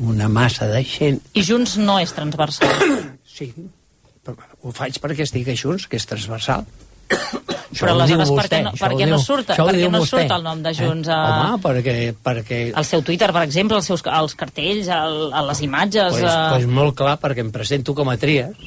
una 0.00 0.26
massa 0.28 0.66
de 0.66 0.82
gent 0.82 1.20
I 1.36 1.42
Junts 1.44 1.76
no 1.78 2.00
és 2.02 2.10
transversal. 2.16 2.74
Sí, 3.24 3.52
però 4.26 4.34
ho 4.66 4.72
faig 4.74 4.98
perquè 4.98 5.22
estic 5.28 5.46
a 5.52 5.54
Junts, 5.54 5.86
que 5.86 5.96
és 6.00 6.06
transversal. 6.10 6.66
Això 7.70 7.86
Però 7.86 7.92
aleshores 7.94 8.32
per 8.34 8.46
què 8.50 8.58
no, 8.66 8.72
per 8.74 8.90
què 8.98 9.06
no 9.06 9.18
surt, 9.22 9.52
per 9.54 9.74
què 9.76 9.90
no 9.94 10.00
surt 10.02 10.32
el 10.34 10.42
nom 10.42 10.62
de 10.64 10.72
Junts 10.74 11.10
a... 11.14 11.18
Home, 11.30 11.60
perquè, 11.62 11.94
perquè 12.18 12.58
al 12.74 12.86
seu 12.88 13.04
Twitter, 13.06 13.30
per 13.36 13.44
exemple, 13.46 13.78
els 13.78 13.86
seus 13.86 14.02
els 14.02 14.34
cartells, 14.38 14.90
el, 14.90 15.20
a 15.30 15.44
les 15.46 15.62
imatges... 15.62 16.18
pues, 16.18 16.26
eh, 16.26 16.50
pues 16.56 16.66
molt 16.66 16.98
clar, 16.98 17.14
perquè 17.22 17.46
em 17.46 17.54
presento 17.54 17.94
com 17.94 18.10
a 18.10 18.18
Trias. 18.18 18.58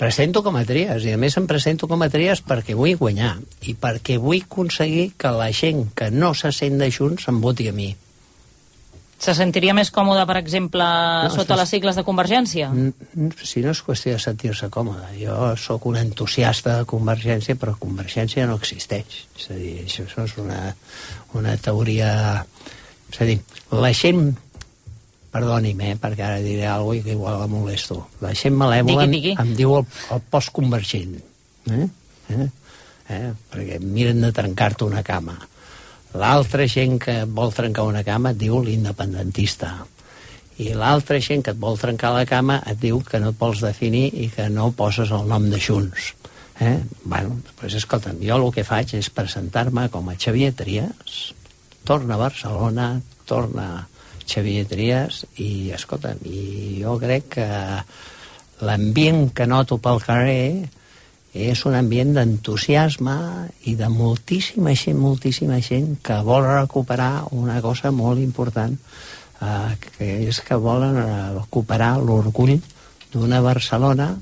presento 0.00 0.40
com 0.42 0.56
a 0.56 0.62
tries, 0.64 1.04
i 1.04 1.12
a 1.12 1.18
més 1.20 1.34
em 1.36 1.44
presento 1.44 1.84
com 1.88 2.00
a 2.00 2.08
tries 2.08 2.40
perquè 2.40 2.72
vull 2.76 2.94
guanyar, 2.96 3.34
i 3.68 3.74
perquè 3.76 4.16
vull 4.20 4.40
aconseguir 4.40 5.10
que 5.20 5.32
la 5.36 5.50
gent 5.52 5.90
que 5.96 6.08
no 6.10 6.32
se 6.32 6.52
sent 6.56 6.80
de 6.80 6.88
Junts 6.88 7.28
em 7.28 7.40
voti 7.44 7.68
a 7.68 7.74
mi. 7.76 7.90
Se 9.20 9.34
sentiria 9.36 9.74
més 9.76 9.90
còmode, 9.92 10.22
per 10.26 10.38
exemple, 10.40 10.80
No, 10.82 11.30
sota 11.34 11.52
és- 11.54 11.60
les 11.60 11.68
sigles 11.74 11.96
de 11.98 12.04
Convergència? 12.06 12.70
Si 13.44 13.60
no 13.60 13.74
és 13.74 13.82
qüestió 13.84 14.14
de 14.14 14.18
sentir-se 14.22 14.70
còmode, 14.72 15.10
jo 15.20 15.56
sóc 15.60 15.84
un 15.90 15.98
entusiasta 16.00 16.78
de 16.78 16.86
Convergència, 16.88 17.54
però 17.60 17.74
Convergència 17.78 18.46
no 18.48 18.56
existeix. 18.56 19.26
És 19.36 19.50
a 19.50 19.58
dir, 19.58 19.74
això, 19.84 20.06
això 20.08 20.24
és 20.24 20.38
una, 20.40 20.74
una 21.34 21.56
teoria... 21.60 22.46
És 23.12 23.20
a 23.20 23.24
dir, 23.28 23.40
la 23.76 23.92
gent 23.92 24.30
perdoni'm, 25.30 25.80
eh, 25.84 25.96
perquè 26.00 26.24
ara 26.26 26.40
diré 26.42 26.66
alguna 26.66 26.96
cosa 27.02 27.04
que 27.04 27.12
igual 27.12 27.38
la 27.40 27.46
molesto. 27.46 28.08
La 28.24 28.32
gent 28.34 28.56
malèvola 28.56 29.04
Digui, 29.06 29.20
digui. 29.20 29.36
em 29.38 29.52
diu 29.54 29.76
el, 29.78 29.84
el 30.16 30.20
postconvergent. 30.32 31.20
Eh? 31.70 31.86
Eh? 32.34 32.48
Eh? 33.10 33.32
Perquè 33.52 33.78
miren 33.84 34.24
de 34.24 34.32
trencar-te 34.32 34.84
una 34.88 35.02
cama. 35.06 35.36
L'altra 36.18 36.66
gent 36.66 36.98
que 36.98 37.22
vol 37.24 37.52
trencar 37.54 37.86
una 37.86 38.02
cama 38.02 38.32
et 38.32 38.38
diu 38.40 38.58
l'independentista. 38.64 39.74
I 40.60 40.72
l'altra 40.76 41.20
gent 41.22 41.44
que 41.46 41.54
et 41.54 41.60
vol 41.60 41.78
trencar 41.78 42.10
la 42.16 42.26
cama 42.28 42.58
et 42.66 42.80
diu 42.80 42.98
que 43.06 43.20
no 43.22 43.30
et 43.30 43.38
vols 43.38 43.62
definir 43.62 44.08
i 44.12 44.26
que 44.34 44.48
no 44.50 44.72
poses 44.76 45.12
el 45.14 45.28
nom 45.30 45.46
de 45.52 45.60
Junts. 45.62 46.14
Eh? 46.60 46.76
Bueno, 47.04 47.38
doncs 47.60 47.78
escolta'm, 47.78 48.18
jo 48.20 48.36
el 48.36 48.50
que 48.52 48.66
faig 48.68 48.92
és 48.98 49.08
presentar-me 49.14 49.86
com 49.88 50.10
a 50.10 50.16
Xavier 50.18 50.50
Trias, 50.58 51.20
torna 51.88 52.18
a 52.18 52.20
Barcelona, 52.26 52.90
torna 53.24 53.86
Xavier 54.26 54.66
Trias 54.68 55.22
i, 55.38 55.70
escolta'm, 55.72 56.20
i 56.26 56.82
jo 56.82 56.98
crec 57.00 57.30
que 57.38 57.48
l'ambient 58.66 59.30
que 59.32 59.46
noto 59.48 59.78
pel 59.80 60.02
carrer 60.04 60.68
és 61.32 61.62
un 61.66 61.76
ambient 61.78 62.14
d'entusiasme 62.16 63.16
i 63.70 63.76
de 63.78 63.88
moltíssima 63.88 64.74
gent, 64.74 64.98
moltíssima 64.98 65.60
gent 65.62 66.00
que 66.02 66.18
vol 66.26 66.42
recuperar 66.46 67.28
una 67.30 67.60
cosa 67.62 67.92
molt 67.94 68.18
important, 68.18 68.74
eh, 68.74 69.76
que 69.84 70.10
és 70.26 70.40
que 70.40 70.58
volen 70.58 70.98
eh, 70.98 71.06
recuperar 71.38 71.98
l'orgull 72.02 72.58
d'una 73.12 73.40
Barcelona 73.40 74.16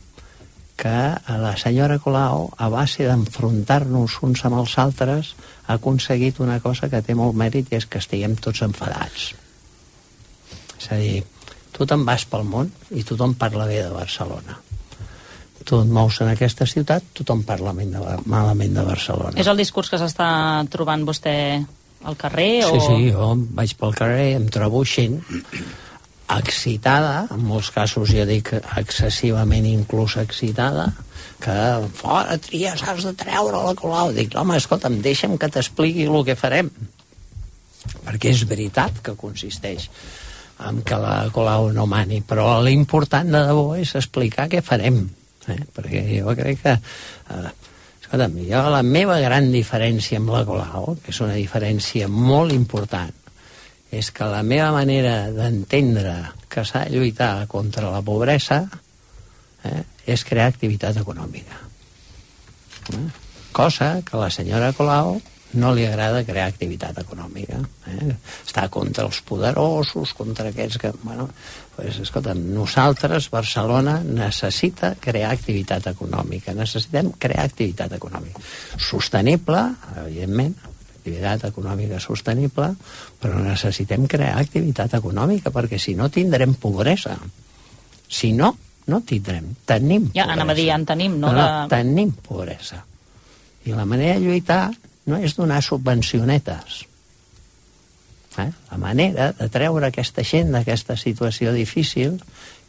que 0.79 0.99
la 1.27 1.57
senyora 1.59 1.99
Colau, 1.99 2.53
a 2.57 2.69
base 2.71 3.03
d'enfrontar-nos 3.03 4.21
uns 4.23 4.45
amb 4.47 4.61
els 4.61 4.77
altres, 4.79 5.33
ha 5.67 5.75
aconseguit 5.75 6.39
una 6.39 6.61
cosa 6.63 6.87
que 6.89 7.03
té 7.03 7.17
molt 7.19 7.35
mèrit 7.35 7.73
i 7.73 7.81
és 7.81 7.89
que 7.91 7.99
estiguem 7.99 8.37
tots 8.39 8.63
enfadats. 8.63 9.33
És 10.79 10.87
a 10.95 11.01
dir, 11.03 11.25
tu 11.75 11.83
te'n 11.83 12.07
vas 12.07 12.29
pel 12.31 12.47
món 12.47 12.71
i 12.95 13.03
tothom 13.03 13.35
parla 13.35 13.67
bé 13.67 13.83
de 13.83 13.91
Barcelona. 13.91 14.68
Tu 15.69 15.77
et 15.77 15.91
mous 15.93 16.21
en 16.25 16.31
aquesta 16.33 16.65
ciutat, 16.65 17.05
tothom 17.19 17.43
parla 17.45 17.75
de, 17.77 18.01
malament 18.25 18.79
de 18.79 18.85
Barcelona. 18.87 19.37
És 19.37 19.51
el 19.51 19.59
discurs 19.61 19.91
que 19.93 20.01
s'està 20.01 20.29
trobant 20.73 21.05
vostè 21.05 21.35
al 22.09 22.17
carrer? 22.17 22.63
Sí, 22.65 22.79
o... 22.79 22.87
sí, 22.87 23.11
jo 23.13 23.35
vaig 23.59 23.75
pel 23.77 23.93
carrer, 23.99 24.31
em 24.39 24.49
trobo 24.53 24.85
gent 24.89 25.19
excitada, 26.29 27.27
en 27.33 27.45
molts 27.49 27.71
casos 27.73 28.11
ja 28.13 28.27
dic 28.29 28.53
excessivament 28.77 29.67
inclús 29.69 30.19
excitada, 30.21 30.91
que 31.41 31.57
fora, 31.97 32.37
Trias, 32.43 32.83
has 32.85 33.05
de 33.07 33.15
treure 33.17 33.63
la 33.65 33.75
Colau. 33.79 34.13
Dic, 34.13 34.37
home, 34.37 34.57
escolta'm, 34.59 35.01
deixa'm 35.05 35.39
que 35.41 35.51
t'expliqui 35.53 36.09
el 36.09 36.25
que 36.27 36.37
farem. 36.37 36.71
Perquè 38.05 38.33
és 38.35 38.45
veritat 38.49 39.01
que 39.05 39.17
consisteix 39.17 39.89
en 40.69 40.83
que 40.83 40.99
la 40.99 41.29
Colau 41.33 41.71
no 41.73 41.87
mani, 41.87 42.21
però 42.27 42.59
l'important 42.65 43.31
de 43.33 43.45
debò 43.49 43.71
és 43.79 43.95
explicar 43.97 44.49
què 44.53 44.65
farem. 44.65 45.07
Eh? 45.55 45.63
Perquè 45.75 46.05
jo 46.19 46.35
crec 46.39 46.63
que... 46.63 46.75
Eh, 47.35 47.53
escolta'm, 48.01 48.39
jo 48.49 48.65
la 48.73 48.83
meva 48.87 49.19
gran 49.21 49.51
diferència 49.53 50.21
amb 50.21 50.33
la 50.33 50.45
Colau, 50.49 50.95
que 51.03 51.13
és 51.13 51.21
una 51.25 51.37
diferència 51.37 52.09
molt 52.09 52.55
important, 52.57 53.13
és 53.93 54.11
que 54.13 54.29
la 54.29 54.43
meva 54.45 54.71
manera 54.73 55.31
d'entendre 55.33 56.17
que 56.49 56.65
s'ha 56.65 56.85
de 56.87 56.97
lluitar 56.97 57.47
contra 57.49 57.91
la 57.93 58.03
pobresa 58.05 58.63
eh, 59.65 59.83
és 60.09 60.25
crear 60.25 60.49
activitat 60.49 61.01
econòmica. 61.01 61.61
Eh? 62.97 63.07
Cosa 63.53 63.99
que 64.05 64.21
la 64.21 64.31
senyora 64.33 64.73
Colau 64.77 65.19
no 65.55 65.71
li 65.73 65.87
agrada 65.89 66.25
crear 66.29 66.49
activitat 66.51 66.99
econòmica. 67.01 67.59
Eh? 67.89 68.15
Està 68.45 68.67
contra 68.69 69.07
els 69.09 69.21
poderosos, 69.25 70.13
contra 70.19 70.51
aquests 70.51 70.77
que... 70.83 70.91
Bueno, 71.03 71.29
pues, 71.77 71.97
escolta, 72.05 72.35
nosaltres, 72.35 73.31
Barcelona, 73.33 74.01
necessita 74.05 74.95
crear 75.01 75.31
activitat 75.33 75.87
econòmica. 75.95 76.53
Necessitem 76.55 77.13
crear 77.19 77.47
activitat 77.49 77.95
econòmica. 77.97 78.43
Sostenible, 78.77 79.63
evidentment, 80.05 80.57
activitat 80.99 81.47
econòmica 81.49 82.01
sostenible, 82.03 82.73
però 83.23 83.39
necessitem 83.41 84.05
crear 84.11 84.35
activitat 84.43 84.99
econòmica, 84.99 85.49
perquè 85.55 85.79
si 85.81 85.95
no 85.97 86.11
tindrem 86.13 86.53
pobresa. 86.61 87.17
Si 88.09 88.35
no, 88.37 88.51
no 88.89 89.01
tindrem. 89.07 89.55
Tenim 89.65 90.11
Ja, 90.13 90.27
pobresa. 90.27 90.33
anava 90.35 90.53
a 90.53 90.59
dir, 90.59 90.67
ja 90.69 90.77
en 90.77 90.85
tenim, 90.89 91.17
no? 91.21 91.33
no, 91.33 91.41
no, 91.41 91.49
De- 91.65 91.73
tenim 91.73 92.13
pobresa. 92.13 92.83
I 93.65 93.73
la 93.77 93.85
manera 93.89 94.19
de 94.19 94.27
lluitar 94.27 94.67
no 95.09 95.19
és 95.19 95.35
donar 95.39 95.63
subvencionetes. 95.65 96.85
Eh? 98.39 98.51
La 98.71 98.79
manera 98.79 99.33
de 99.35 99.49
treure 99.51 99.89
aquesta 99.89 100.23
gent 100.23 100.53
d'aquesta 100.55 100.95
situació 101.01 101.51
difícil 101.57 102.21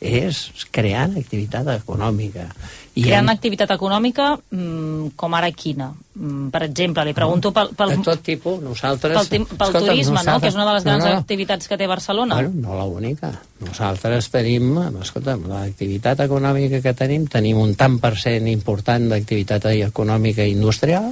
és 0.02 0.38
creant 0.74 1.18
activitat 1.20 1.68
econòmica. 1.76 2.48
I 2.96 3.04
Creant 3.04 3.28
en- 3.28 3.34
activitat 3.36 3.70
econòmica, 3.76 4.30
mm, 4.50 5.12
com 5.20 5.36
ara 5.36 5.52
quina? 5.52 5.92
Mm, 6.16 6.48
per 6.50 6.64
exemple, 6.64 7.04
li 7.06 7.14
pregunto 7.14 7.52
pel, 7.54 7.70
pel, 7.76 7.90
de 7.98 7.98
tot 8.08 8.24
tipus, 8.26 8.62
nosaltres... 8.64 9.28
pel, 9.28 9.46
pel 9.46 9.54
Escolta, 9.68 9.84
turisme, 9.92 10.16
no? 10.16 10.24
nosaltres- 10.24 10.42
que 10.42 10.48
és 10.48 10.56
una 10.56 10.66
de 10.66 10.74
les 10.74 10.84
grans 10.88 11.04
no, 11.04 11.12
no. 11.12 11.18
activitats 11.20 11.68
que 11.68 11.78
té 11.78 11.86
Barcelona. 11.88 12.36
Bueno, 12.40 12.52
no 12.56 12.76
la 12.80 12.86
única. 12.86 13.34
Nosaltres 13.60 14.32
tenim, 14.34 14.72
escolta'm, 15.04 15.46
l'activitat 15.52 16.26
econòmica 16.26 16.82
que 16.82 16.94
tenim, 16.96 17.28
tenim 17.28 17.60
un 17.62 17.76
tant 17.76 18.00
per 18.00 18.16
cent 18.18 18.48
important 18.48 19.10
d'activitat 19.12 19.66
econòmica 19.76 20.48
industrial, 20.48 21.12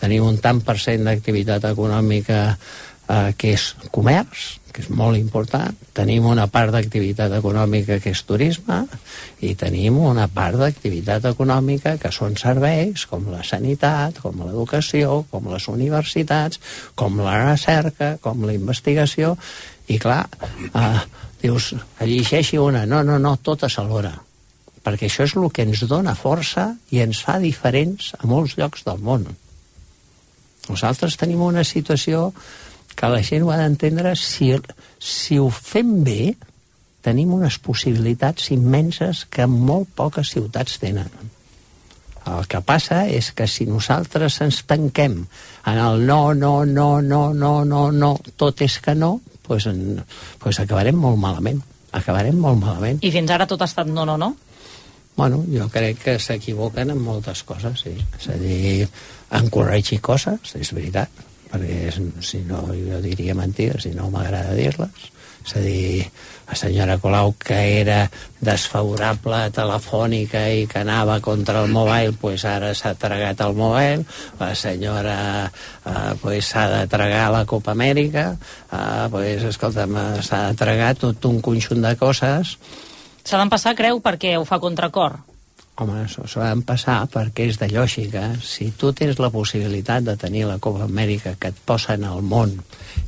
tenim 0.00 0.26
un 0.26 0.38
tant 0.42 0.62
per 0.64 0.78
cent 0.80 1.04
d'activitat 1.06 1.66
econòmica 1.70 2.40
eh, 2.50 3.32
que 3.36 3.54
és 3.56 3.70
comerç, 3.92 4.60
que 4.70 4.84
és 4.84 4.90
molt 4.94 5.18
important, 5.18 5.74
tenim 5.96 6.26
una 6.30 6.46
part 6.50 6.72
d'activitat 6.74 7.32
econòmica 7.40 7.98
que 8.02 8.12
és 8.14 8.22
turisme 8.26 8.84
i 9.42 9.56
tenim 9.58 9.98
una 9.98 10.28
part 10.30 10.60
d'activitat 10.60 11.26
econòmica 11.32 11.96
que 12.00 12.12
són 12.14 12.38
serveis 12.38 13.06
com 13.10 13.26
la 13.32 13.42
sanitat, 13.46 14.22
com 14.22 14.44
l'educació, 14.44 15.24
com 15.30 15.50
les 15.50 15.66
universitats, 15.72 16.62
com 16.94 17.18
la 17.20 17.36
recerca, 17.50 18.14
com 18.22 18.46
la 18.46 18.54
investigació. 18.54 19.36
I 19.90 19.98
clar, 19.98 20.22
eh, 20.70 21.04
dius, 21.42 21.74
llegeixi 22.00 22.60
una, 22.62 22.86
no, 22.86 23.02
no, 23.02 23.18
no, 23.18 23.36
totes 23.42 23.78
alhora 23.82 24.14
perquè 24.80 25.10
això 25.10 25.26
és 25.26 25.34
el 25.36 25.50
que 25.52 25.64
ens 25.66 25.82
dona 25.88 26.14
força 26.16 26.70
i 26.88 27.02
ens 27.04 27.20
fa 27.20 27.36
diferents 27.42 28.14
a 28.16 28.24
molts 28.24 28.56
llocs 28.56 28.86
del 28.86 29.02
món. 29.04 29.26
Nosaltres 30.70 31.18
tenim 31.18 31.42
una 31.42 31.64
situació 31.66 32.30
que 32.96 33.10
la 33.10 33.22
gent 33.26 33.44
ho 33.44 33.50
ha 33.50 33.58
d'entendre 33.60 34.14
si, 34.18 34.52
si 34.98 35.38
ho 35.38 35.50
fem 35.50 36.00
bé 36.06 36.34
tenim 37.04 37.32
unes 37.32 37.56
possibilitats 37.64 38.50
immenses 38.54 39.24
que 39.32 39.46
molt 39.48 39.88
poques 39.96 40.32
ciutats 40.34 40.78
tenen. 40.82 41.08
El 42.28 42.44
que 42.50 42.60
passa 42.60 43.06
és 43.08 43.30
que 43.32 43.46
si 43.48 43.64
nosaltres 43.66 44.36
ens 44.44 44.60
tanquem 44.68 45.16
en 45.70 45.80
el 45.80 46.04
no, 46.06 46.34
no, 46.36 46.52
no, 46.68 47.00
no, 47.00 47.22
no, 47.32 47.52
no, 47.64 47.82
no, 47.90 48.10
tot 48.36 48.60
és 48.66 48.76
que 48.84 48.94
no, 48.94 49.14
doncs, 49.48 49.66
en, 49.72 50.02
doncs 50.42 50.60
acabarem 50.62 51.00
molt 51.00 51.18
malament. 51.18 51.62
Acabarem 51.96 52.36
molt 52.38 52.60
malament. 52.60 53.00
I 53.02 53.10
fins 53.10 53.32
ara 53.34 53.48
tot 53.50 53.64
ha 53.64 53.70
estat 53.70 53.88
no, 53.88 54.04
no, 54.06 54.18
no? 54.20 54.34
Bueno, 55.16 55.40
jo 55.50 55.66
crec 55.72 55.98
que 56.04 56.18
s'equivoquen 56.22 56.92
en 56.92 57.00
moltes 57.02 57.42
coses, 57.48 57.82
sí. 57.82 57.96
És 58.20 58.28
a 58.30 58.36
dir, 58.40 58.86
en 59.30 59.50
corregir 59.52 60.00
coses, 60.00 60.54
és 60.58 60.72
veritat, 60.74 61.22
perquè 61.50 61.92
si 62.24 62.42
no 62.46 62.66
jo 62.74 63.00
diria 63.04 63.36
mentides, 63.38 63.86
si 63.86 63.94
no 63.94 64.10
m'agrada 64.10 64.56
dir-les. 64.58 65.08
És 65.40 65.54
a 65.56 65.60
dir, 65.64 66.04
la 66.50 66.56
senyora 66.58 66.98
Colau, 67.00 67.32
que 67.40 67.56
era 67.80 68.02
desfavorable 68.44 69.38
telefònica 69.56 70.42
i 70.52 70.66
que 70.68 70.82
anava 70.82 71.16
contra 71.24 71.62
el 71.64 71.72
mobile, 71.72 72.12
pues 72.20 72.44
ara 72.44 72.74
s'ha 72.76 72.92
tragat 73.00 73.40
el 73.46 73.56
mobile. 73.56 74.04
La 74.38 74.50
senyora 74.54 75.16
eh, 75.48 76.12
pues 76.20 76.52
s'ha 76.52 76.66
de 76.74 76.84
tragar 76.92 77.30
la 77.32 77.46
Copa 77.48 77.72
Amèrica. 77.72 78.34
Eh, 78.68 79.08
pues, 79.10 79.48
escolta'm, 79.54 79.96
s'ha 80.20 80.44
de 80.50 80.60
tragar 80.60 80.92
tot 81.00 81.24
un 81.30 81.40
conjunt 81.40 81.88
de 81.88 81.96
coses 81.96 82.58
S'ha 83.24 83.38
d'empassar, 83.38 83.76
creu, 83.78 84.00
perquè 84.02 84.36
ho 84.38 84.46
fa 84.48 84.58
contracor. 84.62 85.20
Home, 85.80 86.04
s'ho 86.12 86.26
s'ho 86.28 86.42
han 86.44 86.60
passar 86.68 86.98
perquè 87.08 87.46
és 87.48 87.56
de 87.60 87.70
lògica. 87.72 88.26
Si 88.44 88.68
tu 88.76 88.92
tens 88.92 89.18
la 89.22 89.30
possibilitat 89.32 90.04
de 90.04 90.16
tenir 90.20 90.44
la 90.44 90.58
Copa 90.60 90.84
Amèrica 90.84 91.36
que 91.40 91.54
et 91.54 91.60
posa 91.66 91.96
en 91.96 92.04
el 92.04 92.20
món 92.20 92.58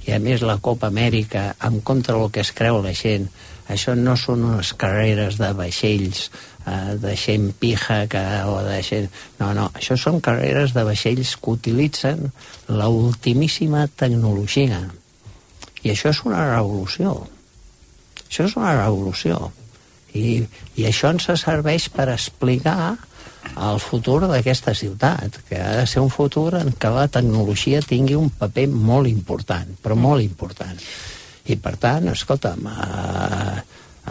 i 0.06 0.14
a 0.16 0.20
més 0.22 0.40
la 0.40 0.56
Copa 0.56 0.88
Amèrica 0.88 1.50
en 1.68 1.82
contra 1.84 2.16
del 2.16 2.32
que 2.32 2.40
es 2.40 2.52
creu 2.56 2.80
la 2.80 2.94
gent 2.96 3.28
això 3.72 3.94
no 3.96 4.16
són 4.18 4.42
unes 4.48 4.72
carreres 4.78 5.38
de 5.40 5.52
vaixells 5.56 6.24
eh, 6.66 6.96
de 7.00 7.14
gent 7.16 7.52
pija 7.58 8.02
que, 8.10 8.22
o 8.48 8.58
de 8.66 8.80
gent... 8.84 9.08
No, 9.38 9.52
no, 9.56 9.68
això 9.78 9.96
són 9.96 10.20
carreres 10.24 10.74
de 10.76 10.84
vaixells 10.88 11.36
que 11.36 11.54
utilitzen 11.54 12.30
la 12.68 12.90
tecnologia. 13.96 14.82
I 15.82 15.94
això 15.94 16.10
és 16.10 16.20
una 16.26 16.44
revolució. 16.50 17.14
Això 18.28 18.46
és 18.48 18.56
una 18.56 18.74
revolució. 18.76 19.52
I, 20.18 20.42
i 20.76 20.84
això 20.88 21.12
ens 21.12 21.30
serveix 21.40 21.88
per 21.92 22.10
explicar 22.12 22.96
el 23.52 23.80
futur 23.82 24.20
d'aquesta 24.28 24.74
ciutat, 24.74 25.40
que 25.48 25.58
ha 25.60 25.72
de 25.80 25.86
ser 25.86 26.02
un 26.02 26.12
futur 26.12 26.52
en 26.60 26.72
què 26.78 26.92
la 26.92 27.08
tecnologia 27.12 27.82
tingui 27.82 28.16
un 28.18 28.30
paper 28.38 28.68
molt 28.72 29.10
important, 29.10 29.74
però 29.82 29.98
molt 29.98 30.22
important. 30.24 30.78
I 31.50 31.58
per 31.58 31.74
tant, 31.82 32.06
escolta'm, 32.12 32.68
eh, 32.70 33.60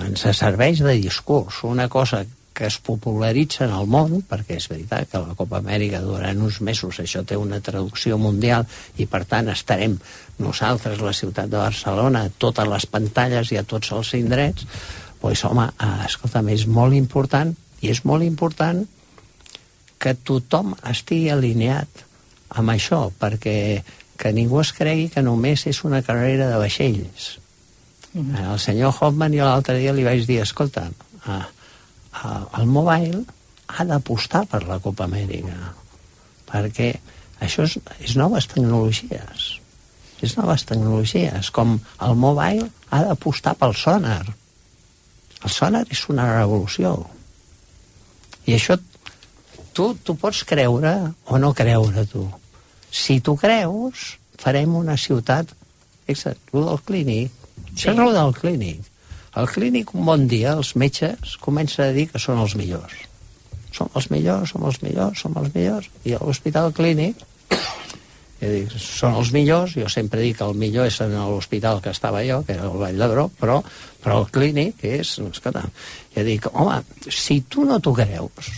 ens 0.03 0.27
serveix 0.37 0.83
de 0.83 0.97
discurs, 0.99 1.63
una 1.63 1.87
cosa 1.89 2.25
que 2.53 2.65
es 2.67 2.77
popularitza 2.83 3.63
en 3.65 3.71
el 3.73 3.87
món, 3.87 4.17
perquè 4.27 4.57
és 4.59 4.67
veritat 4.69 5.07
que 5.09 5.21
la 5.23 5.35
Copa 5.39 5.61
Amèrica 5.61 6.01
durant 6.03 6.41
uns 6.43 6.59
mesos 6.61 6.99
això 6.99 7.23
té 7.25 7.37
una 7.39 7.61
traducció 7.63 8.17
mundial 8.19 8.67
i 8.99 9.07
per 9.07 9.23
tant 9.25 9.47
estarem 9.49 9.95
nosaltres, 10.41 10.99
la 10.99 11.13
ciutat 11.15 11.49
de 11.49 11.57
Barcelona, 11.57 12.25
a 12.25 12.33
totes 12.37 12.67
les 12.67 12.85
pantalles 12.91 13.53
i 13.53 13.57
a 13.57 13.63
tots 13.63 13.93
els 13.95 14.13
indrets, 14.19 14.67
doncs 15.21 15.45
home, 15.45 15.67
eh, 15.79 16.05
escolta'm, 16.05 16.49
és 16.49 16.65
molt 16.67 16.93
important 16.97 17.53
i 17.81 17.89
és 17.89 18.03
molt 18.05 18.23
important 18.23 18.85
que 20.01 20.15
tothom 20.27 20.73
estigui 20.89 21.29
alineat 21.29 22.05
amb 22.57 22.73
això, 22.73 23.11
perquè 23.19 23.83
que 24.21 24.33
ningú 24.33 24.59
es 24.61 24.71
cregui 24.77 25.09
que 25.09 25.23
només 25.25 25.65
és 25.69 25.83
una 25.87 26.01
carrera 26.05 26.49
de 26.49 26.57
vaixells. 26.61 27.37
Mm 28.13 28.21
-hmm. 28.21 28.51
El 28.53 28.59
senyor 28.59 28.93
Hoffman 28.99 29.33
jo 29.33 29.45
l'altre 29.45 29.77
dia 29.79 29.93
li 29.93 30.03
vaig 30.03 30.25
dir, 30.27 30.41
escolta, 30.41 30.89
a, 31.25 31.47
a, 32.11 32.47
el 32.59 32.65
mobile 32.65 33.23
ha 33.67 33.83
d'apostar 33.83 34.45
per 34.45 34.63
la 34.67 34.79
Copa 34.79 35.03
Amèrica, 35.03 35.73
perquè 36.51 36.93
això 37.39 37.63
és, 37.63 37.79
és 37.99 38.15
noves 38.15 38.47
tecnologies. 38.47 39.59
És 40.21 40.37
noves 40.37 40.65
tecnologies, 40.65 41.49
com 41.51 41.79
el 42.01 42.15
mobile 42.15 42.69
ha 42.89 43.03
d'apostar 43.03 43.55
pel 43.55 43.73
sonar. 43.73 44.25
El 45.41 45.49
sonar 45.49 45.85
és 45.89 46.03
una 46.13 46.27
revolució. 46.29 46.93
I 48.45 48.55
això 48.57 48.77
tu, 49.73 49.91
tu 50.03 50.15
pots 50.19 50.43
creure 50.47 50.93
o 51.25 51.39
no 51.41 51.53
creure, 51.57 52.05
tu. 52.09 52.27
Si 52.91 53.19
tu 53.23 53.37
creus, 53.39 54.17
farem 54.41 54.75
una 54.75 54.97
ciutat... 54.97 55.53
Exacte, 56.11 56.51
el 56.57 56.65
del 56.67 56.81
clínic. 56.85 57.31
Sí. 57.71 57.75
Això 57.75 57.93
és 57.93 58.01
el 58.03 58.15
del 58.17 58.33
clínic. 58.35 58.87
El 59.39 59.47
clínic, 59.47 59.93
un 59.95 60.03
bon 60.05 60.27
dia, 60.27 60.57
els 60.57 60.73
metges 60.75 61.37
comencen 61.39 61.85
a 61.85 61.95
dir 61.95 62.09
que 62.11 62.19
són 62.19 62.41
els 62.41 62.57
millors. 62.59 62.97
Som 63.71 63.87
els 63.95 64.09
millors, 64.11 64.51
som 64.51 64.65
els 64.67 64.81
millors, 64.83 65.21
som 65.23 65.37
els 65.39 65.53
millors. 65.55 65.87
I 66.03 66.17
a 66.17 66.19
l'hospital 66.19 66.73
clínic, 66.75 67.21
dic, 68.49 68.73
són 68.81 69.19
els 69.19 69.29
millors, 69.35 69.75
jo 69.77 69.89
sempre 69.91 70.23
dic 70.23 70.39
que 70.39 70.47
el 70.47 70.57
millor 70.57 70.89
és 70.89 70.97
en 71.03 71.13
l'hospital 71.13 71.81
que 71.83 71.93
estava 71.93 72.23
jo, 72.25 72.41
que 72.47 72.55
era 72.55 72.65
el 72.65 72.79
Vall 72.81 72.97
d'Hebron, 72.97 73.35
però, 73.37 73.59
però 74.01 74.21
el 74.23 74.29
clínic 74.33 74.81
és... 74.87 75.17
Escolta, 75.21 75.67
jo 76.15 76.25
dic, 76.25 76.47
home, 76.53 76.79
si 77.07 77.41
tu 77.49 77.67
no 77.69 77.77
t'ho 77.83 77.93
creus, 77.97 78.49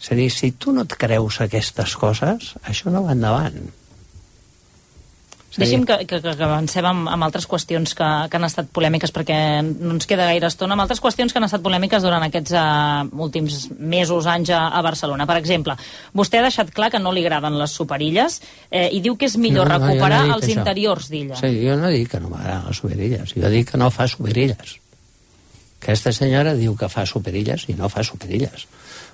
és 0.00 0.12
a 0.12 0.16
dir, 0.16 0.30
si 0.30 0.52
tu 0.54 0.72
no 0.72 0.86
et 0.86 0.94
creus 1.00 1.40
aquestes 1.42 1.96
coses, 1.98 2.54
això 2.64 2.92
no 2.94 3.04
va 3.06 3.16
endavant. 3.16 3.58
Deixi'm 5.56 5.86
que, 5.88 5.96
que, 6.08 6.20
que 6.20 6.44
avancem 6.44 6.86
amb, 6.86 7.08
amb 7.08 7.26
altres 7.26 7.46
qüestions 7.48 7.94
que, 7.96 8.08
que 8.30 8.38
han 8.38 8.46
estat 8.48 8.68
polèmiques, 8.76 9.12
perquè 9.14 9.38
no 9.64 9.94
ens 9.94 10.08
queda 10.08 10.28
gaire 10.28 10.50
estona, 10.50 10.76
amb 10.76 10.84
altres 10.84 11.00
qüestions 11.02 11.32
que 11.32 11.40
han 11.40 11.48
estat 11.48 11.64
polèmiques 11.64 12.04
durant 12.04 12.24
aquests 12.26 12.54
uh, 12.56 13.08
últims 13.24 13.66
mesos, 13.78 14.28
anys 14.30 14.52
a, 14.54 14.66
a 14.76 14.82
Barcelona. 14.84 15.26
Per 15.28 15.38
exemple, 15.40 15.76
vostè 16.16 16.40
ha 16.40 16.46
deixat 16.46 16.72
clar 16.76 16.90
que 16.92 17.00
no 17.02 17.14
li 17.14 17.24
agraden 17.24 17.58
les 17.60 17.76
superilles 17.76 18.40
eh, 18.70 18.88
i 18.92 19.00
diu 19.04 19.16
que 19.16 19.30
és 19.30 19.36
millor 19.40 19.70
no, 19.70 19.78
no, 19.78 19.86
recuperar 19.86 20.24
no 20.26 20.38
els 20.38 20.48
això. 20.48 20.58
interiors 20.60 21.10
d'illa. 21.12 21.38
Sí, 21.40 21.52
jo 21.64 21.76
no 21.80 21.92
dic 21.92 22.12
que 22.12 22.20
no 22.22 22.32
m'agraden 22.32 22.68
les 22.70 22.82
superilles, 22.82 23.36
jo 23.36 23.52
dic 23.52 23.70
que 23.72 23.80
no 23.80 23.92
fa 23.94 24.08
superilles. 24.10 24.76
Aquesta 25.80 26.10
senyora 26.12 26.56
diu 26.58 26.74
que 26.76 26.88
fa 26.90 27.04
superilles 27.06 27.68
i 27.70 27.76
no 27.78 27.88
fa 27.92 28.02
superilles. 28.04 28.66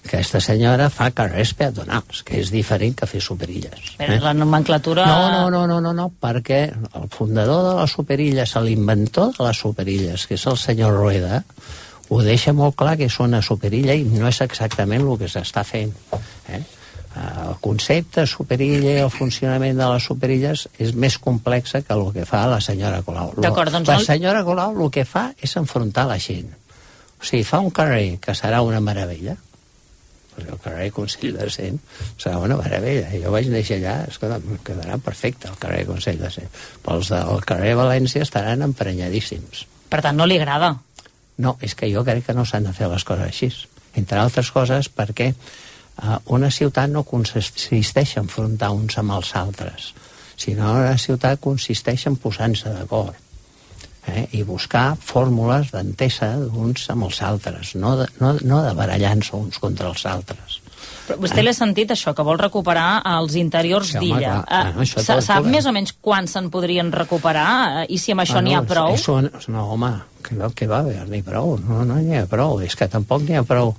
Aquesta 0.03 0.41
senyora 0.43 0.89
fa 0.91 1.13
carrers 1.15 1.53
peatonals, 1.55 2.25
que 2.27 2.41
és 2.43 2.51
diferent 2.51 2.97
que 2.99 3.07
fer 3.07 3.21
superilles. 3.23 3.93
Però 4.01 4.17
eh? 4.17 4.23
la 4.23 4.33
nomenclatura... 4.35 5.07
No, 5.07 5.31
no, 5.31 5.45
no, 5.55 5.63
no, 5.71 5.79
no, 5.85 5.93
no, 5.95 6.09
perquè 6.21 6.65
el 6.99 7.07
fundador 7.15 7.63
de 7.69 7.77
les 7.79 7.95
superilles, 7.95 8.57
l'inventor 8.67 9.31
de 9.39 9.47
les 9.47 9.63
superilles, 9.63 10.27
que 10.27 10.35
és 10.35 10.47
el 10.51 10.59
senyor 10.59 10.99
Rueda, 10.99 11.43
ho 12.11 12.21
deixa 12.27 12.53
molt 12.53 12.77
clar 12.77 12.97
que 12.99 13.07
és 13.07 13.19
una 13.23 13.41
superilla 13.47 13.95
i 13.95 14.03
no 14.05 14.27
és 14.29 14.43
exactament 14.45 15.07
el 15.07 15.21
que 15.21 15.31
s'està 15.31 15.63
fent. 15.65 15.95
Eh? 16.51 16.61
El 17.23 17.55
concepte 17.61 18.25
superilla 18.27 18.97
i 18.97 19.05
el 19.05 19.13
funcionament 19.13 19.79
de 19.79 19.87
les 19.93 20.09
superilles 20.09 20.67
és 20.81 20.95
més 20.97 21.19
complex 21.21 21.77
que 21.79 21.95
el 21.95 22.07
que 22.15 22.27
fa 22.29 22.43
la 22.51 22.59
senyora 22.65 23.03
Colau. 23.07 23.35
Doncs 23.37 23.89
la 23.89 24.01
senyora 24.03 24.43
Colau 24.45 24.75
el 24.75 24.93
que 24.93 25.07
fa 25.09 25.29
és 25.39 25.57
enfrontar 25.61 26.09
la 26.11 26.19
gent. 26.19 26.51
O 27.21 27.25
sigui, 27.25 27.45
fa 27.47 27.61
un 27.63 27.71
carrer 27.71 28.19
que 28.21 28.35
serà 28.35 28.65
una 28.67 28.81
meravella, 28.81 29.37
perquè 30.35 30.55
el 30.55 30.61
carrer 30.65 30.89
Consell 30.97 31.37
de 31.39 31.49
Cent 31.53 31.79
serà 32.21 32.39
una 32.43 32.59
meravella. 32.61 33.11
Jo 33.23 33.33
vaig 33.35 33.51
néixer 33.53 33.79
allà, 33.81 33.97
escolta, 34.11 34.41
quedarà 34.67 34.99
perfecte 35.03 35.51
el 35.51 35.59
carrer 35.63 35.85
Consell 35.89 36.21
de 36.21 36.31
Cent. 36.35 36.51
Però 36.85 36.99
els 37.01 37.11
del 37.13 37.45
carrer 37.49 37.75
València 37.79 38.25
estaran 38.27 38.65
emprenyadíssims. 38.69 39.67
Per 39.93 40.01
tant, 40.05 40.17
no 40.17 40.29
li 40.29 40.39
agrada? 40.41 40.75
No, 41.43 41.57
és 41.65 41.75
que 41.75 41.91
jo 41.93 42.05
crec 42.07 42.27
que 42.29 42.37
no 42.37 42.47
s'han 42.49 42.69
de 42.69 42.77
fer 42.77 42.89
les 42.93 43.05
coses 43.09 43.27
així. 43.27 43.51
Entre 43.99 44.21
altres 44.21 44.53
coses 44.53 44.89
perquè 44.89 45.33
uh, 45.33 46.19
una 46.37 46.51
ciutat 46.51 46.93
no 46.93 47.05
consisteix 47.09 48.17
en 48.17 48.25
enfrontar 48.27 48.73
uns 48.77 48.97
amb 49.01 49.19
els 49.19 49.35
altres, 49.37 49.93
sinó 50.37 50.73
una 50.79 50.97
ciutat 50.99 51.41
consisteix 51.41 52.07
en 52.09 52.17
posar-se 52.21 52.73
d'acord 52.73 53.32
eh, 54.09 54.27
i 54.33 54.43
buscar 54.47 54.93
fórmules 55.01 55.71
d'entesa 55.75 56.35
d'uns 56.41 56.89
amb 56.93 57.09
els 57.09 57.23
altres, 57.23 57.75
no 57.79 57.97
de, 58.01 58.09
no, 58.21 58.35
no 58.43 58.63
de 58.67 58.75
barallar-se 58.79 59.37
uns 59.39 59.63
contra 59.63 59.91
els 59.93 60.05
altres. 60.07 60.61
Però 61.07 61.19
vostè 61.23 61.41
eh? 61.41 61.47
l'ha 61.47 61.55
sentit, 61.55 61.91
això, 61.95 62.13
que 62.15 62.25
vol 62.27 62.39
recuperar 62.39 63.03
els 63.17 63.35
interiors 63.39 63.91
sí, 63.95 64.03
d'illa. 64.03 64.37
Eh, 64.47 64.87
sap 65.03 65.47
més 65.51 65.67
o 65.67 65.73
menys 65.75 65.97
quan 66.01 66.29
se'n 66.31 66.49
podrien 66.53 66.93
recuperar? 66.95 67.87
I 67.91 67.99
si 67.99 68.15
amb 68.15 68.23
això 68.25 68.39
ah, 68.39 68.45
n'hi 68.47 68.55
ha 68.55 68.63
prou? 68.67 68.95
És, 68.95 69.49
no, 69.51 69.67
home, 69.75 69.93
que, 70.23 70.39
que 70.59 70.71
va 70.71 70.83
haver-n'hi 70.85 71.25
prou. 71.27 71.57
No, 71.63 71.83
no 71.89 71.99
n'hi 71.99 72.21
ha 72.21 72.29
prou. 72.31 72.61
És 72.63 72.79
que 72.79 72.91
tampoc 72.91 73.27
n'hi 73.27 73.39
ha 73.41 73.47
prou. 73.47 73.75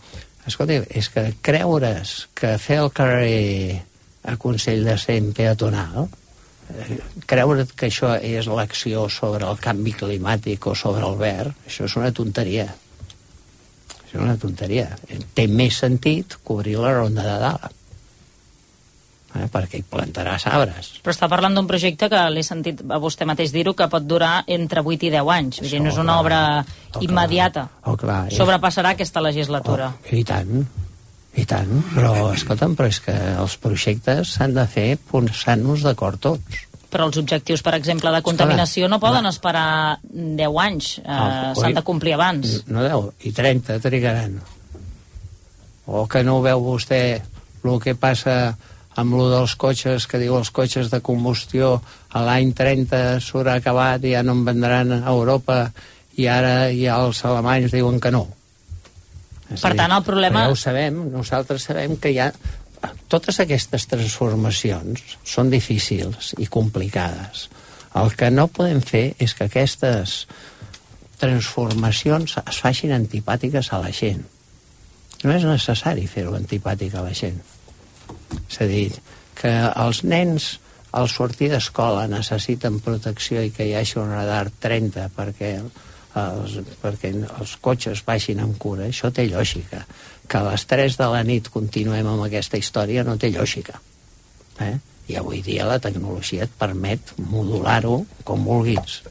Escolta, 0.48 0.82
és 0.92 1.08
que 1.12 1.30
creure's 1.46 2.28
que 2.36 2.58
fer 2.60 2.82
el 2.84 2.92
carrer 2.96 3.80
a 4.28 4.36
Consell 4.40 4.84
de 4.88 4.98
Cent 5.00 5.32
peatonal 5.36 6.10
creure 7.30 7.66
que 7.76 7.90
això 7.90 8.16
és 8.18 8.48
l'acció 8.48 9.08
sobre 9.12 9.48
el 9.50 9.60
canvi 9.62 9.94
climàtic 9.98 10.68
o 10.68 10.76
sobre 10.76 11.06
el 11.08 11.20
verd, 11.20 11.54
això 11.68 11.88
és 11.90 11.96
una 12.00 12.12
tonteria. 12.16 12.68
Això 14.00 14.18
és 14.18 14.24
una 14.24 14.38
tonteria. 14.38 14.90
Té 15.36 15.48
més 15.48 15.80
sentit 15.84 16.38
cobrir 16.44 16.78
la 16.82 16.94
ronda 16.98 17.26
de 17.26 17.40
dalt 17.42 17.80
eh, 19.36 19.48
perquè 19.52 19.80
hi 19.80 19.86
plantaràs 19.90 20.48
arbres. 20.52 20.92
Però 21.04 21.14
està 21.16 21.30
parlant 21.32 21.56
d'un 21.58 21.68
projecte 21.70 22.10
que 22.12 22.22
l'he 22.34 22.46
sentit 22.46 22.84
a 22.88 23.00
vostè 23.02 23.28
mateix 23.30 23.54
dir-ho 23.56 23.76
que 23.78 23.90
pot 23.92 24.06
durar 24.06 24.44
entre 24.48 24.84
8 24.84 25.10
i 25.10 25.12
10 25.14 25.34
anys. 25.38 25.62
Vull 25.64 25.76
dir, 25.76 25.82
no 25.84 25.92
és 25.94 26.00
una 26.02 26.20
obra 26.22 26.40
oh, 26.62 27.04
immediata. 27.06 27.68
Oh, 27.86 27.98
clar, 28.00 28.26
Sobrepassarà 28.34 28.94
aquesta 28.98 29.24
legislatura. 29.24 29.92
Oh, 29.94 30.16
I 30.16 30.24
tant, 30.28 30.66
i 31.36 31.46
tant. 31.50 31.72
Però, 31.96 32.14
escolta'm, 32.34 32.76
però 32.78 32.92
és 32.92 33.00
que 33.04 33.16
els 33.16 33.58
projectes 33.62 34.36
s'han 34.38 34.54
de 34.58 34.68
fer 34.70 34.88
posant-nos 35.10 35.86
d'acord 35.88 36.22
tots 36.22 36.70
però 36.94 37.08
els 37.10 37.18
objectius, 37.18 37.64
per 37.66 37.74
exemple, 37.74 38.12
de 38.14 38.22
contaminació 38.22 38.86
no 38.86 39.00
poden 39.02 39.26
esperar 39.26 39.98
10 40.14 40.60
anys, 40.62 40.90
eh, 41.02 41.08
ah, 41.10 41.54
s'han 41.58 41.80
de 41.80 41.82
complir 41.82 42.14
abans. 42.14 42.60
No 42.70 42.84
10, 42.86 43.08
i 43.26 43.32
30 43.34 43.80
trigaran. 43.82 44.36
O 45.90 46.06
que 46.06 46.22
no 46.22 46.38
veu 46.46 46.62
vostè 46.62 47.02
el 47.64 47.80
que 47.82 47.96
passa 47.98 48.54
amb 49.00 49.18
lo 49.18 49.26
dels 49.32 49.56
cotxes, 49.58 50.06
que 50.06 50.22
diu 50.22 50.38
els 50.38 50.52
cotxes 50.54 50.92
de 50.94 51.02
combustió 51.02 51.80
a 52.14 52.22
l'any 52.28 52.54
30 52.54 53.18
s'haurà 53.26 53.58
acabat 53.58 54.06
i 54.06 54.14
ja 54.14 54.22
no 54.22 54.38
en 54.38 54.46
vendran 54.46 54.94
a 55.00 55.02
Europa 55.10 55.64
i 56.22 56.30
ara 56.30 56.70
ja 56.70 57.00
els 57.02 57.24
alemanys 57.26 57.74
diuen 57.74 58.00
que 58.00 58.14
no. 58.14 58.28
És 59.54 59.62
per 59.62 59.74
dir, 59.74 59.80
tant, 59.84 59.94
el 59.96 60.04
problema... 60.06 60.46
Ja 60.48 60.54
ho 60.54 60.60
sabem, 60.60 61.00
nosaltres 61.14 61.68
sabem 61.70 61.96
que 62.02 62.14
hi 62.14 62.20
ha 62.24 62.32
totes 63.12 63.40
aquestes 63.40 63.86
transformacions 63.92 65.04
són 65.24 65.52
difícils 65.54 66.34
i 66.42 66.50
complicades. 66.52 67.48
El 68.00 68.12
que 68.18 68.32
no 68.34 68.50
podem 68.50 68.82
fer 68.82 69.06
és 69.22 69.36
que 69.38 69.48
aquestes 69.48 70.24
transformacions 71.22 72.38
es 72.42 72.60
facin 72.60 72.92
antipàtiques 72.96 73.70
a 73.72 73.80
la 73.84 73.94
gent. 73.96 74.24
No 75.24 75.32
és 75.32 75.46
necessari 75.48 76.08
fer-ho 76.12 76.34
antipàtic 76.36 76.98
a 76.98 77.06
la 77.06 77.14
gent. 77.16 77.40
És 78.50 78.60
a 78.60 78.68
dir, 78.68 78.90
que 79.40 79.54
els 79.86 80.04
nens 80.04 80.58
al 80.94 81.08
sortir 81.10 81.50
d'escola 81.54 82.06
necessiten 82.10 82.82
protecció 82.84 83.42
i 83.42 83.54
que 83.54 83.66
hi 83.66 83.74
hagi 83.78 83.98
un 84.02 84.12
radar 84.14 84.50
30 84.62 85.08
perquè 85.16 85.56
els, 86.20 86.58
perquè 86.82 87.12
els 87.16 87.56
cotxes 87.64 88.04
baixin 88.06 88.42
amb 88.44 88.58
cura, 88.62 88.88
això 88.88 89.12
té 89.14 89.26
lògica. 89.30 89.84
Que 90.28 90.40
a 90.40 90.46
les 90.52 90.66
3 90.70 90.98
de 91.00 91.10
la 91.14 91.24
nit 91.28 91.50
continuem 91.54 92.08
amb 92.10 92.26
aquesta 92.28 92.60
història 92.60 93.04
no 93.08 93.18
té 93.18 93.32
lògica. 93.34 93.80
Eh? 94.62 94.76
I 95.10 95.18
avui 95.20 95.42
dia 95.44 95.68
la 95.68 95.82
tecnologia 95.84 96.46
et 96.46 96.54
permet 96.60 97.16
modular-ho 97.18 98.04
com 98.24 98.46
vulguis. 98.48 99.02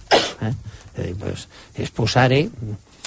Eh? 0.40 0.54
És, 0.94 1.04
dir, 1.04 1.12
pues, 1.20 1.46
és 1.78 1.92
posar-hi... 1.94 2.46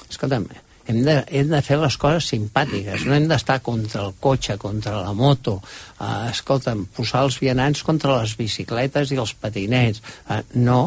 Escolta'm, 0.06 0.46
hem 0.88 1.00
de, 1.06 1.16
hem 1.40 1.50
de 1.50 1.62
fer 1.66 1.80
les 1.82 1.96
coses 1.98 2.28
simpàtiques, 2.30 3.08
no 3.10 3.16
hem 3.16 3.26
d'estar 3.30 3.58
contra 3.66 4.04
el 4.06 4.14
cotxe, 4.22 4.58
contra 4.62 5.00
la 5.02 5.14
moto, 5.18 5.58
uh, 5.98 6.28
escolta'm, 6.30 6.86
posar 6.94 7.24
els 7.26 7.40
vianants 7.42 7.82
contra 7.88 8.20
les 8.20 8.36
bicicletes 8.38 9.14
i 9.14 9.18
els 9.22 9.34
patinets. 9.42 10.04
Uh, 10.30 10.44
no, 10.62 10.82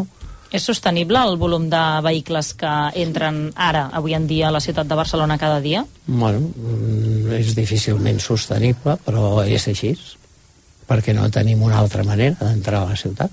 És 0.48 0.64
sostenible 0.64 1.20
el 1.20 1.36
volum 1.36 1.66
de 1.68 1.80
vehicles 2.04 2.54
que 2.56 2.70
entren 3.02 3.50
ara, 3.54 3.88
avui 3.92 4.14
en 4.16 4.26
dia, 4.26 4.48
a 4.48 4.54
la 4.54 4.62
ciutat 4.64 4.88
de 4.88 4.96
Barcelona 4.96 5.36
cada 5.38 5.60
dia? 5.60 5.84
bueno, 6.06 6.40
mm, 6.40 7.32
és 7.36 7.54
difícilment 7.54 8.20
sostenible, 8.20 8.96
però 9.04 9.44
és 9.44 9.68
així, 9.68 9.92
perquè 10.88 11.12
no 11.12 11.28
tenim 11.30 11.62
una 11.62 11.78
altra 11.78 12.04
manera 12.04 12.36
d'entrar 12.40 12.82
a 12.82 12.88
la 12.94 12.96
ciutat. 12.96 13.30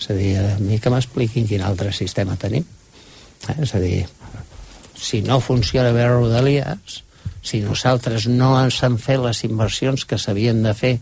És 0.00 0.08
a 0.08 0.16
dir, 0.16 0.32
a 0.40 0.56
mi 0.58 0.78
que 0.80 0.88
m'expliquin 0.88 1.46
quin 1.46 1.60
altre 1.60 1.92
sistema 1.92 2.38
tenim. 2.40 2.64
Eh? 3.48 3.56
És 3.60 3.74
a 3.74 3.80
dir, 3.82 4.06
si 4.96 5.20
no 5.20 5.40
funciona 5.44 5.92
bé 5.92 6.08
Rodalies, 6.08 7.02
si 7.42 7.60
nosaltres 7.60 8.26
no 8.28 8.54
ens 8.60 8.82
han 8.84 8.96
fet 9.00 9.20
les 9.20 9.44
inversions 9.44 10.06
que 10.08 10.18
s'havien 10.20 10.62
de 10.64 10.72
fer 10.76 10.94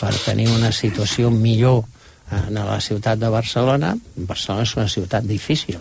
per 0.00 0.14
tenir 0.24 0.48
una 0.54 0.70
situació 0.74 1.30
millor 1.30 1.84
en 2.32 2.54
la 2.54 2.80
ciutat 2.80 3.20
de 3.20 3.28
Barcelona, 3.30 3.92
Barcelona 4.16 4.66
és 4.66 4.74
una 4.76 4.88
ciutat 4.90 5.26
difícil, 5.26 5.78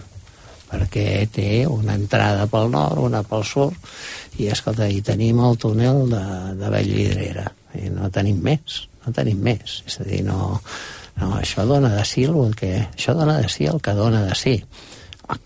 perquè 0.69 1.25
té 1.33 1.49
una 1.69 1.95
entrada 1.97 2.45
pel 2.51 2.69
nord, 2.73 3.01
una 3.01 3.23
pel 3.25 3.45
sud, 3.47 3.77
i 4.41 4.49
escolta, 4.51 4.87
hi 4.87 5.01
tenim 5.05 5.39
el 5.45 5.57
túnel 5.61 6.03
de, 6.11 6.25
de 6.59 6.73
Vallvidrera, 6.73 7.47
i 7.79 7.89
no 7.93 8.11
tenim 8.13 8.41
més, 8.43 8.83
no 9.05 9.13
tenim 9.15 9.39
més. 9.43 9.79
És 9.87 9.99
a 10.01 10.07
dir, 10.07 10.21
no, 10.27 10.59
no 11.21 11.31
això 11.39 11.65
dona 11.67 11.93
de 11.95 12.03
si 12.07 12.27
el 12.29 12.53
que, 12.57 12.75
això 12.91 13.15
dona 13.17 13.39
de 13.41 13.49
si 13.51 13.69
el 13.71 13.81
que 13.81 13.95
dona 13.97 14.25
de 14.27 14.35
si. 14.37 14.59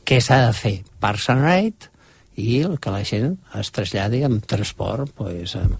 Què 0.03 0.19
s'ha 0.19 0.41
de 0.47 0.51
fer? 0.57 0.75
Parks 0.99 1.29
and 1.31 1.45
Ride, 1.45 1.93
i 2.39 2.61
el 2.63 2.77
que 2.79 2.91
la 2.93 3.03
gent 3.07 3.35
es 3.59 3.71
traslladi 3.75 4.23
amb 4.23 4.45
transport, 4.47 5.11
pues, 5.17 5.55
amb, 5.59 5.75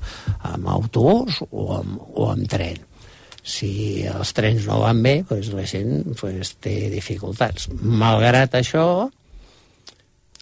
amb 0.51 0.69
autobús 0.75 1.41
o 1.49 1.69
amb, 1.77 1.97
o 2.15 2.29
amb 2.33 2.47
tren. 2.51 2.88
Si 3.49 3.69
els 4.05 4.33
trens 4.37 4.67
no 4.69 4.83
van 4.83 4.99
bé, 5.01 5.15
pues, 5.27 5.49
la 5.57 5.65
gent 5.65 6.11
pues, 6.19 6.53
té 6.61 6.75
dificultats. 6.93 7.69
Malgrat 7.81 8.59
això, 8.59 8.85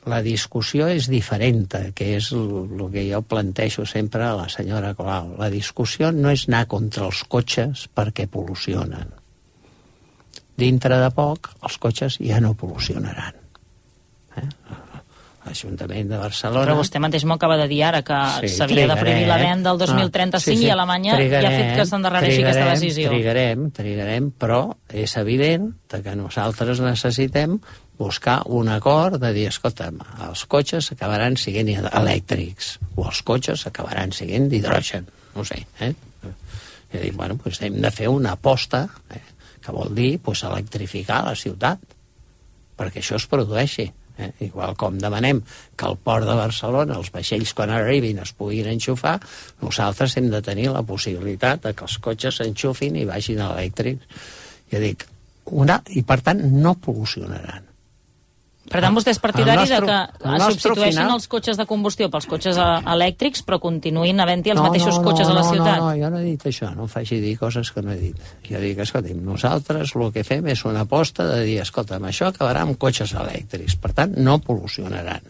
la 0.07 0.19
discussió 0.23 0.87
és 0.91 1.07
diferent, 1.11 1.65
que 1.95 2.09
és 2.17 2.29
el 2.35 2.83
que 2.93 3.05
jo 3.09 3.21
plantejo 3.27 3.85
sempre 3.87 4.25
a 4.27 4.35
la 4.39 4.49
senyora 4.51 4.93
Colau. 4.97 5.33
La 5.39 5.49
discussió 5.53 6.11
no 6.15 6.31
és 6.35 6.47
anar 6.47 6.65
contra 6.71 7.07
els 7.07 7.23
cotxes 7.31 7.87
perquè 7.95 8.27
pol·lucionen. 8.31 9.11
Dintre 10.57 10.99
de 11.03 11.09
poc, 11.13 11.51
els 11.61 11.77
cotxes 11.77 12.19
ja 12.23 12.39
no 12.43 12.55
pol·lucionaran. 12.57 13.36
L'Ajuntament 15.47 16.09
de 16.11 16.17
Barcelona... 16.19 16.65
Però 16.67 16.75
vostè 16.81 16.99
mateix 16.99 17.23
m'ho 17.25 17.37
acaba 17.39 17.55
de 17.61 17.67
dir 17.71 17.81
ara, 17.87 18.01
que 18.03 18.17
Sí, 18.43 18.49
s'havia 18.57 18.85
de 18.91 18.97
prohibir 18.99 19.25
la 19.29 19.37
trigarem. 19.39 19.55
venda 19.55 19.71
el 19.71 19.79
2035 19.79 20.37
Ah, 20.37 20.43
sí, 20.43 20.57
sí. 20.59 20.65
i 20.67 20.71
Alemanya 20.73 21.15
ja 21.17 21.39
ha 21.47 21.51
fet 21.55 21.73
que 21.79 21.85
s'endarrereixi 21.87 22.41
aquesta 22.43 22.61
trigarem, 22.61 22.81
decisió. 22.81 23.09
Trigarem, 23.15 23.65
trigarem, 23.71 24.29
però 24.43 24.61
és 24.91 25.15
evident 25.17 25.69
que 25.89 26.15
nosaltres 26.19 26.81
necessitem 26.83 27.57
buscar 27.97 28.41
un 28.53 28.69
acord 28.69 29.17
de 29.23 29.31
dir, 29.33 29.47
escolta'm, 29.49 29.97
els 30.27 30.43
cotxes 30.45 30.91
acabaran 30.93 31.33
siguent 31.41 31.71
elèctrics, 31.87 32.75
o 32.95 33.07
els 33.09 33.23
cotxes 33.25 33.63
acabaran 33.71 34.11
siguent 34.13 34.49
d'hidrogen, 34.51 35.07
no 35.33 35.43
sé, 35.47 35.63
eh? 35.81 35.93
I 36.93 37.01
dic, 37.01 37.15
bueno, 37.17 37.35
doncs 37.41 37.57
hem 37.65 37.81
de 37.83 37.89
fer 37.91 38.07
una 38.07 38.35
aposta, 38.37 38.85
eh? 39.11 39.23
que 39.63 39.73
vol 39.75 39.89
dir 39.97 40.19
pues, 40.23 40.43
electrificar 40.47 41.23
la 41.25 41.33
ciutat, 41.35 41.81
perquè 42.77 43.01
això 43.01 43.17
es 43.17 43.25
produeixi. 43.27 43.89
Eh? 44.17 44.31
Igual 44.47 44.75
com 44.79 44.97
demanem 45.01 45.43
que 45.77 45.85
al 45.85 45.97
port 46.01 46.25
de 46.25 46.35
Barcelona 46.37 46.97
els 46.97 47.11
vaixells 47.13 47.53
quan 47.57 47.73
arribin 47.73 48.23
es 48.23 48.33
puguin 48.37 48.69
enxufar, 48.71 49.17
nosaltres 49.61 50.17
hem 50.17 50.31
de 50.33 50.41
tenir 50.41 50.71
la 50.73 50.83
possibilitat 50.87 51.67
de 51.67 51.75
que 51.77 51.85
els 51.85 51.99
cotxes 52.01 52.41
s'enxufin 52.41 52.97
i 52.97 53.05
vagin 53.09 53.43
elèctrics. 53.45 54.25
Jo 54.73 54.83
dic, 54.83 55.05
una, 55.53 55.79
i 55.95 56.03
per 56.03 56.19
tant 56.25 56.43
no 56.57 56.75
pol·lucionaran. 56.81 57.66
Per 58.67 58.81
tant, 58.83 58.95
vostè 58.97 59.13
és 59.13 59.19
partidari 59.23 59.63
El 59.63 59.69
nostre- 59.69 59.85
de 59.87 59.99
que 60.19 60.51
substitueixin 60.51 60.97
final- 60.97 61.13
els 61.15 61.27
cotxes 61.31 61.57
de 61.57 61.65
combustió 61.65 62.09
pels 62.11 62.25
cotxes 62.27 62.57
eh, 62.59 62.65
elèctrics, 62.93 63.43
però 63.47 63.61
continuïn 63.63 64.19
havent-hi 64.19 64.51
els 64.51 64.59
mateixos 64.61 64.99
cotxes 64.99 65.29
no, 65.29 65.31
a 65.31 65.37
la 65.37 65.43
no, 65.45 65.51
ciutat. 65.53 65.77
No, 65.77 65.85
no, 65.85 65.93
jo 66.01 66.09
no 66.11 66.19
he 66.19 66.25
dit 66.25 66.43
això, 66.51 66.73
no 66.75 66.83
em 66.83 66.91
faci 66.91 67.21
dir 67.23 67.37
coses 67.39 67.71
que 67.71 67.81
no 67.81 67.93
he 67.93 67.99
dit. 68.01 68.17
Jo 68.49 68.59
dic, 68.59 68.81
escolta'm, 68.83 69.21
nosaltres 69.23 69.95
el 69.95 70.11
que 70.11 70.25
fem 70.27 70.47
és 70.51 70.65
una 70.67 70.83
aposta 70.83 71.23
de 71.31 71.45
dir, 71.45 71.61
escolta'm, 71.63 72.03
això 72.11 72.27
acabarà 72.27 72.65
amb 72.67 72.75
cotxes 72.77 73.13
elèctrics, 73.15 73.77
per 73.79 73.93
tant, 73.93 74.17
no 74.19 74.39
pol·lucionaran. 74.43 75.23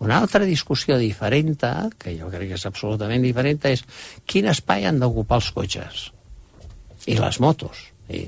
Una 0.00 0.16
altra 0.16 0.46
discussió 0.48 0.96
diferent, 0.96 1.58
que 2.00 2.16
jo 2.16 2.30
crec 2.32 2.48
que 2.48 2.56
és 2.56 2.64
absolutament 2.64 3.20
diferent, 3.20 3.60
és 3.68 3.84
quin 4.24 4.48
espai 4.48 4.86
han 4.88 4.98
d'ocupar 4.98 5.42
els 5.42 5.50
cotxes 5.52 6.06
i 7.04 7.18
les 7.20 7.40
motos. 7.44 7.90
I, 8.08 8.24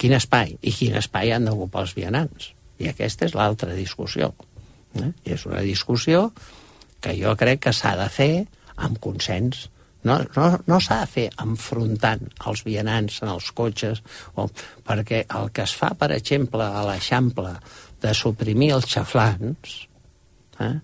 quin 0.00 0.14
espai 0.16 0.56
i 0.62 0.72
quin 0.72 0.96
espai 0.96 1.34
han 1.36 1.44
d'ocupar 1.44 1.82
els 1.84 1.92
vianants. 1.94 2.53
I 2.82 2.90
aquesta 2.90 3.28
és 3.28 3.36
l'altra 3.38 3.74
discussió. 3.76 4.32
Eh? 4.98 5.10
I 5.26 5.36
és 5.36 5.46
una 5.46 5.62
discussió 5.66 6.28
que 7.04 7.14
jo 7.18 7.34
crec 7.38 7.66
que 7.66 7.74
s'ha 7.76 7.94
de 8.00 8.08
fer 8.12 8.32
amb 8.76 8.98
consens. 9.02 9.68
No, 10.04 10.18
no, 10.36 10.48
no 10.68 10.78
s'ha 10.84 11.00
de 11.00 11.08
fer 11.08 11.26
enfrontant 11.40 12.26
els 12.48 12.64
vianants 12.66 13.22
en 13.24 13.30
els 13.32 13.46
cotxes, 13.56 14.02
o, 14.36 14.50
perquè 14.84 15.22
el 15.38 15.48
que 15.56 15.64
es 15.64 15.72
fa, 15.78 15.94
per 15.96 16.10
exemple, 16.12 16.60
a 16.64 16.82
l'Eixample, 16.84 17.54
de 18.04 18.12
suprimir 18.12 18.74
els 18.76 18.88
xaflans, 18.90 19.78
eh? 20.60 20.74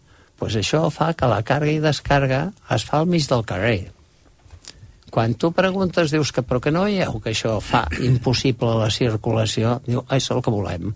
pues 0.40 0.56
això 0.56 0.86
fa 0.88 1.12
que 1.12 1.28
la 1.28 1.42
càrrega 1.44 1.76
i 1.76 1.84
descàrrega 1.84 2.46
es 2.72 2.86
fa 2.88 3.02
al 3.02 3.10
mig 3.12 3.28
del 3.28 3.44
carrer. 3.44 3.90
Quan 5.12 5.34
tu 5.34 5.50
preguntes, 5.52 6.14
dius 6.14 6.32
que 6.32 6.44
però 6.46 6.62
que 6.64 6.72
no 6.72 6.86
veieu 6.86 7.18
que 7.20 7.34
això 7.34 7.58
fa 7.60 7.82
impossible 8.00 8.72
la 8.78 8.88
circulació, 8.94 9.80
diu, 9.84 10.00
"Ah, 10.06 10.16
això 10.16 10.16
és 10.16 10.36
el 10.38 10.42
que 10.46 10.54
volem. 10.54 10.94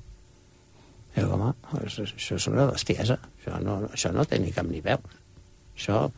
Diu, 1.15 1.31
home, 1.31 1.53
això, 1.85 2.07
és 2.37 2.49
una 2.51 2.67
bestiesa, 2.73 3.19
això 3.39 3.61
no, 3.63 3.79
això 3.93 4.11
no 4.15 4.25
té 4.27 4.41
ni 4.43 4.51
cap 4.55 4.67
ni 4.67 4.83
veu. 4.83 4.99
Això, 5.77 6.09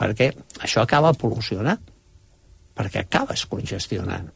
perquè 0.00 0.30
això 0.64 0.84
acaba 0.84 1.12
pol·lucionant, 1.16 1.80
perquè 2.78 3.04
acabes 3.04 3.44
congestionant. 3.50 4.30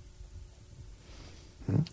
Mm? 1.68 1.84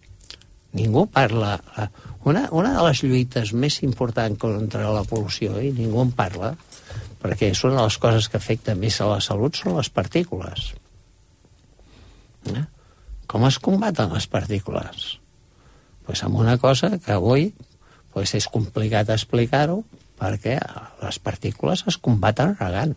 Ningú 0.80 1.08
parla... 1.10 1.56
eh, 1.82 1.90
Una, 2.28 2.50
una 2.52 2.74
de 2.76 2.82
les 2.84 3.00
lluites 3.06 3.54
més 3.56 3.78
importants 3.86 4.38
contra 4.42 4.90
la 4.92 5.06
pol·lució, 5.08 5.56
i 5.64 5.72
ningú 5.72 6.02
en 6.04 6.12
parla, 6.12 6.52
perquè 7.22 7.54
és 7.54 7.62
una 7.64 7.78
de 7.78 7.86
les 7.88 7.98
coses 8.04 8.28
que 8.28 8.38
afecta 8.38 8.76
més 8.76 9.00
a 9.00 9.08
la 9.08 9.22
salut, 9.24 9.56
són 9.56 9.78
les 9.78 9.88
partícules. 9.90 10.74
Eh? 12.52 12.66
Com 13.32 13.48
es 13.48 13.58
combaten 13.64 14.12
les 14.12 14.28
partícules? 14.28 15.08
Pues 16.06 16.24
amb 16.28 16.42
una 16.44 16.58
cosa 16.60 16.92
que 16.98 17.16
avui 17.16 17.54
pues 18.14 18.34
és 18.38 18.48
complicat 18.52 19.12
explicar-ho, 19.14 19.84
perquè 20.20 20.58
les 21.04 21.20
partícules 21.24 21.86
es 21.88 21.98
combaten 21.98 22.56
regant. 22.60 22.96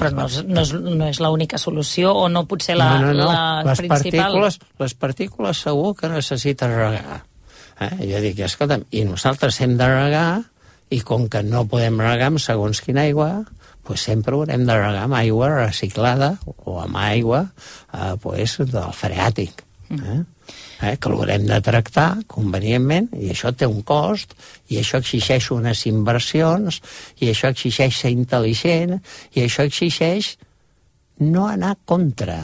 Però 0.00 0.10
no 0.16 0.26
és, 0.30 0.38
no 0.48 0.62
és, 0.62 0.72
no 0.72 1.08
és 1.10 1.20
l'única 1.20 1.58
solució, 1.60 2.14
o 2.16 2.28
no 2.32 2.46
potser 2.48 2.78
la, 2.78 2.94
no, 3.02 3.10
no, 3.10 3.26
no. 3.26 3.26
la 3.28 3.42
les 3.66 3.82
principal. 3.82 4.32
Partícules, 4.32 4.58
les 4.80 4.94
partícules 4.96 5.64
segur 5.66 5.92
que 5.98 6.08
necessiten 6.08 6.72
regar. 6.72 7.20
Eh? 7.84 7.92
Jo 8.08 8.22
dic, 8.24 8.40
escolta'm, 8.46 8.86
i 8.96 9.04
nosaltres 9.08 9.60
hem 9.64 9.76
de 9.80 9.88
regar, 9.90 10.30
i 10.90 11.00
com 11.06 11.28
que 11.30 11.42
no 11.46 11.66
podem 11.70 12.00
regar 12.02 12.32
amb 12.32 12.42
segons 12.42 12.80
quina 12.82 13.04
aigua, 13.06 13.44
pues 13.86 14.02
sempre 14.06 14.34
haurem 14.34 14.64
de 14.66 14.74
regar 14.76 15.04
amb 15.06 15.16
aigua 15.18 15.50
reciclada 15.52 16.34
o 16.64 16.80
amb 16.82 16.98
aigua 17.00 17.44
eh, 17.92 18.14
pues, 18.22 18.56
del 18.60 18.92
freàtic. 18.96 19.64
Eh? 19.90 20.20
Eh, 20.80 20.94
que 20.96 21.10
l'haurem 21.12 21.44
de 21.44 21.58
tractar 21.60 22.22
convenientment 22.30 23.10
i 23.20 23.28
això 23.34 23.50
té 23.52 23.66
un 23.68 23.82
cost 23.84 24.32
i 24.72 24.78
això 24.80 25.00
exigeix 25.02 25.50
unes 25.52 25.82
inversions 25.90 26.80
i 27.20 27.28
això 27.28 27.50
exigeix 27.52 27.98
ser 28.00 28.14
intel·ligent 28.14 28.96
i 29.36 29.44
això 29.44 29.66
exigeix 29.68 30.38
no 31.20 31.44
anar 31.50 31.74
contra. 31.84 32.38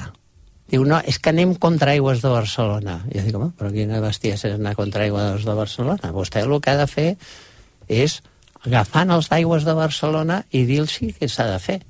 Diu, 0.68 0.84
no, 0.84 0.98
és 1.08 1.16
que 1.22 1.32
anem 1.32 1.54
contra 1.62 1.94
aigües 1.94 2.20
de 2.20 2.28
Barcelona. 2.28 2.98
I 3.08 3.20
jo 3.20 3.24
dic, 3.24 3.36
home, 3.38 3.52
però 3.56 3.72
quina 3.72 4.02
bestiesa 4.04 4.50
és 4.50 4.58
anar 4.58 4.74
contra 4.76 5.06
aigües 5.06 5.46
de 5.46 5.54
Barcelona? 5.56 6.12
Vostè 6.12 6.44
el 6.44 6.56
que 6.60 6.74
ha 6.74 6.80
de 6.82 6.88
fer 6.90 7.10
és 7.88 8.20
agafant 8.66 9.14
els 9.14 9.30
d'aigües 9.32 9.64
de 9.64 9.76
Barcelona 9.78 10.42
i 10.50 10.66
dir-los 10.68 10.98
què 11.16 11.30
s'ha 11.30 11.48
de 11.54 11.60
fer 11.62 11.80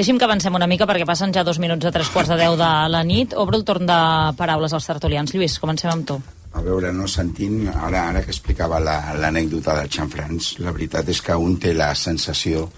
Deixi'm 0.00 0.16
que 0.16 0.24
avancem 0.24 0.54
una 0.56 0.64
mica 0.64 0.86
perquè 0.88 1.04
passen 1.04 1.28
ja 1.36 1.42
dos 1.44 1.58
minuts 1.60 1.84
a 1.84 1.90
tres 1.92 2.08
quarts 2.08 2.30
de 2.32 2.36
deu 2.40 2.54
de 2.56 2.68
la 2.88 3.02
nit. 3.04 3.34
Obro 3.36 3.58
el 3.58 3.66
torn 3.68 3.84
de 3.84 3.96
paraules 4.38 4.72
als 4.72 4.86
tertulians. 4.88 5.34
Lluís, 5.34 5.58
comencem 5.60 5.90
amb 5.92 6.06
tu. 6.08 6.14
A 6.56 6.62
veure, 6.64 6.88
no 6.96 7.04
sentint, 7.04 7.66
ara, 7.68 8.06
ara 8.08 8.22
que 8.24 8.32
explicava 8.32 8.78
la- 8.80 9.12
l'anècdota 9.12 9.74
del 9.76 9.90
xanfrans, 9.92 10.54
la 10.64 10.72
veritat 10.72 11.06
és 11.12 11.20
que 11.20 11.36
un 11.36 11.58
té 11.60 11.74
la 11.74 11.90
sensació 11.94 12.70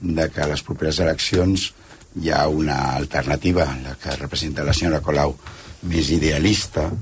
de 0.00 0.28
que 0.30 0.40
a 0.40 0.46
les 0.46 0.62
properes 0.62 1.00
eleccions 1.00 1.72
hi 2.22 2.30
ha 2.30 2.46
una 2.46 2.94
alternativa, 2.94 3.66
la 3.82 3.96
que 3.96 4.14
representa 4.14 4.62
la 4.62 4.72
senyora 4.72 5.00
Colau, 5.00 5.34
més 5.82 6.10
idealista, 6.14 6.92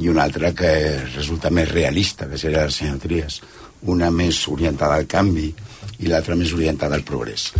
i 0.00 0.08
una 0.08 0.22
altra 0.24 0.54
que 0.54 1.04
resulta 1.14 1.50
més 1.50 1.68
realista, 1.70 2.26
que 2.30 2.38
seria 2.38 2.64
la 2.64 2.70
senyora 2.70 2.98
Trias. 3.04 3.42
Una 3.82 4.10
més 4.10 4.48
orientada 4.48 4.94
al 4.94 5.06
canvi 5.06 5.54
i 6.00 6.06
l'altra 6.06 6.34
més 6.34 6.50
orientada 6.54 6.94
al 6.96 7.04
progrés. 7.04 7.52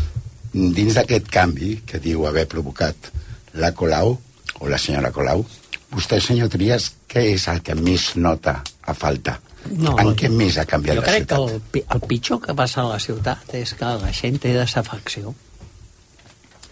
Dins 0.53 0.97
d'aquest 0.97 1.29
canvi 1.33 1.79
que 1.87 2.01
diu 2.03 2.27
haver 2.29 2.47
provocat 2.49 3.11
la 3.59 3.73
Colau, 3.77 4.17
o 4.61 4.69
la 4.69 4.79
senyora 4.79 5.13
Colau, 5.15 5.45
vostè, 5.93 6.21
senyor 6.23 6.51
Trias, 6.53 6.91
què 7.09 7.25
és 7.35 7.49
el 7.53 7.61
que 7.65 7.77
més 7.79 8.15
nota 8.17 8.59
a 8.83 8.95
falta? 8.95 9.39
No, 9.69 9.97
en 10.01 10.15
què 10.17 10.31
més 10.33 10.57
ha 10.61 10.65
canviat 10.69 10.97
jo 10.97 11.03
la 11.03 11.11
crec 11.11 11.27
ciutat? 11.27 11.37
que 11.37 11.83
el, 11.83 11.85
el 11.97 12.09
pitjor 12.09 12.41
que 12.45 12.55
passa 12.57 12.83
a 12.83 12.89
la 12.89 12.99
ciutat 13.03 13.55
és 13.59 13.75
que 13.77 13.93
la 14.03 14.13
gent 14.17 14.39
té 14.41 14.55
desafecció. 14.57 15.35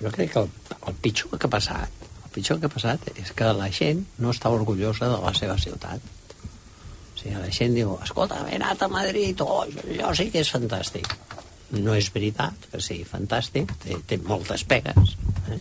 Jo 0.00 0.12
crec 0.12 0.32
que 0.32 0.44
el, 0.44 0.50
el 0.88 0.98
pitjor 1.02 1.36
que 1.36 1.48
ha 1.48 1.52
passat 1.56 2.04
el 2.36 2.42
pitjor 2.42 2.60
que 2.60 2.68
ha 2.68 2.72
passat 2.72 3.10
és 3.16 3.32
que 3.32 3.52
la 3.56 3.70
gent 3.72 4.04
no 4.20 4.32
està 4.34 4.52
orgullosa 4.52 5.08
de 5.08 5.20
la 5.22 5.32
seva 5.36 5.56
ciutat. 5.60 6.02
O 6.04 7.18
sigui, 7.18 7.32
la 7.40 7.48
gent 7.58 7.76
diu, 7.76 7.94
escolta, 8.04 8.42
he 8.50 8.58
anat 8.58 8.82
a 8.84 8.90
Madrid, 8.92 9.40
oh, 9.40 9.62
allò 9.64 10.12
sí 10.16 10.28
que 10.32 10.42
és 10.44 10.52
fantàstic. 10.52 11.08
No 11.74 11.96
és 11.98 12.10
veritat 12.14 12.68
que 12.70 12.80
sigui 12.82 13.06
fantàstic, 13.08 13.72
té, 13.82 13.96
té 14.06 14.20
moltes 14.22 14.62
pegues, 14.68 15.16
eh? 15.50 15.58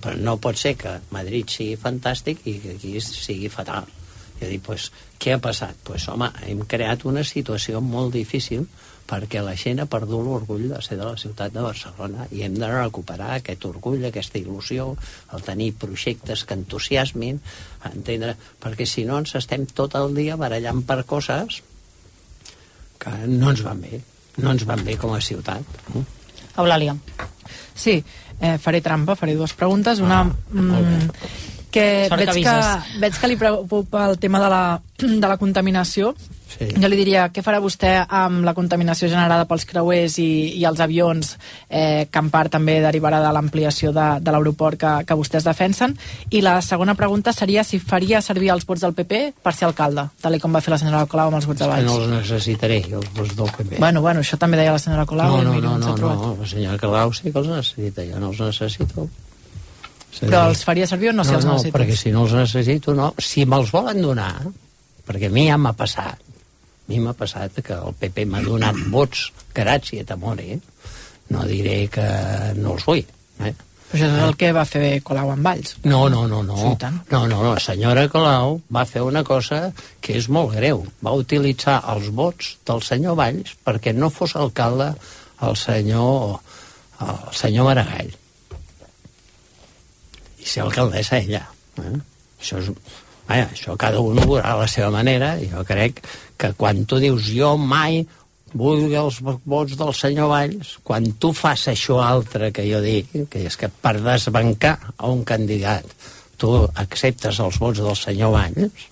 però 0.00 0.16
no 0.16 0.36
pot 0.40 0.56
ser 0.56 0.76
que 0.80 0.98
Madrid 1.10 1.50
sigui 1.50 1.78
fantàstic 1.80 2.46
i 2.46 2.58
que 2.62 2.76
aquí 2.76 2.94
sigui 3.04 3.50
fatal. 3.52 3.88
I 4.40 4.48
dir, 4.48 4.60
pues, 4.64 4.88
què 5.20 5.34
ha 5.34 5.40
passat? 5.42 5.76
Pues, 5.84 6.06
home, 6.08 6.30
hem 6.48 6.62
creat 6.68 7.04
una 7.04 7.24
situació 7.26 7.82
molt 7.84 8.14
difícil 8.14 8.64
perquè 9.10 9.42
la 9.42 9.56
gent 9.58 9.82
ha 9.82 9.88
perdut 9.90 10.22
l'orgull 10.22 10.68
de 10.70 10.78
ser 10.86 10.96
de 11.00 11.06
la 11.06 11.18
ciutat 11.18 11.52
de 11.52 11.64
Barcelona 11.64 12.28
i 12.30 12.44
hem 12.46 12.54
de 12.60 12.68
recuperar 12.70 13.32
aquest 13.36 13.66
orgull, 13.66 14.04
aquesta 14.06 14.38
il·lusió, 14.38 14.86
el 15.34 15.42
tenir 15.46 15.72
projectes 15.82 16.44
que 16.46 16.56
entusiasmin, 16.56 17.40
entendre, 17.90 18.36
perquè 18.62 18.86
si 18.86 19.04
no 19.08 19.18
ens 19.20 19.34
estem 19.40 19.66
tot 19.66 19.98
el 19.98 20.14
dia 20.14 20.38
barallant 20.40 20.84
per 20.86 21.02
coses 21.10 21.58
que 23.02 23.16
no 23.26 23.50
ens 23.50 23.64
van 23.66 23.82
bé, 23.82 24.00
no 24.42 24.52
ens 24.54 24.64
van 24.68 24.82
bé 24.84 24.96
com 25.00 25.14
a 25.14 25.20
ciutat. 25.20 25.62
Mm? 25.94 26.04
Eulàlia. 26.60 26.96
Sí, 27.74 28.02
eh, 28.40 28.56
faré 28.58 28.80
trampa, 28.84 29.16
faré 29.16 29.34
dues 29.38 29.54
preguntes. 29.54 30.00
Una, 30.00 30.24
mm, 30.24 31.08
que 31.70 32.08
Sort 32.08 32.20
que 32.20 32.26
veig 32.26 32.42
que, 32.42 32.48
avises. 32.50 33.00
veig 33.00 33.18
que 33.20 33.28
li 33.30 33.36
preocupa 33.36 34.08
el 34.10 34.18
tema 34.18 34.40
de 34.42 34.48
la, 34.50 34.62
de 34.98 35.28
la 35.28 35.36
contaminació. 35.38 36.14
Sí. 36.50 36.66
Jo 36.82 36.88
li 36.90 36.96
diria, 36.98 37.28
què 37.30 37.44
farà 37.46 37.60
vostè 37.62 37.92
amb 38.08 38.42
la 38.44 38.54
contaminació 38.56 39.06
generada 39.08 39.46
pels 39.46 39.64
creuers 39.70 40.16
i, 40.18 40.26
i 40.58 40.64
els 40.66 40.80
avions, 40.82 41.36
eh, 41.68 42.08
que 42.10 42.18
en 42.18 42.30
part 42.32 42.50
també 42.56 42.80
derivarà 42.82 43.20
de 43.22 43.30
l'ampliació 43.36 43.92
de, 43.94 44.06
de 44.20 44.34
l'aeroport 44.34 44.78
que, 44.80 44.92
que 45.06 45.16
vostès 45.18 45.46
defensen? 45.46 45.94
I 46.34 46.42
la 46.42 46.56
segona 46.66 46.96
pregunta 46.98 47.32
seria 47.32 47.62
si 47.64 47.78
faria 47.78 48.20
servir 48.20 48.50
els 48.50 48.66
vots 48.66 48.82
del 48.82 48.96
PP 48.98 49.22
per 49.42 49.54
ser 49.54 49.68
alcalde, 49.70 50.08
tal 50.20 50.38
com 50.42 50.54
va 50.56 50.60
fer 50.64 50.74
la 50.74 50.80
senyora 50.82 51.06
Colau 51.06 51.30
amb 51.30 51.38
els 51.38 51.46
vots 51.46 51.62
de 51.62 51.68
Valls. 51.70 51.86
no 51.86 51.96
els 52.02 52.10
necessitaré, 52.16 52.80
els 52.90 53.08
vots 53.14 53.36
del 53.38 53.50
PP. 53.56 53.78
Bueno, 53.78 54.02
bueno, 54.02 54.20
això 54.26 54.38
també 54.40 54.58
deia 54.58 54.72
la 54.74 54.82
senyora 54.82 55.06
Colau. 55.06 55.36
no, 55.36 55.42
i 55.42 55.44
no, 55.46 55.52
mira 55.54 55.68
no, 55.70 55.78
no, 55.78 55.94
trobat. 55.94 56.18
no, 56.26 56.36
la 56.40 56.46
senyora 56.50 56.78
Colau 56.82 57.12
sí 57.14 57.30
que 57.30 57.38
els 57.38 57.48
necessita, 57.54 58.04
jo 58.10 58.18
no 58.18 58.30
els 58.34 58.40
necessito. 58.40 59.06
A 60.10 60.26
Però 60.26 60.40
dir, 60.42 60.48
els 60.50 60.64
faria 60.66 60.86
servir 60.90 61.10
o 61.10 61.12
no, 61.14 61.24
si 61.24 61.32
els 61.36 61.44
no, 61.46 61.52
necessites? 61.54 61.76
perquè 61.76 61.94
si 61.96 62.10
no 62.10 62.24
els 62.26 62.32
necessito, 62.34 62.94
no. 62.98 63.12
Si 63.22 63.44
me'ls 63.46 63.70
volen 63.72 64.02
donar, 64.02 64.32
perquè 65.06 65.30
a 65.30 65.32
mi 65.32 65.46
ja 65.46 65.56
m'ha 65.56 65.72
passat, 65.78 66.18
mi 66.90 67.00
m'ha 67.00 67.14
passat 67.16 67.62
que 67.62 67.78
el 67.78 67.96
PP 67.96 68.26
m'ha 68.26 68.44
donat 68.44 68.78
vots 68.94 69.30
grazie 69.54 70.04
t'amore, 70.04 70.60
no 71.30 71.46
diré 71.46 71.82
que 71.92 72.06
no 72.58 72.76
els 72.76 72.86
vull. 72.86 73.04
Eh? 73.40 73.54
Però 73.90 73.98
això 73.98 74.06
és 74.06 74.22
el 74.22 74.36
que 74.38 74.50
va 74.54 74.62
fer 74.68 75.00
Colau 75.02 75.32
amb 75.32 75.46
Valls. 75.48 75.72
No, 75.82 76.04
no, 76.12 76.22
no, 76.30 76.44
no. 76.46 76.58
Sí, 76.60 76.76
tant. 76.78 77.00
No, 77.10 77.24
no, 77.30 77.40
la 77.42 77.56
senyora 77.62 78.04
Colau 78.10 78.60
va 78.70 78.84
fer 78.86 79.02
una 79.02 79.24
cosa 79.26 79.72
que 80.02 80.14
és 80.18 80.28
molt 80.30 80.54
greu. 80.54 80.84
Va 81.02 81.16
utilitzar 81.18 81.80
els 81.90 82.12
vots 82.14 82.52
del 82.70 82.84
senyor 82.86 83.18
Valls 83.18 83.56
perquè 83.66 83.94
no 83.96 84.12
fos 84.14 84.36
alcalde 84.38 84.92
el 85.42 85.58
senyor, 85.58 86.38
el 87.02 87.34
senyor 87.34 87.66
Maragall. 87.66 88.14
I 90.38 90.46
ser 90.46 90.62
alcaldessa 90.68 91.18
ella. 91.18 91.42
Eh? 91.82 91.94
Això 92.38 92.62
és... 92.62 92.70
Vaja, 93.26 93.50
això 93.50 93.74
cada 93.78 93.98
un 94.02 94.18
ho 94.18 94.26
veurà 94.26 94.54
a 94.54 94.60
la 94.62 94.70
seva 94.70 94.90
manera. 94.94 95.34
Jo 95.50 95.66
crec 95.66 95.98
que 96.40 96.54
quan 96.56 96.86
tu 96.88 96.98
dius 97.02 97.28
jo 97.34 97.52
mai 97.60 98.00
vull 98.56 98.88
els 98.98 99.20
vots 99.22 99.76
del 99.78 99.92
senyor 99.94 100.30
Valls, 100.32 100.72
quan 100.82 101.06
tu 101.22 101.30
fas 101.36 101.68
això 101.70 102.00
altre 102.02 102.50
que 102.54 102.64
jo 102.66 102.80
dic, 102.82 103.12
que 103.30 103.44
és 103.46 103.56
que 103.60 103.68
per 103.70 103.98
desbancar 104.00 104.74
a 104.96 105.10
un 105.12 105.22
candidat 105.28 105.86
tu 106.40 106.56
acceptes 106.80 107.38
els 107.44 107.60
vots 107.60 107.82
del 107.84 107.96
senyor 107.98 108.34
Valls, 108.34 108.88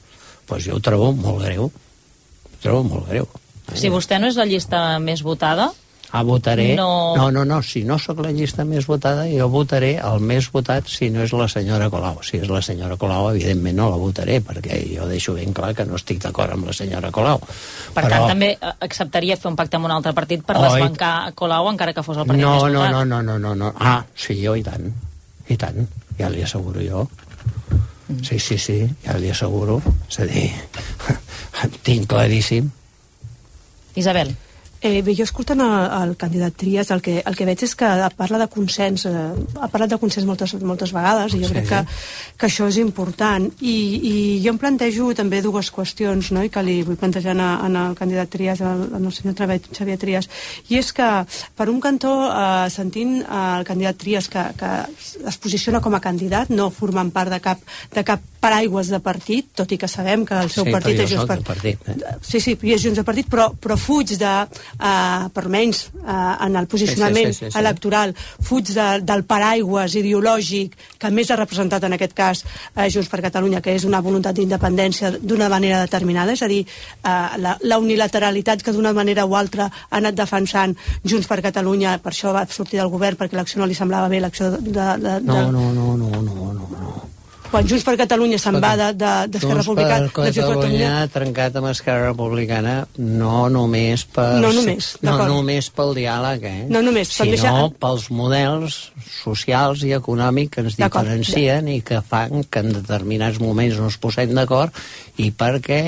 doncs 0.49 0.69
jo 0.69 0.77
ho 0.77 0.85
trobo 0.85 1.11
molt 1.17 1.45
greu. 1.47 1.69
Ho 1.69 2.63
trobo 2.63 2.85
molt 2.93 3.11
greu. 3.11 3.29
Si 3.77 3.91
vostè 3.93 4.21
no 4.21 4.31
és 4.31 4.39
la 4.39 4.47
llista 4.49 4.81
més 5.03 5.25
votada, 5.25 5.71
Ah, 6.11 6.23
votaré... 6.23 6.75
No. 6.75 7.15
no, 7.17 7.31
no, 7.31 7.45
no, 7.45 7.63
si 7.63 7.83
no 7.85 7.99
sóc 8.01 8.23
la 8.25 8.31
llista 8.33 8.65
més 8.65 8.87
votada, 8.89 9.27
jo 9.29 9.49
votaré 9.53 9.91
el 10.01 10.23
més 10.25 10.47
votat 10.53 10.89
si 10.89 11.11
no 11.13 11.21
és 11.27 11.35
la 11.37 11.49
senyora 11.53 11.91
Colau. 11.93 12.23
Si 12.25 12.41
és 12.41 12.49
la 12.49 12.63
senyora 12.65 12.97
Colau, 12.97 13.29
evidentment 13.35 13.77
no 13.77 13.91
la 13.93 13.99
votaré, 14.01 14.39
perquè 14.45 14.81
jo 14.89 15.09
deixo 15.11 15.35
ben 15.37 15.53
clar 15.53 15.75
que 15.77 15.85
no 15.85 15.99
estic 16.01 16.23
d'acord 16.25 16.57
amb 16.57 16.71
la 16.71 16.73
senyora 16.73 17.13
Colau. 17.13 17.43
per 17.95 18.07
tant, 18.09 18.25
també 18.31 18.55
eh, 18.55 18.73
acceptaria 18.89 19.37
fer 19.37 19.51
un 19.53 19.61
pacte 19.61 19.77
amb 19.77 19.91
un 19.91 19.97
altre 19.99 20.15
partit 20.17 20.45
per 20.49 20.57
Oi. 20.57 20.65
desbancar 20.65 21.13
Colau, 21.37 21.69
encara 21.69 21.93
que 21.93 22.07
fos 22.07 22.17
el 22.17 22.25
partit 22.25 22.45
no, 22.45 22.55
més 22.57 22.73
no, 22.73 22.81
votat. 22.81 22.97
no, 22.97 23.05
no, 23.05 23.23
no, 23.23 23.39
no, 23.39 23.55
no. 23.55 23.73
Ah, 23.77 24.01
sí, 24.17 24.41
jo 24.41 24.57
i 24.57 24.65
tant. 24.65 24.89
I 25.49 25.61
tant, 25.61 25.85
ja 26.17 26.33
li 26.33 26.43
asseguro 26.45 26.81
jo. 26.81 27.05
Mm. 28.09 28.25
Sí, 28.25 28.41
sí, 28.41 28.57
sí, 28.57 28.81
ja 29.05 29.21
li 29.21 29.29
asseguro. 29.29 29.83
És 30.09 30.23
a 30.25 30.29
dir, 30.29 30.49
tinc 31.85 32.09
claríssim. 32.09 32.73
Isabel. 33.99 34.33
Eh, 34.81 35.03
bé, 35.03 35.11
jo 35.19 35.25
escoltant 35.27 35.59
el, 35.59 35.73
el 36.09 36.13
candidat 36.17 36.55
Trias 36.55 36.93
el 36.95 37.01
que, 37.03 37.17
el 37.27 37.35
que 37.35 37.47
veig 37.49 37.65
és 37.67 37.73
que 37.75 37.87
parla 38.15 38.39
de 38.39 38.47
consens 38.47 39.09
eh, 39.11 39.13
ha 39.59 39.67
parlat 39.73 39.91
de 39.91 39.99
consens 39.99 40.23
moltes, 40.29 40.53
moltes 40.63 40.93
vegades 40.95 41.35
i 41.35 41.41
jo 41.43 41.49
Sí. 41.49 41.55
crec 41.57 41.67
que, 41.67 41.81
que 42.39 42.47
això 42.47 42.69
és 42.71 42.79
important 42.79 43.49
I, 43.59 43.75
i 43.99 44.15
jo 44.45 44.53
em 44.55 44.61
plantejo 44.63 45.09
també 45.19 45.41
dues 45.43 45.73
qüestions 45.75 46.31
no? 46.31 46.45
i 46.47 46.53
que 46.55 46.63
li 46.63 46.77
vull 46.87 46.95
plantejar 47.01 47.35
en, 47.35 47.43
en 47.43 47.81
el 47.81 47.97
candidat 47.99 48.31
Trias 48.31 48.63
en 48.63 48.69
el, 48.71 48.85
en 49.01 49.11
el 49.11 49.13
senyor 49.17 49.35
Travet, 49.35 49.67
Xavier 49.75 49.99
Trias 49.99 50.31
i 50.71 50.79
és 50.79 50.93
que 50.95 51.11
per 51.59 51.67
un 51.73 51.81
cantó 51.83 52.15
eh, 52.31 52.71
sentint 52.71 53.19
eh, 53.25 53.59
el 53.59 53.67
candidat 53.67 53.99
Trias 53.99 54.31
que, 54.31 54.47
que 54.63 54.73
es 55.27 55.43
posiciona 55.43 55.83
com 55.83 55.99
a 55.99 56.01
candidat 56.05 56.55
no 56.55 56.71
formant 56.71 57.11
part 57.11 57.35
de 57.35 57.43
cap, 57.43 57.59
de 57.99 58.07
cap 58.07 58.23
paraigües 58.41 58.91
de 58.93 59.01
partit, 59.03 59.49
tot 59.57 59.73
i 59.75 59.79
que 59.81 59.89
sabem 59.91 60.25
que 60.27 60.37
el 60.39 60.51
seu 60.53 60.67
sí, 60.67 60.73
partit 60.75 61.03
és 61.03 61.11
Junts 61.11 61.29
per 61.29 61.39
partit. 61.47 61.89
Eh? 61.89 62.15
Sí, 62.23 62.41
sí, 62.45 62.55
i 62.63 62.75
és 62.75 62.83
Junts 62.83 63.01
del 63.01 63.07
Partit, 63.07 63.29
però, 63.31 63.49
però 63.59 63.77
fuig 63.81 64.15
de, 64.21 64.35
uh, 64.79 65.29
per 65.35 65.45
menys, 65.53 65.85
uh, 66.03 66.37
en 66.47 66.59
el 66.61 66.69
posicionament 66.71 67.33
Sí, 67.33 67.35
sí, 67.35 67.39
sí, 67.39 67.47
sí, 67.47 67.53
sí. 67.53 67.59
electoral, 67.61 68.15
fuig 68.49 68.73
de, 68.75 68.87
del 69.07 69.25
paraigües 69.29 69.97
ideològic 70.01 70.77
que 70.99 71.11
més 71.15 71.31
ha 71.31 71.39
representat 71.41 71.85
en 71.89 71.97
aquest 71.97 72.15
cas 72.19 72.45
uh, 72.45 72.87
Junts 72.87 73.11
per 73.11 73.23
Catalunya, 73.27 73.63
que 73.65 73.75
és 73.75 73.87
una 73.89 74.03
voluntat 74.05 74.39
d'independència 74.39 75.13
d'una 75.19 75.51
manera 75.53 75.83
determinada, 75.85 76.37
és 76.37 76.45
a 76.45 76.51
dir, 76.51 76.63
uh, 77.03 77.35
la, 77.43 77.57
la 77.63 77.81
unilateralitat 77.83 78.63
que 78.63 78.75
d'una 78.77 78.95
manera 78.97 79.27
o 79.27 79.37
altra 79.39 79.69
ha 79.69 79.99
anat 80.01 80.19
defensant 80.19 80.77
Junts 81.05 81.29
per 81.29 81.43
Catalunya, 81.45 81.99
per 82.03 82.15
això 82.15 82.35
va 82.37 82.47
sortir 82.47 82.81
del 82.83 82.93
govern, 82.93 83.19
perquè 83.19 83.39
l'acció 83.39 83.63
no 83.63 83.69
li 83.69 83.77
semblava 83.79 84.11
bé, 84.13 84.23
l'acció 84.23 84.53
de, 84.55 84.63
de, 84.71 84.89
de, 85.03 85.19
No, 85.29 85.35
de, 85.35 85.53
no, 85.53 85.73
no, 85.75 85.97
no, 85.97 86.11
no, 86.23 86.53
no, 86.55 86.73
no. 86.79 86.98
Quan 87.51 87.67
Junts 87.69 87.85
per 87.87 87.95
Catalunya 88.01 88.39
se'n 88.41 88.59
va 88.61 88.75
de- 88.77 88.93
de- 88.93 89.29
d'Esquerra 89.33 89.63
Junts 89.63 89.67
Republicana... 89.67 90.07
de 90.07 90.33
Junts 90.33 90.37
per 90.37 90.57
Catalunya 90.59 90.91
ha 91.03 91.07
trencat 91.13 91.57
amb 91.61 91.71
Esquerra 91.71 92.11
Republicana 92.11 92.75
no 92.99 93.49
només 93.53 94.05
per... 94.05 94.27
No 94.43 94.53
només, 94.53 94.91
no 95.03 95.17
només 95.31 95.71
pel 95.75 95.95
diàleg, 95.97 96.45
eh? 96.45 96.67
No 96.69 96.83
només, 96.85 97.09
sinó 97.15 97.41
s'ha- 97.41 97.55
pels 97.81 98.09
models 98.11 98.79
socials 99.23 99.83
i 99.89 99.95
econòmics 99.97 100.55
que 100.55 100.65
ens 100.67 100.77
diferencien 100.81 101.69
i 101.73 101.81
que 101.83 102.03
fan 102.05 102.45
que 102.51 102.61
en 102.65 102.73
determinats 102.77 103.41
moments 103.41 103.79
no 103.81 103.89
es 103.93 103.97
posem 104.01 104.35
d'acord 104.37 104.75
i 105.17 105.31
perquè 105.33 105.83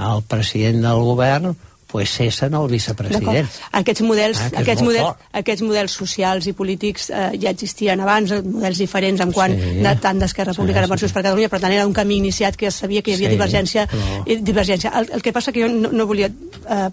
el 0.00 0.22
president 0.28 0.82
del 0.84 1.00
govern 1.02 1.56
pues 1.90 2.10
cessen 2.14 2.54
el 2.54 2.68
vicepresident. 2.70 3.48
Aquests 3.72 4.02
models, 4.06 4.38
Ah, 4.40 4.50
aquests, 4.60 4.82
models, 4.82 5.02
fort. 5.08 5.18
aquests 5.32 5.62
models 5.66 5.92
socials 5.92 6.46
i 6.46 6.52
polítics 6.52 7.10
eh, 7.10 7.30
ja 7.42 7.50
existien 7.50 8.00
abans, 8.00 8.30
models 8.44 8.78
diferents 8.78 9.20
en 9.20 9.32
quant 9.32 9.52
Sí. 9.58 9.80
de, 9.82 9.96
tant 10.00 10.18
d'Esquerra 10.18 10.52
Republicana 10.52 10.86
Sí, 10.86 10.92
sí. 10.94 11.00
Junts 11.00 11.12
per 11.12 11.22
Catalunya, 11.22 11.48
per 11.48 11.60
tant 11.60 11.72
era 11.72 11.86
un 11.86 11.92
camí 11.92 12.16
iniciat 12.16 12.56
que 12.56 12.66
ja 12.66 12.70
sabia 12.70 13.02
que 13.02 13.10
hi 13.10 13.14
havia 13.14 13.28
Sí, 13.30 13.34
divergència. 13.36 13.88
però- 13.90 14.38
divergència. 14.40 14.92
El, 15.00 15.10
el 15.14 15.22
que 15.22 15.32
passa 15.32 15.52
que 15.52 15.62
jo 15.62 15.68
no, 15.68 15.90
no 15.90 16.06
volia 16.06 16.26
eh, 16.30 16.88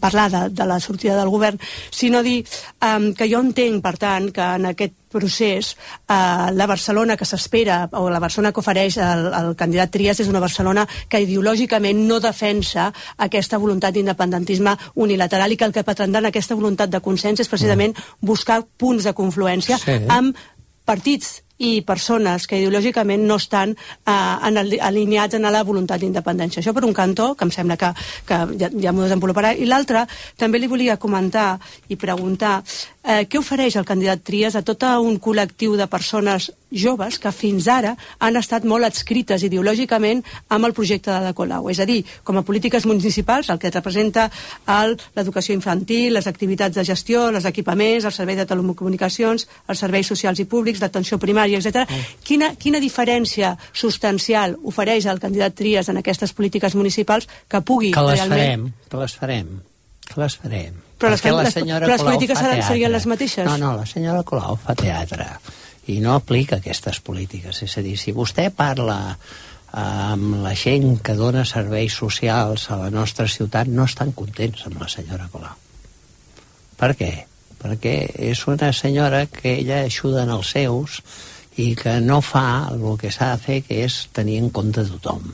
parlar 0.00 0.30
de, 0.30 0.42
de 0.50 0.66
la 0.66 0.80
sortida 0.80 1.16
del 1.16 1.28
govern, 1.28 1.58
sinó 1.90 2.22
dir 2.22 2.44
um, 2.80 3.12
que 3.14 3.28
jo 3.30 3.40
entenc, 3.42 3.82
per 3.82 3.96
tant, 3.98 4.30
que 4.34 4.42
en 4.58 4.66
aquest 4.70 4.94
procés 5.12 5.74
eh, 6.08 6.48
la 6.56 6.66
Barcelona 6.66 7.18
que 7.20 7.26
s'espera 7.28 7.82
o 8.00 8.08
la 8.10 8.20
Barcelona 8.22 8.52
que 8.52 8.62
ofereix 8.62 8.96
el, 8.96 9.26
el 9.36 9.50
candidat 9.60 9.92
Trias 9.92 10.22
és 10.24 10.30
una 10.30 10.40
Barcelona 10.40 10.86
que 11.08 11.20
ideològicament 11.20 12.00
no 12.08 12.16
defensa 12.24 12.88
aquesta 13.18 13.60
voluntat 13.60 13.92
d'independentisme 13.92 14.72
unilateral 15.04 15.52
i 15.52 15.60
que 15.60 15.68
el 15.68 15.76
que 15.76 15.84
pretendrà 15.84 16.24
en 16.24 16.30
aquesta 16.32 16.56
voluntat 16.56 16.88
de 16.90 17.02
consens 17.04 17.44
és 17.44 17.52
precisament 17.52 17.92
buscar 18.20 18.62
punts 18.64 19.04
de 19.04 19.12
confluència 19.12 19.76
Sí. 19.82 20.00
amb 20.08 20.36
partits 20.88 21.42
i 21.62 21.72
persones 21.86 22.48
que 22.50 22.58
ideològicament 22.58 23.24
no 23.28 23.38
estan 23.40 23.74
eh, 23.76 24.14
en 24.48 24.58
el, 24.60 24.74
alineats 24.82 25.38
en 25.38 25.46
la 25.46 25.62
voluntat 25.66 26.02
d'independència. 26.02 26.60
Això 26.62 26.74
per 26.74 26.84
un 26.88 26.96
cantó, 26.96 27.32
que 27.38 27.46
em 27.46 27.54
sembla 27.54 27.78
que, 27.80 27.92
que 28.28 28.40
ja, 28.60 28.70
ja 28.72 28.92
m'ho 28.92 29.06
desenvoluparà, 29.06 29.54
i 29.54 29.68
l'altre, 29.70 30.06
també 30.38 30.60
li 30.60 30.70
volia 30.70 30.98
comentar 31.00 31.54
i 31.88 31.98
preguntar 32.00 32.60
eh, 33.02 33.24
què 33.28 33.38
ofereix 33.38 33.76
el 33.76 33.86
candidat 33.88 34.22
Trias 34.24 34.56
a 34.56 34.62
tot 34.62 34.82
un 34.82 35.18
col·lectiu 35.22 35.76
de 35.78 35.86
persones 35.86 36.50
joves 36.72 37.18
que 37.20 37.30
fins 37.32 37.68
ara 37.68 37.92
han 38.18 38.36
estat 38.40 38.64
molt 38.64 38.86
adscrites 38.86 39.44
ideològicament 39.44 40.22
amb 40.48 40.66
el 40.66 40.74
projecte 40.74 41.12
de 41.12 41.20
la 41.20 41.32
Colau. 41.36 41.68
És 41.70 41.80
a 41.80 41.86
dir, 41.86 42.00
com 42.24 42.38
a 42.38 42.42
polítiques 42.42 42.86
municipals, 42.86 43.50
el 43.50 43.60
que 43.60 43.70
representa 43.70 44.30
l'educació 44.66 45.54
infantil, 45.54 46.14
les 46.14 46.26
activitats 46.26 46.74
de 46.76 46.84
gestió, 46.84 47.28
els 47.28 47.44
equipaments, 47.44 48.04
el 48.04 48.16
servei 48.16 48.36
de 48.36 48.46
telecomunicacions, 48.46 49.46
els 49.68 49.82
serveis 49.84 50.08
socials 50.08 50.40
i 50.40 50.48
públics, 50.48 50.80
d'atenció 50.80 51.18
primària, 51.18 51.60
etc. 51.60 51.84
Quina, 52.24 52.54
quina 52.56 52.80
diferència 52.80 53.56
substancial 53.72 54.56
ofereix 54.62 55.06
el 55.06 55.20
candidat 55.20 55.54
Trias 55.54 55.92
en 55.92 56.00
aquestes 56.00 56.32
polítiques 56.32 56.74
municipals 56.74 57.28
que 57.48 57.60
pugui 57.60 57.92
Que 57.92 58.06
les 58.08 58.18
realment... 58.18 58.40
farem, 58.40 58.72
que 58.88 59.04
les 59.04 59.20
farem, 59.20 59.52
que 60.14 60.22
les 60.22 60.36
farem. 60.38 60.76
Però 61.00 61.10
les, 61.10 61.22
Perquè 61.22 61.34
la 61.34 61.46
les, 61.46 61.54
senyora 61.56 61.86
però 61.86 61.96
les 61.96 62.02
Colau 62.04 62.14
polítiques 62.14 62.38
seran, 62.38 62.62
serien 62.66 62.92
les 62.94 63.06
mateixes? 63.10 63.46
No, 63.48 63.56
no, 63.58 63.72
la 63.78 63.86
senyora 63.88 64.22
Colau 64.26 64.58
fa 64.62 64.76
teatre 64.78 65.28
i 65.90 65.98
no 66.02 66.14
aplica 66.14 66.60
aquestes 66.60 67.00
polítiques. 67.02 67.62
És 67.64 67.74
a 67.78 67.82
dir, 67.82 67.96
si 67.98 68.14
vostè 68.14 68.50
parla 68.54 69.00
amb 69.72 70.38
la 70.44 70.52
gent 70.58 70.98
que 71.02 71.16
dona 71.16 71.46
serveis 71.48 71.96
socials 71.96 72.68
a 72.70 72.78
la 72.78 72.90
nostra 72.92 73.26
ciutat, 73.26 73.70
no 73.72 73.88
estan 73.88 74.12
contents 74.12 74.66
amb 74.68 74.82
la 74.84 74.88
senyora 74.92 75.28
Colau. 75.32 75.58
Per 76.78 76.92
què? 76.98 77.12
Perquè 77.62 77.94
és 78.30 78.46
una 78.50 78.72
senyora 78.74 79.26
que 79.30 79.56
ella 79.60 79.84
ajuda 79.86 80.24
en 80.26 80.32
els 80.34 80.50
seus 80.54 81.00
i 81.62 81.72
que 81.78 81.98
no 82.00 82.20
fa 82.24 82.68
el 82.72 82.82
que 82.98 83.12
s'ha 83.12 83.34
de 83.34 83.42
fer, 83.42 83.60
que 83.66 83.84
és 83.84 84.06
tenir 84.12 84.38
en 84.42 84.50
compte 84.50 84.84
tothom. 84.88 85.30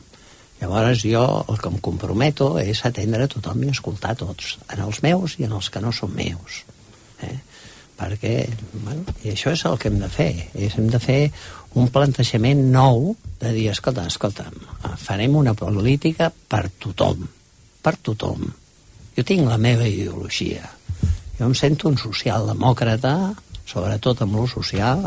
Llavors 0.58 1.04
jo 1.06 1.22
el 1.46 1.58
que 1.62 1.70
em 1.70 1.78
comprometo 1.78 2.48
és 2.58 2.80
atendre 2.86 3.28
a 3.28 3.30
tothom 3.30 3.62
i 3.62 3.70
escoltar 3.70 4.16
tots, 4.18 4.56
en 4.74 4.82
els 4.88 4.98
meus 5.04 5.36
i 5.38 5.46
en 5.46 5.54
els 5.54 5.70
que 5.70 5.82
no 5.82 5.92
són 5.94 6.16
meus. 6.16 6.64
Eh? 7.22 7.36
Perquè, 7.98 8.32
bueno, 8.72 9.04
i 9.26 9.32
això 9.32 9.52
és 9.54 9.64
el 9.66 9.78
que 9.78 9.90
hem 9.90 10.00
de 10.02 10.10
fer. 10.10 10.32
És, 10.54 10.74
hem 10.78 10.90
de 10.90 11.00
fer 11.02 11.20
un 11.78 11.90
plantejament 11.94 12.64
nou 12.74 13.14
de 13.38 13.54
dir, 13.54 13.68
escolta, 13.70 14.06
escolta, 14.10 14.48
farem 14.98 15.36
una 15.38 15.54
política 15.58 16.30
per 16.30 16.64
tothom, 16.82 17.26
per 17.82 17.94
tothom. 18.02 18.46
Jo 19.14 19.26
tinc 19.26 19.46
la 19.46 19.58
meva 19.62 19.86
ideologia. 19.86 20.66
Jo 21.38 21.46
em 21.46 21.54
sento 21.58 21.90
un 21.90 21.98
socialdemòcrata, 21.98 23.14
sobretot 23.66 24.24
amb 24.26 24.40
lo 24.40 24.46
social, 24.50 25.06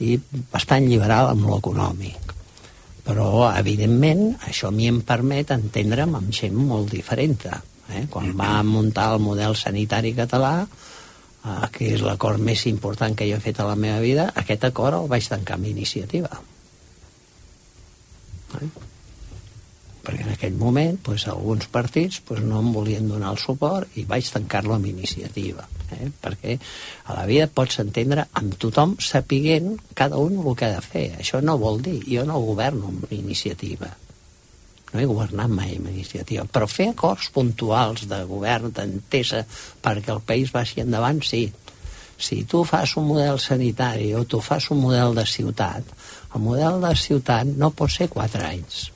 i 0.00 0.14
bastant 0.50 0.86
liberal 0.86 1.30
amb 1.34 1.46
lo 1.46 1.58
econòmic 1.58 2.39
però 3.10 3.50
evidentment 3.50 4.36
això 4.46 4.70
a 4.70 4.74
mi 4.74 4.86
em 4.86 5.00
permet 5.06 5.50
entendre'm 5.56 6.14
amb 6.18 6.30
gent 6.34 6.54
molt 6.54 6.92
diferent 6.94 7.40
eh? 7.50 8.04
quan 8.10 8.30
va 8.38 8.52
muntar 8.66 9.08
el 9.16 9.24
model 9.24 9.56
sanitari 9.58 10.14
català 10.14 10.52
eh, 10.62 11.66
que 11.74 11.90
és 11.96 12.04
l'acord 12.06 12.38
més 12.38 12.62
important 12.70 13.16
que 13.18 13.26
jo 13.26 13.40
he 13.40 13.46
fet 13.48 13.58
a 13.58 13.66
la 13.66 13.74
meva 13.74 13.98
vida 14.04 14.30
aquest 14.44 14.68
acord 14.70 15.00
el 15.00 15.10
vaig 15.10 15.26
tancar 15.32 15.58
amb 15.58 15.72
iniciativa 15.72 16.30
eh? 18.60 18.70
Perquè 20.10 20.26
en 20.26 20.32
aquell 20.34 20.56
moment 20.58 20.98
pues, 21.06 21.28
alguns 21.30 21.68
partits 21.70 22.18
pues, 22.26 22.42
no 22.42 22.58
em 22.58 22.72
volien 22.74 23.06
donar 23.08 23.30
el 23.36 23.38
suport 23.38 23.94
i 24.00 24.04
vaig 24.08 24.26
tancar-lo 24.34 24.74
amb 24.74 24.88
iniciativa 24.90 25.66
eh? 25.94 26.10
perquè 26.10 26.56
a 27.06 27.14
la 27.14 27.26
vida 27.30 27.46
pots 27.46 27.78
entendre 27.82 28.26
amb 28.40 28.56
tothom 28.58 28.96
sapiguent 28.98 29.76
cada 29.94 30.18
un 30.18 30.40
el 30.40 30.56
que 30.56 30.66
ha 30.66 30.76
de 30.76 30.84
fer. 30.84 31.06
Això 31.22 31.42
no 31.44 31.58
vol 31.62 31.80
dir, 31.84 32.00
jo 32.08 32.26
no 32.26 32.40
governo 32.42 32.90
amb 32.90 33.12
iniciativa. 33.14 33.90
No 34.90 34.98
he 34.98 35.06
governat 35.06 35.50
mai 35.54 35.76
amb 35.76 35.92
iniciativa 35.92 36.46
però 36.50 36.66
fer 36.66 36.90
acords 36.90 37.30
puntuals 37.34 38.08
de 38.10 38.22
govern 38.26 38.74
d'entesa 38.74 39.44
perquè 39.82 40.10
el 40.16 40.22
país 40.26 40.50
vagi 40.54 40.82
endavant 40.82 41.22
sí. 41.22 41.46
Si 42.20 42.42
tu 42.44 42.66
fas 42.68 42.98
un 43.00 43.06
model 43.08 43.38
sanitari 43.40 44.10
o 44.18 44.26
tu 44.28 44.42
fas 44.44 44.66
un 44.74 44.82
model 44.82 45.14
de 45.16 45.24
ciutat 45.24 45.94
el 46.34 46.42
model 46.42 46.82
de 46.82 46.94
ciutat 46.98 47.46
no 47.62 47.70
pot 47.70 47.94
ser 47.94 48.10
4 48.10 48.44
anys 48.50 48.88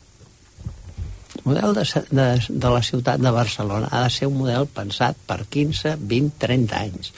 model 1.45 1.75
de, 1.77 1.85
de, 2.11 2.27
de 2.49 2.71
la 2.73 2.83
ciutat 2.83 3.21
de 3.21 3.31
Barcelona 3.35 3.89
ha 3.91 4.05
de 4.05 4.13
ser 4.13 4.29
un 4.31 4.39
model 4.39 4.67
pensat 4.67 5.17
per 5.29 5.43
15, 5.51 5.97
20, 6.01 6.39
30 6.41 6.79
anys. 6.81 7.13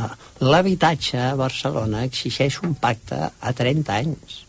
Ah, 0.00 0.12
L'habitatge 0.40 1.18
a 1.20 1.34
Barcelona 1.36 2.04
exigeix 2.08 2.60
un 2.64 2.74
pacte 2.80 3.18
a 3.40 3.52
30 3.56 3.92
anys. 3.96 4.40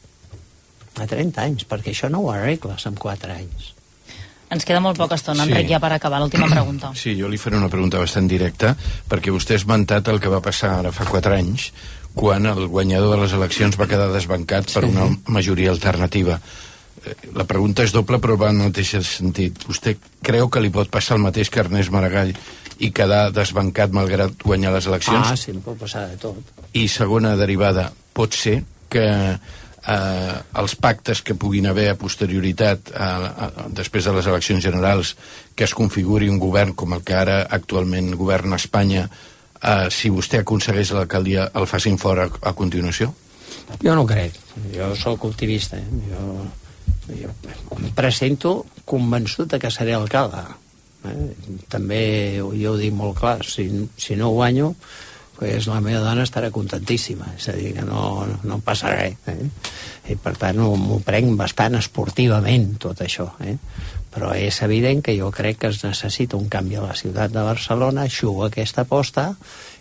A 0.99 1.07
30 1.07 1.43
anys, 1.43 1.67
perquè 1.67 1.93
això 1.95 2.09
no 2.11 2.23
ho 2.23 2.31
arregles 2.31 2.85
en 2.87 2.95
4 2.99 3.35
anys. 3.35 3.71
Ens 4.51 4.65
queda 4.67 4.81
molt 4.83 4.97
poca 4.99 5.15
estona, 5.15 5.45
Sí. 5.45 5.51
Enric, 5.53 5.69
ja 5.71 5.79
per 5.79 5.93
acabar 5.95 6.19
l'última 6.19 6.49
pregunta. 6.51 6.89
Sí, 6.99 7.13
jo 7.15 7.29
li 7.31 7.37
faré 7.39 7.55
una 7.55 7.69
pregunta 7.71 8.01
bastant 8.01 8.27
directa, 8.27 8.73
perquè 9.07 9.31
vostè 9.31 9.55
ha 9.55 9.61
esmentat 9.61 10.09
el 10.11 10.19
que 10.19 10.27
va 10.31 10.41
passar 10.43 10.73
ara 10.79 10.91
fa 10.91 11.05
4 11.07 11.37
anys, 11.37 11.69
quan 12.13 12.45
el 12.45 12.67
guanyador 12.67 13.15
de 13.15 13.21
les 13.23 13.33
eleccions 13.37 13.79
va 13.79 13.87
quedar 13.87 14.09
desbancat 14.11 14.67
per 14.73 14.83
una 14.89 15.07
majoria 15.31 15.71
alternativa. 15.71 16.41
Eh, 17.05 17.15
La 17.35 17.47
pregunta 17.49 17.83
és 17.83 17.93
doble, 17.93 18.19
però 18.21 18.37
va 18.37 18.51
en 18.51 18.61
el 18.61 18.71
mateix 18.71 18.95
sentit. 19.07 19.63
Vostè 19.67 19.95
creu 20.21 20.49
que 20.49 20.61
li 20.61 20.73
pot 20.73 20.89
passar 20.91 21.17
el 21.17 21.25
mateix 21.25 21.49
que 21.49 21.63
Ernest 21.63 21.93
Maragall 21.93 22.35
i 22.81 22.91
quedar 22.91 23.29
desbancat 23.33 23.93
malgrat 23.93 24.37
guanyar 24.43 24.73
les 24.73 24.87
eleccions? 24.89 25.31
Ah, 25.31 25.37
sí, 25.37 25.51
em 25.53 25.61
pot 25.61 25.77
passar 25.79 26.07
de 26.09 26.17
tot. 26.21 26.37
I 26.73 26.87
segona 26.89 27.35
derivada, 27.37 27.91
pot 28.13 28.33
ser 28.33 28.61
que 28.91 29.07
eh, 29.87 30.35
els 30.61 30.75
pactes 30.75 31.21
que 31.21 31.35
puguin 31.35 31.67
haver 31.69 31.89
a 31.91 31.97
posterioritat, 31.99 32.93
a, 32.93 33.09
a, 33.47 33.67
després 33.69 34.05
de 34.05 34.15
les 34.17 34.27
eleccions 34.27 34.63
generals, 34.63 35.15
que 35.55 35.65
es 35.65 35.75
configuri 35.77 36.29
un 36.29 36.39
govern 36.41 36.75
com 36.77 36.93
el 36.97 37.03
que 37.05 37.17
ara 37.17 37.41
actualment 37.49 38.13
governa 38.19 38.59
Espanya, 38.61 39.07
eh, 39.61 39.89
si 39.89 40.13
vostè 40.13 40.41
aconsegueix 40.41 40.93
l'alcaldia, 40.95 41.49
el 41.55 41.69
facin 41.69 41.97
fora 42.01 42.27
a, 42.29 42.41
a 42.51 42.53
continuació? 42.57 43.13
Jo 43.81 43.95
no 43.95 44.05
crec. 44.07 44.35
Jo 44.73 44.91
sóc 44.99 45.25
optimista. 45.29 45.77
Eh? 45.77 46.03
Jo, 46.09 46.45
em 47.09 47.93
presento 47.95 48.65
convençut 48.85 49.49
de 49.51 49.59
que 49.59 49.71
seré 49.73 49.95
alcalde. 49.97 50.43
Eh? 51.05 51.29
També 51.71 52.03
jo 52.37 52.73
ho 52.73 52.77
dic 52.77 52.93
molt 52.93 53.17
clar, 53.19 53.39
si, 53.47 53.67
si 53.97 54.17
no 54.19 54.31
guanyo, 54.35 54.73
pues 55.41 55.65
la 55.65 55.79
meva 55.81 56.03
dona 56.03 56.21
estarà 56.27 56.51
contentíssima, 56.53 57.31
és 57.33 57.47
a 57.49 57.55
dir, 57.57 57.71
que 57.73 57.85
no, 57.87 58.27
no 58.43 58.59
em 58.59 58.61
passa 58.61 58.91
res. 58.93 59.17
Eh? 59.31 59.49
I 60.13 60.17
per 60.21 60.35
tant 60.37 60.61
m'ho 60.61 60.99
prenc 61.05 61.33
bastant 61.39 61.79
esportivament, 61.79 62.75
tot 62.83 63.01
això. 63.01 63.25
Eh? 63.41 63.55
Però 64.13 64.35
és 64.37 64.61
evident 64.61 65.01
que 65.01 65.15
jo 65.17 65.31
crec 65.33 65.63
que 65.63 65.71
es 65.73 65.81
necessita 65.81 66.37
un 66.37 66.49
canvi 66.51 66.77
a 66.77 66.85
la 66.85 66.97
ciutat 66.99 67.33
de 67.33 67.41
Barcelona, 67.47 68.05
juga 68.05 68.51
aquesta 68.51 68.85
aposta 68.85 69.31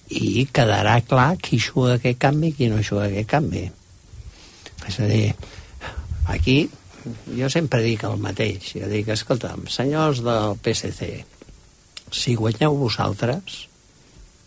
i 0.08 0.46
quedarà 0.48 0.96
clar 1.06 1.34
qui 1.38 1.60
juga 1.60 1.98
aquest 1.98 2.18
canvi 2.22 2.50
i 2.50 2.56
qui 2.56 2.70
no 2.72 2.80
juga 2.80 3.10
aquest 3.10 3.28
canvi. 3.30 3.66
És 4.88 4.96
a 4.96 5.10
dir, 5.10 5.34
aquí 6.32 6.62
jo 7.36 7.48
sempre 7.52 7.82
dic 7.84 8.04
el 8.08 8.18
mateix. 8.20 8.72
Jo 8.76 8.88
dic, 8.90 9.08
escolta'm, 9.14 9.66
senyors 9.70 10.22
del 10.26 10.56
PSC, 10.62 11.10
si 12.10 12.34
guanyeu 12.38 12.76
vosaltres, 12.78 13.64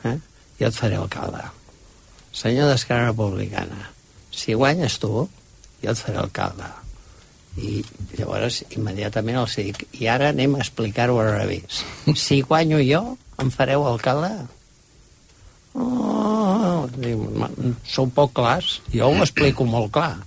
eh, 0.03 0.17
jo 0.59 0.69
et 0.69 0.77
faré 0.77 0.99
alcalde. 0.99 1.43
Senyor 2.34 2.71
d'Esquerra 2.71 3.11
Republicana, 3.11 3.89
si 4.34 4.55
guanyes 4.57 4.97
tu, 4.99 5.27
jo 5.84 5.91
et 5.91 5.99
faré 5.99 6.17
alcalde. 6.21 6.69
I 7.61 7.84
llavors 8.17 8.63
immediatament 8.73 9.38
els 9.43 9.55
dic, 9.61 9.85
i 10.01 10.09
ara 10.09 10.31
anem 10.34 10.55
a 10.55 10.63
explicar-ho 10.63 11.19
al 11.21 11.35
revés. 11.35 11.84
Si 12.17 12.41
guanyo 12.41 12.81
jo, 12.81 13.03
em 13.41 13.51
fareu 13.53 13.85
alcalde? 13.85 14.31
Oh, 15.73 16.89
diu, 16.97 17.21
"Ma, 17.38 17.49
sou 17.85 18.09
poc 18.09 18.34
clars. 18.34 18.81
Jo 18.93 19.09
ho 19.09 19.21
explico 19.21 19.65
molt 19.65 19.91
clar. 19.93 20.17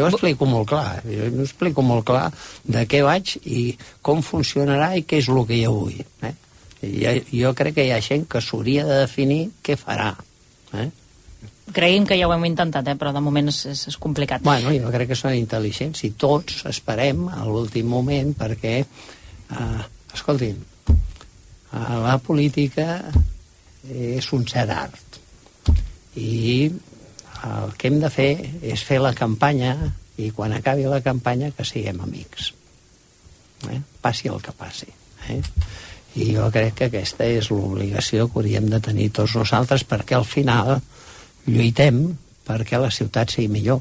Jo 0.00 0.08
ho 0.08 0.12
explico 0.12 0.48
molt 0.48 0.68
clar. 0.72 1.00
Jo 1.04 1.28
ho 1.28 1.44
explico 1.44 1.84
molt 1.86 2.06
clar 2.08 2.28
de 2.64 2.86
què 2.88 3.02
vaig 3.06 3.36
i 3.44 3.66
com 4.02 4.24
funcionarà 4.24 4.94
i 4.96 5.04
què 5.04 5.20
és 5.20 5.28
el 5.28 5.44
que 5.48 5.60
jo 5.60 5.74
vull. 5.76 6.00
Eh? 6.26 6.34
I 6.80 6.94
jo, 6.96 7.12
jo 7.42 7.52
crec 7.56 7.76
que 7.76 7.86
hi 7.86 7.92
ha 7.92 8.00
gent 8.04 8.24
que 8.30 8.40
s'hauria 8.40 8.86
de 8.88 9.02
definir 9.02 9.42
què 9.64 9.76
farà. 9.76 10.14
Eh? 10.80 10.88
Cregui'm 11.70 12.06
que 12.08 12.16
ja 12.18 12.26
ho 12.26 12.34
hem 12.34 12.48
intentat, 12.48 12.88
eh? 12.90 12.96
però 12.98 13.12
de 13.14 13.22
moment 13.22 13.50
és, 13.52 13.60
és, 13.70 13.84
és 13.92 13.98
complicat. 14.00 14.42
Bueno, 14.46 14.72
jo 14.74 14.90
crec 14.94 15.12
que 15.12 15.18
són 15.18 15.36
intel·ligents 15.38 16.02
i 16.08 16.12
tots 16.18 16.64
esperem 16.70 17.28
a 17.30 17.44
l'últim 17.46 17.86
moment 17.90 18.32
perquè, 18.38 18.74
eh, 18.80 19.82
escoltin, 20.16 20.58
eh, 20.90 21.96
la 22.06 22.16
política 22.24 22.88
és 23.88 24.32
un 24.36 24.46
cert 24.48 24.74
art. 24.74 25.20
I 26.18 26.70
el 27.46 27.74
que 27.78 27.88
hem 27.88 28.00
de 28.02 28.10
fer 28.12 28.30
és 28.62 28.82
fer 28.84 29.00
la 29.00 29.14
campanya 29.16 29.74
i 30.20 30.30
quan 30.36 30.52
acabi 30.52 30.88
la 30.88 31.00
campanya 31.04 31.50
que 31.56 31.64
siguem 31.64 32.00
amics. 32.04 32.52
Eh? 33.70 33.80
Passi 34.02 34.28
el 34.28 34.40
que 34.44 34.52
passi. 34.56 34.88
Eh? 35.28 35.40
I 36.20 36.32
jo 36.34 36.48
crec 36.52 36.74
que 36.78 36.88
aquesta 36.90 37.26
és 37.28 37.50
l'obligació 37.52 38.26
que 38.28 38.40
hauríem 38.40 38.66
de 38.70 38.80
tenir 38.82 39.10
tots 39.14 39.36
nosaltres 39.38 39.86
perquè 39.86 40.18
al 40.18 40.26
final 40.26 40.80
lluitem 41.46 42.02
perquè 42.46 42.80
la 42.82 42.90
ciutat 42.90 43.30
sigui 43.30 43.48
millor. 43.52 43.80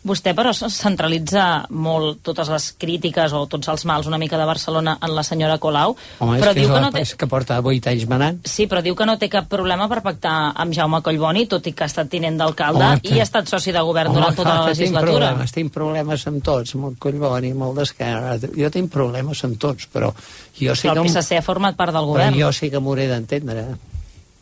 Vostè, 0.00 0.32
però, 0.32 0.48
centralitza 0.56 1.66
molt 1.76 2.22
totes 2.24 2.48
les 2.48 2.66
crítiques 2.80 3.34
o 3.36 3.42
tots 3.52 3.68
els 3.68 3.82
mals 3.84 4.06
una 4.08 4.16
mica 4.16 4.38
de 4.40 4.46
Barcelona 4.48 4.94
en 5.04 5.12
la 5.12 5.20
senyora 5.22 5.58
Colau, 5.60 5.92
Home, 6.24 6.38
però 6.40 6.54
és 6.54 6.56
que, 6.56 6.60
diu 6.62 6.68
que 6.70 6.74
la, 6.78 6.80
no 6.86 6.90
té... 6.94 7.02
és 7.04 7.10
que 7.20 7.26
porta 7.28 7.58
8 7.60 7.90
anys 7.92 8.06
manant. 8.08 8.38
Sí, 8.48 8.64
però 8.70 8.80
diu 8.80 8.96
que 8.96 9.04
no 9.04 9.18
té 9.20 9.28
cap 9.28 9.50
problema 9.52 9.90
per 9.92 9.98
pactar 10.06 10.32
amb 10.56 10.72
Jaume 10.72 11.02
Collboni, 11.04 11.44
tot 11.52 11.68
i 11.68 11.74
que 11.76 11.84
ha 11.84 11.90
estat 11.92 12.08
tinent 12.08 12.38
d'alcalde 12.40 12.86
Home, 12.86 13.00
i 13.12 13.20
ha 13.20 13.26
estat 13.26 13.52
soci 13.52 13.74
de 13.76 13.82
govern 13.84 14.16
durant 14.16 14.32
tota 14.38 14.54
la 14.54 14.62
que 14.70 14.72
Tinc 14.72 14.80
legislatura. 14.86 15.10
problemes, 15.12 15.52
tinc 15.58 15.74
problemes 15.74 16.24
amb 16.32 16.44
tots, 16.48 16.74
amb 16.78 16.88
el 16.88 16.96
Collboni, 17.04 17.50
amb 17.52 17.66
el 17.68 17.74
d'Esquerra. 17.82 18.38
Jo 18.56 18.70
tinc 18.72 18.88
problemes 18.94 19.44
amb 19.44 19.58
tots, 19.60 19.84
però 19.92 20.08
jo 20.56 20.74
sí 20.80 20.88
Però 20.88 21.02
que... 21.02 21.10
el 21.10 21.12
PSC 21.12 21.36
ha 21.42 21.44
format 21.44 21.76
part 21.76 21.92
del 21.92 22.08
Però 22.08 22.14
govern. 22.14 22.40
jo 22.40 22.48
sí 22.56 22.70
que 22.72 22.80
m'hauré 22.80 23.04
d'entendre. 23.12 23.66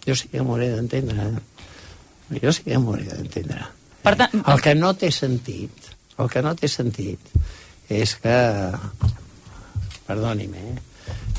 Jo 0.07 0.15
sí 0.15 0.31
que 0.31 0.39
m'hauré 0.47 0.71
d'entendre. 0.77 1.33
Jo 2.39 2.53
sí 2.55 2.63
que 2.63 2.79
m'hauré 2.79 3.11
d'entendre. 3.11 3.67
Per 4.03 4.15
tant, 4.17 4.43
El 4.47 4.61
que 4.63 4.75
no 4.79 4.93
té 4.95 5.11
sentit, 5.13 5.71
el 6.19 6.29
que 6.31 6.43
no 6.43 6.55
té 6.59 6.69
sentit 6.69 7.19
és 7.91 8.15
que, 8.23 8.37
perdoni'm, 10.07 10.55
eh, 10.55 10.77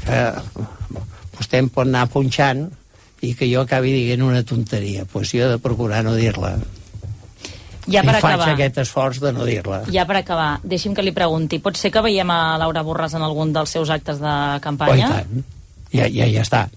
que 0.07 0.19
vostè 1.37 1.61
em 1.61 1.69
pot 1.69 1.87
anar 1.87 2.07
punxant 2.11 2.67
i 3.25 3.33
que 3.35 3.47
jo 3.51 3.61
acabi 3.65 3.91
dient 3.93 4.23
una 4.23 4.43
tonteria. 4.47 5.03
Doncs 5.05 5.11
pues 5.13 5.31
jo 5.33 5.43
he 5.45 5.49
de 5.51 5.59
procurar 5.59 6.03
no 6.03 6.13
dir-la. 6.15 6.57
ja 7.89 8.03
per 8.05 8.13
I 8.17 8.21
faig 8.21 8.33
acabar, 8.35 8.49
aquest 8.53 8.77
esforç 8.83 9.19
de 9.19 9.31
no 9.33 9.45
dir-la. 9.47 9.81
ja 9.91 10.05
per 10.05 10.17
acabar, 10.19 10.59
deixi'm 10.63 10.93
que 10.95 11.01
li 11.01 11.11
pregunti, 11.11 11.57
pot 11.59 11.75
ser 11.77 11.89
que 11.91 12.01
veiem 12.05 12.29
a 12.29 12.57
Laura 12.61 12.83
Borràs 12.85 13.15
en 13.17 13.23
algun 13.25 13.51
dels 13.53 13.69
seus 13.71 13.89
actes 13.89 14.19
de 14.19 14.27
Oh, 14.29 14.57
i 14.57 14.61
campanya? 14.61 15.09
tant. 15.09 15.43
Ja, 15.91 16.05
ja, 16.07 16.27
ja 16.29 16.41
està. 16.41 16.67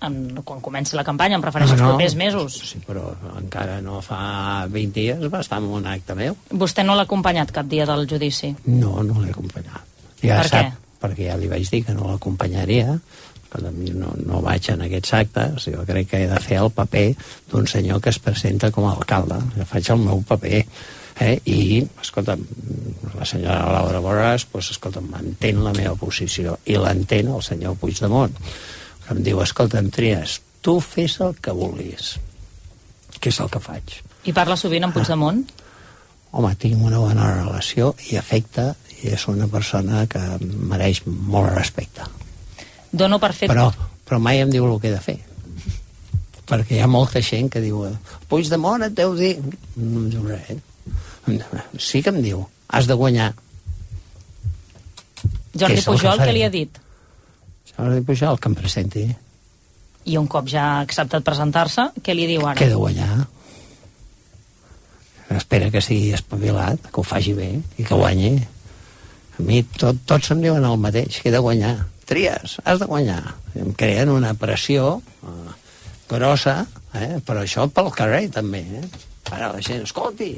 En, 0.00 0.14
quan 0.48 0.60
comenci 0.64 0.96
la 0.96 1.04
campanya, 1.04 1.36
em 1.36 1.42
refereixo 1.44 1.74
als 1.74 1.80
No, 1.82 1.88
no. 1.90 1.94
propers 1.96 2.14
mesos. 2.16 2.54
Sí, 2.70 2.78
però 2.86 3.10
encara 3.36 3.80
no 3.84 3.98
fa 4.00 4.66
20 4.70 4.94
dies 4.96 5.26
va 5.32 5.40
estar 5.44 5.58
en 5.60 5.66
un 5.68 5.86
acte 5.86 6.14
meu. 6.16 6.36
Vostè 6.50 6.84
no 6.86 6.94
l'ha 6.96 7.04
acompanyat 7.08 7.52
cap 7.52 7.66
dia 7.68 7.84
del 7.86 8.06
judici. 8.08 8.54
No, 8.66 9.02
no 9.02 9.20
l'he 9.20 9.30
acompanyat. 9.34 9.82
Ja 10.22 10.38
Per 10.40 10.48
sap, 10.48 10.60
què? 10.70 10.72
perquè 11.00 11.26
ja 11.30 11.36
li 11.40 11.48
vaig 11.52 11.68
dir 11.70 11.82
que 11.84 11.92
no 11.96 12.08
l'acompanyaria, 12.10 12.98
no, 13.60 14.10
no 14.26 14.40
vaig 14.44 14.68
en 14.70 14.82
aquests 14.86 15.12
actes, 15.18 15.64
jo 15.72 15.84
crec 15.88 16.08
que 16.12 16.20
he 16.24 16.28
de 16.30 16.40
fer 16.40 16.58
el 16.62 16.70
paper 16.70 17.06
d'un 17.50 17.66
senyor 17.66 18.00
que 18.00 18.10
es 18.12 18.18
presenta 18.22 18.70
com 18.70 18.86
a 18.86 18.92
alcalde. 18.94 19.40
Jo 19.56 19.64
faig 19.68 19.88
el 19.90 19.98
meu 20.04 20.20
paper. 20.28 20.64
Eh? 21.20 21.34
I, 21.44 21.82
escolta, 22.00 22.36
la 23.18 23.26
senyora 23.28 23.66
Laura 23.74 24.00
Borràs, 24.00 24.46
pues, 24.50 24.70
escolta, 24.72 25.02
m'entén 25.04 25.58
la 25.64 25.72
meva 25.76 25.92
posició 26.00 26.56
i 26.64 26.78
l'entén 26.80 27.28
el 27.28 27.42
senyor 27.44 27.74
Puigdemont, 27.76 28.32
em 29.14 29.22
diu, 29.26 29.40
escolta, 29.42 29.82
Trias, 29.92 30.40
tu 30.62 30.78
fes 30.84 31.18
el 31.24 31.34
que 31.42 31.54
vulguis, 31.56 32.14
que 33.18 33.32
és 33.32 33.40
el 33.40 33.50
que 33.52 33.62
faig. 33.62 33.96
I 34.28 34.34
parla 34.36 34.56
sovint 34.60 34.86
amb 34.86 34.96
Puigdemont? 34.96 35.42
Home, 36.30 36.52
tinc 36.62 36.82
una 36.86 37.00
bona 37.02 37.30
relació 37.40 37.94
i 38.10 38.18
afecte 38.20 38.70
i 39.00 39.10
és 39.16 39.26
una 39.32 39.48
persona 39.50 40.04
que 40.10 40.20
mereix 40.42 41.02
molt 41.06 41.50
respecte. 41.54 42.06
Dono 42.92 43.18
per 43.22 43.32
fet... 43.34 43.50
Però, 43.50 43.70
però 44.06 44.20
mai 44.22 44.42
em 44.44 44.52
diu 44.52 44.66
el 44.68 44.78
que 44.82 44.90
he 44.90 44.94
de 44.94 45.02
fer. 45.02 45.18
Perquè 46.50 46.76
hi 46.76 46.82
ha 46.82 46.90
molta 46.90 47.22
gent 47.22 47.48
que 47.50 47.62
diu 47.62 47.82
Puigdemont 48.28 48.86
et 48.86 48.94
deu 48.98 49.14
dir... 49.18 49.36
No 49.76 50.04
em 50.04 50.10
diu 50.12 50.26
res. 50.28 50.66
Sí 51.78 52.02
que 52.02 52.10
em 52.10 52.20
diu, 52.22 52.44
has 52.68 52.88
de 52.90 52.96
guanyar. 52.98 53.32
Jordi 55.54 55.82
Pujol, 55.82 56.22
què 56.22 56.32
li 56.34 56.44
ha 56.46 56.50
dit? 56.52 56.78
Jordi 57.76 58.00
Pujol, 58.06 58.38
que 58.38 58.50
em 58.50 58.56
presenti. 58.58 59.04
I 60.10 60.16
un 60.20 60.26
cop 60.30 60.48
ja 60.48 60.64
ha 60.64 60.80
acceptat 60.84 61.24
presentar-se, 61.26 61.90
què 62.04 62.16
li 62.16 62.26
diu 62.30 62.46
ara? 62.46 62.56
Que 62.58 62.68
he 62.68 62.72
de 62.72 62.80
guanyar. 62.80 63.26
Espera 65.36 65.70
que 65.70 65.82
sigui 65.84 66.10
espavilat, 66.16 66.90
que 66.90 67.00
ho 67.00 67.06
faci 67.06 67.34
bé 67.36 67.52
i 67.78 67.86
que 67.86 67.94
guanyi. 67.94 68.32
A 69.38 69.44
mi 69.46 69.62
tot, 69.76 70.00
tots 70.08 70.32
em 70.34 70.40
diuen 70.42 70.64
el 70.66 70.80
mateix, 70.80 71.20
que 71.20 71.30
he 71.30 71.34
de 71.34 71.42
guanyar. 71.44 71.76
Tries, 72.10 72.56
has 72.64 72.80
de 72.80 72.88
guanyar. 72.90 73.22
Em 73.60 73.70
creen 73.78 74.10
una 74.10 74.32
pressió 74.34 74.96
eh, 75.22 75.52
grossa, 76.10 76.64
eh? 76.98 77.20
però 77.26 77.44
això 77.44 77.68
pel 77.70 77.92
carrer 77.94 78.24
també. 78.34 78.64
Eh? 78.80 78.88
Ara 79.30 79.52
la 79.54 79.62
gent, 79.62 79.84
escolti, 79.86 80.32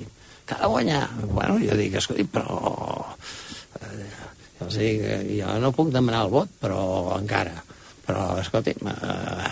que 0.44 0.58
ha 0.58 0.66
de 0.66 0.72
guanyar. 0.74 1.06
Bueno, 1.30 1.56
jo 1.62 1.78
dic, 1.78 1.96
escolti, 2.02 2.28
però... 2.28 2.60
Dic, 4.70 5.02
eh, 5.02 5.20
jo 5.40 5.58
no 5.62 5.72
puc 5.74 5.92
demanar 5.94 6.26
el 6.26 6.32
vot, 6.32 6.50
però 6.60 6.82
encara. 7.18 7.56
Però, 8.06 8.26
escolti, 8.40 8.74
eh, 8.74 9.50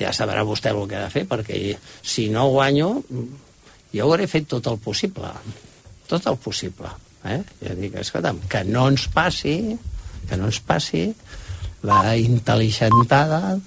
ja 0.00 0.12
sabrà 0.16 0.44
vostè 0.44 0.72
el 0.72 0.82
que 0.88 0.98
ha 0.98 1.06
de 1.06 1.12
fer, 1.12 1.24
perquè 1.28 1.60
si 2.02 2.28
no 2.32 2.48
guanyo, 2.50 2.90
jo 3.92 4.04
hauré 4.08 4.26
fet 4.26 4.48
tot 4.50 4.66
el 4.72 4.78
possible. 4.82 5.30
Tot 6.08 6.26
el 6.26 6.38
possible. 6.42 6.90
Eh? 7.24 7.40
Jo 7.62 7.76
dic, 7.78 7.96
escolta'm, 8.02 8.40
que 8.50 8.64
no 8.64 8.88
ens 8.90 9.06
passi, 9.12 9.76
que 10.28 10.38
no 10.38 10.48
ens 10.50 10.58
passi 10.66 11.06
la 11.86 12.16
intel·ligentada 12.18 13.58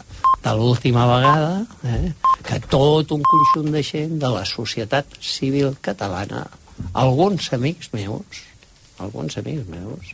de 0.45 0.53
l'última 0.55 1.05
vegada, 1.09 1.65
eh? 1.89 2.11
que 2.45 2.59
tot 2.69 3.11
un 3.15 3.23
conjunt 3.25 3.71
de 3.73 3.81
gent 3.83 4.19
de 4.21 4.29
la 4.31 4.43
societat 4.45 5.17
civil 5.21 5.73
catalana, 5.81 6.45
alguns 6.93 7.49
amics 7.55 7.91
meus, 7.95 8.43
alguns 8.99 9.37
amics 9.41 9.67
meus, 9.71 10.13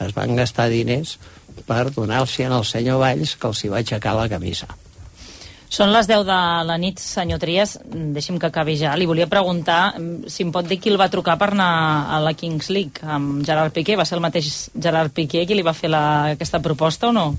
es 0.00 0.14
van 0.16 0.36
gastar 0.36 0.68
diners 0.72 1.18
per 1.66 1.90
donar-los 1.92 2.38
al 2.48 2.64
senyor 2.64 3.02
Valls 3.02 3.36
que 3.36 3.50
els 3.50 3.64
hi 3.64 3.72
va 3.72 3.82
aixecar 3.82 4.16
la 4.16 4.28
camisa. 4.28 4.68
Són 5.72 5.88
les 5.88 6.04
10 6.04 6.26
de 6.28 6.38
la 6.68 6.74
nit, 6.76 7.00
senyor 7.00 7.38
Trias. 7.40 7.78
Deixi'm 7.82 8.36
que 8.36 8.50
acabi 8.50 8.74
ja. 8.76 8.92
Li 8.92 9.06
volia 9.08 9.24
preguntar 9.24 9.94
mm, 9.96 10.28
si 10.28 10.44
em 10.44 10.50
pot 10.52 10.66
dir 10.68 10.76
qui 10.76 10.92
el 10.92 10.98
va 11.00 11.08
trucar 11.08 11.38
per 11.40 11.48
anar 11.54 11.68
a 12.12 12.18
la 12.20 12.34
Kings 12.36 12.68
League 12.68 13.00
amb 13.00 13.40
Gerard 13.46 13.72
Piqué. 13.72 13.96
Va 13.96 14.04
ser 14.04 14.18
el 14.18 14.24
mateix 14.24 14.50
Gerard 14.76 15.14
Piqué 15.16 15.46
qui 15.48 15.56
li 15.56 15.64
va 15.64 15.72
fer 15.72 15.88
la, 15.88 16.02
aquesta 16.36 16.60
proposta 16.60 17.08
o 17.08 17.16
no? 17.16 17.30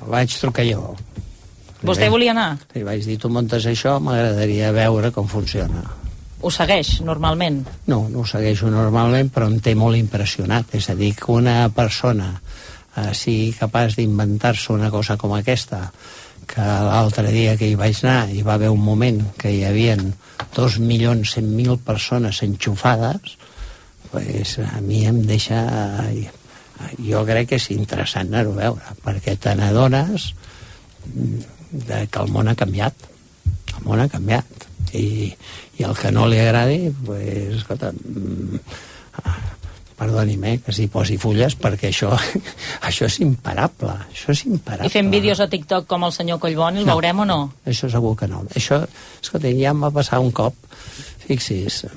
El 0.00 0.16
vaig 0.16 0.32
trucar 0.40 0.64
jo. 0.64 0.94
Vostè 1.84 2.08
volia 2.08 2.32
anar? 2.32 2.54
Li 2.72 2.86
vaig 2.86 3.04
dir, 3.04 3.18
tu 3.20 3.28
muntes 3.28 3.68
això, 3.68 3.98
m'agradaria 4.00 4.72
veure 4.72 5.12
com 5.12 5.28
funciona. 5.28 5.84
Ho 6.44 6.50
segueix, 6.52 6.98
normalment? 7.00 7.62
No, 7.88 8.02
no 8.12 8.20
ho 8.20 8.26
segueixo 8.28 8.68
normalment, 8.68 9.30
però 9.32 9.48
em 9.48 9.56
té 9.64 9.72
molt 9.78 9.96
impressionat. 9.96 10.74
És 10.76 10.90
a 10.92 10.96
dir, 10.98 11.14
que 11.16 11.30
una 11.32 11.70
persona 11.72 12.34
eh, 12.36 13.12
sigui 13.16 13.54
capaç 13.56 13.96
d'inventar-se 13.96 14.74
una 14.74 14.90
cosa 14.92 15.16
com 15.16 15.32
aquesta, 15.32 15.86
que 16.44 16.60
l'altre 16.60 17.30
dia 17.32 17.56
que 17.56 17.70
hi 17.70 17.78
vaig 17.80 18.02
anar 18.04 18.28
hi 18.28 18.42
va 18.44 18.58
haver 18.58 18.68
un 18.68 18.82
moment 18.84 19.22
que 19.40 19.54
hi 19.54 19.62
havia 19.64 19.96
2.100.000 19.96 21.78
persones 21.86 22.42
enxufades, 22.44 23.38
pues 24.10 24.58
a 24.60 24.80
mi 24.84 25.04
em 25.08 25.24
deixa... 25.26 25.64
Jo 26.98 27.22
crec 27.24 27.52
que 27.52 27.56
és 27.60 27.70
interessant 27.72 28.28
anar-ho 28.28 28.52
a 28.52 28.58
veure, 28.58 28.94
perquè 29.04 29.38
te 29.40 29.54
n'adones 29.56 30.32
que 31.72 32.20
el 32.20 32.32
món 32.34 32.50
ha 32.50 32.56
canviat. 32.58 33.06
El 33.78 33.86
món 33.86 34.02
ha 34.02 34.08
canviat. 34.10 34.66
I, 34.94 35.30
i 35.78 35.84
el 35.86 35.94
que 35.98 36.12
no 36.14 36.28
li 36.30 36.38
agradi, 36.38 36.92
pues, 37.04 37.58
escolta, 37.58 37.90
mm, 37.92 38.60
perdoni'm, 39.94 40.44
eh, 40.44 40.54
que 40.64 40.74
s'hi 40.74 40.86
posi 40.90 41.16
fulles 41.20 41.54
perquè 41.60 41.90
això, 41.90 42.10
això 42.88 43.06
és 43.06 43.20
imparable 43.24 43.94
això 44.10 44.34
és 44.34 44.44
imparable 44.48 44.90
I 44.90 44.92
fent 44.92 45.10
vídeos 45.12 45.40
a 45.40 45.48
TikTok 45.50 45.86
com 45.90 46.06
el 46.06 46.14
senyor 46.16 46.40
Collboni, 46.42 46.82
el 46.82 46.88
No. 46.88 46.96
veurem 46.96 47.22
o 47.22 47.28
no? 47.28 47.38
això 47.66 47.90
segur 47.90 48.14
que 48.18 48.28
no 48.30 48.42
això, 48.54 48.82
escolta, 49.22 49.52
ja 49.54 49.70
em 49.74 49.84
va 49.86 49.92
passar 49.94 50.20
un 50.24 50.32
cop 50.34 50.58
fixis 51.24 51.84
eh, 51.84 51.92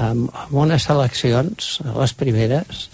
amb, 0.00 0.30
amb 0.32 0.56
unes 0.64 0.88
eleccions 0.88 1.70
les 1.84 2.16
primeres 2.16 2.88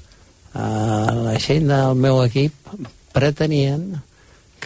eh, 0.55 0.59
la 0.59 1.39
gent 1.39 1.71
del 1.71 1.95
meu 2.03 2.23
equip 2.25 2.75
pretenien 3.17 3.95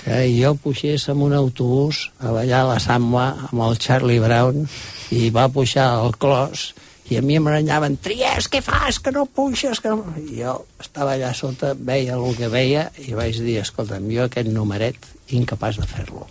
que 0.00 0.20
jo 0.32 0.54
pugés 0.56 1.08
amb 1.12 1.26
un 1.26 1.34
autobús 1.36 2.08
a 2.20 2.32
ballar 2.34 2.64
la 2.68 2.78
samba 2.80 3.26
amb 3.50 3.64
el 3.68 3.78
Charlie 3.78 4.20
Brown 4.22 4.64
i 5.12 5.28
va 5.34 5.50
pujar 5.52 5.90
al 5.98 6.16
clos 6.16 6.70
i 7.10 7.18
a 7.18 7.22
mi 7.26 7.34
em 7.34 7.46
renyaven, 7.50 7.96
Tries, 7.98 8.46
què 8.46 8.60
fas, 8.62 9.00
que 9.02 9.10
no 9.10 9.24
puixes? 9.26 9.80
Que 9.82 9.90
no... 9.90 10.12
I 10.14 10.44
jo 10.44 10.60
estava 10.78 11.16
allà 11.16 11.32
sota, 11.34 11.72
veia 11.74 12.14
el 12.14 12.36
que 12.38 12.46
veia 12.52 12.86
i 13.02 13.16
vaig 13.18 13.40
dir, 13.42 13.56
escolta'm, 13.64 14.06
jo 14.14 14.28
aquest 14.28 14.50
numeret 14.54 15.10
incapaç 15.34 15.80
de 15.82 15.88
fer-lo. 15.90 16.28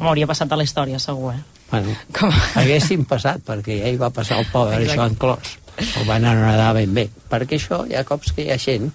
M'hauria 0.00 0.26
passat 0.26 0.50
a 0.50 0.58
la 0.58 0.66
història, 0.66 0.98
segur, 0.98 1.36
eh? 1.36 1.62
Bueno, 1.70 1.94
Com... 2.18 2.34
haguéssim 2.58 3.06
passat, 3.06 3.46
perquè 3.46 3.78
ja 3.78 3.94
hi 3.94 4.00
va 4.00 4.10
passar 4.10 4.42
el 4.42 4.50
pobre 4.50 4.80
Exacte. 4.80 4.98
Joan 4.98 5.18
Clos. 5.22 5.56
El 5.78 6.10
van 6.10 6.26
anonar 6.26 6.72
ben 6.76 6.98
bé. 6.98 7.06
Perquè 7.30 7.56
això 7.56 7.84
hi 7.86 7.94
ha 7.94 8.02
cops 8.08 8.34
que 8.34 8.42
hi 8.42 8.50
ha 8.50 8.58
gent 8.60 8.90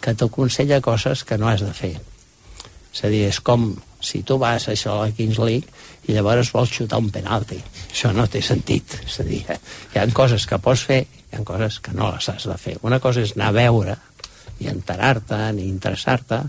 que 0.00 0.14
t'aconsella 0.14 0.78
coses 0.84 1.26
que 1.26 1.36
no 1.40 1.50
has 1.50 1.66
de 1.66 1.74
fer. 1.74 1.96
És 2.94 3.02
a 3.02 3.10
dir, 3.10 3.24
és 3.26 3.40
com 3.42 3.72
si 4.04 4.22
tu 4.22 4.38
vas 4.38 4.68
a 4.68 4.72
això 4.74 4.94
a 4.94 5.06
la 5.06 5.14
Kings 5.16 5.40
League 5.42 5.66
i 6.06 6.14
llavors 6.14 6.52
vols 6.54 6.70
xutar 6.70 7.00
un 7.02 7.10
penalti. 7.10 7.58
Això 7.90 8.12
no 8.14 8.28
té 8.30 8.42
sentit. 8.44 9.00
És 9.02 9.18
a 9.20 9.26
dir, 9.26 9.42
hi 9.44 9.98
ha 9.98 10.06
coses 10.14 10.46
que 10.46 10.60
pots 10.62 10.84
fer, 10.86 11.02
hi 11.02 11.38
ha 11.38 11.44
coses 11.46 11.80
que 11.82 11.94
no 11.96 12.12
les 12.12 12.28
has 12.28 12.46
de 12.46 12.56
fer. 12.60 12.76
Una 12.82 13.00
cosa 13.00 13.24
és 13.24 13.34
anar 13.34 13.50
a 13.50 13.58
veure 13.58 13.98
i 14.60 14.70
enterar-te, 14.70 15.40
ni 15.56 15.66
interessar-te, 15.66 16.42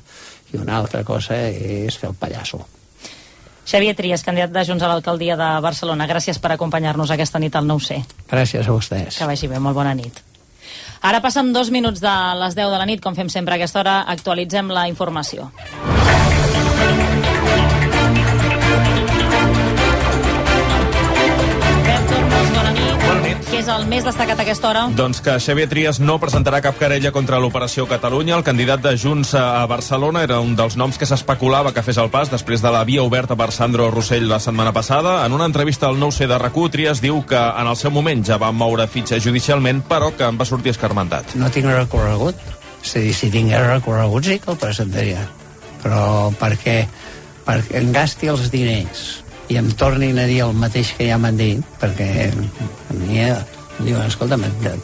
i 0.54 0.62
una 0.62 0.78
altra 0.78 1.04
cosa 1.04 1.40
és 1.50 1.98
fer 1.98 2.12
el 2.12 2.18
pallasso. 2.20 2.62
Xavier 3.66 3.96
Trias, 3.98 4.22
candidat 4.22 4.52
de 4.54 4.62
Junts 4.68 4.84
a 4.86 4.92
l'alcaldia 4.92 5.34
de 5.40 5.48
Barcelona, 5.66 6.06
gràcies 6.06 6.38
per 6.38 6.52
acompanyar-nos 6.54 7.10
aquesta 7.16 7.42
nit 7.42 7.56
al 7.58 7.66
9C. 7.66 7.98
Gràcies 8.30 8.68
a 8.68 8.76
vostès. 8.76 9.18
Que 9.18 9.30
vagi 9.30 9.50
bé, 9.50 9.58
molt 9.58 9.78
bona 9.78 9.96
nit. 9.98 10.22
Ara 11.02 11.22
passen 11.22 11.52
dos 11.54 11.72
minuts 11.74 12.02
de 12.02 12.14
les 12.42 12.54
10 12.58 12.70
de 12.70 12.78
la 12.78 12.86
nit, 12.86 13.02
com 13.02 13.18
fem 13.18 13.30
sempre 13.30 13.56
a 13.56 13.62
aquesta 13.62 13.82
hora, 13.82 13.98
actualitzem 14.14 14.70
la 14.74 14.86
informació. 14.92 15.50
Què 23.56 23.62
és 23.62 23.70
el 23.72 23.86
més 23.88 24.04
destacat 24.04 24.36
a 24.36 24.44
aquesta 24.44 24.68
hora? 24.68 24.80
Doncs 25.00 25.22
que 25.24 25.38
Xavier 25.40 25.70
Trias 25.72 26.02
no 26.04 26.18
presentarà 26.20 26.58
cap 26.60 26.76
querella 26.76 27.14
contra 27.16 27.38
l'Operació 27.40 27.86
Catalunya. 27.88 28.34
El 28.36 28.44
candidat 28.44 28.82
de 28.84 28.92
Junts 29.00 29.32
a 29.40 29.62
Barcelona 29.72 30.26
era 30.28 30.42
un 30.44 30.58
dels 30.60 30.76
noms 30.76 31.00
que 31.00 31.08
s'especulava 31.08 31.72
que 31.72 31.84
fes 31.86 31.96
el 32.04 32.12
pas 32.12 32.28
després 32.34 32.60
de 32.60 32.74
la 32.76 32.84
via 32.84 33.06
oberta 33.08 33.38
per 33.40 33.54
Sandro 33.56 33.88
Rossell 33.94 34.28
la 34.28 34.42
setmana 34.44 34.76
passada. 34.76 35.22
En 35.24 35.32
una 35.32 35.48
entrevista 35.48 35.88
al 35.88 35.96
9C 36.04 36.28
de 36.28 36.42
rac 36.42 36.60
Trias 36.76 37.00
diu 37.00 37.24
que 37.24 37.40
en 37.40 37.72
el 37.72 37.80
seu 37.80 37.96
moment 37.96 38.28
ja 38.28 38.36
va 38.36 38.52
moure 38.52 38.90
fitxa 38.92 39.22
judicialment, 39.24 39.86
però 39.88 40.12
que 40.12 40.28
en 40.28 40.36
va 40.36 40.52
sortir 40.52 40.76
escarmentat. 40.76 41.38
No 41.40 41.48
tinc 41.48 41.72
recorregut. 41.72 42.36
És 42.84 42.98
a 42.98 43.08
dir, 43.08 43.16
si 43.16 43.32
tingués 43.32 43.64
recorregut 43.70 44.28
sí 44.28 44.40
que 44.44 44.52
el 44.52 44.60
presentaria. 44.60 45.24
Però 45.86 46.32
perquè, 46.40 46.80
perquè 47.46 47.78
em 47.78 47.94
gasti 47.94 48.32
els 48.32 48.50
diners 48.50 49.06
i 49.54 49.60
em 49.62 49.68
tornin 49.78 50.18
a 50.18 50.26
dir 50.26 50.42
el 50.48 50.56
mateix 50.58 50.96
que 50.98 51.06
ja 51.06 51.20
m'han 51.22 51.38
dit, 51.38 51.62
perquè 51.78 52.08
a 52.32 52.96
mi 52.98 53.20
eh, 53.22 53.36
em 53.78 53.84
diuen, 53.86 54.08
escolta, 54.08 54.40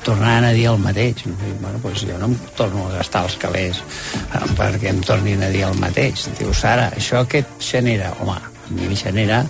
tornaran 0.06 0.50
a 0.50 0.52
dir 0.54 0.68
el 0.70 0.78
mateix. 0.84 1.24
Dic, 1.26 1.56
bueno, 1.64 1.80
doncs 1.82 2.06
jo 2.06 2.20
no 2.20 2.30
em 2.30 2.36
torno 2.58 2.86
a 2.88 2.98
gastar 3.00 3.24
els 3.26 3.38
calés 3.42 3.82
eh, 3.82 4.44
perquè 4.60 4.92
em 4.92 5.02
tornin 5.08 5.42
a 5.42 5.50
dir 5.54 5.66
el 5.68 5.80
mateix. 5.82 6.28
Diu, 6.38 6.54
Sara, 6.54 6.92
això 6.98 7.24
què 7.26 7.42
et 7.46 7.66
genera? 7.72 8.12
Home, 8.22 8.38
a 8.38 8.76
mi 8.76 8.90
em 8.90 8.96
genera 9.00 9.42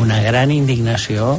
una 0.00 0.20
gran 0.24 0.50
indignació 0.54 1.36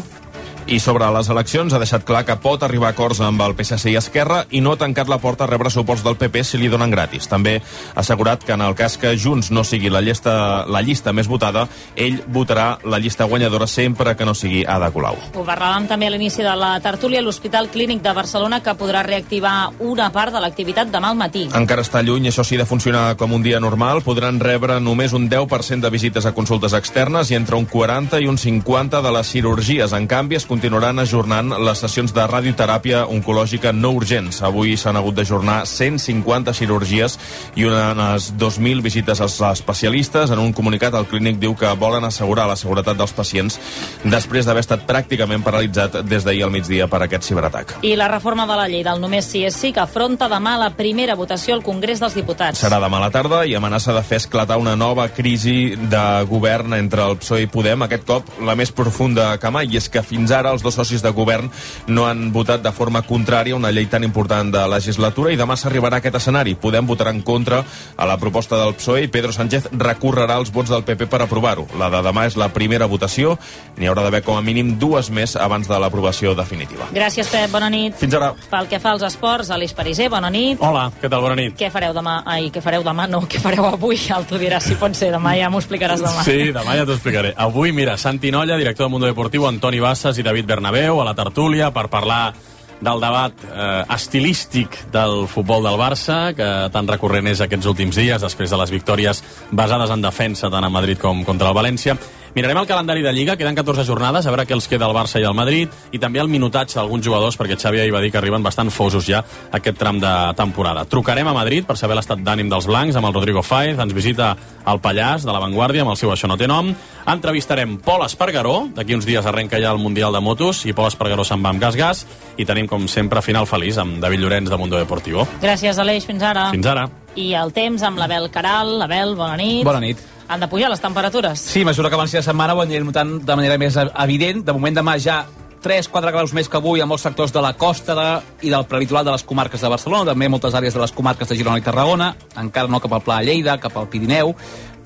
i 0.67 0.81
sobre 0.83 1.07
les 1.15 1.29
eleccions 1.31 1.71
ha 1.71 1.79
deixat 1.79 2.03
clar 2.03 2.25
que 2.27 2.35
pot 2.43 2.63
arribar 2.65 2.89
a 2.89 2.91
acords 2.91 3.21
amb 3.23 3.39
el 3.45 3.53
PSC 3.55 3.93
i 3.93 3.95
Esquerra 3.95 4.41
i 4.51 4.59
no 4.59 4.73
ha 4.73 4.79
tancat 4.79 5.07
la 5.07 5.17
porta 5.23 5.45
a 5.45 5.47
rebre 5.47 5.69
suports 5.71 6.03
del 6.03 6.17
PP 6.19 6.43
si 6.43 6.59
li 6.59 6.67
donen 6.67 6.91
gratis. 6.91 7.29
També 7.31 7.53
ha 7.61 8.01
assegurat 8.01 8.43
que 8.43 8.51
en 8.51 8.63
el 8.65 8.75
cas 8.75 8.97
que 8.99 9.13
Junts 9.15 9.47
no 9.55 9.63
sigui 9.63 9.87
la 9.89 10.01
llista, 10.03 10.65
la 10.67 10.81
llista 10.83 11.13
més 11.15 11.29
votada, 11.31 11.67
ell 11.95 12.19
votarà 12.27 12.79
la 12.83 12.99
llista 12.99 13.23
guanyadora 13.23 13.67
sempre 13.67 14.15
que 14.19 14.27
no 14.27 14.33
sigui 14.35 14.65
Ada 14.67 14.89
Colau. 14.91 15.15
Ho 15.39 15.45
parlàvem 15.47 15.87
també 15.87 16.09
a 16.09 16.11
l'inici 16.11 16.43
de 16.43 16.55
la 16.59 16.73
tertúlia 16.83 17.23
a 17.23 17.25
l'Hospital 17.25 17.71
Clínic 17.71 18.03
de 18.03 18.15
Barcelona 18.17 18.59
que 18.63 18.75
podrà 18.75 19.05
reactivar 19.07 19.71
una 19.79 20.09
part 20.11 20.35
de 20.35 20.43
l'activitat 20.43 20.91
demà 20.91 21.13
al 21.13 21.19
matí. 21.19 21.45
Encara 21.55 21.85
està 21.87 22.03
lluny, 22.03 22.27
això 22.27 22.43
sí, 22.43 22.59
de 22.59 22.67
funcionar 22.67 23.15
com 23.15 23.31
un 23.31 23.45
dia 23.45 23.61
normal. 23.63 24.03
Podran 24.03 24.41
rebre 24.43 24.81
només 24.83 25.15
un 25.15 25.29
10% 25.31 25.79
de 25.87 25.93
visites 25.95 26.27
a 26.27 26.35
consultes 26.35 26.75
externes 26.75 27.31
i 27.31 27.39
entre 27.39 27.55
un 27.55 27.71
40 27.71 28.19
i 28.19 28.27
un 28.27 28.37
50 28.37 29.01
de 29.01 29.15
les 29.15 29.31
cirurgies. 29.31 29.95
En 29.95 30.11
canvi, 30.11 30.35
es 30.35 30.45
continuaran 30.57 30.97
ajornant 30.97 31.51
les 31.61 31.77
sessions 31.83 32.09
de 32.15 32.23
radioteràpia 32.25 33.03
oncològica 33.13 33.69
no 33.77 33.91
urgents. 33.93 34.39
Avui 34.41 34.71
s'han 34.73 34.97
hagut 34.97 35.13
d'ajornar 35.13 35.59
150 35.69 36.53
cirurgies 36.57 37.17
i 37.53 37.67
unes 37.67 38.31
2.000 38.33 38.81
visites 38.81 39.21
als 39.21 39.35
especialistes. 39.51 40.31
En 40.33 40.41
un 40.41 40.55
comunicat, 40.57 40.95
el 40.97 41.05
clínic 41.05 41.37
diu 41.37 41.53
que 41.53 41.69
volen 41.77 42.07
assegurar 42.09 42.47
la 42.49 42.55
seguretat 42.57 42.97
dels 42.97 43.13
pacients 43.13 43.59
després 44.01 44.49
d'haver 44.49 44.63
estat 44.65 44.87
pràcticament 44.89 45.45
paralitzat 45.45 45.99
des 46.01 46.25
d'ahir 46.25 46.47
al 46.47 46.55
migdia 46.55 46.87
per 46.89 47.03
aquest 47.05 47.29
ciberatac. 47.29 47.75
I 47.85 47.93
la 47.93 48.09
reforma 48.09 48.47
de 48.49 48.57
la 48.57 48.65
llei 48.65 48.81
del 48.87 48.97
només 49.03 49.29
sí 49.29 49.43
és 49.45 49.53
sí 49.53 49.71
que 49.75 49.85
afronta 49.85 50.25
demà 50.25 50.55
la 50.57 50.71
primera 50.73 51.13
votació 51.13 51.53
al 51.53 51.61
Congrés 51.61 52.01
dels 52.01 52.17
Diputats. 52.17 52.63
Serà 52.65 52.81
demà 52.81 52.97
a 52.97 53.05
la 53.05 53.11
tarda 53.13 53.43
i 53.45 53.53
amenaça 53.53 53.93
de 53.93 54.01
fer 54.01 54.23
esclatar 54.23 54.57
una 54.57 54.73
nova 54.75 55.05
crisi 55.13 55.75
de 55.77 56.05
govern 56.25 56.73
entre 56.81 57.05
el 57.05 57.21
PSOE 57.21 57.45
i 57.45 57.51
Podem, 57.53 57.85
aquest 57.85 58.09
cop 58.09 58.33
la 58.41 58.57
més 58.57 58.73
profunda 58.73 59.29
que 59.37 59.53
mai, 59.53 59.69
i 59.69 59.77
és 59.77 59.91
que 59.93 60.01
fins 60.01 60.33
ara 60.33 60.46
els 60.53 60.63
dos 60.65 60.77
socis 60.77 61.03
de 61.03 61.11
govern 61.15 61.49
no 61.87 62.05
han 62.07 62.31
votat 62.33 62.63
de 62.63 62.71
forma 62.71 63.03
contrària 63.07 63.55
una 63.55 63.71
llei 63.71 63.87
tan 63.91 64.03
important 64.03 64.51
de 64.53 64.63
legislatura 64.69 65.31
i 65.33 65.39
demà 65.39 65.57
s'arribarà 65.57 65.99
a 65.99 66.03
aquest 66.03 66.19
escenari. 66.19 66.55
Podem 66.55 66.87
votar 66.87 67.09
en 67.13 67.21
contra 67.21 67.63
a 67.95 68.05
la 68.05 68.17
proposta 68.17 68.57
del 68.59 68.75
PSOE 68.77 69.03
i 69.05 69.11
Pedro 69.11 69.33
Sánchez 69.33 69.69
recorrerà 69.71 70.37
els 70.37 70.51
vots 70.53 70.71
del 70.73 70.83
PP 70.87 71.09
per 71.11 71.21
aprovar-ho. 71.23 71.67
La 71.79 71.89
de 71.93 72.01
demà 72.05 72.27
és 72.27 72.37
la 72.39 72.49
primera 72.53 72.87
votació, 72.87 73.37
n'hi 73.77 73.89
haurà 73.89 74.03
d'haver 74.05 74.23
com 74.23 74.37
a 74.37 74.43
mínim 74.45 74.75
dues 74.79 75.09
més 75.09 75.35
abans 75.35 75.67
de 75.67 75.79
l'aprovació 75.79 76.35
definitiva. 76.37 76.89
Gràcies, 76.93 77.29
Pep. 77.31 77.51
Bona 77.51 77.69
nit. 77.73 77.95
Fins 77.97 78.13
ara. 78.17 78.33
Pel 78.51 78.69
que 78.69 78.79
fa 78.79 78.93
als 78.95 79.03
esports, 79.07 79.49
Aleix 79.51 79.73
Pariser, 79.73 80.09
bona 80.13 80.29
nit. 80.33 80.61
Hola, 80.61 80.87
què 81.01 81.09
tal? 81.09 81.23
Bona 81.23 81.35
nit. 81.39 81.55
Què 81.57 81.71
fareu 81.73 81.95
demà? 81.95 82.21
Ai, 82.25 82.51
què 82.53 82.61
fareu 82.63 82.85
demà? 82.85 83.07
No, 83.09 83.23
què 83.29 83.41
fareu 83.43 83.65
avui? 83.65 83.97
Ja 83.97 84.21
t'ho 84.23 84.37
diràs, 84.39 84.67
si 84.69 84.77
pot 84.79 84.95
ser. 84.95 85.09
Demà 85.15 85.33
ja 85.39 85.49
m'ho 85.49 85.59
explicaràs 85.61 86.03
demà. 86.03 86.23
Sí, 86.27 86.51
demà 86.55 86.77
ja 86.77 86.85
t'ho 86.85 86.95
explicaré. 86.95 87.33
Avui, 87.47 87.73
mira, 87.75 87.97
Santi 87.97 88.31
Nolla, 88.31 88.57
director 88.57 88.85
del 88.85 88.91
Mundo 88.91 89.07
Deportiu, 89.09 89.47
Antoni 89.47 89.79
Bassas 89.83 90.17
i 90.17 90.23
David 90.23 90.36
Bernabéu 90.45 91.01
a 91.01 91.07
la 91.07 91.15
tertúlia 91.17 91.71
per 91.73 91.87
parlar 91.89 92.35
del 92.81 93.01
debat 93.01 93.33
eh, 93.47 93.85
estilístic 93.95 94.75
del 94.93 95.25
futbol 95.27 95.63
del 95.65 95.79
Barça, 95.79 96.35
que 96.37 96.47
tan 96.73 96.87
recurrent 96.87 97.31
és 97.31 97.41
aquests 97.41 97.65
últims 97.65 97.97
dies, 97.97 98.21
després 98.21 98.53
de 98.53 98.59
les 98.61 98.73
victòries 98.73 99.23
basades 99.49 99.89
en 99.89 100.05
defensa 100.05 100.51
tant 100.53 100.63
a 100.63 100.69
Madrid 100.69 101.01
com 101.01 101.23
contra 101.25 101.49
el 101.49 101.57
València. 101.57 101.97
Mirarem 102.35 102.57
el 102.57 102.67
calendari 102.67 103.01
de 103.01 103.13
Lliga, 103.13 103.37
queden 103.37 103.55
14 103.55 103.85
jornades, 103.87 104.25
a 104.25 104.33
veure 104.33 104.45
què 104.45 104.53
els 104.53 104.67
queda 104.67 104.85
al 104.85 104.95
Barça 104.95 105.21
i 105.21 105.25
al 105.25 105.35
Madrid, 105.37 105.71
i 105.91 105.99
també 105.99 106.19
el 106.19 106.29
minutatge 106.29 106.77
d'alguns 106.77 107.05
jugadors, 107.05 107.37
perquè 107.39 107.57
Xavi 107.57 107.81
ahir 107.81 107.93
va 107.95 108.01
dir 108.03 108.11
que 108.11 108.19
arriben 108.19 108.43
bastant 108.43 108.71
fosos 108.71 109.07
ja 109.07 109.23
aquest 109.51 109.77
tram 109.77 109.99
de 109.99 110.13
temporada. 110.37 110.85
Trucarem 110.85 111.27
a 111.27 111.35
Madrid 111.37 111.65
per 111.65 111.77
saber 111.77 111.97
l'estat 111.97 112.21
d'ànim 112.21 112.49
dels 112.51 112.67
blancs 112.67 112.97
amb 112.97 113.09
el 113.09 113.15
Rodrigo 113.15 113.43
Faiz, 113.43 113.79
ens 113.79 113.95
visita 113.95 114.35
el 114.67 114.81
Pallàs 114.83 115.25
de 115.25 115.33
la 115.33 115.41
Vanguardia 115.43 115.85
amb 115.85 115.93
el 115.93 115.99
seu 115.99 116.11
Això 116.11 116.27
no 116.29 116.37
té 116.37 116.47
nom, 116.47 116.73
entrevistarem 117.07 117.77
Pol 117.83 118.03
Espargaró, 118.05 118.67
d'aquí 118.75 118.95
uns 118.95 119.05
dies 119.05 119.25
arrenca 119.25 119.59
ja 119.61 119.71
el 119.71 119.81
Mundial 119.81 120.13
de 120.13 120.21
Motos, 120.23 120.65
i 120.65 120.73
Pol 120.73 120.89
Espargaró 120.89 121.25
se'n 121.27 121.43
va 121.43 121.53
amb 121.53 121.61
gas-gas, 121.61 122.05
i 122.37 122.45
tenim, 122.45 122.67
com 122.67 122.87
sempre, 122.91 123.21
final 123.25 123.47
feliç 123.49 123.77
amb 123.81 124.01
David 124.03 124.23
Llorenç 124.23 124.51
de 124.51 124.57
Mundo 124.59 124.77
Deportivo. 124.77 125.27
Gràcies, 125.41 125.79
Aleix. 125.81 126.05
Fins 126.07 126.23
ara. 126.23 126.49
Fins 126.53 126.67
ara. 126.69 126.87
I 127.17 127.31
el 127.37 127.53
temps 127.55 127.81
amb 127.83 127.97
l'Abel 127.97 128.29
Caral. 128.33 128.77
Abel, 128.85 129.15
bona 129.17 129.37
nit. 129.39 129.63
Bona 129.65 129.81
nit. 129.83 130.16
Han 130.27 130.43
de 130.43 130.47
pujar 130.51 130.69
les 130.69 130.81
temperatures. 130.83 131.39
Sí, 131.39 131.61
a 131.63 131.69
mesura 131.69 131.89
que 131.89 131.95
avanci 131.95 132.17
la 132.19 132.25
setmana 132.25 132.55
ho 132.55 132.61
anirem 132.61 132.89
notant 132.89 133.17
de 133.23 133.35
manera 133.39 133.57
més 133.57 133.77
evident. 133.79 134.43
De 134.43 134.55
moment 134.55 134.75
demà 134.75 134.97
ja 134.99 135.21
3-4 135.63 136.11
graus 136.13 136.33
més 136.35 136.49
que 136.49 136.59
avui 136.59 136.81
a 136.81 136.87
molts 136.87 137.03
sectors 137.07 137.33
de 137.33 137.41
la 137.41 137.53
costa 137.57 137.95
de, 137.97 138.07
i 138.47 138.51
del 138.53 138.65
prelitoral 138.69 139.07
de 139.07 139.15
les 139.15 139.23
comarques 139.27 139.61
de 139.63 139.71
Barcelona, 139.71 140.11
també 140.11 140.29
moltes 140.29 140.55
àrees 140.55 140.75
de 140.75 140.83
les 140.83 140.93
comarques 140.95 141.29
de 141.29 141.37
Girona 141.39 141.59
i 141.59 141.65
Tarragona, 141.65 142.13
encara 142.37 142.71
no 142.71 142.81
cap 142.83 142.93
al 142.93 143.03
Pla 143.05 143.21
de 143.21 143.31
Lleida, 143.31 143.57
cap 143.59 143.75
al 143.77 143.89
Pirineu, 143.91 144.35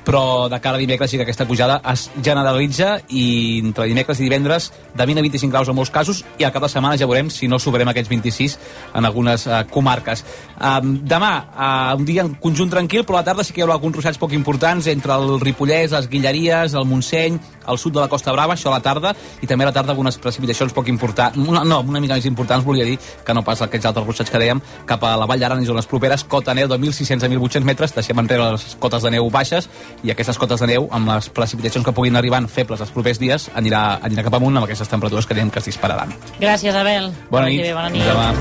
però 0.05 0.49
de 0.49 0.59
cara 0.61 0.77
a 0.77 0.81
dimecres 0.81 1.11
sí 1.11 1.17
que 1.17 1.23
aquesta 1.23 1.45
pujada 1.47 1.81
es 1.91 2.09
generalitza 2.23 2.99
i 3.09 3.59
entre 3.61 3.87
dimecres 3.89 4.19
i 4.19 4.27
divendres 4.27 4.71
de 4.95 5.05
20 5.05 5.19
a 5.19 5.25
25 5.27 5.51
graus 5.51 5.69
en 5.69 5.77
molts 5.77 5.91
casos 5.93 6.23
i 6.39 6.45
al 6.45 6.53
cap 6.53 6.63
de 6.65 6.69
setmana 6.69 6.97
ja 6.97 7.07
veurem 7.09 7.29
si 7.29 7.47
no 7.47 7.59
superem 7.59 7.89
aquests 7.91 8.09
26 8.09 8.57
en 8.95 9.05
algunes 9.05 9.45
uh, 9.47 9.61
comarques. 9.69 10.23
Um, 10.57 10.97
demà, 11.07 11.31
uh, 11.51 11.99
un 11.99 12.05
dia 12.05 12.25
en 12.25 12.35
conjunt 12.41 12.71
tranquil, 12.71 13.05
però 13.05 13.19
a 13.19 13.21
la 13.21 13.29
tarda 13.31 13.45
sí 13.45 13.53
que 13.53 13.61
hi 13.61 13.65
haurà 13.65 13.77
alguns 13.77 13.97
ruixats 13.97 14.19
poc 14.21 14.33
importants 14.37 14.87
entre 14.91 15.15
el 15.17 15.39
Ripollès, 15.41 15.93
les 15.95 16.09
Guilleries, 16.09 16.75
el 16.77 16.87
Montseny, 16.89 17.39
al 17.65 17.77
sud 17.77 17.93
de 17.93 18.01
la 18.01 18.09
Costa 18.09 18.33
Brava, 18.33 18.55
això 18.55 18.71
a 18.71 18.77
la 18.77 18.81
tarda, 18.83 19.13
i 19.41 19.47
també 19.47 19.65
a 19.65 19.69
la 19.69 19.75
tarda 19.75 19.93
algunes 19.93 20.17
precipitacions 20.21 20.73
poc 20.73 20.89
importants, 20.91 21.37
una, 21.37 21.63
no, 21.67 21.81
una 21.81 22.01
mica 22.01 22.17
més 22.17 22.27
importants, 22.29 22.65
volia 22.65 22.85
dir, 22.87 22.97
que 23.25 23.35
no 23.37 23.43
pas 23.47 23.61
aquests 23.61 23.89
altres 23.89 24.07
ruixats 24.07 24.33
que 24.33 24.41
dèiem, 24.41 24.61
cap 24.89 25.03
a 25.05 25.15
la 25.19 25.27
Vall 25.29 25.41
d'Aran 25.41 25.61
i 25.61 25.69
zones 25.69 25.89
properes, 25.89 26.25
cota 26.29 26.55
neu 26.57 26.69
de 26.71 26.79
1.600 26.79 27.27
a 27.27 27.31
1.800 27.31 27.67
metres, 27.67 27.95
deixem 27.95 28.19
enrere 28.21 28.51
les 28.55 28.75
cotes 28.81 29.05
de 29.05 29.13
neu 29.13 29.29
baixes, 29.33 29.69
i 30.03 30.11
aquestes 30.13 30.39
cotes 30.41 30.61
de 30.63 30.71
neu, 30.71 30.87
amb 30.91 31.11
les 31.13 31.29
precipitacions 31.33 31.85
que 31.85 31.93
puguin 31.95 32.17
arribar 32.17 32.41
febles 32.49 32.81
els 32.81 32.93
propers 32.93 33.19
dies, 33.21 33.49
anirà, 33.55 33.99
anirà 34.01 34.25
cap 34.25 34.39
amunt 34.39 34.57
amb 34.57 34.67
aquestes 34.67 34.89
temperatures 34.89 35.27
que 35.27 35.37
diem 35.37 35.51
que 35.53 35.61
es 35.61 35.69
dispararan. 35.69 36.13
Gràcies, 36.39 36.75
Abel. 36.75 37.11
Bona 37.29 37.47
nit. 37.51 37.61
Bé, 37.61 37.73
bona 37.77 37.89
nit. 37.93 38.05
Demà. 38.07 38.31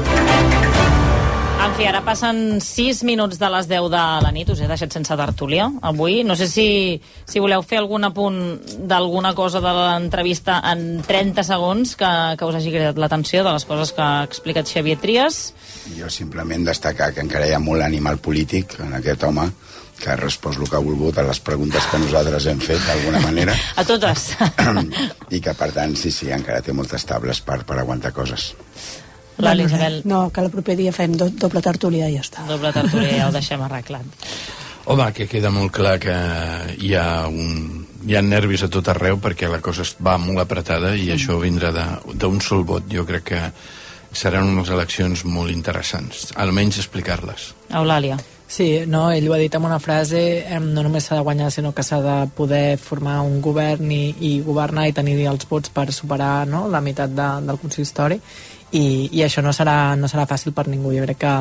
En 1.60 1.74
fi, 1.76 1.84
ara 1.84 2.00
passen 2.00 2.56
6 2.64 3.02
minuts 3.04 3.36
de 3.38 3.48
les 3.52 3.66
10 3.68 3.90
de 3.92 4.04
la 4.24 4.30
nit. 4.32 4.48
Us 4.48 4.62
he 4.64 4.68
deixat 4.68 4.94
sense 4.96 5.16
tertúlia 5.20 5.66
avui. 5.84 6.22
No 6.24 6.32
sé 6.34 6.48
si, 6.48 6.64
si 7.28 7.42
voleu 7.42 7.60
fer 7.60 7.82
algun 7.82 8.08
apunt 8.08 8.38
d'alguna 8.88 9.34
cosa 9.36 9.60
de 9.60 9.74
l'entrevista 9.76 10.62
en 10.72 11.02
30 11.04 11.44
segons 11.44 11.92
que, 12.00 12.10
que 12.40 12.48
us 12.48 12.56
hagi 12.56 12.72
cridat 12.72 12.98
l'atenció 12.98 13.44
de 13.44 13.52
les 13.52 13.68
coses 13.68 13.92
que 13.92 14.00
ha 14.00 14.24
explicat 14.24 14.72
Xavier 14.72 14.96
Trias. 15.04 15.42
Jo 15.98 16.08
simplement 16.08 16.64
destacar 16.64 17.12
que 17.12 17.20
encara 17.26 17.50
hi 17.50 17.52
ha 17.52 17.60
molt 17.60 17.84
animal 17.84 18.16
polític 18.24 18.78
en 18.80 18.96
aquest 18.96 19.28
home 19.28 19.50
que 20.00 20.10
ha 20.10 20.16
respost 20.16 20.58
el 20.60 20.68
que 20.70 20.76
ha 20.78 20.82
volgut 20.84 21.18
a 21.20 21.24
les 21.28 21.40
preguntes 21.44 21.84
que 21.90 21.98
nosaltres 22.02 22.46
hem 22.50 22.60
fet 22.64 22.80
d'alguna 22.86 23.20
manera 23.20 23.54
A 23.80 23.84
totes. 23.84 24.30
i 25.30 25.40
que 25.44 25.54
per 25.54 25.70
tant 25.76 25.94
sí, 26.00 26.10
sí, 26.14 26.30
encara 26.32 26.62
té 26.64 26.72
moltes 26.76 27.04
tables 27.06 27.40
per, 27.44 27.60
per 27.68 27.78
aguantar 27.82 28.12
coses. 28.16 28.54
L'Ali 29.40 29.64
Isabel. 29.64 30.00
No, 30.04 30.26
que 30.32 30.42
el 30.44 30.50
proper 30.52 30.74
dia 30.76 30.92
fem 30.92 31.14
do, 31.16 31.30
doble 31.32 31.62
tertúlia 31.64 32.08
i 32.12 32.16
ja 32.18 32.24
està. 32.26 32.42
Doble 32.48 32.72
tertúlia, 32.76 33.14
ja 33.22 33.28
ho 33.28 33.32
deixem 33.36 33.62
arreglat. 33.64 34.04
Home, 34.90 35.06
que 35.14 35.26
queda 35.28 35.50
molt 35.52 35.70
clar 35.76 35.98
que 36.02 36.14
hi 36.80 36.94
ha, 36.98 37.28
un, 37.28 37.84
hi 38.08 38.16
ha 38.16 38.22
nervis 38.24 38.64
a 38.66 38.68
tot 38.72 38.88
arreu 38.90 39.18
perquè 39.22 39.46
la 39.48 39.60
cosa 39.62 39.84
es 39.84 39.92
va 40.02 40.16
molt 40.18 40.40
apretada 40.42 40.94
i 40.96 41.10
això 41.14 41.36
vindrà 41.38 41.70
de- 41.76 42.16
d'un 42.18 42.40
sol 42.42 42.64
vot. 42.66 42.88
Jo 42.90 43.04
crec 43.06 43.26
que 43.28 43.42
seran 44.12 44.48
unes 44.56 44.72
eleccions 44.74 45.22
molt 45.28 45.52
interessants, 45.54 46.32
almenys 46.34 46.80
explicar-les. 46.82 47.50
Eulàlia. 47.78 48.16
Sí, 48.50 48.82
no, 48.90 49.04
ell 49.14 49.28
ho 49.30 49.34
ha 49.36 49.38
dit 49.38 49.54
amb 49.54 49.68
una 49.68 49.78
frase, 49.78 50.20
em, 50.50 50.64
no 50.74 50.82
només 50.82 51.04
s'ha 51.06 51.20
de 51.20 51.22
guanyar, 51.22 51.52
sinó 51.54 51.70
que 51.70 51.84
s'ha 51.86 52.00
de 52.02 52.14
poder 52.34 52.78
formar 52.82 53.20
un 53.22 53.36
govern 53.40 53.92
i, 53.94 54.08
i 54.26 54.30
governar 54.42 54.88
i 54.88 54.94
tenir 54.96 55.14
els 55.30 55.46
vots 55.46 55.70
per 55.70 55.92
superar 55.94 56.48
no, 56.50 56.64
la 56.66 56.80
meitat 56.82 57.12
de, 57.14 57.28
del 57.46 57.60
consistori 57.62 58.16
i, 58.74 58.82
i 59.14 59.22
això 59.22 59.44
no 59.46 59.52
serà, 59.54 59.94
no 59.94 60.10
serà 60.10 60.24
fàcil 60.26 60.50
per 60.56 60.64
ningú. 60.66 60.90
Jo 60.96 61.04
crec 61.04 61.20
que 61.22 61.34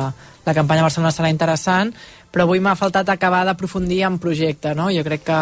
la 0.46 0.54
campanya 0.54 0.84
a 0.84 0.86
Barcelona 0.86 1.10
serà 1.14 1.32
interessant, 1.34 1.90
però 2.30 2.46
avui 2.46 2.62
m'ha 2.62 2.76
faltat 2.78 3.10
acabar 3.10 3.42
d'aprofundir 3.48 4.04
en 4.06 4.20
projecte, 4.22 4.76
no? 4.78 4.86
Jo 4.94 5.02
crec 5.02 5.24
que 5.26 5.40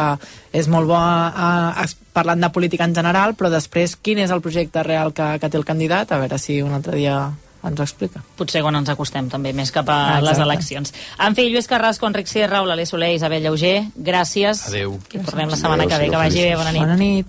és 0.56 0.70
molt 0.72 0.88
bo 0.88 0.96
a, 0.96 1.74
a, 1.84 1.84
parlant 2.16 2.46
de 2.46 2.50
política 2.54 2.88
en 2.88 2.96
general, 2.96 3.36
però 3.36 3.52
després 3.52 3.98
quin 4.00 4.24
és 4.24 4.32
el 4.32 4.40
projecte 4.40 4.86
real 4.88 5.12
que, 5.12 5.34
que 5.36 5.52
té 5.52 5.60
el 5.60 5.68
candidat, 5.68 6.16
a 6.16 6.22
veure 6.24 6.40
si 6.40 6.62
un 6.64 6.72
altre 6.80 6.96
dia 6.96 7.18
ens 7.64 7.80
explica. 7.80 8.22
Potser 8.36 8.62
quan 8.62 8.76
ens 8.76 8.88
acostem 8.88 9.28
també, 9.28 9.52
més 9.52 9.72
cap 9.72 9.88
a 9.88 10.16
Ah, 10.16 10.20
les 10.20 10.38
eleccions. 10.38 10.92
En 11.18 11.34
fi, 11.34 11.48
Lluís 11.50 11.66
Carrasco, 11.66 12.06
Enric 12.06 12.26
Sierra, 12.26 12.58
Eulàlia 12.62 12.86
Soler, 12.86 13.14
Isabel 13.14 13.42
Lleuger, 13.42 13.84
gràcies. 13.96 14.66
Adéu. 14.68 14.98
I 15.12 15.18
tornem 15.18 15.48
la 15.50 15.56
setmana 15.56 15.84
Adéu, 15.84 15.88
que 15.98 16.04
ve. 16.04 16.10
Que 16.10 16.16
vagi 16.16 16.42
bé, 16.42 16.56
bona 16.56 16.72
nit. 16.72 16.80
Bona 16.82 16.96
nit. 16.96 17.26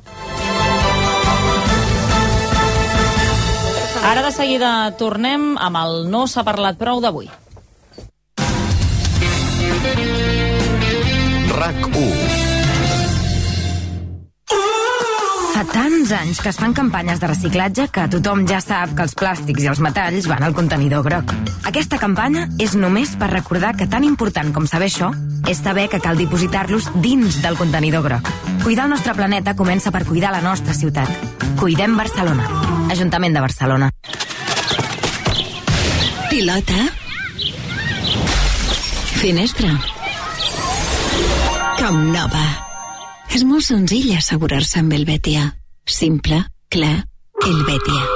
Ara 4.10 4.23
de 4.23 4.31
seguida 4.31 4.91
tornem 4.97 5.56
amb 5.60 5.77
el 5.77 6.10
No 6.10 6.26
s'ha 6.27 6.43
parlat 6.43 6.77
prou 6.77 7.01
d'avui. 7.01 7.30
RAC1 11.60 12.39
Fa 15.60 15.65
tants 15.68 16.07
anys 16.15 16.38
que 16.40 16.53
es 16.53 16.56
fan 16.56 16.72
campanyes 16.72 17.19
de 17.19 17.27
reciclatge 17.27 17.90
que 17.91 18.06
tothom 18.07 18.45
ja 18.48 18.61
sap 18.64 18.94
que 18.95 19.03
els 19.03 19.11
plàstics 19.19 19.65
i 19.65 19.68
els 19.68 19.81
metalls 19.84 20.30
van 20.31 20.45
al 20.48 20.53
contenidor 20.56 21.02
groc. 21.03 21.34
Aquesta 21.68 21.98
campanya 21.99 22.45
és 22.64 22.77
només 22.80 23.11
per 23.19 23.27
recordar 23.34 23.73
que 23.76 23.90
tan 23.91 24.06
important 24.07 24.53
com 24.56 24.69
saber 24.72 24.88
això 24.88 25.10
és 25.52 25.60
saber 25.60 25.90
que 25.91 25.99
cal 25.99 26.15
dipositar-los 26.15 26.88
dins 27.03 27.41
del 27.44 27.60
contenidor 27.60 28.06
groc. 28.07 28.31
Cuidar 28.64 28.86
el 28.88 28.94
nostre 28.95 29.18
planeta 29.19 29.57
comença 29.60 29.91
per 29.91 30.06
cuidar 30.07 30.31
la 30.31 30.40
nostra 30.40 30.72
ciutat. 30.72 31.11
Cuidem 31.60 31.99
Barcelona. 31.99 32.48
Ajuntament 32.95 33.36
de 33.36 33.44
Barcelona. 33.44 33.91
Pilota. 36.31 36.88
Finestra. 39.19 39.76
Com 41.84 42.03
nova. 42.15 42.69
És 43.30 43.43
molt 43.45 43.61
senzill 43.61 44.15
assegurar-se 44.18 44.81
amb 44.81 44.95
el 44.97 45.06
Betia. 45.06 45.51
Simple, 45.85 46.41
clar, 46.73 46.95
el 47.45 47.60
Betia. 47.68 48.07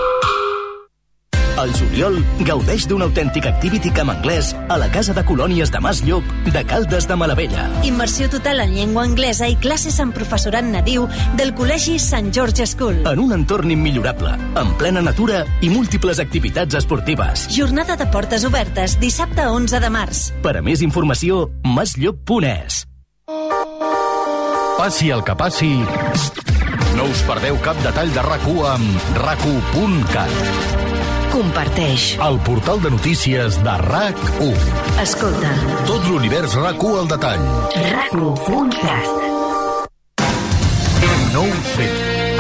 Al 1.62 1.70
juliol, 1.78 2.16
gaudeix 2.48 2.88
d'un 2.90 3.04
autèntic 3.06 3.46
Activity 3.46 3.92
Camp 3.94 4.10
anglès 4.10 4.50
a 4.74 4.78
la 4.82 4.88
Casa 4.92 5.14
de 5.14 5.22
Colònies 5.24 5.70
de 5.72 5.80
Mas 5.86 6.02
Llop 6.04 6.26
de 6.50 6.64
Caldes 6.66 7.06
de 7.08 7.16
Malavella. 7.16 7.68
Immersió 7.86 8.26
total 8.34 8.64
en 8.64 8.74
llengua 8.74 9.04
anglesa 9.06 9.48
i 9.48 9.56
classes 9.62 10.00
amb 10.02 10.18
professorat 10.18 10.66
nadiu 10.66 11.06
del 11.38 11.54
Col·legi 11.54 12.00
Sant 12.02 12.32
George 12.34 12.66
School. 12.68 13.04
En 13.06 13.22
un 13.22 13.36
entorn 13.38 13.70
immillorable, 13.72 14.34
en 14.60 14.74
plena 14.82 15.06
natura 15.06 15.44
i 15.62 15.70
múltiples 15.70 16.20
activitats 16.24 16.82
esportives. 16.82 17.46
Jornada 17.54 17.96
de 18.02 18.10
portes 18.10 18.50
obertes, 18.50 18.98
dissabte 19.00 19.46
11 19.46 19.80
de 19.80 19.94
març. 19.94 20.26
Per 20.42 20.58
a 20.58 20.66
més 20.66 20.82
informació, 20.82 21.46
masllop.es. 21.64 22.88
Passi 24.78 25.10
el 25.12 25.24
que 25.24 25.36
passi, 25.38 25.72
no 26.98 27.06
us 27.10 27.22
perdeu 27.28 27.58
cap 27.64 27.78
detall 27.86 28.10
de 28.14 28.22
RAC1 28.26 28.64
amb 28.72 29.18
rac1.cat. 29.22 30.34
Comparteix. 31.34 32.08
El 32.22 32.40
portal 32.46 32.82
de 32.84 32.92
notícies 32.94 33.60
de 33.64 33.76
RAC1. 33.84 34.58
Escolta. 35.04 35.52
Tot 35.90 36.10
l'univers 36.10 36.58
RAC1 36.58 37.00
al 37.04 37.08
detall. 37.14 37.46
RAC1.cat. 37.84 39.06
No 41.34 41.46
ho 41.46 41.62
sé, 41.74 41.88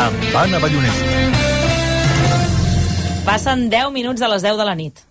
amb 0.03 0.37
Anna 0.43 0.61
Ballonesta. 0.61 1.05
Passen 3.23 3.69
10 3.71 3.93
minuts 3.95 4.21
de 4.21 4.29
les 4.33 4.41
10 4.45 4.59
de 4.59 4.67
la 4.67 4.75
nit. 4.75 5.05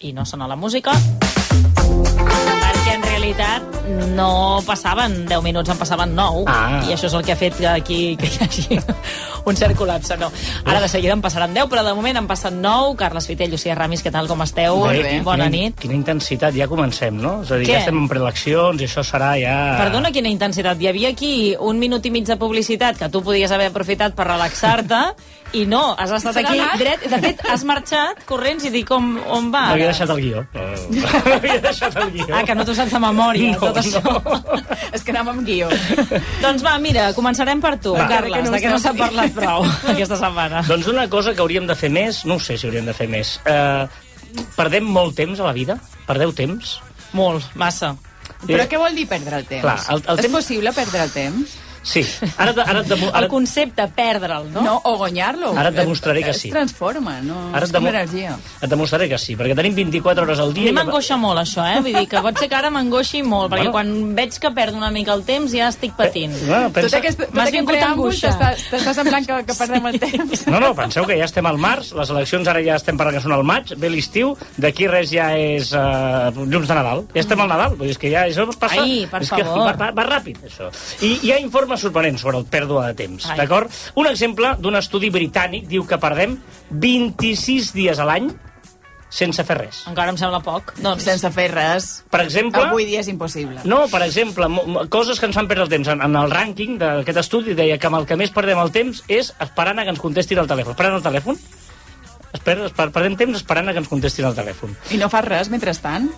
I 0.00 0.12
no 0.14 0.24
sona 0.24 0.46
la 0.46 0.56
música 0.56 0.92
realitat 3.18 3.62
no 4.14 4.60
passaven 4.66 5.24
10 5.26 5.42
minuts, 5.42 5.68
en 5.68 5.78
passaven 5.78 6.14
9 6.14 6.44
Ah. 6.46 6.82
i 6.86 6.92
això 6.92 7.06
és 7.08 7.14
el 7.14 7.24
que 7.24 7.32
ha 7.32 7.36
fet 7.36 7.56
que 7.56 7.66
aquí 7.66 8.16
que 8.16 8.26
hi 8.26 8.38
hagi 8.44 8.78
un 9.44 9.56
cert 9.56 9.74
col·lapse 9.76 10.16
no. 10.18 10.30
ara 10.64 10.80
de 10.80 10.88
seguida 10.88 11.14
en 11.14 11.22
passaran 11.22 11.54
10 11.54 11.66
però 11.68 11.82
de 11.84 11.94
moment 11.94 12.16
en 12.16 12.26
passen 12.28 12.60
9 12.62 12.94
Carles 12.96 13.26
Fitell, 13.26 13.50
Lucía 13.50 13.74
Ramis, 13.74 14.04
què 14.04 14.12
tal, 14.12 14.28
com 14.28 14.42
esteu? 14.42 14.84
Bé, 14.86 15.20
Bona 15.24 15.48
quina, 15.48 15.56
nit 15.56 15.80
Quina 15.80 15.94
intensitat, 15.94 16.54
ja 16.54 16.68
comencem, 16.68 17.16
no? 17.18 17.42
És 17.42 17.50
a 17.50 17.56
dir, 17.56 17.66
Què? 17.66 17.72
ja 17.72 17.78
estem 17.80 17.98
en 17.98 18.08
preeleccions 18.08 18.80
i 18.80 18.86
això 18.86 19.02
serà 19.02 19.32
ja... 19.40 19.56
Perdona, 19.78 20.12
quina 20.12 20.28
intensitat. 20.28 20.78
Hi 20.80 20.88
havia 20.92 21.08
aquí 21.10 21.56
un 21.58 21.78
minut 21.78 22.04
i 22.06 22.10
mig 22.14 22.26
de 22.28 22.36
publicitat 22.36 22.98
que 22.98 23.08
tu 23.08 23.22
podies 23.24 23.50
haver 23.50 23.70
aprofitat 23.72 24.14
per 24.14 24.26
relaxar-te 24.28 25.00
i 25.52 25.64
no, 25.66 25.94
has 25.96 26.10
estat 26.12 26.36
aquí 26.42 26.58
anat? 26.58 26.78
dret. 26.80 27.04
De 27.08 27.18
fet, 27.22 27.40
has 27.48 27.62
marxat 27.64 28.24
corrents 28.28 28.64
i 28.68 28.70
dic 28.74 28.90
on, 28.92 29.14
on 29.26 29.50
va. 29.54 29.62
M'havia 29.70 29.88
ara? 29.88 29.92
deixat 29.94 30.10
el 30.12 30.20
guió. 30.20 30.42
M'havia 31.28 31.58
deixat 31.64 31.96
el 32.02 32.10
guió. 32.12 32.26
Ah, 32.34 32.42
que 32.44 32.54
no 32.58 32.64
t'ho 32.68 32.74
saps 32.76 32.92
de 32.92 33.00
memòria, 33.02 33.52
No, 33.54 33.60
tot 33.72 33.80
això. 33.80 34.02
És 34.96 35.04
que 35.04 35.12
anàvem 35.14 35.38
amb 35.38 35.46
guió. 35.46 35.68
doncs 36.42 36.64
va, 36.66 36.74
mira, 36.82 37.08
començarem 37.16 37.60
per 37.64 37.74
tu, 37.80 37.94
Va. 37.96 38.06
Carles, 38.10 38.36
Que 38.38 38.44
no 38.48 38.50
de 38.56 38.60
què 38.64 38.70
no 38.72 38.78
s'ha 38.82 38.92
sé. 38.92 38.98
parlat 38.98 39.32
prou 39.36 39.64
aquesta 39.94 40.16
setmana. 40.20 40.62
Doncs 40.68 40.86
una 40.92 41.08
cosa 41.08 41.34
que 41.34 41.40
hauríem 41.44 41.66
de 41.68 41.76
fer 41.78 41.90
més, 41.90 42.24
no 42.28 42.36
ho 42.36 42.40
sé 42.44 42.58
si 42.58 42.68
hauríem 42.68 42.86
de 42.88 42.94
fer 42.96 43.08
més. 43.08 43.36
Uh, 43.48 43.88
perdem 44.56 44.84
molt 44.84 45.16
temps 45.16 45.40
a 45.40 45.48
la 45.48 45.54
vida? 45.56 45.78
Perdeu 46.08 46.32
temps? 46.36 46.78
Molt, 47.16 47.44
massa. 47.56 47.94
Però 48.46 48.66
què 48.68 48.78
vol 48.78 48.94
dir 48.94 49.06
perdre 49.08 49.40
el 49.40 49.46
temps? 49.48 49.62
Clar, 49.64 49.78
el- 49.94 50.02
el 50.04 50.18
És 50.20 50.26
temps- 50.26 50.36
possible 50.36 50.72
perdre 50.76 51.02
el 51.08 51.10
temps? 51.10 51.56
Sí. 51.82 52.02
Ara, 52.36 52.52
te- 52.54 52.60
ara, 52.60 52.82
demo- 52.82 53.08
ara, 53.12 53.24
El 53.26 53.28
concepte, 53.28 53.86
perdre'l, 53.88 54.50
no? 54.52 54.62
No, 54.62 54.80
o 54.84 54.96
guanyar-lo. 54.98 55.52
Ara 55.56 55.70
et 55.70 55.76
demostraré 55.76 56.22
que 56.22 56.34
sí. 56.34 56.48
Es 56.48 56.54
transforma, 56.54 57.20
no? 57.22 57.50
Ara 57.54 57.64
és 57.64 57.70
et 57.70 57.76
com 57.76 57.84
demo- 57.84 57.98
et 58.62 58.68
demostraré 58.70 59.08
que 59.08 59.18
sí, 59.18 59.36
perquè 59.36 59.54
tenim 59.56 59.74
24 59.74 60.24
hores 60.24 60.38
al 60.38 60.50
A 60.50 60.52
dia... 60.52 60.64
mi 60.64 60.70
i- 60.70 60.72
m'angoixa 60.72 61.16
molt 61.16 61.38
això, 61.40 61.64
eh? 61.66 61.80
Vull 61.80 61.94
dir 61.94 62.08
que 62.08 62.20
pot 62.20 62.38
ser 62.38 62.48
que 62.48 62.54
ara 62.56 62.70
m'angoixi 62.70 63.22
molt, 63.22 63.50
perquè 63.52 63.70
Bueno. 63.70 63.72
quan 63.72 64.14
veig 64.16 64.38
que 64.38 64.50
perdo 64.50 64.76
una 64.76 64.90
mica 64.90 65.14
el 65.14 65.22
temps 65.24 65.52
ja 65.52 65.68
estic 65.68 65.92
patint. 65.96 66.32
bueno, 66.46 66.70
pensa- 66.70 66.88
Tot 66.88 66.98
aquest, 66.98 67.18
tot 67.20 67.34
M'has 67.34 67.48
aquest 67.48 67.56
vingut 67.56 67.74
preàmbul 67.74 68.06
angoixa. 68.10 68.28
t'està 68.38 68.70
t'està 68.70 68.94
semblant 68.94 69.26
que, 69.26 69.44
que 69.46 69.54
perdem 69.54 69.86
el 69.86 69.98
temps. 70.00 70.46
No, 70.48 70.60
no, 70.60 70.74
penseu 70.74 71.06
que 71.06 71.16
ja 71.18 71.24
estem 71.24 71.46
al 71.46 71.58
març, 71.58 71.92
les 71.94 72.10
eleccions 72.10 72.48
ara 72.48 72.62
ja 72.64 72.76
estem 72.76 72.96
parlant 72.96 73.16
que 73.16 73.22
són 73.22 73.32
al 73.32 73.44
maig, 73.44 73.74
ve 73.76 73.90
l'estiu, 73.90 74.36
d'aquí 74.56 74.86
res 74.88 75.10
ja 75.10 75.30
és 75.36 75.72
uh, 75.72 76.30
llums 76.46 76.68
de 76.68 76.74
Nadal. 76.74 77.04
Ja 77.14 77.20
estem 77.20 77.40
al 77.40 77.48
Nadal, 77.48 77.76
vull 77.76 77.86
dir 77.88 77.96
és 77.96 77.98
que 77.98 78.10
ja 78.10 78.24
això 78.26 78.46
passa... 78.58 78.80
Ai, 78.82 79.06
per 79.10 79.22
és 79.22 79.30
que 79.30 79.44
favor. 79.44 79.66
va, 79.66 79.72
va, 79.76 79.90
va 79.92 80.04
ràpid, 80.08 80.38
això. 80.48 80.70
I 81.02 81.18
hi 81.22 81.32
ha 81.32 81.38
informes 81.38 81.67
sorprenents 81.76 82.24
sobre 82.24 82.38
el 82.40 82.46
pèrdua 82.48 82.86
de 82.88 82.96
temps, 82.96 83.28
d'acord? 83.36 83.68
Un 84.00 84.08
exemple 84.08 84.54
d'un 84.62 84.80
estudi 84.80 85.10
britànic 85.12 85.68
diu 85.68 85.84
que 85.84 86.00
perdem 86.00 86.38
26 86.70 87.74
dies 87.76 88.00
a 88.00 88.06
l'any 88.08 88.32
sense 89.08 89.42
fer 89.44 89.56
res. 89.56 89.82
Encara 89.88 90.12
em 90.12 90.18
sembla 90.20 90.40
poc. 90.44 90.74
Doncs... 90.84 91.04
Sense 91.06 91.30
fer 91.32 91.48
res. 91.52 91.88
Per 92.12 92.20
exemple... 92.24 92.60
Avui 92.68 92.84
dia 92.88 93.00
és 93.00 93.08
impossible. 93.08 93.62
No, 93.68 93.86
per 93.92 94.02
exemple, 94.04 94.48
coses 94.92 95.20
que 95.20 95.28
ens 95.28 95.38
fan 95.38 95.48
perdre 95.48 95.64
el 95.64 95.72
temps. 95.72 95.88
En, 95.94 96.02
en 96.04 96.18
el 96.20 96.32
rànquing 96.32 96.76
d'aquest 96.80 97.22
estudi 97.24 97.56
deia 97.58 97.78
que 97.80 97.88
amb 97.88 98.02
el 98.02 98.08
que 98.08 98.18
més 98.20 98.32
perdem 98.34 98.60
el 98.60 98.72
temps 98.74 99.02
és 99.08 99.32
esperant 99.40 99.80
a 99.80 99.86
que 99.86 99.96
ens 99.96 100.02
contestin 100.02 100.42
el 100.44 100.50
telèfon. 100.50 100.76
Esperant 100.76 100.98
el 101.00 101.06
telèfon? 101.06 101.40
Esper, 102.36 102.58
esper, 102.68 102.90
perdem 102.92 103.16
temps 103.16 103.38
esperant 103.40 103.70
a 103.70 103.72
que 103.72 103.80
ens 103.80 103.88
contestin 103.88 104.28
el 104.28 104.36
telèfon. 104.36 104.76
I 104.92 105.00
no 105.00 105.08
fas 105.12 105.24
res 105.24 105.48
mentrestant? 105.52 106.10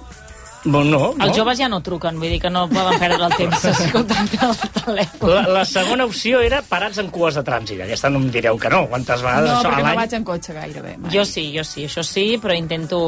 Bon, 0.65 0.85
no, 0.91 0.99
no. 1.17 1.25
Els 1.25 1.37
joves 1.39 1.57
ja 1.57 1.71
no 1.73 1.79
truquen, 1.81 2.19
vull 2.21 2.29
dir 2.29 2.39
que 2.43 2.51
no 2.53 2.67
poden 2.69 2.99
perdre 3.01 3.25
el 3.25 3.33
temps 3.33 3.63
escoltant 3.71 4.29
el 4.45 4.51
telèfon. 4.75 5.31
La, 5.33 5.43
la 5.57 5.63
segona 5.65 6.05
opció 6.05 6.43
era 6.45 6.61
parats 6.69 6.99
en 7.01 7.09
cues 7.15 7.39
de 7.39 7.45
trànsit. 7.47 7.81
Aquesta 7.87 8.11
no 8.13 8.21
em 8.21 8.27
direu 8.35 8.59
que 8.61 8.69
no. 8.69 8.83
Quantes 8.91 9.23
vegades 9.25 9.49
No, 9.49 9.57
això 9.57 9.71
a 9.71 9.73
perquè 9.73 9.81
no 9.81 9.89
l'any? 9.89 10.01
vaig 10.03 10.17
en 10.19 10.27
cotxe 10.29 10.53
gairebé. 10.59 10.93
Mai. 10.99 11.15
Jo 11.15 11.25
sí, 11.25 11.47
jo 11.57 11.65
sí, 11.65 11.87
això 11.89 12.05
sí, 12.05 12.27
però 12.43 12.53
intento 12.59 13.01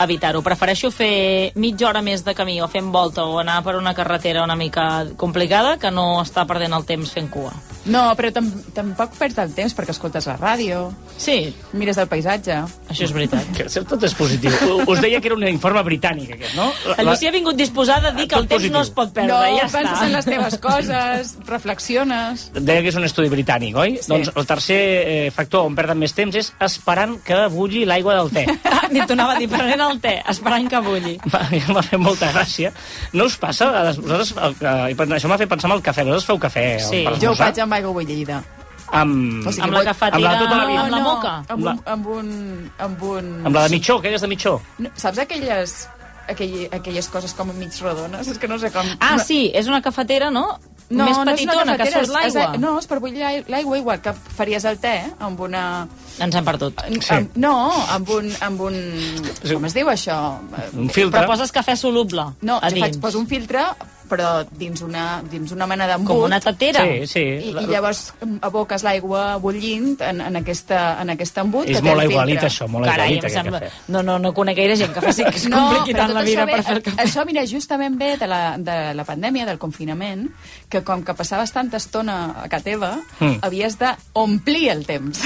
evitar-ho. 0.00 0.40
Prefereixo 0.46 0.90
fer 0.94 1.52
mitja 1.60 1.90
hora 1.90 2.00
més 2.02 2.24
de 2.24 2.32
camí 2.34 2.56
o 2.64 2.68
fent 2.72 2.88
volta 2.94 3.26
o 3.28 3.36
anar 3.42 3.60
per 3.66 3.76
una 3.76 3.92
carretera 3.94 4.44
una 4.48 4.56
mica 4.56 5.04
complicada 5.20 5.76
que 5.76 5.90
no 5.92 6.22
estar 6.22 6.46
perdent 6.48 6.72
el 6.72 6.88
temps 6.88 7.12
fent 7.12 7.28
cua. 7.28 7.52
No, 7.86 8.02
però 8.16 8.30
tam 8.32 8.46
tampoc 8.74 9.12
perds 9.18 9.38
el 9.42 9.52
temps 9.54 9.74
perquè 9.76 9.92
escoltes 9.92 10.24
la 10.30 10.36
ràdio. 10.40 10.86
Sí. 11.20 11.54
Mires 11.76 11.98
el 12.00 12.08
paisatge. 12.08 12.56
Això 12.88 13.04
és 13.04 13.12
veritat. 13.12 13.44
Que 13.56 13.66
tot 13.84 14.02
és 14.08 14.14
positiu. 14.16 14.52
Us 14.88 15.00
deia 15.04 15.20
que 15.20 15.28
era 15.28 15.36
un 15.36 15.44
informe 15.48 15.82
britànic, 15.84 16.32
aquest, 16.36 16.54
no? 16.56 16.70
La 16.96 17.04
Lucía 17.10 17.28
ha 17.28 17.32
vingut 17.34 17.56
disposada 17.56 18.08
a 18.08 18.12
dir 18.16 18.26
que 18.28 18.36
el 18.40 18.48
temps 18.48 18.70
no 18.72 18.80
es 18.80 18.90
pot 18.90 19.12
perdre, 19.12 19.32
no, 19.34 19.58
ja 19.58 19.68
penses 19.68 19.98
està. 19.98 20.06
en 20.06 20.12
les 20.16 20.24
teves 20.24 20.58
coses, 20.62 21.34
reflexiones... 21.54 22.46
Deia 22.54 22.82
que 22.84 22.88
és 22.92 22.96
un 22.98 23.04
estudi 23.04 23.28
britànic, 23.32 23.76
oi? 23.76 23.96
Sí. 24.00 24.08
Doncs 24.12 24.30
el 24.34 24.46
tercer 24.48 24.78
eh, 24.80 25.30
factor 25.34 25.66
on 25.68 25.76
perden 25.76 25.98
més 26.00 26.14
temps 26.16 26.34
és 26.40 26.50
esperant 26.64 27.16
que 27.26 27.42
bulli 27.52 27.84
l'aigua 27.88 28.16
del 28.20 28.32
te. 28.34 28.46
Ah, 28.74 28.88
Ni 28.90 29.00
t'anava 29.06 29.36
a 29.36 29.38
dir, 29.38 29.46
prenent 29.48 29.80
el 29.84 30.00
te, 30.02 30.16
esperant 30.28 30.66
que 30.68 30.80
bulli. 30.82 31.12
Va, 31.30 31.44
ja 31.52 31.70
M'ha 31.72 31.82
fet 31.86 32.00
molta 32.02 32.28
gràcia. 32.34 32.72
No 33.14 33.28
us 33.30 33.36
passa? 33.40 33.68
A 33.70 33.84
les- 33.86 34.00
Vosaltres, 34.02 34.32
el, 34.42 34.56
que- 34.58 34.72
i 34.90 34.96
per- 34.98 35.06
això 35.16 35.30
m'ha 35.30 35.38
fet 35.40 35.48
pensar 35.52 35.70
en 35.70 35.76
el 35.76 35.82
cafè. 35.84 36.02
Vosaltres 36.04 36.26
feu 36.26 36.40
cafè 36.42 36.64
Sí, 36.82 37.04
jo 37.22 37.30
ho 37.32 37.36
faig 37.38 37.60
amb 37.62 37.73
aigua 37.78 37.92
bullida. 37.96 38.42
Amb, 38.94 39.46
O 39.46 39.50
sigui, 39.50 39.64
amb, 39.64 39.72
la 39.74 39.82
cafetera, 39.88 40.18
amb 40.20 40.24
la 40.26 40.38
tota 40.44 40.56
la 40.60 40.66
vida. 40.68 40.82
No, 40.82 40.90
la 40.92 40.98
no, 40.98 41.14
moca? 41.14 41.32
Amb 41.48 41.64
un, 41.64 41.80
amb 41.86 42.06
un... 42.18 42.28
Amb, 42.78 43.02
un... 43.14 43.32
Amb 43.48 43.56
la 43.56 43.62
de 43.64 43.74
mitjó, 43.78 43.96
aquelles 43.98 44.20
de 44.20 44.28
mitjó. 44.30 44.58
No, 44.78 44.90
saps 45.00 45.18
aquelles, 45.24 45.72
aquell, 46.28 46.68
aquelles 46.70 47.08
coses 47.08 47.32
com 47.34 47.50
mig 47.56 47.74
rodones? 47.82 48.28
És 48.28 48.38
que 48.38 48.46
no 48.50 48.58
sé 48.60 48.70
com... 48.74 48.86
Ah, 49.00 49.16
sí, 49.18 49.48
és 49.56 49.66
una 49.72 49.80
cafetera, 49.82 50.30
no? 50.30 50.46
No, 50.90 51.06
Més 51.08 51.16
no 51.16 51.16
és 51.16 51.18
una 51.24 51.32
petitona, 51.32 51.72
que 51.72 51.78
cafetera, 51.80 52.04
surt 52.04 52.14
l'aigua. 52.14 52.58
No, 52.60 52.74
és 52.78 52.86
per 52.86 52.98
bullir 53.00 53.22
l'ai- 53.24 53.44
l'aigua 53.48 53.78
igual 53.80 54.02
que 54.04 54.12
faries 54.12 54.66
el 54.68 54.76
te, 54.82 54.92
amb 55.24 55.40
una... 55.40 55.62
Ens 56.20 56.36
hem 56.36 56.44
perdut. 56.44 56.84
Sí. 57.00 57.14
Amb, 57.16 57.38
no, 57.40 57.54
amb 57.96 58.10
un, 58.12 58.28
amb 58.44 58.60
un... 58.68 58.76
Com 59.48 59.64
es 59.64 59.74
diu 59.74 59.88
això? 59.90 60.18
Un 60.76 60.92
filtre. 60.92 61.16
Però 61.22 61.32
poses 61.32 61.50
cafè 61.56 61.74
soluble 61.80 62.28
No, 62.44 62.60
jo 62.60 62.82
faig, 62.84 63.00
poso 63.02 63.18
un 63.18 63.26
filtre, 63.26 63.64
però 64.08 64.44
dins 64.58 64.82
una, 64.84 65.22
dins 65.30 65.52
una 65.52 65.66
mena 65.66 65.86
d'embut. 65.86 66.08
Com 66.12 66.24
una 66.26 66.40
tatera. 66.40 66.84
Sí, 66.84 67.06
sí. 67.06 67.24
I, 67.50 67.52
i 67.54 67.66
llavors 67.70 68.12
aboques 68.44 68.82
l'aigua 68.84 69.36
bullint 69.42 70.00
en, 70.04 70.20
en, 70.20 70.36
aquesta, 70.36 71.00
en 71.02 71.10
aquest 71.14 71.38
embut 71.42 71.68
És 71.70 71.78
que 71.80 71.84
molt 71.88 72.04
aigualit, 72.04 72.42
això, 72.44 72.68
molt 72.68 72.86
Carai, 72.88 73.14
aigualit, 73.16 73.32
sembla... 73.32 73.60
cafè. 73.64 73.70
No, 73.94 74.02
no, 74.02 74.18
no 74.18 74.32
conec 74.36 74.56
gaire 74.58 74.76
gent 74.76 74.92
que 74.94 75.00
faci 75.04 75.24
que 75.24 75.36
es 75.40 75.46
No, 75.48 75.62
compliqui 75.70 75.96
tant 75.96 76.12
la 76.14 76.22
vida 76.26 76.44
això 76.44 76.50
per 76.50 76.58
ve, 76.60 76.66
fer 76.68 76.76
el 76.76 76.82
cafè. 76.88 77.02
Això, 77.06 77.24
mira, 77.28 77.46
justament 77.48 77.98
ve 78.00 78.10
de 78.20 78.26
la, 78.30 78.42
de 78.58 78.78
la 78.94 79.04
pandèmia, 79.08 79.46
del 79.48 79.58
confinament, 79.62 80.28
que 80.68 80.82
com 80.84 81.02
que 81.04 81.14
passaves 81.14 81.52
tanta 81.52 81.76
estona 81.80 82.18
a 82.44 82.48
casa 82.48 82.64
teva, 82.64 82.92
Mm. 83.20 83.38
havies 83.46 83.76
d'omplir 83.78 84.70
el 84.72 84.84
temps. 84.86 85.20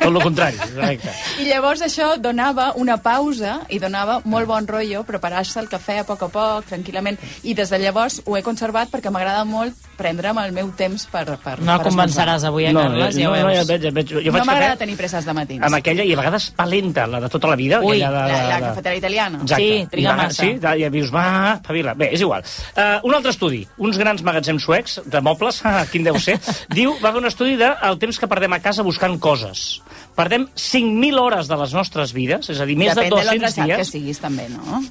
Tot 0.00 0.02
el 0.08 0.18
contrari, 0.22 0.56
correcte. 0.58 1.12
I 1.42 1.46
llavors 1.48 1.82
això 1.84 2.12
donava 2.20 2.72
una 2.76 2.96
pausa 3.02 3.60
i 3.68 3.78
donava 3.82 4.20
molt 4.24 4.46
bon 4.48 4.66
rotllo 4.68 5.02
preparar-se 5.08 5.60
el 5.60 5.68
cafè 5.68 5.98
a 6.00 6.04
poc 6.08 6.22
a 6.26 6.28
poc, 6.32 6.66
tranquil·lament. 6.70 7.18
I 7.44 7.54
des 7.58 7.70
de 7.72 7.78
llavors 7.82 8.15
ho 8.24 8.36
he 8.36 8.42
conservat 8.42 8.88
perquè 8.90 9.10
m'agrada 9.10 9.44
molt 9.44 9.74
prendre'm 9.96 10.38
el 10.38 10.52
meu 10.52 10.70
temps 10.76 11.06
per, 11.10 11.24
per, 11.42 11.58
No 11.60 11.76
per 11.78 11.86
convenceràs 11.88 12.42
esmorzar. 12.42 12.48
avui 12.48 12.66
a 12.66 12.72
Carles, 12.72 13.16
ja 13.16 13.28
ho 13.30 13.34
no, 13.34 13.42
no, 13.42 13.50
ja 13.52 13.62
veus. 13.62 13.62
et 13.62 13.68
veig, 13.68 13.82
ja 13.82 13.88
et 13.88 13.94
veig. 13.94 14.08
Jo 14.26 14.32
No 14.32 14.44
m'agrada 14.44 14.76
tenir 14.76 14.96
presses 14.96 15.24
de 15.24 15.32
matins. 15.32 15.62
amb 15.62 15.74
aquella, 15.74 16.04
i 16.04 16.12
a 16.12 16.16
vegades 16.16 16.50
palenta, 16.56 17.06
la 17.06 17.20
de 17.20 17.28
tota 17.28 17.48
la 17.48 17.56
vida. 17.56 17.80
Ui, 17.80 18.02
aquella 18.02 18.10
de, 18.10 18.32
la, 18.32 18.48
la 18.48 18.56
de- 18.56 18.66
cafetera 18.66 18.96
italiana. 18.96 19.38
Exacte. 19.42 19.62
Sí, 19.80 19.86
triga 19.90 20.10
va- 20.10 20.16
massa. 20.16 20.42
Sí, 20.42 20.58
ja 20.60 20.90
dius, 20.90 21.12
va, 21.14 21.54
espavila. 21.60 21.94
Bé, 21.94 22.10
és 22.12 22.20
igual. 22.20 22.42
Uh, 22.76 23.00
un 23.08 23.14
altre 23.14 23.30
estudi, 23.30 23.66
uns 23.78 23.96
grans 23.98 24.22
magatzems 24.22 24.62
suecs 24.62 25.00
de 25.04 25.20
mobles, 25.20 25.62
quin 25.92 26.04
deu 26.04 26.18
ser, 26.18 26.38
diu, 26.70 26.96
va 27.02 27.12
fer 27.12 27.18
un 27.20 27.26
estudi 27.26 27.56
del 27.56 27.74
de 27.74 27.88
el 27.88 27.98
temps 27.98 28.18
que 28.18 28.28
perdem 28.28 28.52
a 28.52 28.60
casa 28.60 28.82
buscant 28.82 29.18
coses. 29.18 29.80
Perdem 30.14 30.46
5.000 30.54 31.18
hores 31.20 31.48
de 31.48 31.56
les 31.56 31.72
nostres 31.74 32.12
vides, 32.12 32.48
és 32.50 32.60
a 32.60 32.64
dir, 32.64 32.76
més 32.76 32.94
Depèn 32.94 33.10
de 33.10 33.16
de 33.16 33.16
200 33.16 33.32
l'endreçat 33.32 33.66
que 33.66 33.76
dies. 33.76 33.90
siguis, 33.90 34.18
també, 34.20 34.48
no? 34.48 34.82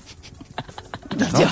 Jo 1.40 1.48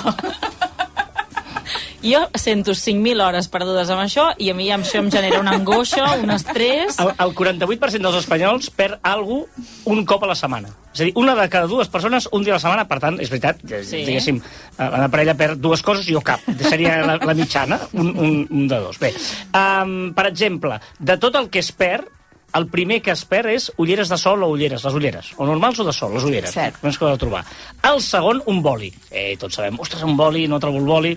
sento 2.36 2.72
5.000 2.72 3.22
hores 3.24 3.48
perdudes 3.48 3.90
amb 3.90 4.04
això 4.04 4.28
i 4.38 4.50
a 4.52 4.54
mi 4.54 4.68
això 4.72 5.00
em 5.00 5.10
genera 5.12 5.40
una 5.40 5.54
angoixa, 5.56 6.04
un 6.20 6.30
estrès... 6.34 6.98
El, 7.00 7.12
el 7.24 7.34
48% 7.34 8.04
dels 8.04 8.18
espanyols 8.20 8.70
perd 8.76 9.00
algú 9.02 9.44
un 9.90 10.04
cop 10.04 10.24
a 10.24 10.30
la 10.30 10.36
setmana. 10.38 10.72
És 10.94 11.00
a 11.00 11.08
dir, 11.08 11.14
una 11.18 11.34
de 11.34 11.48
cada 11.50 11.66
dues 11.70 11.88
persones 11.90 12.28
un 12.30 12.44
dia 12.44 12.54
a 12.54 12.58
la 12.58 12.62
setmana, 12.62 12.86
per 12.90 13.00
tant, 13.02 13.16
és 13.22 13.32
veritat, 13.32 13.62
sí. 13.64 13.82
Sí. 13.88 14.02
diguéssim, 14.06 14.40
eh, 14.76 14.90
la 14.94 15.08
parella 15.10 15.34
perd 15.38 15.62
dues 15.62 15.82
coses 15.82 16.06
i 16.08 16.14
jo 16.14 16.22
cap. 16.24 16.44
Seria 16.68 17.00
la, 17.06 17.16
la 17.18 17.34
mitjana, 17.34 17.80
un, 17.92 18.12
un, 18.14 18.36
un 18.50 18.68
de 18.70 18.82
dos. 18.84 19.00
Bé, 19.02 19.14
um, 19.50 20.12
per 20.14 20.28
exemple, 20.30 20.78
de 21.00 21.18
tot 21.22 21.40
el 21.40 21.50
que 21.50 21.64
es 21.64 21.72
perd, 21.74 22.12
el 22.54 22.68
primer 22.70 23.00
que 23.02 23.10
es 23.10 23.24
perd 23.26 23.50
és 23.50 23.66
ulleres 23.82 24.10
de 24.12 24.16
sol 24.20 24.44
o 24.46 24.48
ulleres, 24.54 24.84
les 24.86 24.94
ulleres. 24.94 25.32
O 25.42 25.46
normals 25.48 25.80
o 25.82 25.86
de 25.88 25.92
sol, 25.92 26.14
les 26.14 26.22
ulleres. 26.22 26.52
Cert. 26.54 26.78
No 26.84 26.92
és 26.92 26.98
que 27.00 27.08
de 27.10 27.18
trobar. 27.18 27.42
El 27.90 27.98
segon, 28.04 28.44
un 28.50 28.60
boli. 28.62 28.92
Eh, 29.10 29.34
tots 29.40 29.58
sabem, 29.58 29.80
ostres, 29.82 30.04
un 30.06 30.14
boli, 30.16 30.46
no 30.46 30.60
trobo 30.62 30.78
el 30.78 30.86
boli. 30.86 31.16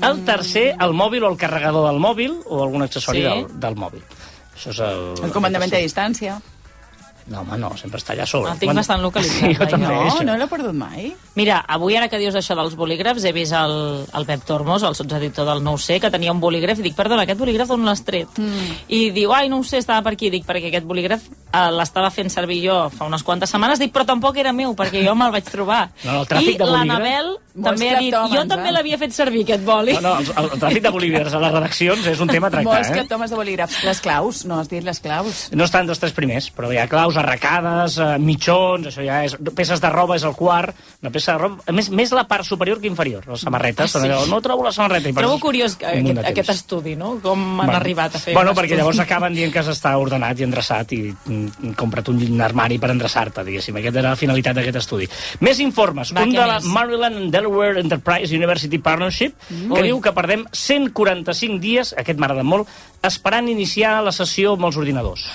El 0.00 0.24
tercer, 0.24 0.76
el 0.80 0.94
mòbil 0.96 1.24
o 1.24 1.30
el 1.32 1.36
carregador 1.36 1.86
del 1.90 1.98
mòbil 2.00 2.38
o 2.46 2.62
algun 2.64 2.82
accessori 2.86 3.20
Sí. 3.20 3.24
del, 3.28 3.60
del 3.60 3.76
mòbil. 3.76 4.02
Això 4.56 4.70
és 4.70 4.80
el... 4.80 5.02
El 5.26 5.32
comandament 5.32 5.72
a 5.74 5.80
distància. 5.82 6.40
No, 7.30 7.40
home, 7.42 7.56
no, 7.58 7.70
sempre 7.78 8.00
està 8.00 8.14
allà 8.16 8.24
a 8.24 8.26
sobre. 8.26 8.50
El 8.52 8.58
tinc 8.58 8.74
bastant 8.74 9.00
localitzat, 9.02 9.38
Sí, 9.42 9.54
jo 9.54 9.66
també, 9.70 9.86
No, 9.86 10.00
això. 10.08 10.24
no 10.26 10.36
l'he 10.36 10.46
perdut 10.50 10.74
mai. 10.74 11.12
Mira, 11.36 11.60
avui 11.68 11.94
ara 11.96 12.08
que 12.08 12.18
dius 12.18 12.34
això 12.34 12.56
dels 12.58 12.74
bolígrafs, 12.76 13.24
he 13.24 13.32
vist 13.32 13.52
el, 13.54 14.04
el 14.12 14.26
Pep 14.26 14.42
Tormos, 14.44 14.82
el 14.82 14.94
sotseditor 14.98 15.46
del 15.46 15.62
No 15.62 15.74
ho 15.74 15.78
sé, 15.78 16.00
que 16.00 16.10
tenia 16.10 16.32
un 16.32 16.40
bolígraf, 16.40 16.78
i 16.80 16.82
dic, 16.82 16.96
perdona, 16.98 17.22
aquest 17.22 17.38
bolígraf 17.38 17.68
d'on 17.68 17.84
l'has 17.86 18.02
tret? 18.04 18.28
Mm. 18.38 18.74
I 18.88 19.00
diu, 19.14 19.32
ai, 19.32 19.48
no 19.48 19.58
ho 19.60 19.64
sé, 19.64 19.78
estava 19.78 20.02
per 20.02 20.14
aquí. 20.16 20.30
Dic, 20.34 20.44
perquè 20.48 20.68
aquest 20.72 20.84
bolígraf 20.86 21.22
eh, 21.30 21.70
l'estava 21.78 22.10
fent 22.10 22.28
servir 22.32 22.60
jo 22.66 22.80
fa 22.90 23.06
unes 23.06 23.22
quantes 23.22 23.50
setmanes. 23.54 23.78
Dic, 23.78 23.92
però 23.94 24.04
tampoc 24.08 24.36
era 24.42 24.52
meu, 24.52 24.74
perquè 24.74 25.04
jo 25.06 25.14
me'l 25.14 25.30
vaig 25.32 25.44
trobar. 25.48 25.90
No, 26.04 26.12
no, 26.12 26.20
el 26.22 26.28
tràfic 26.28 26.56
I 26.56 26.58
de 26.58 26.64
bolígraf- 26.64 26.78
l'Anabel 26.88 27.32
també 27.52 27.88
ha 27.92 27.98
dit, 28.00 28.14
jo 28.32 28.44
també 28.48 28.68
eh? 28.70 28.72
l'havia 28.72 28.96
fet 28.98 29.12
servir, 29.12 29.42
aquest 29.44 29.62
boli. 29.64 29.92
No, 29.94 30.00
no, 30.00 30.12
el, 30.18 30.26
el, 30.32 30.50
el 30.56 30.60
tràfic 30.62 30.82
de 30.86 30.90
bolígrafs 30.94 31.34
a 31.36 31.40
les 31.42 31.52
redaccions 31.52 32.06
és 32.14 32.20
un 32.24 32.28
tema 32.32 32.48
a 32.48 32.50
tractar, 32.50 32.72
Molts 32.72 32.88
eh? 32.88 32.94
cleptomes 32.96 33.30
de 33.30 33.36
bolígrafs. 33.36 33.82
Les 33.84 34.00
claus, 34.00 34.44
no 34.48 34.58
has 34.60 34.68
dit 34.72 34.82
les 34.84 35.00
claus. 35.04 35.42
No 35.52 35.64
estan 35.68 35.86
dels 35.86 36.00
tres 36.00 36.12
primers, 36.16 36.48
però 36.56 36.72
hi 36.72 36.78
ha 36.80 36.86
claus, 36.88 37.11
arracades, 37.20 37.98
eh, 37.98 38.18
mitjons, 38.22 38.88
això 38.90 39.04
ja 39.04 39.22
és... 39.26 39.36
Peces 39.56 39.80
de 39.82 39.90
roba 39.92 40.16
és 40.16 40.24
el 40.24 40.34
quart, 40.38 40.76
una 41.02 41.12
peça 41.14 41.34
de 41.34 41.42
roba... 41.42 41.62
A 41.68 41.74
més, 41.76 41.90
més 41.90 42.12
la 42.14 42.24
part 42.28 42.46
superior 42.46 42.80
que 42.80 42.88
inferior, 42.90 43.26
les 43.28 43.44
samarretes. 43.44 43.94
Ah, 43.96 44.00
sí? 44.00 44.08
allò, 44.08 44.22
no 44.30 44.40
trobo 44.44 44.64
la 44.66 44.72
samarreta. 44.72 45.10
i 45.10 45.16
Trobo 45.16 45.38
curiós 45.42 45.76
aquest, 45.78 46.22
aquest 46.32 46.52
estudi, 46.54 46.94
no? 46.96 47.14
Com 47.22 47.60
han 47.62 47.74
arribat 47.76 48.16
a 48.16 48.22
fer 48.22 48.34
Bueno, 48.36 48.54
perquè 48.56 48.78
llavors 48.78 49.00
acaben 49.02 49.34
dient 49.36 49.52
que 49.54 49.64
s'està 49.66 49.94
ordenat 50.00 50.40
i 50.40 50.46
endreçat 50.46 50.92
i 50.96 51.00
mm, 51.12 51.74
compra't 51.78 52.12
un 52.12 52.40
armari 52.42 52.78
per 52.82 52.90
endreçar-te, 52.94 53.44
diguéssim. 53.46 53.76
Aquesta 53.80 54.02
era 54.02 54.14
la 54.14 54.20
finalitat 54.20 54.56
d'aquest 54.58 54.80
estudi. 54.82 55.08
Més 55.44 55.60
informes. 55.64 56.12
Va, 56.16 56.24
un 56.26 56.34
de 56.34 56.46
la 56.46 56.58
més? 56.60 56.70
Maryland 56.72 57.16
and 57.22 57.32
Delaware 57.34 57.80
Enterprise 57.80 58.34
University 58.34 58.78
Partnership, 58.78 59.34
Mm. 59.52 59.72
que 59.72 59.80
Ui. 59.80 59.86
diu 59.88 60.00
que 60.00 60.12
perdem 60.12 60.44
145 60.52 61.58
dies, 61.60 61.94
aquest 61.98 62.18
m'agrada 62.18 62.44
molt, 62.46 62.68
esperant 63.02 63.48
iniciar 63.48 63.98
la 64.04 64.12
sessió 64.12 64.54
amb 64.56 64.68
els 64.68 64.78
ordinadors. 64.80 65.26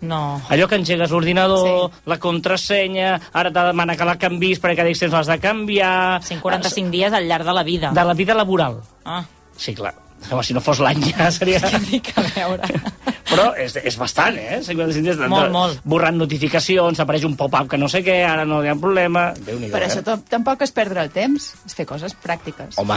No. 0.00 0.40
Allò 0.48 0.68
que 0.70 0.78
engegues 0.78 1.10
l'ordinador, 1.10 1.90
sí. 1.90 2.02
la 2.10 2.18
contrasenya, 2.22 3.14
ara 3.32 3.50
t'ha 3.50 3.66
de 3.66 3.72
demanar 3.72 3.96
que 3.98 4.06
la 4.06 4.18
canvis 4.20 4.62
perquè 4.62 4.78
cada 4.82 4.92
temps 4.94 5.14
l'has 5.14 5.30
de 5.30 5.38
canviar... 5.42 6.20
145 6.22 6.94
dies 6.94 7.12
al 7.12 7.26
llarg 7.26 7.48
de 7.48 7.56
la 7.56 7.64
vida. 7.66 7.94
De 7.94 8.04
la 8.04 8.14
vida 8.14 8.36
laboral. 8.38 8.78
Ah. 9.04 9.24
Sí, 9.56 9.74
clar. 9.74 9.96
Home, 10.30 10.42
si 10.44 10.54
no 10.56 10.60
fos 10.60 10.80
l'any 10.82 11.02
ja 11.12 11.30
seria... 11.32 11.60
a 11.62 12.24
veure. 12.34 12.80
Però 13.28 13.50
és, 13.60 13.74
és 13.76 13.96
bastant, 14.00 14.36
eh? 14.40 14.58
55 14.64 15.04
dies 15.04 15.18
de, 15.20 15.26
Molt, 15.28 15.52
molt. 15.52 15.80
Borrant 15.88 16.16
notificacions, 16.16 17.00
apareix 17.02 17.26
un 17.28 17.34
pop-up 17.36 17.68
que 17.68 17.78
no 17.80 17.88
sé 17.92 18.00
què, 18.04 18.16
ara 18.24 18.46
no 18.48 18.62
hi 18.64 18.70
ha 18.72 18.76
problema... 18.80 19.26
déu 19.44 19.58
nhi 19.60 19.68
Per 19.72 19.82
això 19.84 20.00
tam- 20.04 20.22
tampoc 20.30 20.64
és 20.64 20.72
perdre 20.72 21.04
el 21.04 21.12
temps, 21.12 21.50
és 21.68 21.76
fer 21.76 21.84
coses 21.88 22.16
pràctiques. 22.24 22.78
Home... 22.80 22.96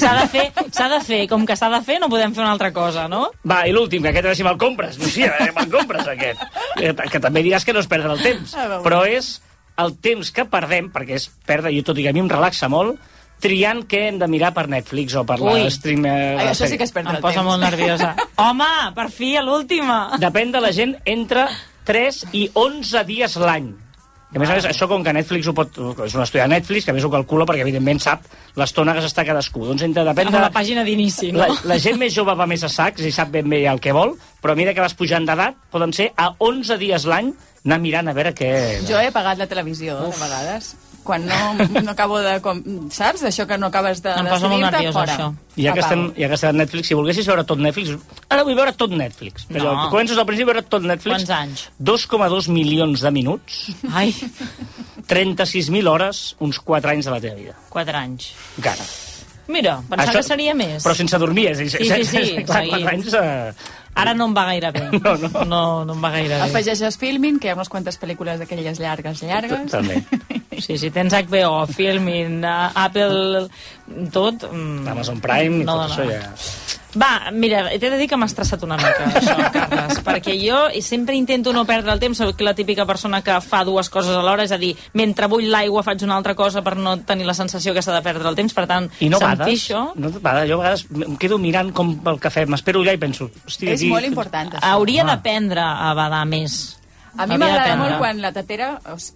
S'ha 0.00 0.14
de 0.16 0.24
fer, 0.32 0.46
s'ha 0.72 0.88
de 0.94 1.02
fer, 1.04 1.20
com 1.28 1.44
que 1.48 1.58
s'ha 1.60 1.68
de 1.72 1.82
fer, 1.84 1.98
no 2.00 2.08
podem 2.12 2.32
fer 2.36 2.44
una 2.44 2.54
altra 2.56 2.72
cosa, 2.76 3.04
no? 3.12 3.26
Va, 3.44 3.62
i 3.68 3.76
l'últim, 3.76 4.02
que 4.02 4.14
aquest 4.14 4.24
a 4.24 4.30
veure 4.30 4.40
si 4.40 4.48
me'l 4.48 4.58
compres. 4.60 4.96
Lucía, 5.02 5.34
eh, 5.44 5.52
me'l 5.56 5.70
compres, 5.72 6.08
aquest. 6.08 6.42
Que, 6.78 6.94
que 7.12 7.20
també 7.20 7.44
diràs 7.44 7.68
que 7.68 7.76
no 7.76 7.84
és 7.84 7.90
perdre 7.90 8.16
el 8.16 8.24
temps. 8.24 8.56
Ah. 8.56 8.80
Però 8.80 9.04
és 9.04 9.36
el 9.80 9.94
temps 10.00 10.32
que 10.32 10.48
perdem, 10.48 10.88
perquè 10.92 11.20
és 11.20 11.28
perdre, 11.46 11.72
i 11.72 11.84
tot 11.84 12.00
i 12.00 12.08
que 12.08 12.12
a 12.12 12.16
mi 12.16 12.24
em 12.24 12.32
relaxa 12.32 12.68
molt, 12.72 12.96
triant 13.40 13.82
què 13.88 14.06
hem 14.10 14.18
de 14.20 14.28
mirar 14.30 14.52
per 14.56 14.66
Netflix 14.68 15.14
o 15.16 15.24
per 15.28 15.38
Ui. 15.40 15.62
la 15.64 15.70
stream... 15.74 16.04
eh, 16.06 16.14
Ai, 16.38 16.44
la 16.44 16.50
això 16.54 16.68
sí 16.70 16.78
que 16.78 16.84
és 16.88 16.92
perdre 16.94 17.16
Em 17.16 17.20
el 17.20 17.22
posa 17.24 17.40
temps. 17.40 17.48
molt 17.48 17.62
nerviosa. 17.64 18.14
Home, 18.46 18.70
per 18.96 19.08
fi, 19.10 19.34
a 19.40 19.42
l'última. 19.46 20.00
Depèn 20.20 20.52
de 20.52 20.60
la 20.62 20.72
gent 20.76 20.96
entre 21.08 21.46
3 21.88 22.26
i 22.36 22.50
11 22.54 23.04
dies 23.08 23.36
l'any. 23.40 23.70
I 24.30 24.36
a 24.38 24.38
més 24.38 24.50
a 24.52 24.54
més, 24.54 24.66
això 24.70 24.86
com 24.86 25.02
que 25.02 25.10
Netflix 25.16 25.48
ho 25.50 25.52
pot... 25.58 25.74
És 26.06 26.12
un 26.14 26.22
estudi 26.22 26.38
de 26.38 26.46
Netflix, 26.52 26.84
que 26.86 26.92
a 26.92 26.94
més 26.94 27.02
ho 27.02 27.10
calcula 27.10 27.42
perquè 27.48 27.64
evidentment 27.64 27.98
sap 27.98 28.28
l'estona 28.60 28.92
que 28.94 29.02
s'està 29.02 29.24
cadascú. 29.26 29.64
Doncs 29.66 29.82
entre, 29.88 30.04
depèn 30.06 30.28
Amb 30.30 30.36
de... 30.36 30.42
la 30.44 30.52
pàgina 30.54 30.84
d'inici, 30.86 31.32
no? 31.34 31.40
La, 31.42 31.48
la 31.72 31.78
gent 31.82 31.98
més 31.98 32.14
jove 32.14 32.36
va 32.38 32.46
més 32.46 32.62
a 32.62 32.70
sacs 32.70 33.02
i 33.02 33.10
sap 33.10 33.32
ben 33.34 33.48
bé 33.50 33.64
el 33.66 33.80
que 33.82 33.90
vol, 33.96 34.14
però 34.38 34.54
a 34.54 34.60
mesura 34.60 34.76
que 34.76 34.84
vas 34.84 34.94
pujant 34.94 35.26
d'edat, 35.26 35.58
poden 35.74 35.90
ser 35.96 36.12
a 36.14 36.28
11 36.38 36.78
dies 36.78 37.08
l'any 37.10 37.32
anar 37.64 37.80
mirant 37.82 38.06
a 38.06 38.14
veure 38.14 38.30
què... 38.38 38.52
Jo 38.86 39.02
he 39.02 39.10
pagat 39.10 39.42
la 39.42 39.48
televisió, 39.50 39.98
de 40.06 40.14
vegades. 40.22 40.70
Quan 41.10 41.24
no, 41.26 41.80
no 41.82 41.90
acabo 41.90 42.20
de... 42.22 42.36
Com, 42.44 42.60
saps? 42.94 43.24
Això 43.26 43.46
que 43.50 43.58
no 43.58 43.66
acabes 43.72 43.98
de 44.04 44.12
Em 44.14 44.28
posa 44.30 44.46
molt 44.52 44.62
nerviosa, 44.62 44.94
fora. 44.94 45.16
això. 45.16 45.28
I 45.58 45.64
ja 45.66 45.72
que, 45.74 45.82
estem, 45.82 46.04
ja 46.14 46.28
que 46.30 46.36
estem 46.38 46.52
a 46.54 46.58
Netflix, 46.60 46.86
si 46.92 46.94
volguessis 46.94 47.26
veure 47.26 47.42
tot 47.48 47.58
Netflix... 47.58 47.96
Ara 48.30 48.44
vull 48.46 48.54
veure 48.54 48.72
tot 48.78 48.94
Netflix. 48.94 49.48
Però 49.50 49.72
No. 49.74 49.88
comences 49.90 50.16
al 50.22 50.28
principi 50.28 50.46
a 50.48 50.52
veure 50.54 50.62
tot 50.70 50.86
Netflix. 50.86 51.26
Quants 51.26 51.34
anys? 51.34 51.66
2,2 51.82 52.48
milions 52.54 53.02
de 53.02 53.10
minuts, 53.18 53.58
Ai, 53.90 54.14
36.000 55.10 55.88
hores, 55.90 56.36
uns 56.38 56.60
4 56.60 56.90
anys 56.94 57.04
de 57.10 57.10
la 57.16 57.20
teva 57.20 57.34
vida. 57.34 57.54
4 57.68 57.96
anys. 57.98 58.30
Encara. 58.58 58.84
Mira, 59.50 59.80
pensava 59.82 60.12
Això- 60.12 60.20
que 60.22 60.28
seria 60.30 60.54
més. 60.54 60.84
Però 60.84 60.94
sense 60.94 61.18
dormir, 61.18 61.48
és 61.50 61.58
a 61.58 61.62
dir, 61.64 61.70
Sí, 61.70 61.78
sí, 61.84 62.04
sí, 62.04 62.44
clar, 62.44 62.62
seguit. 62.62 62.86
4 62.86 62.88
anys... 62.94 63.14
Eh, 63.14 63.52
Ara 63.98 64.14
no 64.14 64.26
em 64.30 64.34
va 64.36 64.44
gaire 64.48 64.70
bé. 64.72 64.84
No, 65.04 65.16
no. 65.16 65.30
No, 65.44 65.62
no 65.84 65.96
em 65.96 66.04
va 66.04 66.10
gaire 66.14 66.36
bé. 66.36 66.42
Afegeixes 66.46 66.96
Filmin, 67.00 67.38
que 67.40 67.48
hi 67.48 67.52
ha 67.52 67.56
unes 67.58 67.68
quantes 67.72 67.98
pel·lícules 68.00 68.38
d'aquelles 68.40 68.78
llargues, 68.80 69.24
llargues. 69.26 69.70
També. 69.72 70.02
Sí, 70.60 70.74
si 70.76 70.90
tens 70.92 71.14
HBO, 71.14 71.62
Filmin, 71.72 72.42
uh, 72.44 72.66
Apple, 72.76 73.46
tot... 74.12 74.48
Mm, 74.50 74.88
Amazon 74.88 75.20
Prime 75.20 75.62
i 75.62 75.64
no 75.64 75.76
tot 75.76 75.82
dona. 75.82 75.94
això 75.94 76.10
ja... 76.10 76.76
Va, 76.98 77.30
mira, 77.30 77.68
t'he 77.70 77.86
de 77.86 77.98
dir 78.00 78.08
que 78.10 78.16
m'ha 78.18 78.26
estressat 78.26 78.64
una 78.66 78.74
mica, 78.74 79.04
això, 79.20 79.36
Carles, 79.54 80.00
perquè 80.02 80.32
jo 80.40 80.56
sempre 80.82 81.14
intento 81.14 81.52
no 81.54 81.62
perdre 81.62 81.92
el 81.94 82.00
temps, 82.02 82.18
soc 82.18 82.40
la 82.42 82.50
típica 82.58 82.82
persona 82.82 83.20
que 83.22 83.36
fa 83.44 83.60
dues 83.62 83.86
coses 83.94 84.16
alhora, 84.18 84.42
és 84.42 84.50
a 84.50 84.58
dir, 84.58 84.72
mentre 84.98 85.28
bull 85.30 85.46
l'aigua 85.52 85.84
faig 85.86 86.02
una 86.02 86.16
altra 86.18 86.34
cosa 86.34 86.64
per 86.66 86.74
no 86.74 86.96
tenir 87.06 87.28
la 87.28 87.36
sensació 87.38 87.76
que 87.76 87.84
s'ha 87.86 87.94
de 87.94 88.02
perdre 88.02 88.26
el 88.26 88.34
temps, 88.34 88.56
per 88.56 88.66
tant, 88.66 88.88
I 88.98 89.10
no 89.12 89.20
sentir 89.22 89.38
bades. 89.44 89.62
això... 89.62 89.84
No, 89.94 90.10
bada, 90.18 90.42
jo 90.50 90.58
a 90.58 90.64
vegades 90.64 90.82
em 91.06 91.14
quedo 91.22 91.38
mirant 91.38 91.70
com 91.70 91.92
el 92.10 92.18
cafè, 92.18 92.42
m'espero 92.50 92.82
allà 92.82 92.96
i 92.98 93.02
penso... 93.04 93.30
Hosti, 93.46 93.70
És 93.70 93.84
aquí... 93.84 93.92
molt 93.92 94.10
important, 94.10 94.50
això. 94.56 94.72
Hauria 94.74 95.06
d'aprendre 95.06 95.62
a 95.62 95.92
badar 95.94 96.24
més. 96.26 96.58
A 97.14 97.28
mi 97.30 97.38
m'agrada 97.38 97.78
molt 97.78 98.02
quan 98.02 98.18
la 98.22 98.34
tatera, 98.34 98.72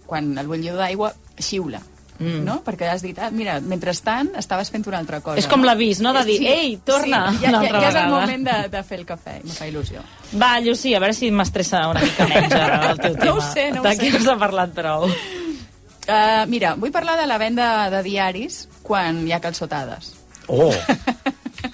quan 0.07 0.31
el 0.39 0.47
bullidor 0.47 0.79
d'aigua 0.79 1.11
xiula. 1.43 1.83
Mm. 2.17 2.45
No? 2.47 2.61
Perquè 2.63 2.87
has 2.87 3.01
dit, 3.03 3.17
ah, 3.19 3.27
mira, 3.31 3.57
mentrestant 3.59 4.29
estaves 4.39 4.69
fent 4.71 4.85
una 4.87 5.01
altra 5.01 5.19
cosa. 5.19 5.39
És 5.41 5.47
com 5.51 5.65
l'avís, 5.67 5.99
no? 5.99 6.13
De 6.15 6.23
dir, 6.27 6.37
ei, 6.47 6.77
torna, 6.77 7.25
Sí, 7.33 7.41
ja, 7.43 7.49
una 7.49 7.59
ja, 7.59 7.63
altra 7.65 7.81
ja 7.81 7.89
és 7.89 7.97
el 8.03 8.11
moment 8.13 8.45
de, 8.47 8.57
de 8.71 8.83
fer 8.87 8.99
el 9.01 9.05
cafè, 9.09 9.37
i 9.41 9.47
me 9.49 9.55
fa 9.57 9.67
il·lusió. 9.67 10.03
Va, 10.39 10.53
Llucí, 10.63 10.93
a 10.95 11.01
veure 11.03 11.13
si 11.17 11.31
m'estressa 11.31 11.87
una 11.91 12.03
mica 12.05 12.27
menys 12.31 12.55
ara 12.55 12.79
el 12.93 13.01
teu 13.03 13.17
tema. 13.19 13.25
No 13.31 13.37
ho 13.39 13.41
sé, 13.51 13.71
no 13.75 13.81
ho 13.81 13.87
D'aquí 13.89 14.11
sé. 14.11 14.17
ens 14.21 14.29
ha 14.31 14.37
parlat 14.39 14.71
prou. 14.77 15.09
Uh, 16.05 16.45
mira, 16.47 16.75
vull 16.79 16.93
parlar 16.93 17.17
de 17.19 17.25
la 17.27 17.39
venda 17.41 17.89
de 17.89 18.03
diaris 18.05 18.67
quan 18.85 19.25
hi 19.27 19.33
ha 19.33 19.41
calçotades. 19.41 20.13
Oh! 20.47 20.71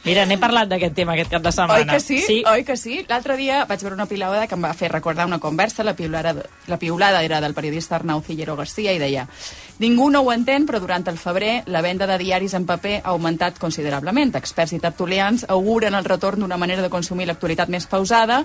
Mira, 0.06 0.24
n'he 0.26 0.38
parlat 0.40 0.70
d'aquest 0.72 0.94
tema 0.96 1.14
aquest 1.14 1.30
cap 1.34 1.44
de 1.44 1.52
setmana. 1.52 1.82
Oi 1.82 1.86
que 1.86 2.00
sí? 2.00 2.18
Sí. 2.24 2.38
Oi 2.48 2.64
que 2.66 2.78
sí? 2.80 3.02
L'altre 3.10 3.36
dia 3.38 3.66
vaig 3.70 3.82
veure 3.84 3.98
una 3.98 4.08
pilada 4.10 4.46
que 4.48 4.56
em 4.56 4.64
va 4.64 4.72
fer 4.78 4.88
recordar 4.90 5.26
una 5.28 5.38
conversa, 5.44 5.84
la 5.84 5.94
piulada, 5.98 6.34
la 6.72 6.78
piulada 6.80 7.22
era 7.28 7.42
del 7.44 7.54
periodista 7.54 7.98
Arnau 7.98 8.24
Cillero 8.26 8.56
García 8.56 8.96
i 8.96 9.02
deia 9.02 9.28
Ningú 9.80 10.10
no 10.12 10.22
ho 10.22 10.32
entén, 10.34 10.68
però 10.68 10.80
durant 10.82 11.08
el 11.10 11.18
febrer 11.18 11.64
la 11.72 11.82
venda 11.82 12.06
de 12.10 12.18
diaris 12.22 12.54
en 12.54 12.68
paper 12.70 13.00
ha 13.00 13.14
augmentat 13.14 13.58
considerablement. 13.62 14.36
Experts 14.38 14.76
i 14.76 14.82
tertulians 14.84 15.46
auguren 15.50 15.96
el 15.98 16.06
retorn 16.06 16.44
d'una 16.44 16.60
manera 16.62 16.84
de 16.84 16.92
consumir 16.94 17.26
l'actualitat 17.30 17.70
més 17.70 17.88
pausada, 17.90 18.44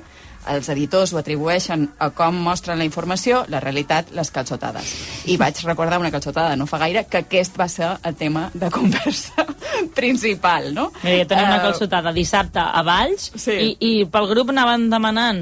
els 0.49 0.69
editors 0.73 1.13
ho 1.13 1.19
atribueixen 1.19 1.89
a 1.99 2.11
com 2.11 2.37
mostren 2.47 2.79
la 2.79 2.85
informació, 2.87 3.45
la 3.49 3.61
realitat, 3.61 4.11
les 4.15 4.31
calçotades. 4.31 4.93
I 5.27 5.37
vaig 5.41 5.59
recordar 5.67 5.99
una 6.01 6.11
calçotada 6.15 6.57
no 6.57 6.67
fa 6.67 6.79
gaire 6.79 7.07
que 7.11 7.25
aquest 7.25 7.57
va 7.59 7.69
ser 7.69 7.93
el 8.03 8.15
tema 8.17 8.51
de 8.55 8.71
conversa 8.71 9.47
principal, 9.95 10.73
no? 10.75 10.91
Mira, 11.03 11.19
jo 11.23 11.29
tenia 11.31 11.47
una 11.47 11.57
Eh, 11.57 11.65
calçotada 11.67 12.13
dissabte 12.13 12.61
a 12.61 12.83
Valls 12.83 13.31
Sí. 13.37 13.53
i, 13.53 13.77
i 13.81 14.05
pel 14.11 14.27
grup 14.29 14.51
anaven 14.53 14.89
demanant 14.91 15.41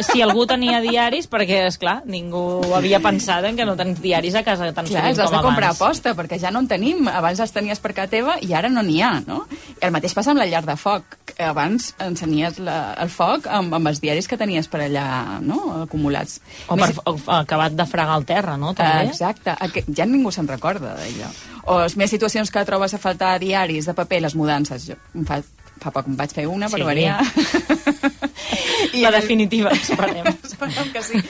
si 0.00 0.22
algú 0.24 0.46
tenia 0.48 0.80
diaris, 0.80 1.28
perquè, 1.30 1.66
és 1.68 1.76
clar 1.78 2.00
ningú 2.08 2.60
havia 2.74 3.00
pensat 3.00 3.44
en 3.44 3.56
que 3.58 3.66
no 3.68 3.76
tens 3.76 4.00
diaris 4.00 4.34
a 4.34 4.42
casa 4.42 4.70
tan 4.72 4.86
Clar, 4.86 5.02
sovint 5.02 5.10
els 5.10 5.18
has 5.20 5.30
com 5.30 5.36
de 5.38 5.44
comprar 5.44 5.68
a 5.68 5.74
abans. 5.74 5.78
posta, 5.78 6.14
perquè 6.16 6.38
ja 6.40 6.50
no 6.50 6.60
en 6.64 6.68
tenim. 6.70 7.08
Abans 7.08 7.40
els 7.40 7.52
tenies 7.52 7.78
per 7.80 7.92
casa 7.94 8.08
teva 8.10 8.38
i 8.40 8.52
ara 8.56 8.68
no 8.72 8.82
n'hi 8.82 9.00
ha, 9.04 9.20
no? 9.26 9.44
I 9.80 9.84
el 9.86 9.92
mateix 9.92 10.14
passa 10.16 10.32
amb 10.32 10.40
la 10.40 10.46
llar 10.48 10.64
de 10.66 10.76
foc. 10.80 11.04
Abans 11.40 11.94
encenies 12.00 12.58
la, 12.58 12.94
el 13.00 13.08
foc 13.12 13.46
amb, 13.46 13.74
amb 13.76 13.88
els 13.92 14.00
diaris 14.00 14.26
que 14.28 14.36
tenies 14.40 14.66
per 14.72 14.80
allà, 14.86 15.04
no?, 15.44 15.60
acumulats. 15.84 16.40
O, 16.66 16.78
per, 16.80 16.90
o 17.04 17.14
acabat 17.36 17.76
de 17.78 17.86
fregar 17.86 18.16
el 18.18 18.26
terra, 18.28 18.56
no? 18.60 18.72
També. 18.74 19.06
Exacte, 19.12 19.52
Aqu- 19.60 19.84
ja 19.94 20.08
ningú 20.08 20.32
se'n 20.34 20.48
recorda 20.50 20.96
d'allò. 20.98 21.30
O 21.70 21.78
les 21.84 21.94
més 22.00 22.10
situacions 22.10 22.50
que 22.50 22.64
trobes 22.66 22.96
a 22.96 22.98
faltar 23.02 23.36
diaris 23.42 23.86
de 23.86 23.94
paper, 23.94 24.22
les 24.24 24.34
mudances. 24.34 24.88
Jo, 24.88 24.96
em 25.14 25.26
fa, 25.28 25.42
fa 25.80 25.90
poc 25.94 26.06
em 26.10 26.16
vaig 26.16 26.32
fer 26.36 26.46
una, 26.50 26.68
per 26.68 26.80
Sí. 26.80 26.86
variar. 26.86 27.20
I 28.94 29.02
la 29.04 29.10
definitiva, 29.12 29.70
esperem. 29.76 30.26
Esperem 30.42 30.90
que 30.92 31.02
sí. 31.04 31.20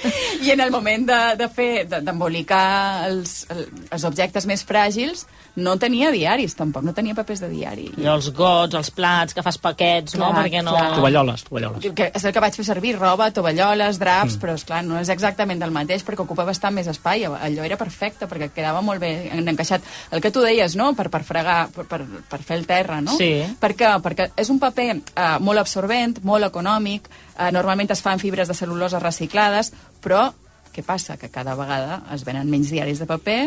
I 0.47 0.51
en 0.55 0.61
el 0.65 0.71
moment 0.71 1.07
de, 1.09 1.19
de 1.39 1.49
fer, 1.53 1.85
de- 1.89 2.01
d'embolicar 2.07 3.07
els, 3.09 3.45
el- 3.53 3.67
els 3.91 4.05
objectes 4.09 4.47
més 4.49 4.63
fràgils, 4.67 5.27
no 5.61 5.75
tenia 5.83 6.13
diaris, 6.15 6.55
tampoc, 6.57 6.85
no 6.87 6.95
tenia 6.97 7.15
papers 7.19 7.43
de 7.43 7.49
diari. 7.51 7.89
Allò, 7.99 8.15
els 8.21 8.29
gots, 8.37 8.77
els 8.79 8.91
plats, 8.95 9.35
que 9.35 9.43
fas 9.43 9.59
paquets, 9.61 10.15
no? 10.17 10.31
Clar, 10.31 10.45
Perquè 10.45 10.63
no... 10.65 10.73
clar. 10.77 10.95
Tovalloles, 10.97 11.43
tovalloles. 11.49 11.89
Que 11.99 12.07
és 12.15 12.25
el 12.25 12.33
que 12.37 12.43
vaig 12.45 12.55
fer 12.57 12.65
servir, 12.69 12.95
roba, 12.97 13.29
tovalloles, 13.35 13.99
draps, 14.01 14.37
mm. 14.37 14.41
però 14.45 14.55
és 14.57 14.65
clar, 14.69 14.81
no 14.87 15.01
és 15.03 15.11
exactament 15.13 15.61
del 15.61 15.75
mateix 15.75 16.05
perquè 16.07 16.23
ocupa 16.25 16.47
bastant 16.49 16.75
més 16.79 16.89
espai. 16.91 17.27
Allò 17.27 17.67
era 17.67 17.77
perfecte 17.81 18.29
perquè 18.31 18.51
quedava 18.55 18.81
molt 18.87 19.03
bé 19.03 19.13
encaixat. 19.35 19.83
El 20.15 20.23
que 20.23 20.31
tu 20.33 20.41
deies, 20.47 20.77
no?, 20.79 20.93
per, 20.97 21.09
per 21.13 21.25
fregar, 21.27 21.65
per, 21.75 21.85
per, 21.91 22.01
per 22.31 22.41
fer 22.47 22.61
el 22.63 22.67
terra, 22.71 23.01
no? 23.05 23.19
Sí. 23.19 23.33
Per 23.61 23.75
què? 23.77 23.91
Perquè 24.07 24.31
és 24.41 24.51
un 24.53 24.59
paper 24.63 24.89
eh, 24.97 25.39
molt 25.45 25.61
absorbent, 25.61 26.19
molt 26.27 26.47
econòmic, 26.49 27.09
eh, 27.37 27.51
normalment 27.53 27.91
es 27.93 28.03
fan 28.05 28.21
fibres 28.23 28.49
de 28.49 28.57
cel·lulosa 28.57 29.01
reciclades, 29.03 29.73
però 30.01 30.31
què 30.71 30.85
passa? 30.87 31.17
Que 31.19 31.31
cada 31.31 31.57
vegada 31.59 32.01
es 32.15 32.25
venen 32.25 32.51
menys 32.51 32.71
diaris 32.71 33.01
de 33.03 33.07
paper 33.11 33.41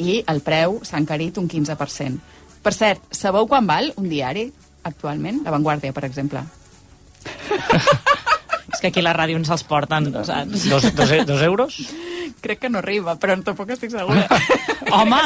i 0.00 0.22
el 0.28 0.40
preu 0.44 0.80
s'ha 0.86 1.00
encarit 1.00 1.38
un 1.38 1.48
15%. 1.50 2.38
Per 2.62 2.72
cert, 2.74 3.02
sabeu 3.12 3.48
quan 3.50 3.66
val 3.68 3.92
un 4.00 4.08
diari 4.08 4.46
actualment? 4.88 5.42
La 5.44 5.52
Vanguardia, 5.54 5.92
per 5.92 6.06
exemple. 6.08 6.42
És 8.72 8.80
que 8.80 8.88
aquí 8.88 9.02
la 9.02 9.12
ràdio 9.12 9.36
ens 9.36 9.50
els 9.52 9.64
porten, 9.68 10.08
saps? 10.24 10.64
Dos, 10.70 10.88
dos, 10.96 11.10
e- 11.12 11.24
dos 11.28 11.42
euros? 11.44 11.76
Crec 12.42 12.62
que 12.62 12.70
no 12.72 12.80
arriba, 12.80 13.18
però 13.20 13.36
tampoc 13.44 13.74
estic 13.74 13.92
segura. 13.92 14.24
Home, 14.96 15.20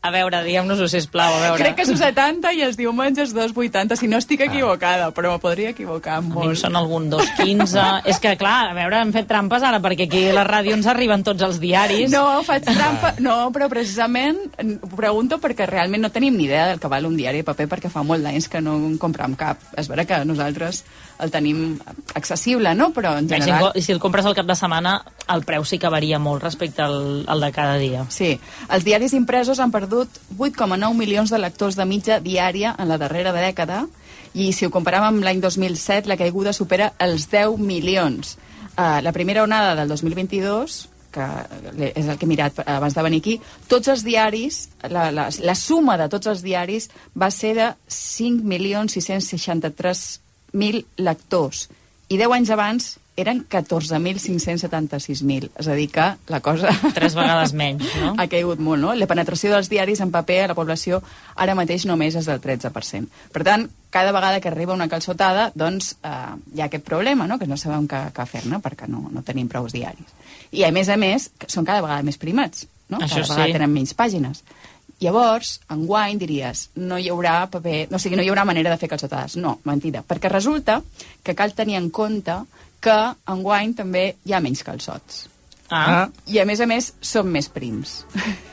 a 0.00 0.12
veure, 0.14 0.38
diguem-nos-ho, 0.46 0.86
sisplau, 0.86 1.32
a 1.34 1.40
veure. 1.42 1.58
Crec 1.58 1.74
que 1.74 1.82
és 1.82 1.90
un 1.90 1.98
70 1.98 2.52
i 2.54 2.62
els 2.62 2.76
diumenges 2.78 3.32
2,80, 3.34 3.96
si 3.98 4.06
no 4.06 4.20
estic 4.22 4.44
equivocada, 4.46 5.08
però 5.14 5.32
me 5.34 5.40
podria 5.42 5.72
equivocar 5.74 6.20
A 6.20 6.22
molt. 6.22 6.54
són 6.60 6.78
algun 6.78 7.08
2,15... 7.10 7.82
és 8.12 8.20
que, 8.22 8.36
clar, 8.38 8.70
a 8.70 8.76
veure, 8.76 9.00
hem 9.02 9.10
fet 9.16 9.26
trampes 9.26 9.66
ara, 9.66 9.80
perquè 9.82 10.06
aquí 10.06 10.22
a 10.30 10.36
la 10.36 10.46
ràdio 10.46 10.76
ens 10.78 10.86
arriben 10.86 11.26
tots 11.26 11.42
els 11.42 11.58
diaris. 11.58 12.12
No, 12.14 12.44
faig 12.46 12.68
trampa. 12.68 13.16
No, 13.18 13.50
però 13.54 13.66
precisament 13.72 14.38
ho 14.62 14.92
pregunto 14.94 15.40
perquè 15.42 15.66
realment 15.66 16.06
no 16.06 16.12
tenim 16.14 16.38
ni 16.38 16.46
idea 16.46 16.68
del 16.70 16.78
que 16.78 16.92
val 16.92 17.10
un 17.10 17.18
diari 17.18 17.42
de 17.42 17.48
paper 17.50 17.66
perquè 17.74 17.90
fa 17.90 18.06
molt 18.06 18.22
d'anys 18.22 18.46
que 18.52 18.62
no 18.62 18.76
en 18.78 18.96
comprem 19.02 19.34
cap. 19.40 19.66
És 19.76 19.90
vera 19.90 20.06
que 20.06 20.22
nosaltres 20.28 20.84
el 21.18 21.30
tenim 21.30 21.78
accessible, 22.14 22.74
no? 22.74 22.90
Però 22.94 23.16
en 23.18 23.28
general... 23.28 23.72
Si 23.78 23.92
el 23.92 24.00
compres 24.02 24.26
al 24.26 24.34
cap 24.38 24.46
de 24.46 24.56
setmana, 24.58 25.02
el 25.32 25.44
preu 25.46 25.64
sí 25.68 25.78
que 25.78 25.90
varia 25.92 26.18
molt 26.22 26.42
respecte 26.44 26.82
al, 26.84 27.24
al 27.26 27.40
de 27.42 27.50
cada 27.54 27.76
dia. 27.80 28.04
Sí, 28.14 28.40
els 28.70 28.84
diaris 28.86 29.14
impresos 29.18 29.60
han 29.60 29.72
perdut 29.74 30.08
8,9 30.36 30.94
milions 30.96 31.30
de 31.34 31.38
lectors 31.42 31.76
de 31.78 31.86
mitja 31.88 32.20
diària 32.24 32.74
en 32.78 32.88
la 32.90 32.98
darrera 33.00 33.32
dècada 33.36 33.86
i 34.34 34.52
si 34.52 34.66
ho 34.66 34.70
comparem 34.70 35.04
amb 35.08 35.24
l'any 35.24 35.40
2007 35.42 36.08
la 36.10 36.16
caiguda 36.20 36.52
supera 36.52 36.92
els 37.02 37.28
10 37.32 37.58
milions. 37.58 38.38
Uh, 38.78 39.00
la 39.02 39.12
primera 39.12 39.42
onada 39.42 39.74
del 39.74 39.88
2022 39.90 40.88
que 41.08 41.24
és 41.96 42.06
el 42.06 42.18
que 42.20 42.26
he 42.26 42.28
mirat 42.28 42.58
abans 42.68 42.94
de 42.94 43.02
venir 43.02 43.20
aquí, 43.22 43.40
tots 43.66 43.88
els 43.88 44.04
diaris, 44.04 44.68
la, 44.92 45.10
la, 45.10 45.30
la 45.32 45.54
suma 45.56 45.96
de 45.96 46.04
tots 46.12 46.26
els 46.28 46.42
diaris 46.44 46.90
va 47.16 47.30
ser 47.32 47.54
de 47.56 47.72
5.663.000 47.88 50.27
lectors. 50.52 51.66
I 52.08 52.16
10 52.16 52.38
anys 52.38 52.54
abans 52.54 52.88
eren 53.18 53.40
14.576.000. 53.50 55.50
És 55.58 55.66
a 55.66 55.74
dir, 55.74 55.88
que 55.90 56.06
la 56.30 56.38
cosa... 56.40 56.70
Tres 56.94 57.16
vegades 57.18 57.52
menys, 57.60 57.82
no? 57.98 58.14
ha 58.16 58.28
caigut 58.30 58.62
molt, 58.62 58.80
no? 58.84 58.94
La 58.94 59.08
penetració 59.10 59.50
dels 59.52 59.70
diaris 59.72 60.00
en 60.04 60.12
paper 60.14 60.44
a 60.44 60.48
la 60.52 60.58
població 60.58 61.02
ara 61.34 61.56
mateix 61.58 61.86
només 61.90 62.14
és 62.18 62.26
del 62.30 62.40
13%. 62.44 63.10
Per 63.34 63.42
tant, 63.46 63.66
cada 63.90 64.14
vegada 64.14 64.40
que 64.40 64.50
arriba 64.52 64.76
una 64.76 64.88
calçotada, 64.88 65.50
doncs 65.58 65.96
eh, 65.98 66.34
hi 66.54 66.60
ha 66.62 66.68
aquest 66.70 66.86
problema, 66.86 67.26
no?, 67.26 67.40
que 67.42 67.50
no 67.50 67.58
sabem 67.58 67.90
què, 67.90 68.00
què 68.14 68.24
fer-ne 68.30 68.62
perquè 68.64 68.86
no, 68.90 69.00
no 69.10 69.26
tenim 69.26 69.50
prou 69.50 69.66
diaris. 69.72 70.14
I, 70.52 70.64
a 70.64 70.72
més 70.72 70.88
a 70.88 70.96
més, 71.00 71.30
són 71.46 71.66
cada 71.66 71.82
vegada 71.82 72.06
més 72.06 72.20
primats, 72.22 72.68
no? 72.88 73.02
Això 73.02 73.24
cada 73.24 73.34
vegada 73.34 73.50
sí. 73.50 73.58
tenen 73.58 73.74
menys 73.74 73.98
pàgines. 73.98 74.44
Llavors, 74.98 75.60
enguany 75.70 76.18
diries, 76.18 76.68
no 76.82 76.98
hi 76.98 77.06
haurà 77.12 77.44
paper, 77.50 77.86
no, 77.90 77.98
o 77.98 78.02
sigui, 78.02 78.18
no 78.18 78.24
hi 78.26 78.30
haurà 78.32 78.44
manera 78.48 78.72
de 78.72 78.80
fer 78.80 78.90
calçotades. 78.90 79.36
No, 79.38 79.58
mentida, 79.68 80.02
perquè 80.02 80.30
resulta 80.32 80.80
que 81.22 81.36
cal 81.38 81.54
tenir 81.54 81.78
en 81.78 81.90
compte 81.94 82.40
que 82.82 82.98
enguany 83.30 83.76
també 83.78 84.04
hi 84.26 84.34
ha 84.34 84.42
menys 84.42 84.64
calçots. 84.66 85.26
Ah. 85.70 86.08
I 86.26 86.38
a 86.40 86.46
més 86.48 86.62
a 86.64 86.66
més 86.66 86.92
són 87.04 87.28
més 87.30 87.50
prims. 87.52 88.00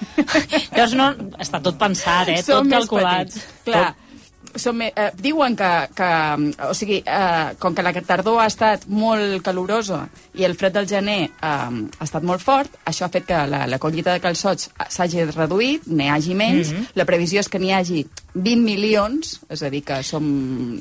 Llavors 0.76 0.95
no, 0.99 1.11
està 1.41 1.61
tot 1.63 1.77
pensat, 1.80 2.34
eh? 2.34 2.41
Són 2.43 2.69
tot 2.69 2.81
calculat. 2.81 3.38
Clar, 3.65 3.85
són 3.93 4.05
me, 4.73 4.91
eh, 4.95 5.11
diuen 5.19 5.56
que, 5.56 5.69
que 5.95 6.10
o 6.69 6.73
sigui, 6.73 7.02
eh, 7.06 7.56
com 7.60 7.76
que 7.76 7.84
la 7.84 7.94
tardor 8.02 8.40
ha 8.41 8.48
estat 8.48 8.86
molt 8.88 9.41
calorosa 9.44 10.07
i 10.34 10.44
el 10.48 10.56
fred 10.56 10.73
del 10.73 10.88
gener 10.88 11.22
eh, 11.26 11.32
ha 11.44 12.03
estat 12.03 12.23
molt 12.23 12.41
fort, 12.41 12.69
això 12.86 13.06
ha 13.06 13.11
fet 13.14 13.26
que 13.26 13.41
la, 13.48 13.65
la 13.68 13.80
collita 13.80 14.14
de 14.14 14.23
calçots 14.23 14.69
s'hagi 14.90 15.26
reduït, 15.32 15.88
n'hi 15.88 16.10
hagi 16.10 16.36
menys, 16.36 16.72
Mhm. 16.72 16.86
la 16.95 17.06
previsió 17.06 17.40
és 17.40 17.49
que 17.49 17.60
n'hi 17.60 17.73
hagi 17.73 18.06
20 18.36 18.62
milions, 18.68 19.40
és 19.49 19.62
a 19.64 19.70
dir, 19.72 19.80
que 19.88 20.02
som, 20.03 20.24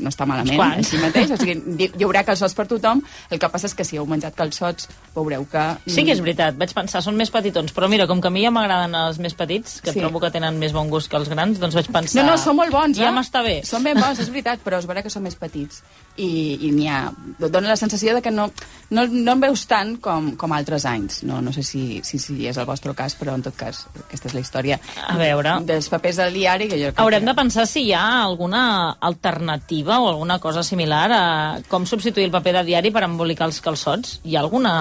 no 0.02 0.10
està 0.10 0.26
malament 0.26 0.58
quants. 0.58 0.88
si 0.90 0.98
mateix, 0.98 1.30
o 1.30 1.38
sigui, 1.38 1.86
hi 1.86 2.04
haurà 2.04 2.24
calçots 2.26 2.54
per 2.58 2.66
tothom, 2.66 3.00
el 3.30 3.38
que 3.38 3.48
passa 3.52 3.68
és 3.70 3.74
que 3.78 3.86
si 3.86 3.96
heu 4.00 4.06
menjat 4.10 4.34
calçots 4.34 4.88
veureu 5.14 5.46
que... 5.50 5.62
Sí 5.86 6.02
que 6.04 6.12
és 6.16 6.20
veritat, 6.20 6.58
vaig 6.58 6.74
pensar, 6.74 7.02
són 7.04 7.14
més 7.16 7.30
petitons, 7.30 7.70
però 7.72 7.86
mira, 7.88 8.08
com 8.10 8.20
que 8.20 8.26
a 8.28 8.34
mi 8.34 8.42
ja 8.42 8.50
m'agraden 8.50 8.94
els 9.04 9.20
més 9.22 9.34
petits, 9.38 9.80
que 9.84 9.92
Sí. 9.94 10.00
trobo 10.02 10.18
que 10.20 10.32
tenen 10.34 10.58
més 10.58 10.72
bon 10.74 10.90
gust 10.90 11.08
que 11.10 11.16
els 11.16 11.28
grans, 11.30 11.60
doncs 11.62 11.76
vaig 11.78 11.86
pensar... 11.94 12.24
No, 12.24 12.32
no, 12.32 12.38
són 12.42 12.56
molt 12.58 12.72
bons, 12.74 12.98
Ja 12.98 13.08
eh? 13.10 13.14
m'està 13.14 13.44
bé. 13.46 13.60
Són 13.64 13.84
ben 13.86 14.00
bons, 14.00 14.18
és 14.18 14.28
veritat, 14.34 14.58
però 14.64 14.78
es 14.82 14.86
veurà 14.90 15.02
que 15.06 15.10
són 15.10 15.22
més 15.22 15.36
petits. 15.38 15.82
I, 16.16 16.58
i 16.66 16.70
n'hi 16.74 16.88
ha... 16.90 17.12
Dóna 17.38 17.68
la 17.68 17.76
sensació 17.78 18.14
de 18.14 18.22
que 18.22 18.30
no, 18.34 18.48
no, 18.90 19.06
no 19.06 19.32
en 19.32 19.40
veus 19.46 19.64
tant 19.70 19.96
com, 20.02 20.32
com 20.36 20.52
altres 20.52 20.84
anys. 20.90 21.22
No, 21.22 21.40
no 21.42 21.52
sé 21.54 21.62
si, 21.62 22.00
si, 22.02 22.18
si 22.18 22.46
és 22.50 22.58
el 22.58 22.66
vostre 22.66 22.94
cas, 22.98 23.14
però 23.18 23.34
en 23.38 23.42
tot 23.46 23.54
cas, 23.58 23.84
aquesta 24.08 24.28
és 24.30 24.34
la 24.34 24.42
història. 24.42 24.80
A 25.06 25.16
veure... 25.18 25.60
Dels 25.64 25.88
papers 25.92 26.18
del 26.22 26.34
diari, 26.34 26.68
que 26.70 26.78
jo 26.80 26.90
crec 26.90 26.98
Haurem 27.02 27.22
que... 27.22 27.30
de 27.30 27.34
pensar 27.44 27.66
si 27.68 27.82
hi 27.84 27.92
ha 27.92 28.22
alguna 28.22 28.96
alternativa 29.00 30.00
o 30.00 30.08
alguna 30.08 30.38
cosa 30.40 30.62
similar 30.64 31.08
a 31.12 31.24
com 31.68 31.84
substituir 31.84 32.30
el 32.30 32.32
paper 32.32 32.54
de 32.56 32.62
diari 32.70 32.92
per 32.94 33.04
embolicar 33.04 33.50
els 33.50 33.60
calçots. 33.60 34.20
Hi 34.24 34.36
ha 34.36 34.40
alguna... 34.40 34.72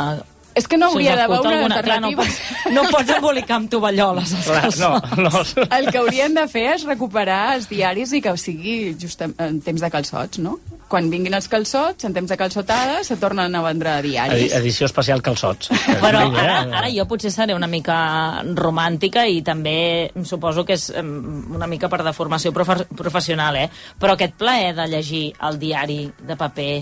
És 0.55 0.67
que 0.69 0.77
no 0.77 0.91
hauria 0.91 1.15
de 1.17 1.25
acut 1.25 1.41
veure 1.43 1.55
alguna... 1.57 1.81
Clar, 1.83 1.99
no, 2.01 2.09
alternatives. 2.11 2.39
pots, 2.53 2.73
no 2.75 2.83
pots 2.91 3.15
embolicar 3.17 3.57
amb 3.57 3.71
tovalloles 3.73 4.33
els 4.37 4.45
Clar, 4.45 4.69
no, 4.77 5.23
no. 5.25 5.43
El 5.65 5.89
que 5.89 5.99
haurien 6.01 6.37
de 6.37 6.45
fer 6.51 6.67
és 6.75 6.85
recuperar 6.87 7.55
els 7.57 7.67
diaris 7.71 8.13
i 8.13 8.21
que 8.21 8.35
sigui 8.37 8.77
just 8.99 9.21
en, 9.25 9.33
en 9.41 9.59
temps 9.65 9.81
de 9.81 9.89
calçots, 9.93 10.41
no? 10.43 10.59
Quan 10.93 11.07
vinguin 11.09 11.33
els 11.33 11.47
calçots, 11.49 12.05
en 12.05 12.13
temps 12.13 12.29
de 12.29 12.37
calçotada, 12.37 12.99
se 13.07 13.17
tornen 13.17 13.55
a 13.55 13.63
vendre 13.65 13.95
Edi 14.03 14.11
diaris. 14.13 14.53
edició 14.59 14.85
especial 14.85 15.23
calçots. 15.25 15.71
Bueno, 16.03 16.25
Vinga, 16.27 16.41
ara, 16.43 16.57
ara 16.83 16.89
jo 16.93 17.05
potser 17.09 17.31
seré 17.33 17.55
una 17.55 17.67
mica 17.71 17.95
romàntica 18.57 19.23
i 19.25 19.41
també 19.45 20.11
suposo 20.27 20.65
que 20.67 20.75
és 20.77 20.89
una 20.99 21.67
mica 21.71 21.89
per 21.89 22.03
deformació 22.03 22.51
profe 22.53 22.83
professional, 22.97 23.57
eh? 23.57 23.69
Però 23.99 24.13
aquest 24.17 24.35
plaer 24.37 24.73
de 24.77 24.87
llegir 24.91 25.23
el 25.47 25.57
diari 25.61 26.03
de 26.19 26.35
paper 26.37 26.73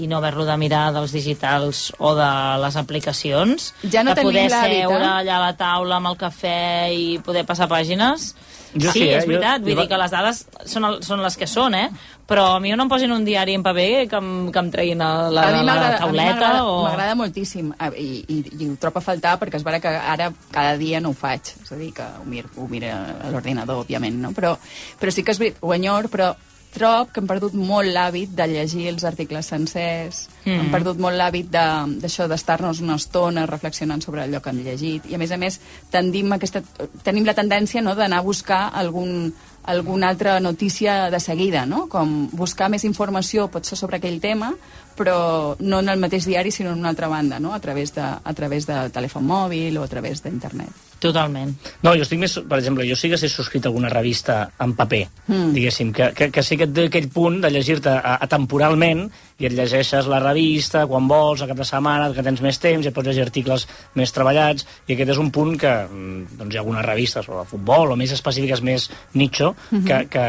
i 0.00 0.06
no 0.10 0.18
haver-lo 0.18 0.46
de 0.48 0.56
mirar 0.60 0.86
dels 0.96 1.12
digitals 1.12 1.90
o 1.98 2.14
de 2.18 2.30
les 2.64 2.76
aplicacions, 2.80 3.72
Ja 3.92 4.02
no 4.04 4.12
de 4.14 4.20
tenim 4.20 4.32
poder 4.32 4.46
l'hàbit, 4.50 4.78
eh? 4.78 4.86
seure 4.86 5.10
allà 5.10 5.36
a 5.36 5.44
la 5.48 5.52
taula 5.58 5.98
amb 6.00 6.10
el 6.12 6.16
cafè 6.20 6.56
i 6.96 7.04
poder 7.24 7.44
passar 7.48 7.68
pàgines... 7.70 8.32
Jo 8.70 8.92
sí, 8.94 9.00
sí, 9.00 9.06
eh? 9.08 9.16
és 9.18 9.24
veritat, 9.26 9.58
Jo- 9.58 9.64
vull 9.66 9.72
jo- 9.74 9.80
dir 9.82 9.88
que 9.90 9.96
les 9.98 10.12
dades 10.14 10.44
són, 10.70 10.84
el, 10.86 11.00
són 11.02 11.18
les 11.24 11.34
que 11.36 11.48
són, 11.50 11.74
eh? 11.74 11.88
Però 12.30 12.44
a 12.54 12.60
mi 12.62 12.70
no 12.70 12.84
em 12.84 12.90
posin 12.92 13.10
un 13.10 13.24
diari 13.26 13.56
en 13.58 13.64
paper 13.66 14.04
que 14.06 14.14
em, 14.20 14.28
que 14.54 14.60
em 14.62 14.68
treguin 14.70 15.00
a 15.02 15.08
la, 15.26 15.42
a 15.48 15.54
mi 15.56 15.64
la, 15.64 15.72
m'agrada- 15.72 15.88
a 15.88 16.06
mi 16.06 16.20
tauleta 16.20 16.28
m'agrada 16.36 16.60
o... 16.68 16.76
m'agrada 16.84 17.16
moltíssim 17.18 17.72
i, 17.98 18.06
i, 18.30 18.36
i 18.62 18.68
ho 18.70 18.76
trobo 18.78 19.02
a 19.02 19.02
faltar 19.02 19.32
perquè 19.40 19.58
és 19.58 19.64
vera 19.66 19.80
que 19.82 19.90
ara 19.90 20.28
cada 20.54 20.76
dia 20.78 21.00
no 21.02 21.10
ho 21.10 21.18
faig 21.18 21.50
és 21.64 21.72
a 21.74 21.80
dir, 21.80 21.90
que 21.98 22.06
ho 22.06 22.22
miro, 22.30 22.46
ho 22.62 22.68
miro 22.70 22.92
a 22.94 23.32
l'ordinador 23.34 23.82
òbviament, 23.82 24.20
no? 24.22 24.30
però, 24.38 24.54
però 25.02 25.10
sí 25.10 25.26
que 25.26 25.34
és 25.34 25.42
veritat 25.42 25.66
ho 25.66 25.74
enyor, 25.74 26.06
però 26.14 26.30
trob 26.70 27.10
que 27.12 27.20
hem 27.20 27.26
perdut 27.26 27.54
molt 27.58 27.90
l'hàbit 27.90 28.32
de 28.38 28.46
llegir 28.46 28.88
els 28.92 29.04
articles 29.04 29.46
sencers, 29.50 30.28
mm. 30.44 30.56
hem 30.60 30.70
perdut 30.70 30.98
molt 31.02 31.18
l'hàbit 31.18 31.50
de- 31.50 31.98
d'això 32.02 32.28
d'estar-nos 32.30 32.80
una 32.80 32.96
estona 33.00 33.46
reflexionant 33.46 34.02
sobre 34.02 34.22
allò 34.22 34.40
que 34.40 34.50
hem 34.50 34.62
llegit, 34.64 35.06
i 35.10 35.14
a 35.14 35.18
més 35.18 35.30
a 35.30 35.36
més 35.36 35.60
tendim 35.90 36.32
aquesta, 36.32 36.62
tenim 37.02 37.24
la 37.26 37.34
tendència 37.34 37.82
no, 37.82 37.94
d'anar 37.94 38.18
a 38.18 38.26
buscar 38.26 38.68
algun, 38.72 39.32
alguna 39.64 40.08
altra 40.08 40.38
notícia 40.40 41.10
de 41.10 41.20
seguida, 41.20 41.66
no? 41.66 41.86
com 41.88 42.28
buscar 42.32 42.70
més 42.70 42.84
informació 42.84 43.48
potser 43.50 43.76
sobre 43.76 43.98
aquell 43.98 44.20
tema, 44.20 44.54
però 45.00 45.56
no 45.64 45.80
en 45.80 45.88
el 45.88 45.98
mateix 46.02 46.26
diari, 46.28 46.52
sinó 46.52 46.74
en 46.74 46.82
una 46.84 46.90
altra 46.92 47.08
banda, 47.08 47.38
no? 47.40 47.54
a 47.56 47.60
través 47.64 47.94
de, 47.96 48.04
a 48.04 48.32
través 48.36 48.66
de 48.68 48.76
telèfon 48.92 49.24
mòbil 49.24 49.78
o 49.80 49.84
a 49.86 49.88
través 49.88 50.20
d'internet. 50.22 50.68
Totalment. 51.00 51.54
No, 51.80 51.94
jo 51.96 52.04
estic 52.04 52.20
més... 52.20 52.34
Per 52.44 52.58
exemple, 52.58 52.84
jo 52.84 52.92
sí 53.00 53.08
que 53.08 53.16
he 53.16 53.28
subscrit 53.32 53.64
alguna 53.64 53.88
revista 53.88 54.42
en 54.60 54.74
paper, 54.76 55.06
Mm. 55.30 55.32
mm. 55.36 55.52
diguéssim, 55.54 55.92
que, 55.96 56.10
que, 56.12 56.26
que 56.34 56.42
sí 56.44 56.56
que 56.60 56.66
et 56.68 56.72
té 56.76 56.84
aquell 56.90 57.06
punt 57.14 57.38
de 57.40 57.48
llegir-te 57.54 57.92
atemporalment 57.94 59.06
i 59.40 59.46
et 59.48 59.54
llegeixes 59.56 60.08
la 60.10 60.18
revista 60.20 60.82
quan 60.90 61.06
vols, 61.08 61.40
a 61.40 61.48
cap 61.48 61.56
de 61.56 61.64
setmana, 61.64 62.10
que 62.12 62.24
tens 62.26 62.42
més 62.44 62.58
temps, 62.60 62.84
i 62.84 62.92
pots 62.92 63.08
llegir 63.08 63.24
articles 63.24 63.64
més 63.96 64.12
treballats, 64.12 64.66
i 64.88 64.92
aquest 64.96 65.14
és 65.14 65.22
un 65.22 65.30
punt 65.32 65.54
que 65.60 65.72
mm, 65.86 66.36
doncs, 66.40 66.52
hi 66.54 66.58
ha 66.60 66.64
algunes 66.64 66.84
revistes 66.84 67.24
sobre 67.30 67.46
futbol 67.48 67.94
o 67.94 67.96
més 67.96 68.12
específiques, 68.12 68.60
més 68.66 68.90
nicho, 69.14 69.54
Mhm. 69.70 69.84
que, 69.86 69.98
que, 70.12 70.26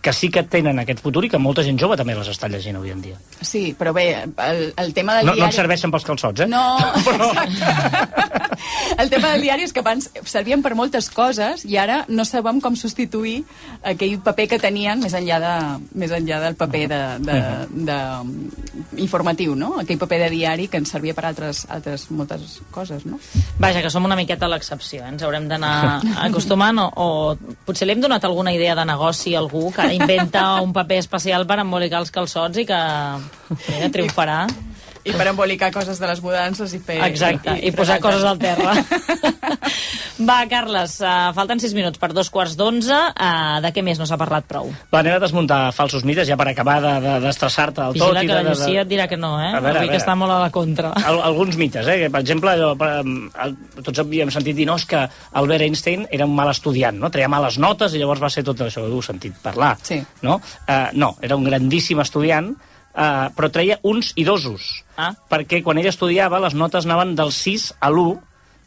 que 0.00 0.12
sí 0.12 0.30
que 0.30 0.42
tenen 0.42 0.78
aquest 0.82 1.02
futur 1.04 1.24
i 1.26 1.30
que 1.30 1.38
molta 1.38 1.64
gent 1.66 1.78
jove 1.80 1.96
també 1.98 2.14
les 2.16 2.28
està 2.32 2.48
llegint 2.50 2.78
avui 2.78 2.92
en 2.94 3.02
dia. 3.04 3.18
Sí, 3.40 3.74
però 3.78 3.92
bé, 3.94 4.06
el, 4.24 4.62
el 4.76 4.94
tema 4.94 5.18
del 5.18 5.26
No, 5.26 5.32
no 5.32 5.40
diari... 5.40 5.50
et 5.50 5.58
serveixen 5.58 5.92
pels 5.94 6.06
calçots, 6.06 6.44
eh? 6.44 6.48
No, 6.50 6.78
exacte. 7.02 8.52
El 8.98 9.10
tema 9.10 9.32
del 9.32 9.42
diari 9.46 9.66
és 9.66 9.72
que 9.74 9.82
abans 9.82 10.08
servien 10.28 10.62
per 10.62 10.74
moltes 10.78 11.08
coses 11.12 11.64
i 11.68 11.76
ara 11.80 12.02
no 12.08 12.24
sabem 12.28 12.60
com 12.62 12.76
substituir 12.78 13.42
aquell 13.88 14.18
paper 14.24 14.48
que 14.54 14.58
tenien 14.62 15.00
més 15.02 15.14
enllà, 15.18 15.38
de, 15.42 15.54
més 15.98 16.12
enllà 16.14 16.40
del 16.44 16.56
paper 16.60 16.82
de, 16.90 17.00
de, 17.26 17.38
de, 17.88 17.98
informatiu, 19.02 19.56
no? 19.58 19.74
Aquell 19.82 20.00
paper 20.00 20.22
de 20.24 20.30
diari 20.34 20.68
que 20.70 20.80
ens 20.82 20.92
servia 20.94 21.14
per 21.16 21.26
altres, 21.30 21.64
altres 21.72 22.08
moltes 22.10 22.60
coses, 22.74 23.06
no? 23.08 23.18
Vaja, 23.62 23.82
que 23.82 23.90
som 23.92 24.04
una 24.06 24.18
miqueta 24.18 24.50
l'excepció, 24.50 25.02
eh? 25.02 25.12
ens 25.14 25.24
haurem 25.26 25.48
d'anar 25.50 25.74
acostumant 26.26 26.82
o, 26.82 26.88
o 26.92 27.08
potser 27.66 27.88
li 27.88 27.96
hem 27.96 28.04
donat 28.04 28.24
alguna 28.28 28.54
idea 28.54 28.76
de 28.78 28.86
negoci 28.88 29.34
a 29.34 29.40
algú 29.42 29.70
que 29.72 29.81
inventa 29.90 30.60
un 30.62 30.72
paper 30.76 31.00
especial 31.02 31.46
per 31.48 31.58
embolicar 31.62 32.02
els 32.02 32.12
calçots 32.14 32.62
i 32.62 32.66
que 32.68 32.78
mira, 33.50 33.90
triomfarà. 33.94 34.46
I 35.04 35.12
per 35.18 35.26
embolicar 35.32 35.72
coses 35.74 35.98
de 35.98 36.06
les 36.06 36.20
mudances 36.22 36.72
i 36.74 36.78
fer... 36.78 37.00
Exacte, 37.08 37.56
i, 37.58 37.72
posar 37.74 37.96
coses 38.02 38.22
al 38.22 38.38
terra. 38.38 38.74
Va, 40.22 40.36
Carles, 40.46 40.98
uh, 41.02 41.32
falten 41.34 41.58
sis 41.58 41.72
minuts 41.74 41.98
per 41.98 42.12
dos 42.14 42.28
quarts 42.30 42.52
d'onze. 42.58 42.94
Uh, 43.16 43.56
de 43.64 43.72
què 43.74 43.82
més 43.82 43.98
no 43.98 44.06
s'ha 44.06 44.18
parlat 44.20 44.44
prou? 44.46 44.68
Va, 44.92 45.00
anem 45.00 45.16
a 45.16 45.22
desmuntar 45.22 45.58
falsos 45.74 46.04
mites, 46.06 46.28
ja 46.28 46.36
per 46.38 46.46
acabar 46.52 46.76
de- 46.84 46.92
de- 47.02 47.16
d'estressar-te 47.24 47.80
de, 47.80 47.86
del 47.96 47.98
tot. 47.98 48.12
Vigila 48.12 48.22
i 48.22 48.28
que 48.28 48.32
de, 48.32 48.36
la 48.36 48.54
de, 48.54 48.70
de... 48.74 48.80
Et 48.84 48.90
dirà 48.92 49.08
que 49.10 49.18
no, 49.18 49.32
eh? 49.42 49.50
A 49.50 49.58
veure, 49.58 49.80
a 49.80 49.82
Avui 49.82 49.88
que 49.90 49.96
veure. 49.96 50.02
està 50.04 50.14
molt 50.18 50.36
a 50.36 50.38
la 50.44 50.50
contra. 50.54 50.92
Al, 51.02 51.18
alguns 51.32 51.58
mites, 51.58 51.88
eh? 51.88 51.98
que, 52.04 52.10
per 52.14 52.22
exemple, 52.22 52.52
allò, 52.54 52.72
per, 52.78 52.90
el, 53.02 53.56
tots 53.82 54.02
havíem 54.04 54.30
sentit 54.34 54.56
dir 54.60 54.68
no, 54.68 54.76
és 54.78 54.86
que 54.86 55.02
Albert 55.42 55.66
Einstein 55.66 56.06
era 56.10 56.28
un 56.28 56.36
mal 56.38 56.52
estudiant, 56.52 57.00
no? 57.02 57.10
treia 57.10 57.30
males 57.32 57.58
notes 57.58 57.96
i 57.96 58.02
llavors 58.02 58.22
va 58.22 58.30
ser 58.30 58.44
tot 58.46 58.60
això, 58.68 58.84
ho 58.86 58.92
heu 58.92 59.02
sentit 59.02 59.34
parlar. 59.42 59.74
Sí. 59.82 59.98
No? 60.22 60.38
Uh, 60.68 60.92
no, 60.94 61.16
era 61.24 61.34
un 61.40 61.48
grandíssim 61.48 61.98
estudiant, 62.04 62.52
uh, 62.94 63.30
però 63.36 63.50
treia 63.50 63.78
uns 63.82 64.12
i 64.16 64.24
dosos, 64.24 64.84
Ah. 64.96 65.14
perquè 65.30 65.62
quan 65.62 65.78
ell 65.78 65.88
estudiava 65.88 66.40
les 66.40 66.54
notes 66.54 66.84
anaven 66.84 67.14
del 67.16 67.32
6 67.32 67.72
a 67.80 67.88
l'1, 67.90 68.20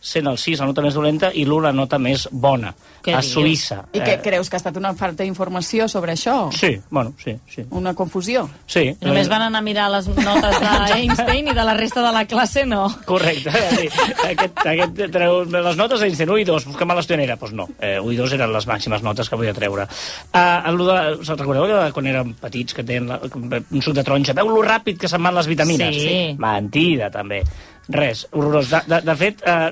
sent 0.05 0.27
el 0.29 0.37
6 0.37 0.61
la 0.61 0.67
nota 0.69 0.83
més 0.85 0.93
dolenta 0.93 1.31
i 1.33 1.45
l'1 1.47 1.65
la 1.65 1.73
nota 1.73 1.97
més 2.01 2.27
bona, 2.31 2.73
Què 3.05 3.13
a 3.15 3.21
dius? 3.21 3.33
Suïssa. 3.33 3.79
I 3.93 4.01
què 4.05 4.19
creus, 4.21 4.49
que 4.49 4.57
ha 4.57 4.61
estat 4.61 4.77
una 4.77 4.93
falta 4.97 5.23
d'informació 5.25 5.87
sobre 5.89 6.13
això? 6.13 6.51
Sí, 6.53 6.75
bueno, 6.89 7.13
sí, 7.21 7.35
sí. 7.49 7.65
Una 7.73 7.95
confusió? 7.97 8.45
Sí. 8.69 8.87
I 8.93 9.07
només 9.07 9.29
van 9.31 9.47
anar 9.47 9.63
a 9.63 9.65
mirar 9.65 9.87
les 9.93 10.07
notes 10.09 10.59
d'Einstein 10.61 11.49
i 11.51 11.57
de 11.57 11.65
la 11.65 11.75
resta 11.77 12.03
de 12.05 12.13
la 12.13 12.25
classe 12.29 12.65
no. 12.69 12.85
Correcte. 13.05 13.53
Sí. 13.75 13.89
Aquest, 14.29 14.61
aquest 14.75 15.03
treu 15.13 15.41
les 15.49 15.77
notes 15.79 16.05
Einstein 16.05 16.29
1 16.29 16.41
i 16.43 16.47
2. 16.49 16.69
Que 16.77 16.89
mal 16.89 17.01
estudiant 17.01 17.25
era? 17.25 17.35
Doncs 17.35 17.43
pues 17.45 17.57
no. 17.57 17.67
Eh, 17.79 17.97
1 17.99 18.13
i 18.13 18.19
2 18.21 18.37
eren 18.37 18.53
les 18.53 18.69
màximes 18.69 19.05
notes 19.05 19.29
que 19.29 19.39
podia 19.39 19.53
treure. 19.57 19.87
Uh, 20.29 20.41
el 20.69 20.81
de, 20.85 20.97
us 21.21 21.33
recordeu 21.33 21.65
allò 21.65 21.83
de 21.83 21.93
quan 21.95 22.09
érem 22.09 22.33
petits 22.41 22.77
que 22.77 22.85
deien 22.85 23.09
la, 23.09 23.19
un 23.25 23.81
suc 23.81 23.95
de 23.97 24.03
taronja? 24.05 24.37
Veu 24.37 24.49
lo 24.53 24.65
ràpid 24.65 25.01
que 25.01 25.09
se'n 25.11 25.23
van 25.25 25.37
les 25.37 25.49
vitamines? 25.49 25.97
Sí. 25.97 26.19
Mentida, 26.41 27.09
també. 27.13 27.41
Res, 27.89 28.27
horrorós. 28.31 28.69
De, 28.71 28.81
de, 28.89 29.01
de 29.05 29.15
fet, 29.19 29.41
uh, 29.45 29.69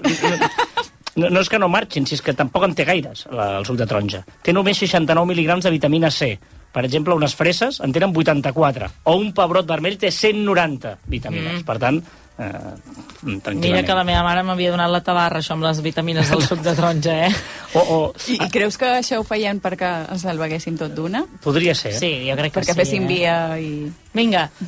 no, 1.15 1.29
no 1.29 1.43
és 1.43 1.49
que 1.49 1.59
no 1.61 1.69
marxin, 1.69 2.07
si 2.09 2.17
és 2.17 2.25
que 2.25 2.35
tampoc 2.37 2.65
en 2.67 2.75
té 2.77 2.85
gaires, 2.89 3.27
la, 3.31 3.57
el 3.59 3.67
suc 3.69 3.77
de 3.79 3.87
taronja. 3.89 4.23
Té 4.43 4.53
només 4.53 4.79
69 4.81 5.29
mil·lígrams 5.33 5.65
de 5.65 5.73
vitamina 5.73 6.11
C. 6.13 6.35
Per 6.73 6.81
exemple, 6.87 7.13
unes 7.13 7.35
freses 7.37 7.77
en 7.85 7.93
tenen 7.93 8.15
84. 8.17 8.89
O 9.05 9.17
un 9.21 9.29
pebrot 9.37 9.67
vermell 9.69 9.99
té 10.01 10.09
190 10.09 10.97
vitamines. 11.05 11.59
Mm. 11.61 11.65
Per 11.67 11.77
tant, 11.81 11.99
eh. 12.41 13.53
Mira 13.61 13.83
que 13.85 13.93
la 13.93 14.03
meva 14.03 14.23
mare 14.25 14.41
m'havia 14.43 14.71
donat 14.73 14.89
la 14.91 15.03
tabarra, 15.05 15.39
això 15.39 15.53
amb 15.53 15.67
les 15.67 15.81
vitamines 15.85 16.31
del 16.33 16.41
suc 16.41 16.63
de 16.65 16.73
taronja, 16.75 17.13
eh? 17.27 17.33
O, 17.77 17.79
o, 17.81 17.99
I, 18.27 18.39
I 18.41 18.49
creus 18.51 18.79
que 18.81 18.89
això 18.99 19.21
ho 19.21 19.27
feien 19.27 19.61
perquè 19.61 19.91
ens 20.11 20.25
el 20.25 20.41
beguéssim 20.41 20.79
tot 20.81 20.93
d'una? 20.97 21.23
podria 21.45 21.75
ser. 21.77 21.93
Sí, 21.93 22.11
jo 22.27 22.35
crec 22.39 22.53
que 22.55 22.59
Perquè 22.61 22.73
sí. 22.73 22.79
féssim 22.81 23.05
eh? 23.05 23.11
via 23.13 23.37
i... 23.61 23.73
Vinga. 24.13 24.49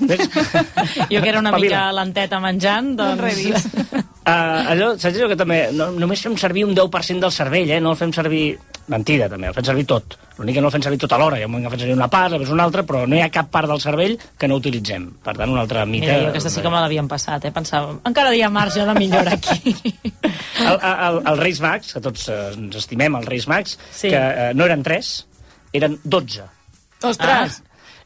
jo 1.11 1.21
que 1.21 1.29
era 1.29 1.39
una 1.39 1.51
Espavila. 1.51 1.77
mica 1.77 1.91
lenteta 1.99 2.39
menjant, 2.41 2.95
doncs... 2.97 3.21
redis. 3.21 3.65
Uh, 4.25 4.29
allò, 4.73 4.93
saps 4.97 5.19
allò 5.19 5.27
que 5.29 5.37
també... 5.37 5.59
No, 5.75 5.91
només 5.93 6.23
fem 6.25 6.33
servir 6.41 6.63
un 6.65 6.73
10% 6.77 7.21
del 7.21 7.33
cervell, 7.35 7.69
eh? 7.75 7.81
No 7.83 7.91
el 7.93 7.99
fem 7.99 8.13
servir... 8.15 8.47
Mentida, 8.89 9.25
també, 9.29 9.47
el 9.49 9.53
fem 9.57 9.65
servir 9.65 9.85
tot. 9.89 10.13
L'únic 10.37 10.57
que 10.57 10.61
no 10.61 10.69
el 10.69 10.73
fem 10.75 10.83
servir 10.85 10.99
tot 11.01 11.13
alhora, 11.15 11.39
hi 11.39 11.45
ha 11.45 11.47
un 11.47 11.53
moment 11.55 11.65
que 11.65 11.71
fem 11.73 11.79
servir 11.85 11.95
una 11.97 12.07
part, 12.11 12.33
després 12.35 12.51
una 12.53 12.65
altra, 12.67 12.83
però 12.85 13.03
no 13.09 13.15
hi 13.17 13.21
ha 13.23 13.29
cap 13.33 13.47
part 13.53 13.69
del 13.71 13.81
cervell 13.81 14.13
que 14.37 14.49
no 14.49 14.59
utilitzem. 14.61 15.07
Per 15.25 15.33
tant, 15.37 15.49
una 15.49 15.63
altra 15.63 15.85
mica... 15.89 16.05
Mira, 16.11 16.19
jo 16.27 16.29
aquesta 16.33 16.51
sí 16.53 16.61
que 16.61 16.69
me 16.73 16.81
l'havien 16.83 17.07
passat, 17.09 17.47
eh? 17.49 17.53
Pensava, 17.55 17.95
encara 18.05 18.33
hi 18.37 18.43
ha 18.45 18.49
marge 18.53 18.85
de 18.85 18.93
millora 18.97 19.33
aquí. 19.39 19.73
El, 20.65 20.77
el, 20.79 21.17
el 21.27 21.37
Reis 21.41 21.59
Mags, 21.61 21.89
que 21.93 21.99
tots 22.01 22.29
eh, 22.31 22.35
ens 22.55 22.77
estimem, 22.79 23.17
els 23.19 23.25
Reis 23.27 23.43
Mags, 23.51 23.73
Sí. 23.91 24.07
que 24.13 24.17
eh, 24.17 24.51
no 24.55 24.63
eren 24.69 24.85
3, 24.85 25.09
eren 25.75 25.97
12. 26.05 26.45
Ostres! 27.09 27.57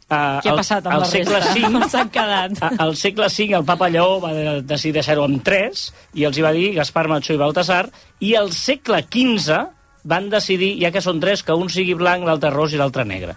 Uh, 0.09 0.39
Què 0.41 0.49
ha 0.49 0.55
passat 0.57 0.85
amb 0.87 0.95
al 0.95 1.03
la 1.03 1.07
segle 1.09 1.37
resta? 1.37 1.53
V, 1.53 1.67
Com 1.75 1.83
s'han 1.91 2.07
quedat? 2.09 2.61
Al 2.81 2.95
segle 2.97 3.27
V 3.29 3.45
el 3.59 3.65
papa 3.67 3.89
Lleó 3.93 4.15
va 4.23 4.31
de- 4.33 4.61
decidir 4.65 4.95
deixar-ho 4.95 5.23
amb 5.27 5.43
3 5.45 5.83
i 6.17 6.23
els 6.25 6.37
hi 6.39 6.41
va 6.41 6.51
dir 6.55 6.71
Gaspar 6.73 7.03
Macho 7.11 7.35
i 7.35 7.37
Baltasar 7.37 7.83
i 8.25 8.33
al 8.39 8.49
segle 8.51 9.03
XV 9.05 9.59
van 10.09 10.29
decidir, 10.31 10.71
ja 10.81 10.89
que 10.95 11.01
són 11.03 11.19
tres, 11.21 11.43
que 11.43 11.53
un 11.53 11.69
sigui 11.69 11.93
blanc, 11.93 12.23
l'altre 12.25 12.49
ros 12.49 12.73
i 12.73 12.77
l'altre 12.79 13.03
negre. 13.05 13.35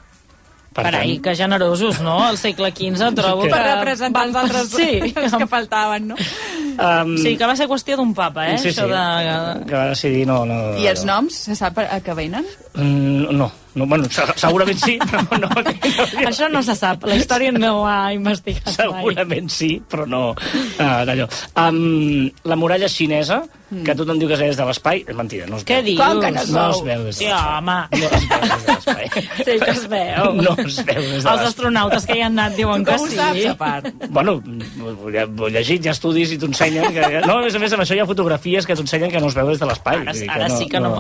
Per 0.73 0.85
Carai, 0.87 1.11
tant, 1.19 1.23
que 1.27 1.35
generosos, 1.37 1.99
no? 2.01 2.15
Al 2.25 2.39
segle 2.41 2.71
XV 2.73 3.11
trobo 3.19 3.43
Que- 3.43 3.51
que... 3.51 3.55
Per 3.59 3.75
representar 3.77 4.23
els 4.25 4.37
altres 4.41 4.71
Sí, 4.73 5.13
que 5.13 5.47
faltaven, 5.51 6.09
no? 6.15 6.17
um, 6.77 7.17
sí, 7.21 7.35
que 7.39 7.47
va 7.49 7.57
ser 7.59 7.67
qüestió 7.71 7.97
d'un 7.99 8.13
papa, 8.17 8.47
eh? 8.53 8.59
sí, 8.59 8.71
Això 8.73 8.87
sí, 8.87 8.93
de... 8.93 9.65
que 9.69 9.75
va 9.77 9.87
decidir 9.91 10.27
no... 10.29 10.43
no 10.49 10.59
I 10.81 10.87
els 10.93 11.05
noms, 11.09 11.37
se 11.49 11.57
sap 11.59 11.79
a 11.83 11.99
què 12.05 12.15
venen? 12.19 12.47
Mm, 12.75 13.33
no, 13.39 13.51
no, 13.75 13.87
bueno, 13.87 14.09
se- 14.11 14.27
segurament 14.41 14.79
sí, 14.81 14.99
però 15.03 15.23
no, 15.41 15.49
no, 15.49 15.75
Això 16.31 16.49
no 16.53 16.63
se 16.67 16.77
sap, 16.79 17.05
la 17.09 17.17
història 17.21 17.53
no 17.57 17.73
ho 17.81 17.87
ha 17.89 18.13
investigat 18.15 18.69
mai. 18.69 18.77
Segurament 18.79 19.51
sí, 19.53 19.73
però 19.89 20.07
no 20.09 20.23
uh, 20.33 21.03
d'allò. 21.09 21.29
Um, 21.57 22.31
la 22.49 22.57
muralla 22.61 22.89
xinesa, 22.93 23.43
Mm. 23.73 23.85
que 23.89 23.95
tothom 23.97 24.19
diu 24.21 24.29
que 24.29 24.37
és 24.37 24.57
de 24.59 24.65
l'espai, 24.69 24.99
és 25.09 25.17
mentida. 25.17 25.47
No 25.49 25.57
es 25.57 25.65
Què 25.65 25.79
veu. 25.81 25.85
dius? 25.87 26.01
Com 26.03 26.21
que 26.21 26.31
no 26.31 26.41
es 26.43 26.51
no 26.53 26.61
veu? 26.61 26.71
es 26.77 26.83
veu 26.85 27.05
des 27.07 27.19
de 27.19 27.25
Sí, 27.25 27.31
home. 27.33 27.77
No 27.89 28.05
es 28.05 28.13
veu 28.13 28.43
des 28.43 28.67
de 28.67 28.73
l'espai. 28.73 29.07
Sí 29.47 29.55
que 29.65 29.71
es 29.73 29.87
veu. 29.89 30.33
No 30.43 30.53
es 30.61 30.77
veu 30.77 30.85
des 30.85 30.85
de 30.85 30.95
Els 31.01 31.25
l'espai. 31.25 31.47
astronautes 31.49 32.07
que 32.07 32.19
hi 32.19 32.23
han 32.27 32.39
anat 32.39 32.57
diuen 32.61 32.85
que 32.85 32.93
Com 32.99 33.07
ho 33.07 33.11
sí. 33.11 33.17
saps, 33.17 33.47
a 33.49 33.57
part? 33.57 33.89
Bueno, 34.11 34.37
ho 34.43 35.09
he 35.49 35.51
llegit, 35.57 35.87
ha 35.89 35.97
estudis 35.97 36.33
i 36.37 36.39
t'ensenyen 36.39 36.93
que... 36.93 37.23
No, 37.27 37.39
a 37.39 37.43
més 37.49 37.57
a 37.57 37.63
més, 37.65 37.73
amb 37.73 37.83
això 37.87 37.97
hi 37.97 38.03
ha 38.05 38.07
fotografies 38.13 38.67
que 38.69 38.77
t'ensenyen 38.77 39.11
que 39.11 39.21
no 39.25 39.33
es 39.33 39.35
veu 39.41 39.49
des 39.49 39.59
de 39.63 39.67
l'espai. 39.73 40.03
Ara, 40.05 40.13
ara 40.37 40.51
sí 40.53 40.69
que 40.69 40.81
no... 40.81 40.99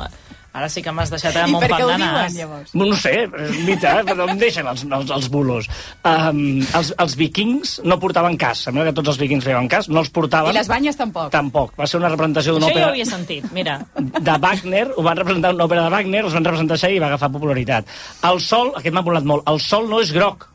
Ara 0.52 0.68
sí 0.68 0.82
que 0.84 0.92
m'has 0.92 1.08
deixat 1.08 1.36
amb 1.40 1.54
I 1.54 1.54
un 1.56 1.62
per 1.62 1.68
què 1.72 1.80
ho 1.80 1.88
de 1.88 1.96
diuen, 1.96 2.34
llavors? 2.36 2.72
No, 2.76 2.88
sé, 3.00 3.12
és 3.24 3.60
mite, 3.64 3.88
eh? 3.88 4.02
però 4.04 4.26
em 4.28 4.36
deixen 4.40 4.66
els, 4.68 4.82
els, 4.84 5.12
els 5.16 5.28
bulos. 5.32 5.68
Um, 6.04 6.42
els, 6.76 6.90
els 7.00 7.14
vikings 7.16 7.78
no 7.88 7.96
portaven 8.02 8.36
cas. 8.36 8.66
Sembla 8.66 8.84
que 8.90 8.92
tots 8.98 9.14
els 9.14 9.20
vikings 9.22 9.46
feien 9.48 9.70
cas, 9.72 9.88
no 9.88 10.02
els 10.04 10.10
portaven. 10.12 10.52
I 10.52 10.58
les 10.58 10.68
banyes 10.68 10.98
tampoc. 11.00 11.30
Tampoc. 11.32 11.72
Va 11.80 11.86
ser 11.88 12.02
una 12.02 12.10
representació 12.12 12.52
d'una 12.58 12.68
Això 12.68 12.76
ja 12.76 12.82
ho 12.82 12.90
òpera 12.90 12.92
havia 12.92 13.08
sentit, 13.08 13.46
mira. 13.56 13.78
de 13.96 14.36
Wagner, 14.44 14.84
ho 14.92 15.02
van 15.08 15.16
representar 15.22 15.54
una 15.56 15.64
òpera 15.64 15.86
de 15.88 15.94
Wagner, 15.96 16.24
els 16.26 16.36
van 16.36 16.44
representar 16.50 16.76
això 16.76 16.92
i 16.92 17.00
va 17.00 17.08
agafar 17.08 17.32
popularitat. 17.32 17.88
El 18.28 18.40
sol, 18.44 18.74
aquest 18.76 18.92
m'ha 18.94 19.04
volat 19.08 19.24
molt, 19.24 19.48
el 19.48 19.60
sol 19.60 19.88
no 19.88 20.02
és 20.04 20.12
groc, 20.12 20.48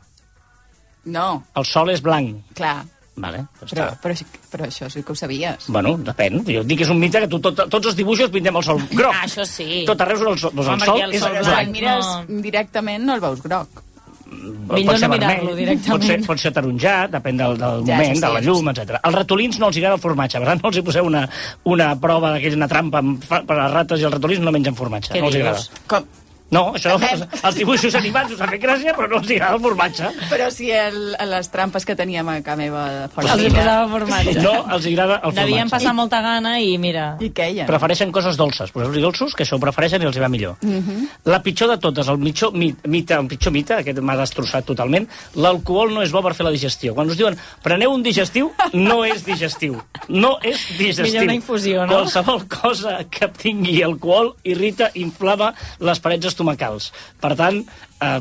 No, 1.08 1.42
el 1.56 1.64
sol 1.64 1.90
és 1.90 2.02
blanc. 2.04 2.36
clar. 2.54 2.84
Vale, 3.18 3.40
Però, 3.58 3.66
està. 3.68 3.86
però, 4.02 4.14
però 4.52 4.66
això 4.68 4.88
sí 4.92 5.02
que 5.02 5.12
ho 5.12 5.18
sabies. 5.18 5.66
Bueno, 5.74 5.96
depèn. 6.06 6.38
Jo 6.46 6.62
dic 6.62 6.78
que 6.78 6.86
és 6.86 6.92
un 6.94 7.00
mite 7.02 7.20
que 7.24 7.28
tu, 7.32 7.40
tot, 7.42 7.64
tots 7.68 7.90
els 7.90 7.96
dibuixos 7.98 8.30
pintem 8.30 8.54
el 8.56 8.62
sol 8.64 8.78
groc. 8.92 9.12
Ah, 9.14 9.24
això 9.26 9.44
sí. 9.48 9.82
Tot 9.88 10.00
arreu 10.06 10.20
és 10.20 10.26
el 10.28 10.38
sol. 10.38 10.54
Doncs 10.54 10.70
el 10.76 10.86
sol 10.86 11.02
el 11.02 11.14
és 11.18 11.20
sol 11.24 11.34
Però 11.34 11.44
blanc 11.44 11.58
si 11.58 11.66
el 11.66 11.72
mires 11.74 12.06
no. 12.30 12.40
directament 12.46 13.04
no 13.08 13.14
el 13.18 13.24
veus 13.26 13.42
groc. 13.42 13.82
Millor 14.28 14.98
no 15.00 15.08
mirar-lo 15.08 15.54
directament. 15.56 15.88
Pot 15.94 16.04
ser, 16.06 16.18
pot 16.26 16.40
ser 16.42 16.50
taronjat, 16.52 17.10
depèn 17.14 17.38
del, 17.40 17.54
del 17.56 17.82
Ja, 17.88 17.96
moment, 17.96 18.14
sí, 18.14 18.20
de 18.20 18.28
la 18.34 18.42
llum, 18.44 18.68
etc. 18.74 18.98
Als 19.02 19.14
ratolins 19.16 19.58
no 19.58 19.70
els 19.70 19.78
agrada 19.80 19.96
el 19.96 20.02
formatge, 20.02 20.38
per 20.42 20.50
tant 20.50 20.60
no 20.62 20.68
els 20.68 20.76
hi 20.78 20.82
poseu 20.84 21.08
una, 21.08 21.22
una 21.64 21.86
prova 22.00 22.34
d'aquella, 22.34 22.58
una 22.60 22.68
trampa 22.68 23.00
per 23.24 23.40
a 23.56 23.60
les 23.62 23.72
rates 23.72 24.02
i 24.02 24.08
els 24.08 24.14
ratolins 24.18 24.44
no 24.44 24.52
mengen 24.52 24.76
formatge. 24.76 25.14
Què 25.16 25.22
no 25.24 25.30
els 25.32 25.40
agrada. 25.40 25.64
Com? 25.88 26.04
No, 26.50 26.62
això, 26.72 26.94
els 26.96 27.56
dibuixos 27.58 27.92
animats 27.98 28.32
us 28.32 28.40
ha 28.40 28.46
fet 28.48 28.62
gràcia, 28.62 28.94
però 28.96 29.08
no 29.10 29.18
els 29.20 29.28
agrada 29.34 29.58
el 29.58 29.60
formatge. 29.60 30.08
Però 30.30 30.46
si 30.54 30.70
el, 30.72 31.12
les 31.28 31.50
trampes 31.52 31.84
que 31.84 31.92
teníem 31.98 32.28
a 32.32 32.38
casa 32.40 32.56
meva 32.56 32.84
fora 33.12 33.34
Els 33.34 33.52
posava 33.52 33.82
formatge. 33.92 34.36
No 34.40 34.54
els 34.72 34.86
agrada 34.88 35.18
el 35.28 35.34
Devien 35.36 35.68
formatge. 35.68 35.74
passar 35.74 35.92
molta 35.98 36.22
gana 36.24 36.54
i 36.64 36.78
mira... 36.80 37.10
I 37.20 37.28
queien. 37.36 37.66
Prefereixen 37.68 38.12
coses 38.16 38.38
dolces. 38.40 38.72
Poseu-los 38.72 39.02
dolços, 39.04 39.34
que 39.36 39.44
això 39.44 39.58
ho 39.58 39.60
prefereixen 39.60 40.00
i 40.00 40.08
els 40.08 40.16
hi 40.16 40.22
va 40.24 40.30
millor. 40.32 40.56
Mhm. 40.64 41.08
La 41.28 41.42
pitjor 41.44 41.68
de 41.74 41.76
totes, 41.84 42.08
el 42.08 42.16
mitjor 42.22 42.56
mit, 42.56 42.80
mite, 42.88 43.18
el 43.18 43.28
pitjor 43.28 43.52
mite, 43.52 43.76
aquest 43.82 44.00
m'ha 44.00 44.16
destrossat 44.16 44.64
totalment, 44.72 45.04
l'alcohol 45.36 45.92
no 45.92 46.00
és 46.06 46.12
bo 46.16 46.24
per 46.24 46.32
fer 46.38 46.48
la 46.48 46.54
digestió. 46.54 46.94
Quan 46.96 47.12
us 47.12 47.20
diuen, 47.20 47.36
preneu 47.62 47.92
un 47.92 48.02
digestiu, 48.02 48.50
no 48.72 49.02
és 49.04 49.20
digestiu. 49.28 49.76
No 50.08 50.38
és 50.40 50.64
digestiu. 50.78 51.12
Millor 51.12 51.28
una 51.28 51.36
infusió, 51.36 51.84
no? 51.84 51.92
Qualsevol 52.00 52.46
cosa 52.48 53.02
que 53.10 53.28
tingui 53.36 53.82
alcohol 53.84 54.32
irrita, 54.48 54.88
inflama 54.96 55.52
les 55.84 56.00
parets 56.00 56.37
estomacals. 56.38 56.92
Per 57.20 57.34
tant, 57.38 57.58
eh, 58.00 58.18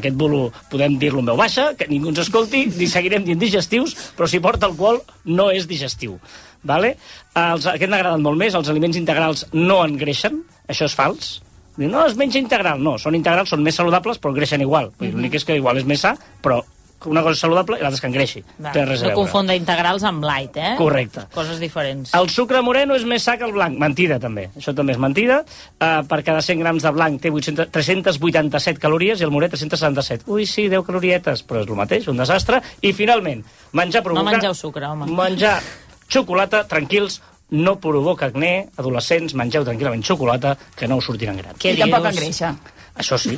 aquest 0.00 0.16
bulo 0.16 0.48
podem 0.72 0.96
dir-lo 0.98 1.20
en 1.20 1.32
veu 1.32 1.36
baixa, 1.36 1.74
que 1.76 1.88
ningú 1.90 2.08
ens 2.10 2.24
escolti, 2.24 2.64
ni 2.78 2.88
seguirem 2.88 3.26
dient 3.26 3.40
digestius, 3.40 3.94
però 4.16 4.28
si 4.28 4.40
porta 4.40 4.66
alcohol 4.66 5.02
no 5.28 5.50
és 5.52 5.68
digestiu. 5.68 6.16
Vale? 6.64 6.96
Els, 7.38 7.68
aquest 7.70 7.90
m'ha 7.90 8.00
agradat 8.00 8.24
molt 8.24 8.40
més, 8.40 8.56
els 8.56 8.72
aliments 8.72 8.96
integrals 8.98 9.44
no 9.52 9.82
engreixen, 9.84 10.40
això 10.66 10.88
és 10.88 10.96
fals. 10.96 11.36
Diu, 11.78 11.86
no, 11.92 12.02
es 12.08 12.16
menja 12.18 12.40
integral. 12.40 12.80
No, 12.82 12.96
són 12.98 13.14
integrals, 13.14 13.52
són 13.54 13.62
més 13.62 13.76
saludables, 13.78 14.18
però 14.18 14.32
engreixen 14.32 14.64
igual. 14.64 14.90
Mm 14.90 15.06
-hmm. 15.06 15.12
L'únic 15.14 15.34
és 15.34 15.44
que 15.44 15.56
igual 15.56 15.78
és 15.78 15.84
més 15.84 16.00
sa, 16.00 16.16
però 16.42 16.62
una 17.06 17.22
cosa 17.22 17.38
saludable 17.38 17.76
i 17.78 17.82
l'altra 17.82 17.96
és 17.96 18.00
que 18.02 18.08
engreixi. 18.10 18.42
Va, 18.58 18.72
Té 18.74 18.84
res 18.84 19.02
a 19.02 19.06
no 19.06 19.08
veure. 19.12 19.14
confondre 19.20 19.54
integrals 19.56 20.02
amb 20.02 20.24
light, 20.24 20.56
eh? 20.56 20.74
Correcte. 20.78 21.26
Coses 21.34 21.60
diferents. 21.62 22.12
El 22.18 22.28
sucre 22.28 22.60
moreno 22.62 22.96
és 22.98 23.04
més 23.04 23.22
sa 23.22 23.36
que 23.38 23.44
el 23.46 23.52
blanc. 23.52 23.78
Mentida, 23.78 24.18
també. 24.18 24.48
Això 24.58 24.74
també 24.74 24.92
és 24.96 24.98
mentida. 24.98 25.44
Uh, 25.78 26.02
per 26.08 26.22
cada 26.26 26.42
100 26.42 26.58
grams 26.58 26.82
de 26.82 26.90
blanc 26.90 27.20
té 27.22 27.30
800, 27.30 27.70
387 27.70 28.80
calories 28.82 29.20
i 29.20 29.24
el 29.24 29.30
moret 29.30 29.50
377. 29.54 30.24
Ui, 30.26 30.46
sí, 30.46 30.68
10 30.68 30.84
calorietes, 30.86 31.44
però 31.46 31.62
és 31.62 31.68
el 31.70 31.76
mateix, 31.78 32.08
un 32.08 32.16
desastre. 32.18 32.62
I, 32.82 32.92
finalment, 32.92 33.44
menjar 33.72 34.02
No 34.02 34.10
provoca... 34.10 34.30
mengeu 34.32 34.54
sucre, 34.54 34.86
home. 34.86 35.06
Menjar 35.06 35.60
xocolata, 36.08 36.64
tranquils, 36.66 37.20
no 37.50 37.78
provoca 37.80 38.26
acné. 38.26 38.68
Adolescents, 38.76 39.34
mengeu 39.38 39.64
tranquil·lament 39.64 40.02
xocolata, 40.04 40.56
que 40.76 40.88
no 40.88 40.98
us 40.98 41.06
sortiran 41.08 41.36
grans. 41.36 41.58
Què 41.62 41.74
I 41.76 41.80
tampoc 41.80 42.10
engreixa. 42.10 42.54
Això 42.98 43.18
sí, 43.20 43.36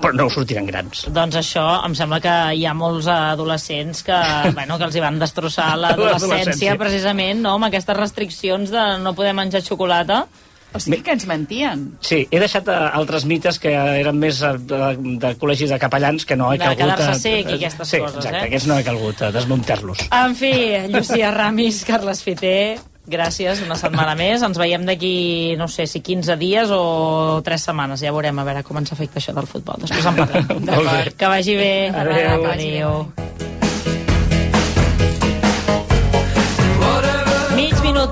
però 0.00 0.12
no 0.16 0.26
sortiran 0.32 0.66
grans. 0.66 1.04
Doncs 1.14 1.38
això, 1.38 1.64
em 1.86 1.94
sembla 1.98 2.18
que 2.22 2.34
hi 2.58 2.66
ha 2.66 2.74
molts 2.76 3.06
adolescents 3.12 4.02
que, 4.06 4.18
bueno, 4.56 4.78
que 4.80 4.88
els 4.88 4.96
hi 4.98 5.04
van 5.04 5.20
destrossar 5.22 5.70
l'adolescència 5.82 6.74
precisament, 6.80 7.44
no?, 7.44 7.54
amb 7.56 7.70
aquestes 7.70 7.96
restriccions 7.98 8.74
de 8.74 8.84
no 9.04 9.14
poder 9.14 9.36
menjar 9.38 9.62
xocolata. 9.66 10.24
O 10.74 10.80
sigui 10.82 10.98
que 11.06 11.14
ens 11.14 11.24
mentien. 11.30 11.84
Sí, 12.04 12.18
he 12.28 12.40
deixat 12.42 12.66
eh, 12.68 12.74
altres 12.98 13.24
mites 13.24 13.60
que 13.62 13.70
eren 13.72 14.18
més 14.20 14.42
eh, 14.44 14.56
de, 14.58 14.80
de 15.22 15.30
col·legis 15.40 15.70
de 15.72 15.78
capellans 15.80 16.26
que 16.28 16.36
no 16.36 16.50
he 16.52 16.58
De 16.58 16.66
calgut... 16.66 16.82
quedar-se 16.82 17.14
eh, 17.14 17.22
sec 17.22 17.54
i 17.54 17.56
aquestes 17.60 17.94
sí, 17.94 18.02
coses, 18.02 18.18
exacte, 18.20 18.42
eh? 18.42 18.50
aquests 18.50 18.68
no 18.68 18.76
he 18.76 18.84
calgut 18.84 19.22
desmuntar-los. 19.38 20.04
En 20.18 20.36
fi, 20.36 20.52
Llucia 20.90 21.30
Ramis, 21.32 21.80
Carles 21.88 22.20
Fiter, 22.26 22.76
gràcies, 23.06 23.62
una 23.66 23.78
setmana 23.78 24.14
més. 24.20 24.42
Ens 24.46 24.58
veiem 24.60 24.86
d'aquí, 24.88 25.54
no 25.60 25.68
sé, 25.72 25.86
si 25.90 26.02
15 26.04 26.36
dies 26.40 26.72
o 26.74 27.40
3 27.46 27.68
setmanes. 27.70 28.02
Ja 28.04 28.14
veurem 28.14 28.38
a 28.38 28.46
veure 28.48 28.64
com 28.66 28.78
ens 28.80 28.92
afecta 28.94 29.22
això 29.22 29.34
del 29.36 29.48
futbol. 29.50 29.80
Després 29.84 30.06
en 30.06 30.20
parlem. 30.22 31.12
Que 31.18 31.30
vagi 31.30 31.56
bé. 31.56 31.72
Adéu. 31.94 32.50
Adéu. 32.52 32.98
Mig 33.16 33.65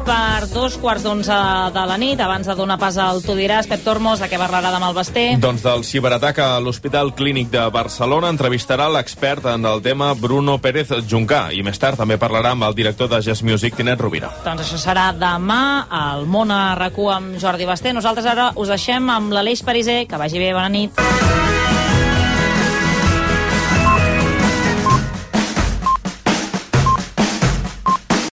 per 0.04 0.46
dos 0.52 0.76
quarts 0.80 1.04
d'onze 1.04 1.36
de 1.74 1.84
la 1.88 1.96
nit. 2.00 2.20
Abans 2.20 2.46
de 2.46 2.54
donar 2.54 2.76
pas 2.78 2.96
al 3.00 3.22
Tu 3.24 3.34
diràs, 3.38 3.68
Pep 3.70 3.82
Tormos, 3.84 4.20
de 4.20 4.28
què 4.30 4.38
parlarà 4.40 4.72
demà 4.74 4.90
el 4.90 4.96
Basté? 4.96 5.24
Doncs 5.40 5.64
del 5.64 5.84
ciberatac 5.86 6.38
a 6.44 6.48
l'Hospital 6.60 7.14
Clínic 7.16 7.50
de 7.52 7.64
Barcelona 7.74 8.30
entrevistarà 8.32 8.88
l'expert 8.92 9.48
en 9.54 9.64
el 9.68 9.82
tema 9.82 10.12
Bruno 10.14 10.58
Pérez 10.62 10.92
Juncà 11.10 11.46
i 11.56 11.62
més 11.66 11.80
tard 11.80 11.98
també 12.00 12.18
parlarà 12.20 12.52
amb 12.54 12.68
el 12.68 12.76
director 12.76 13.08
de 13.10 13.22
Jazz 13.24 13.42
Music, 13.46 13.76
Tinet 13.76 14.00
Rovira. 14.00 14.32
Doncs 14.44 14.66
això 14.66 14.80
serà 14.80 15.10
demà 15.16 15.86
al 15.88 16.26
món 16.26 16.52
a 16.52 16.76
RAC1 16.78 17.16
amb 17.16 17.40
Jordi 17.40 17.68
Basté. 17.68 17.94
Nosaltres 17.96 18.28
ara 18.28 18.52
us 18.54 18.72
deixem 18.72 19.10
amb 19.10 19.32
l'Aleix 19.32 19.64
Pariser. 19.64 20.04
Que 20.08 20.20
vagi 20.20 20.38
bé, 20.42 20.52
bona 20.52 20.68
nit. 20.68 21.04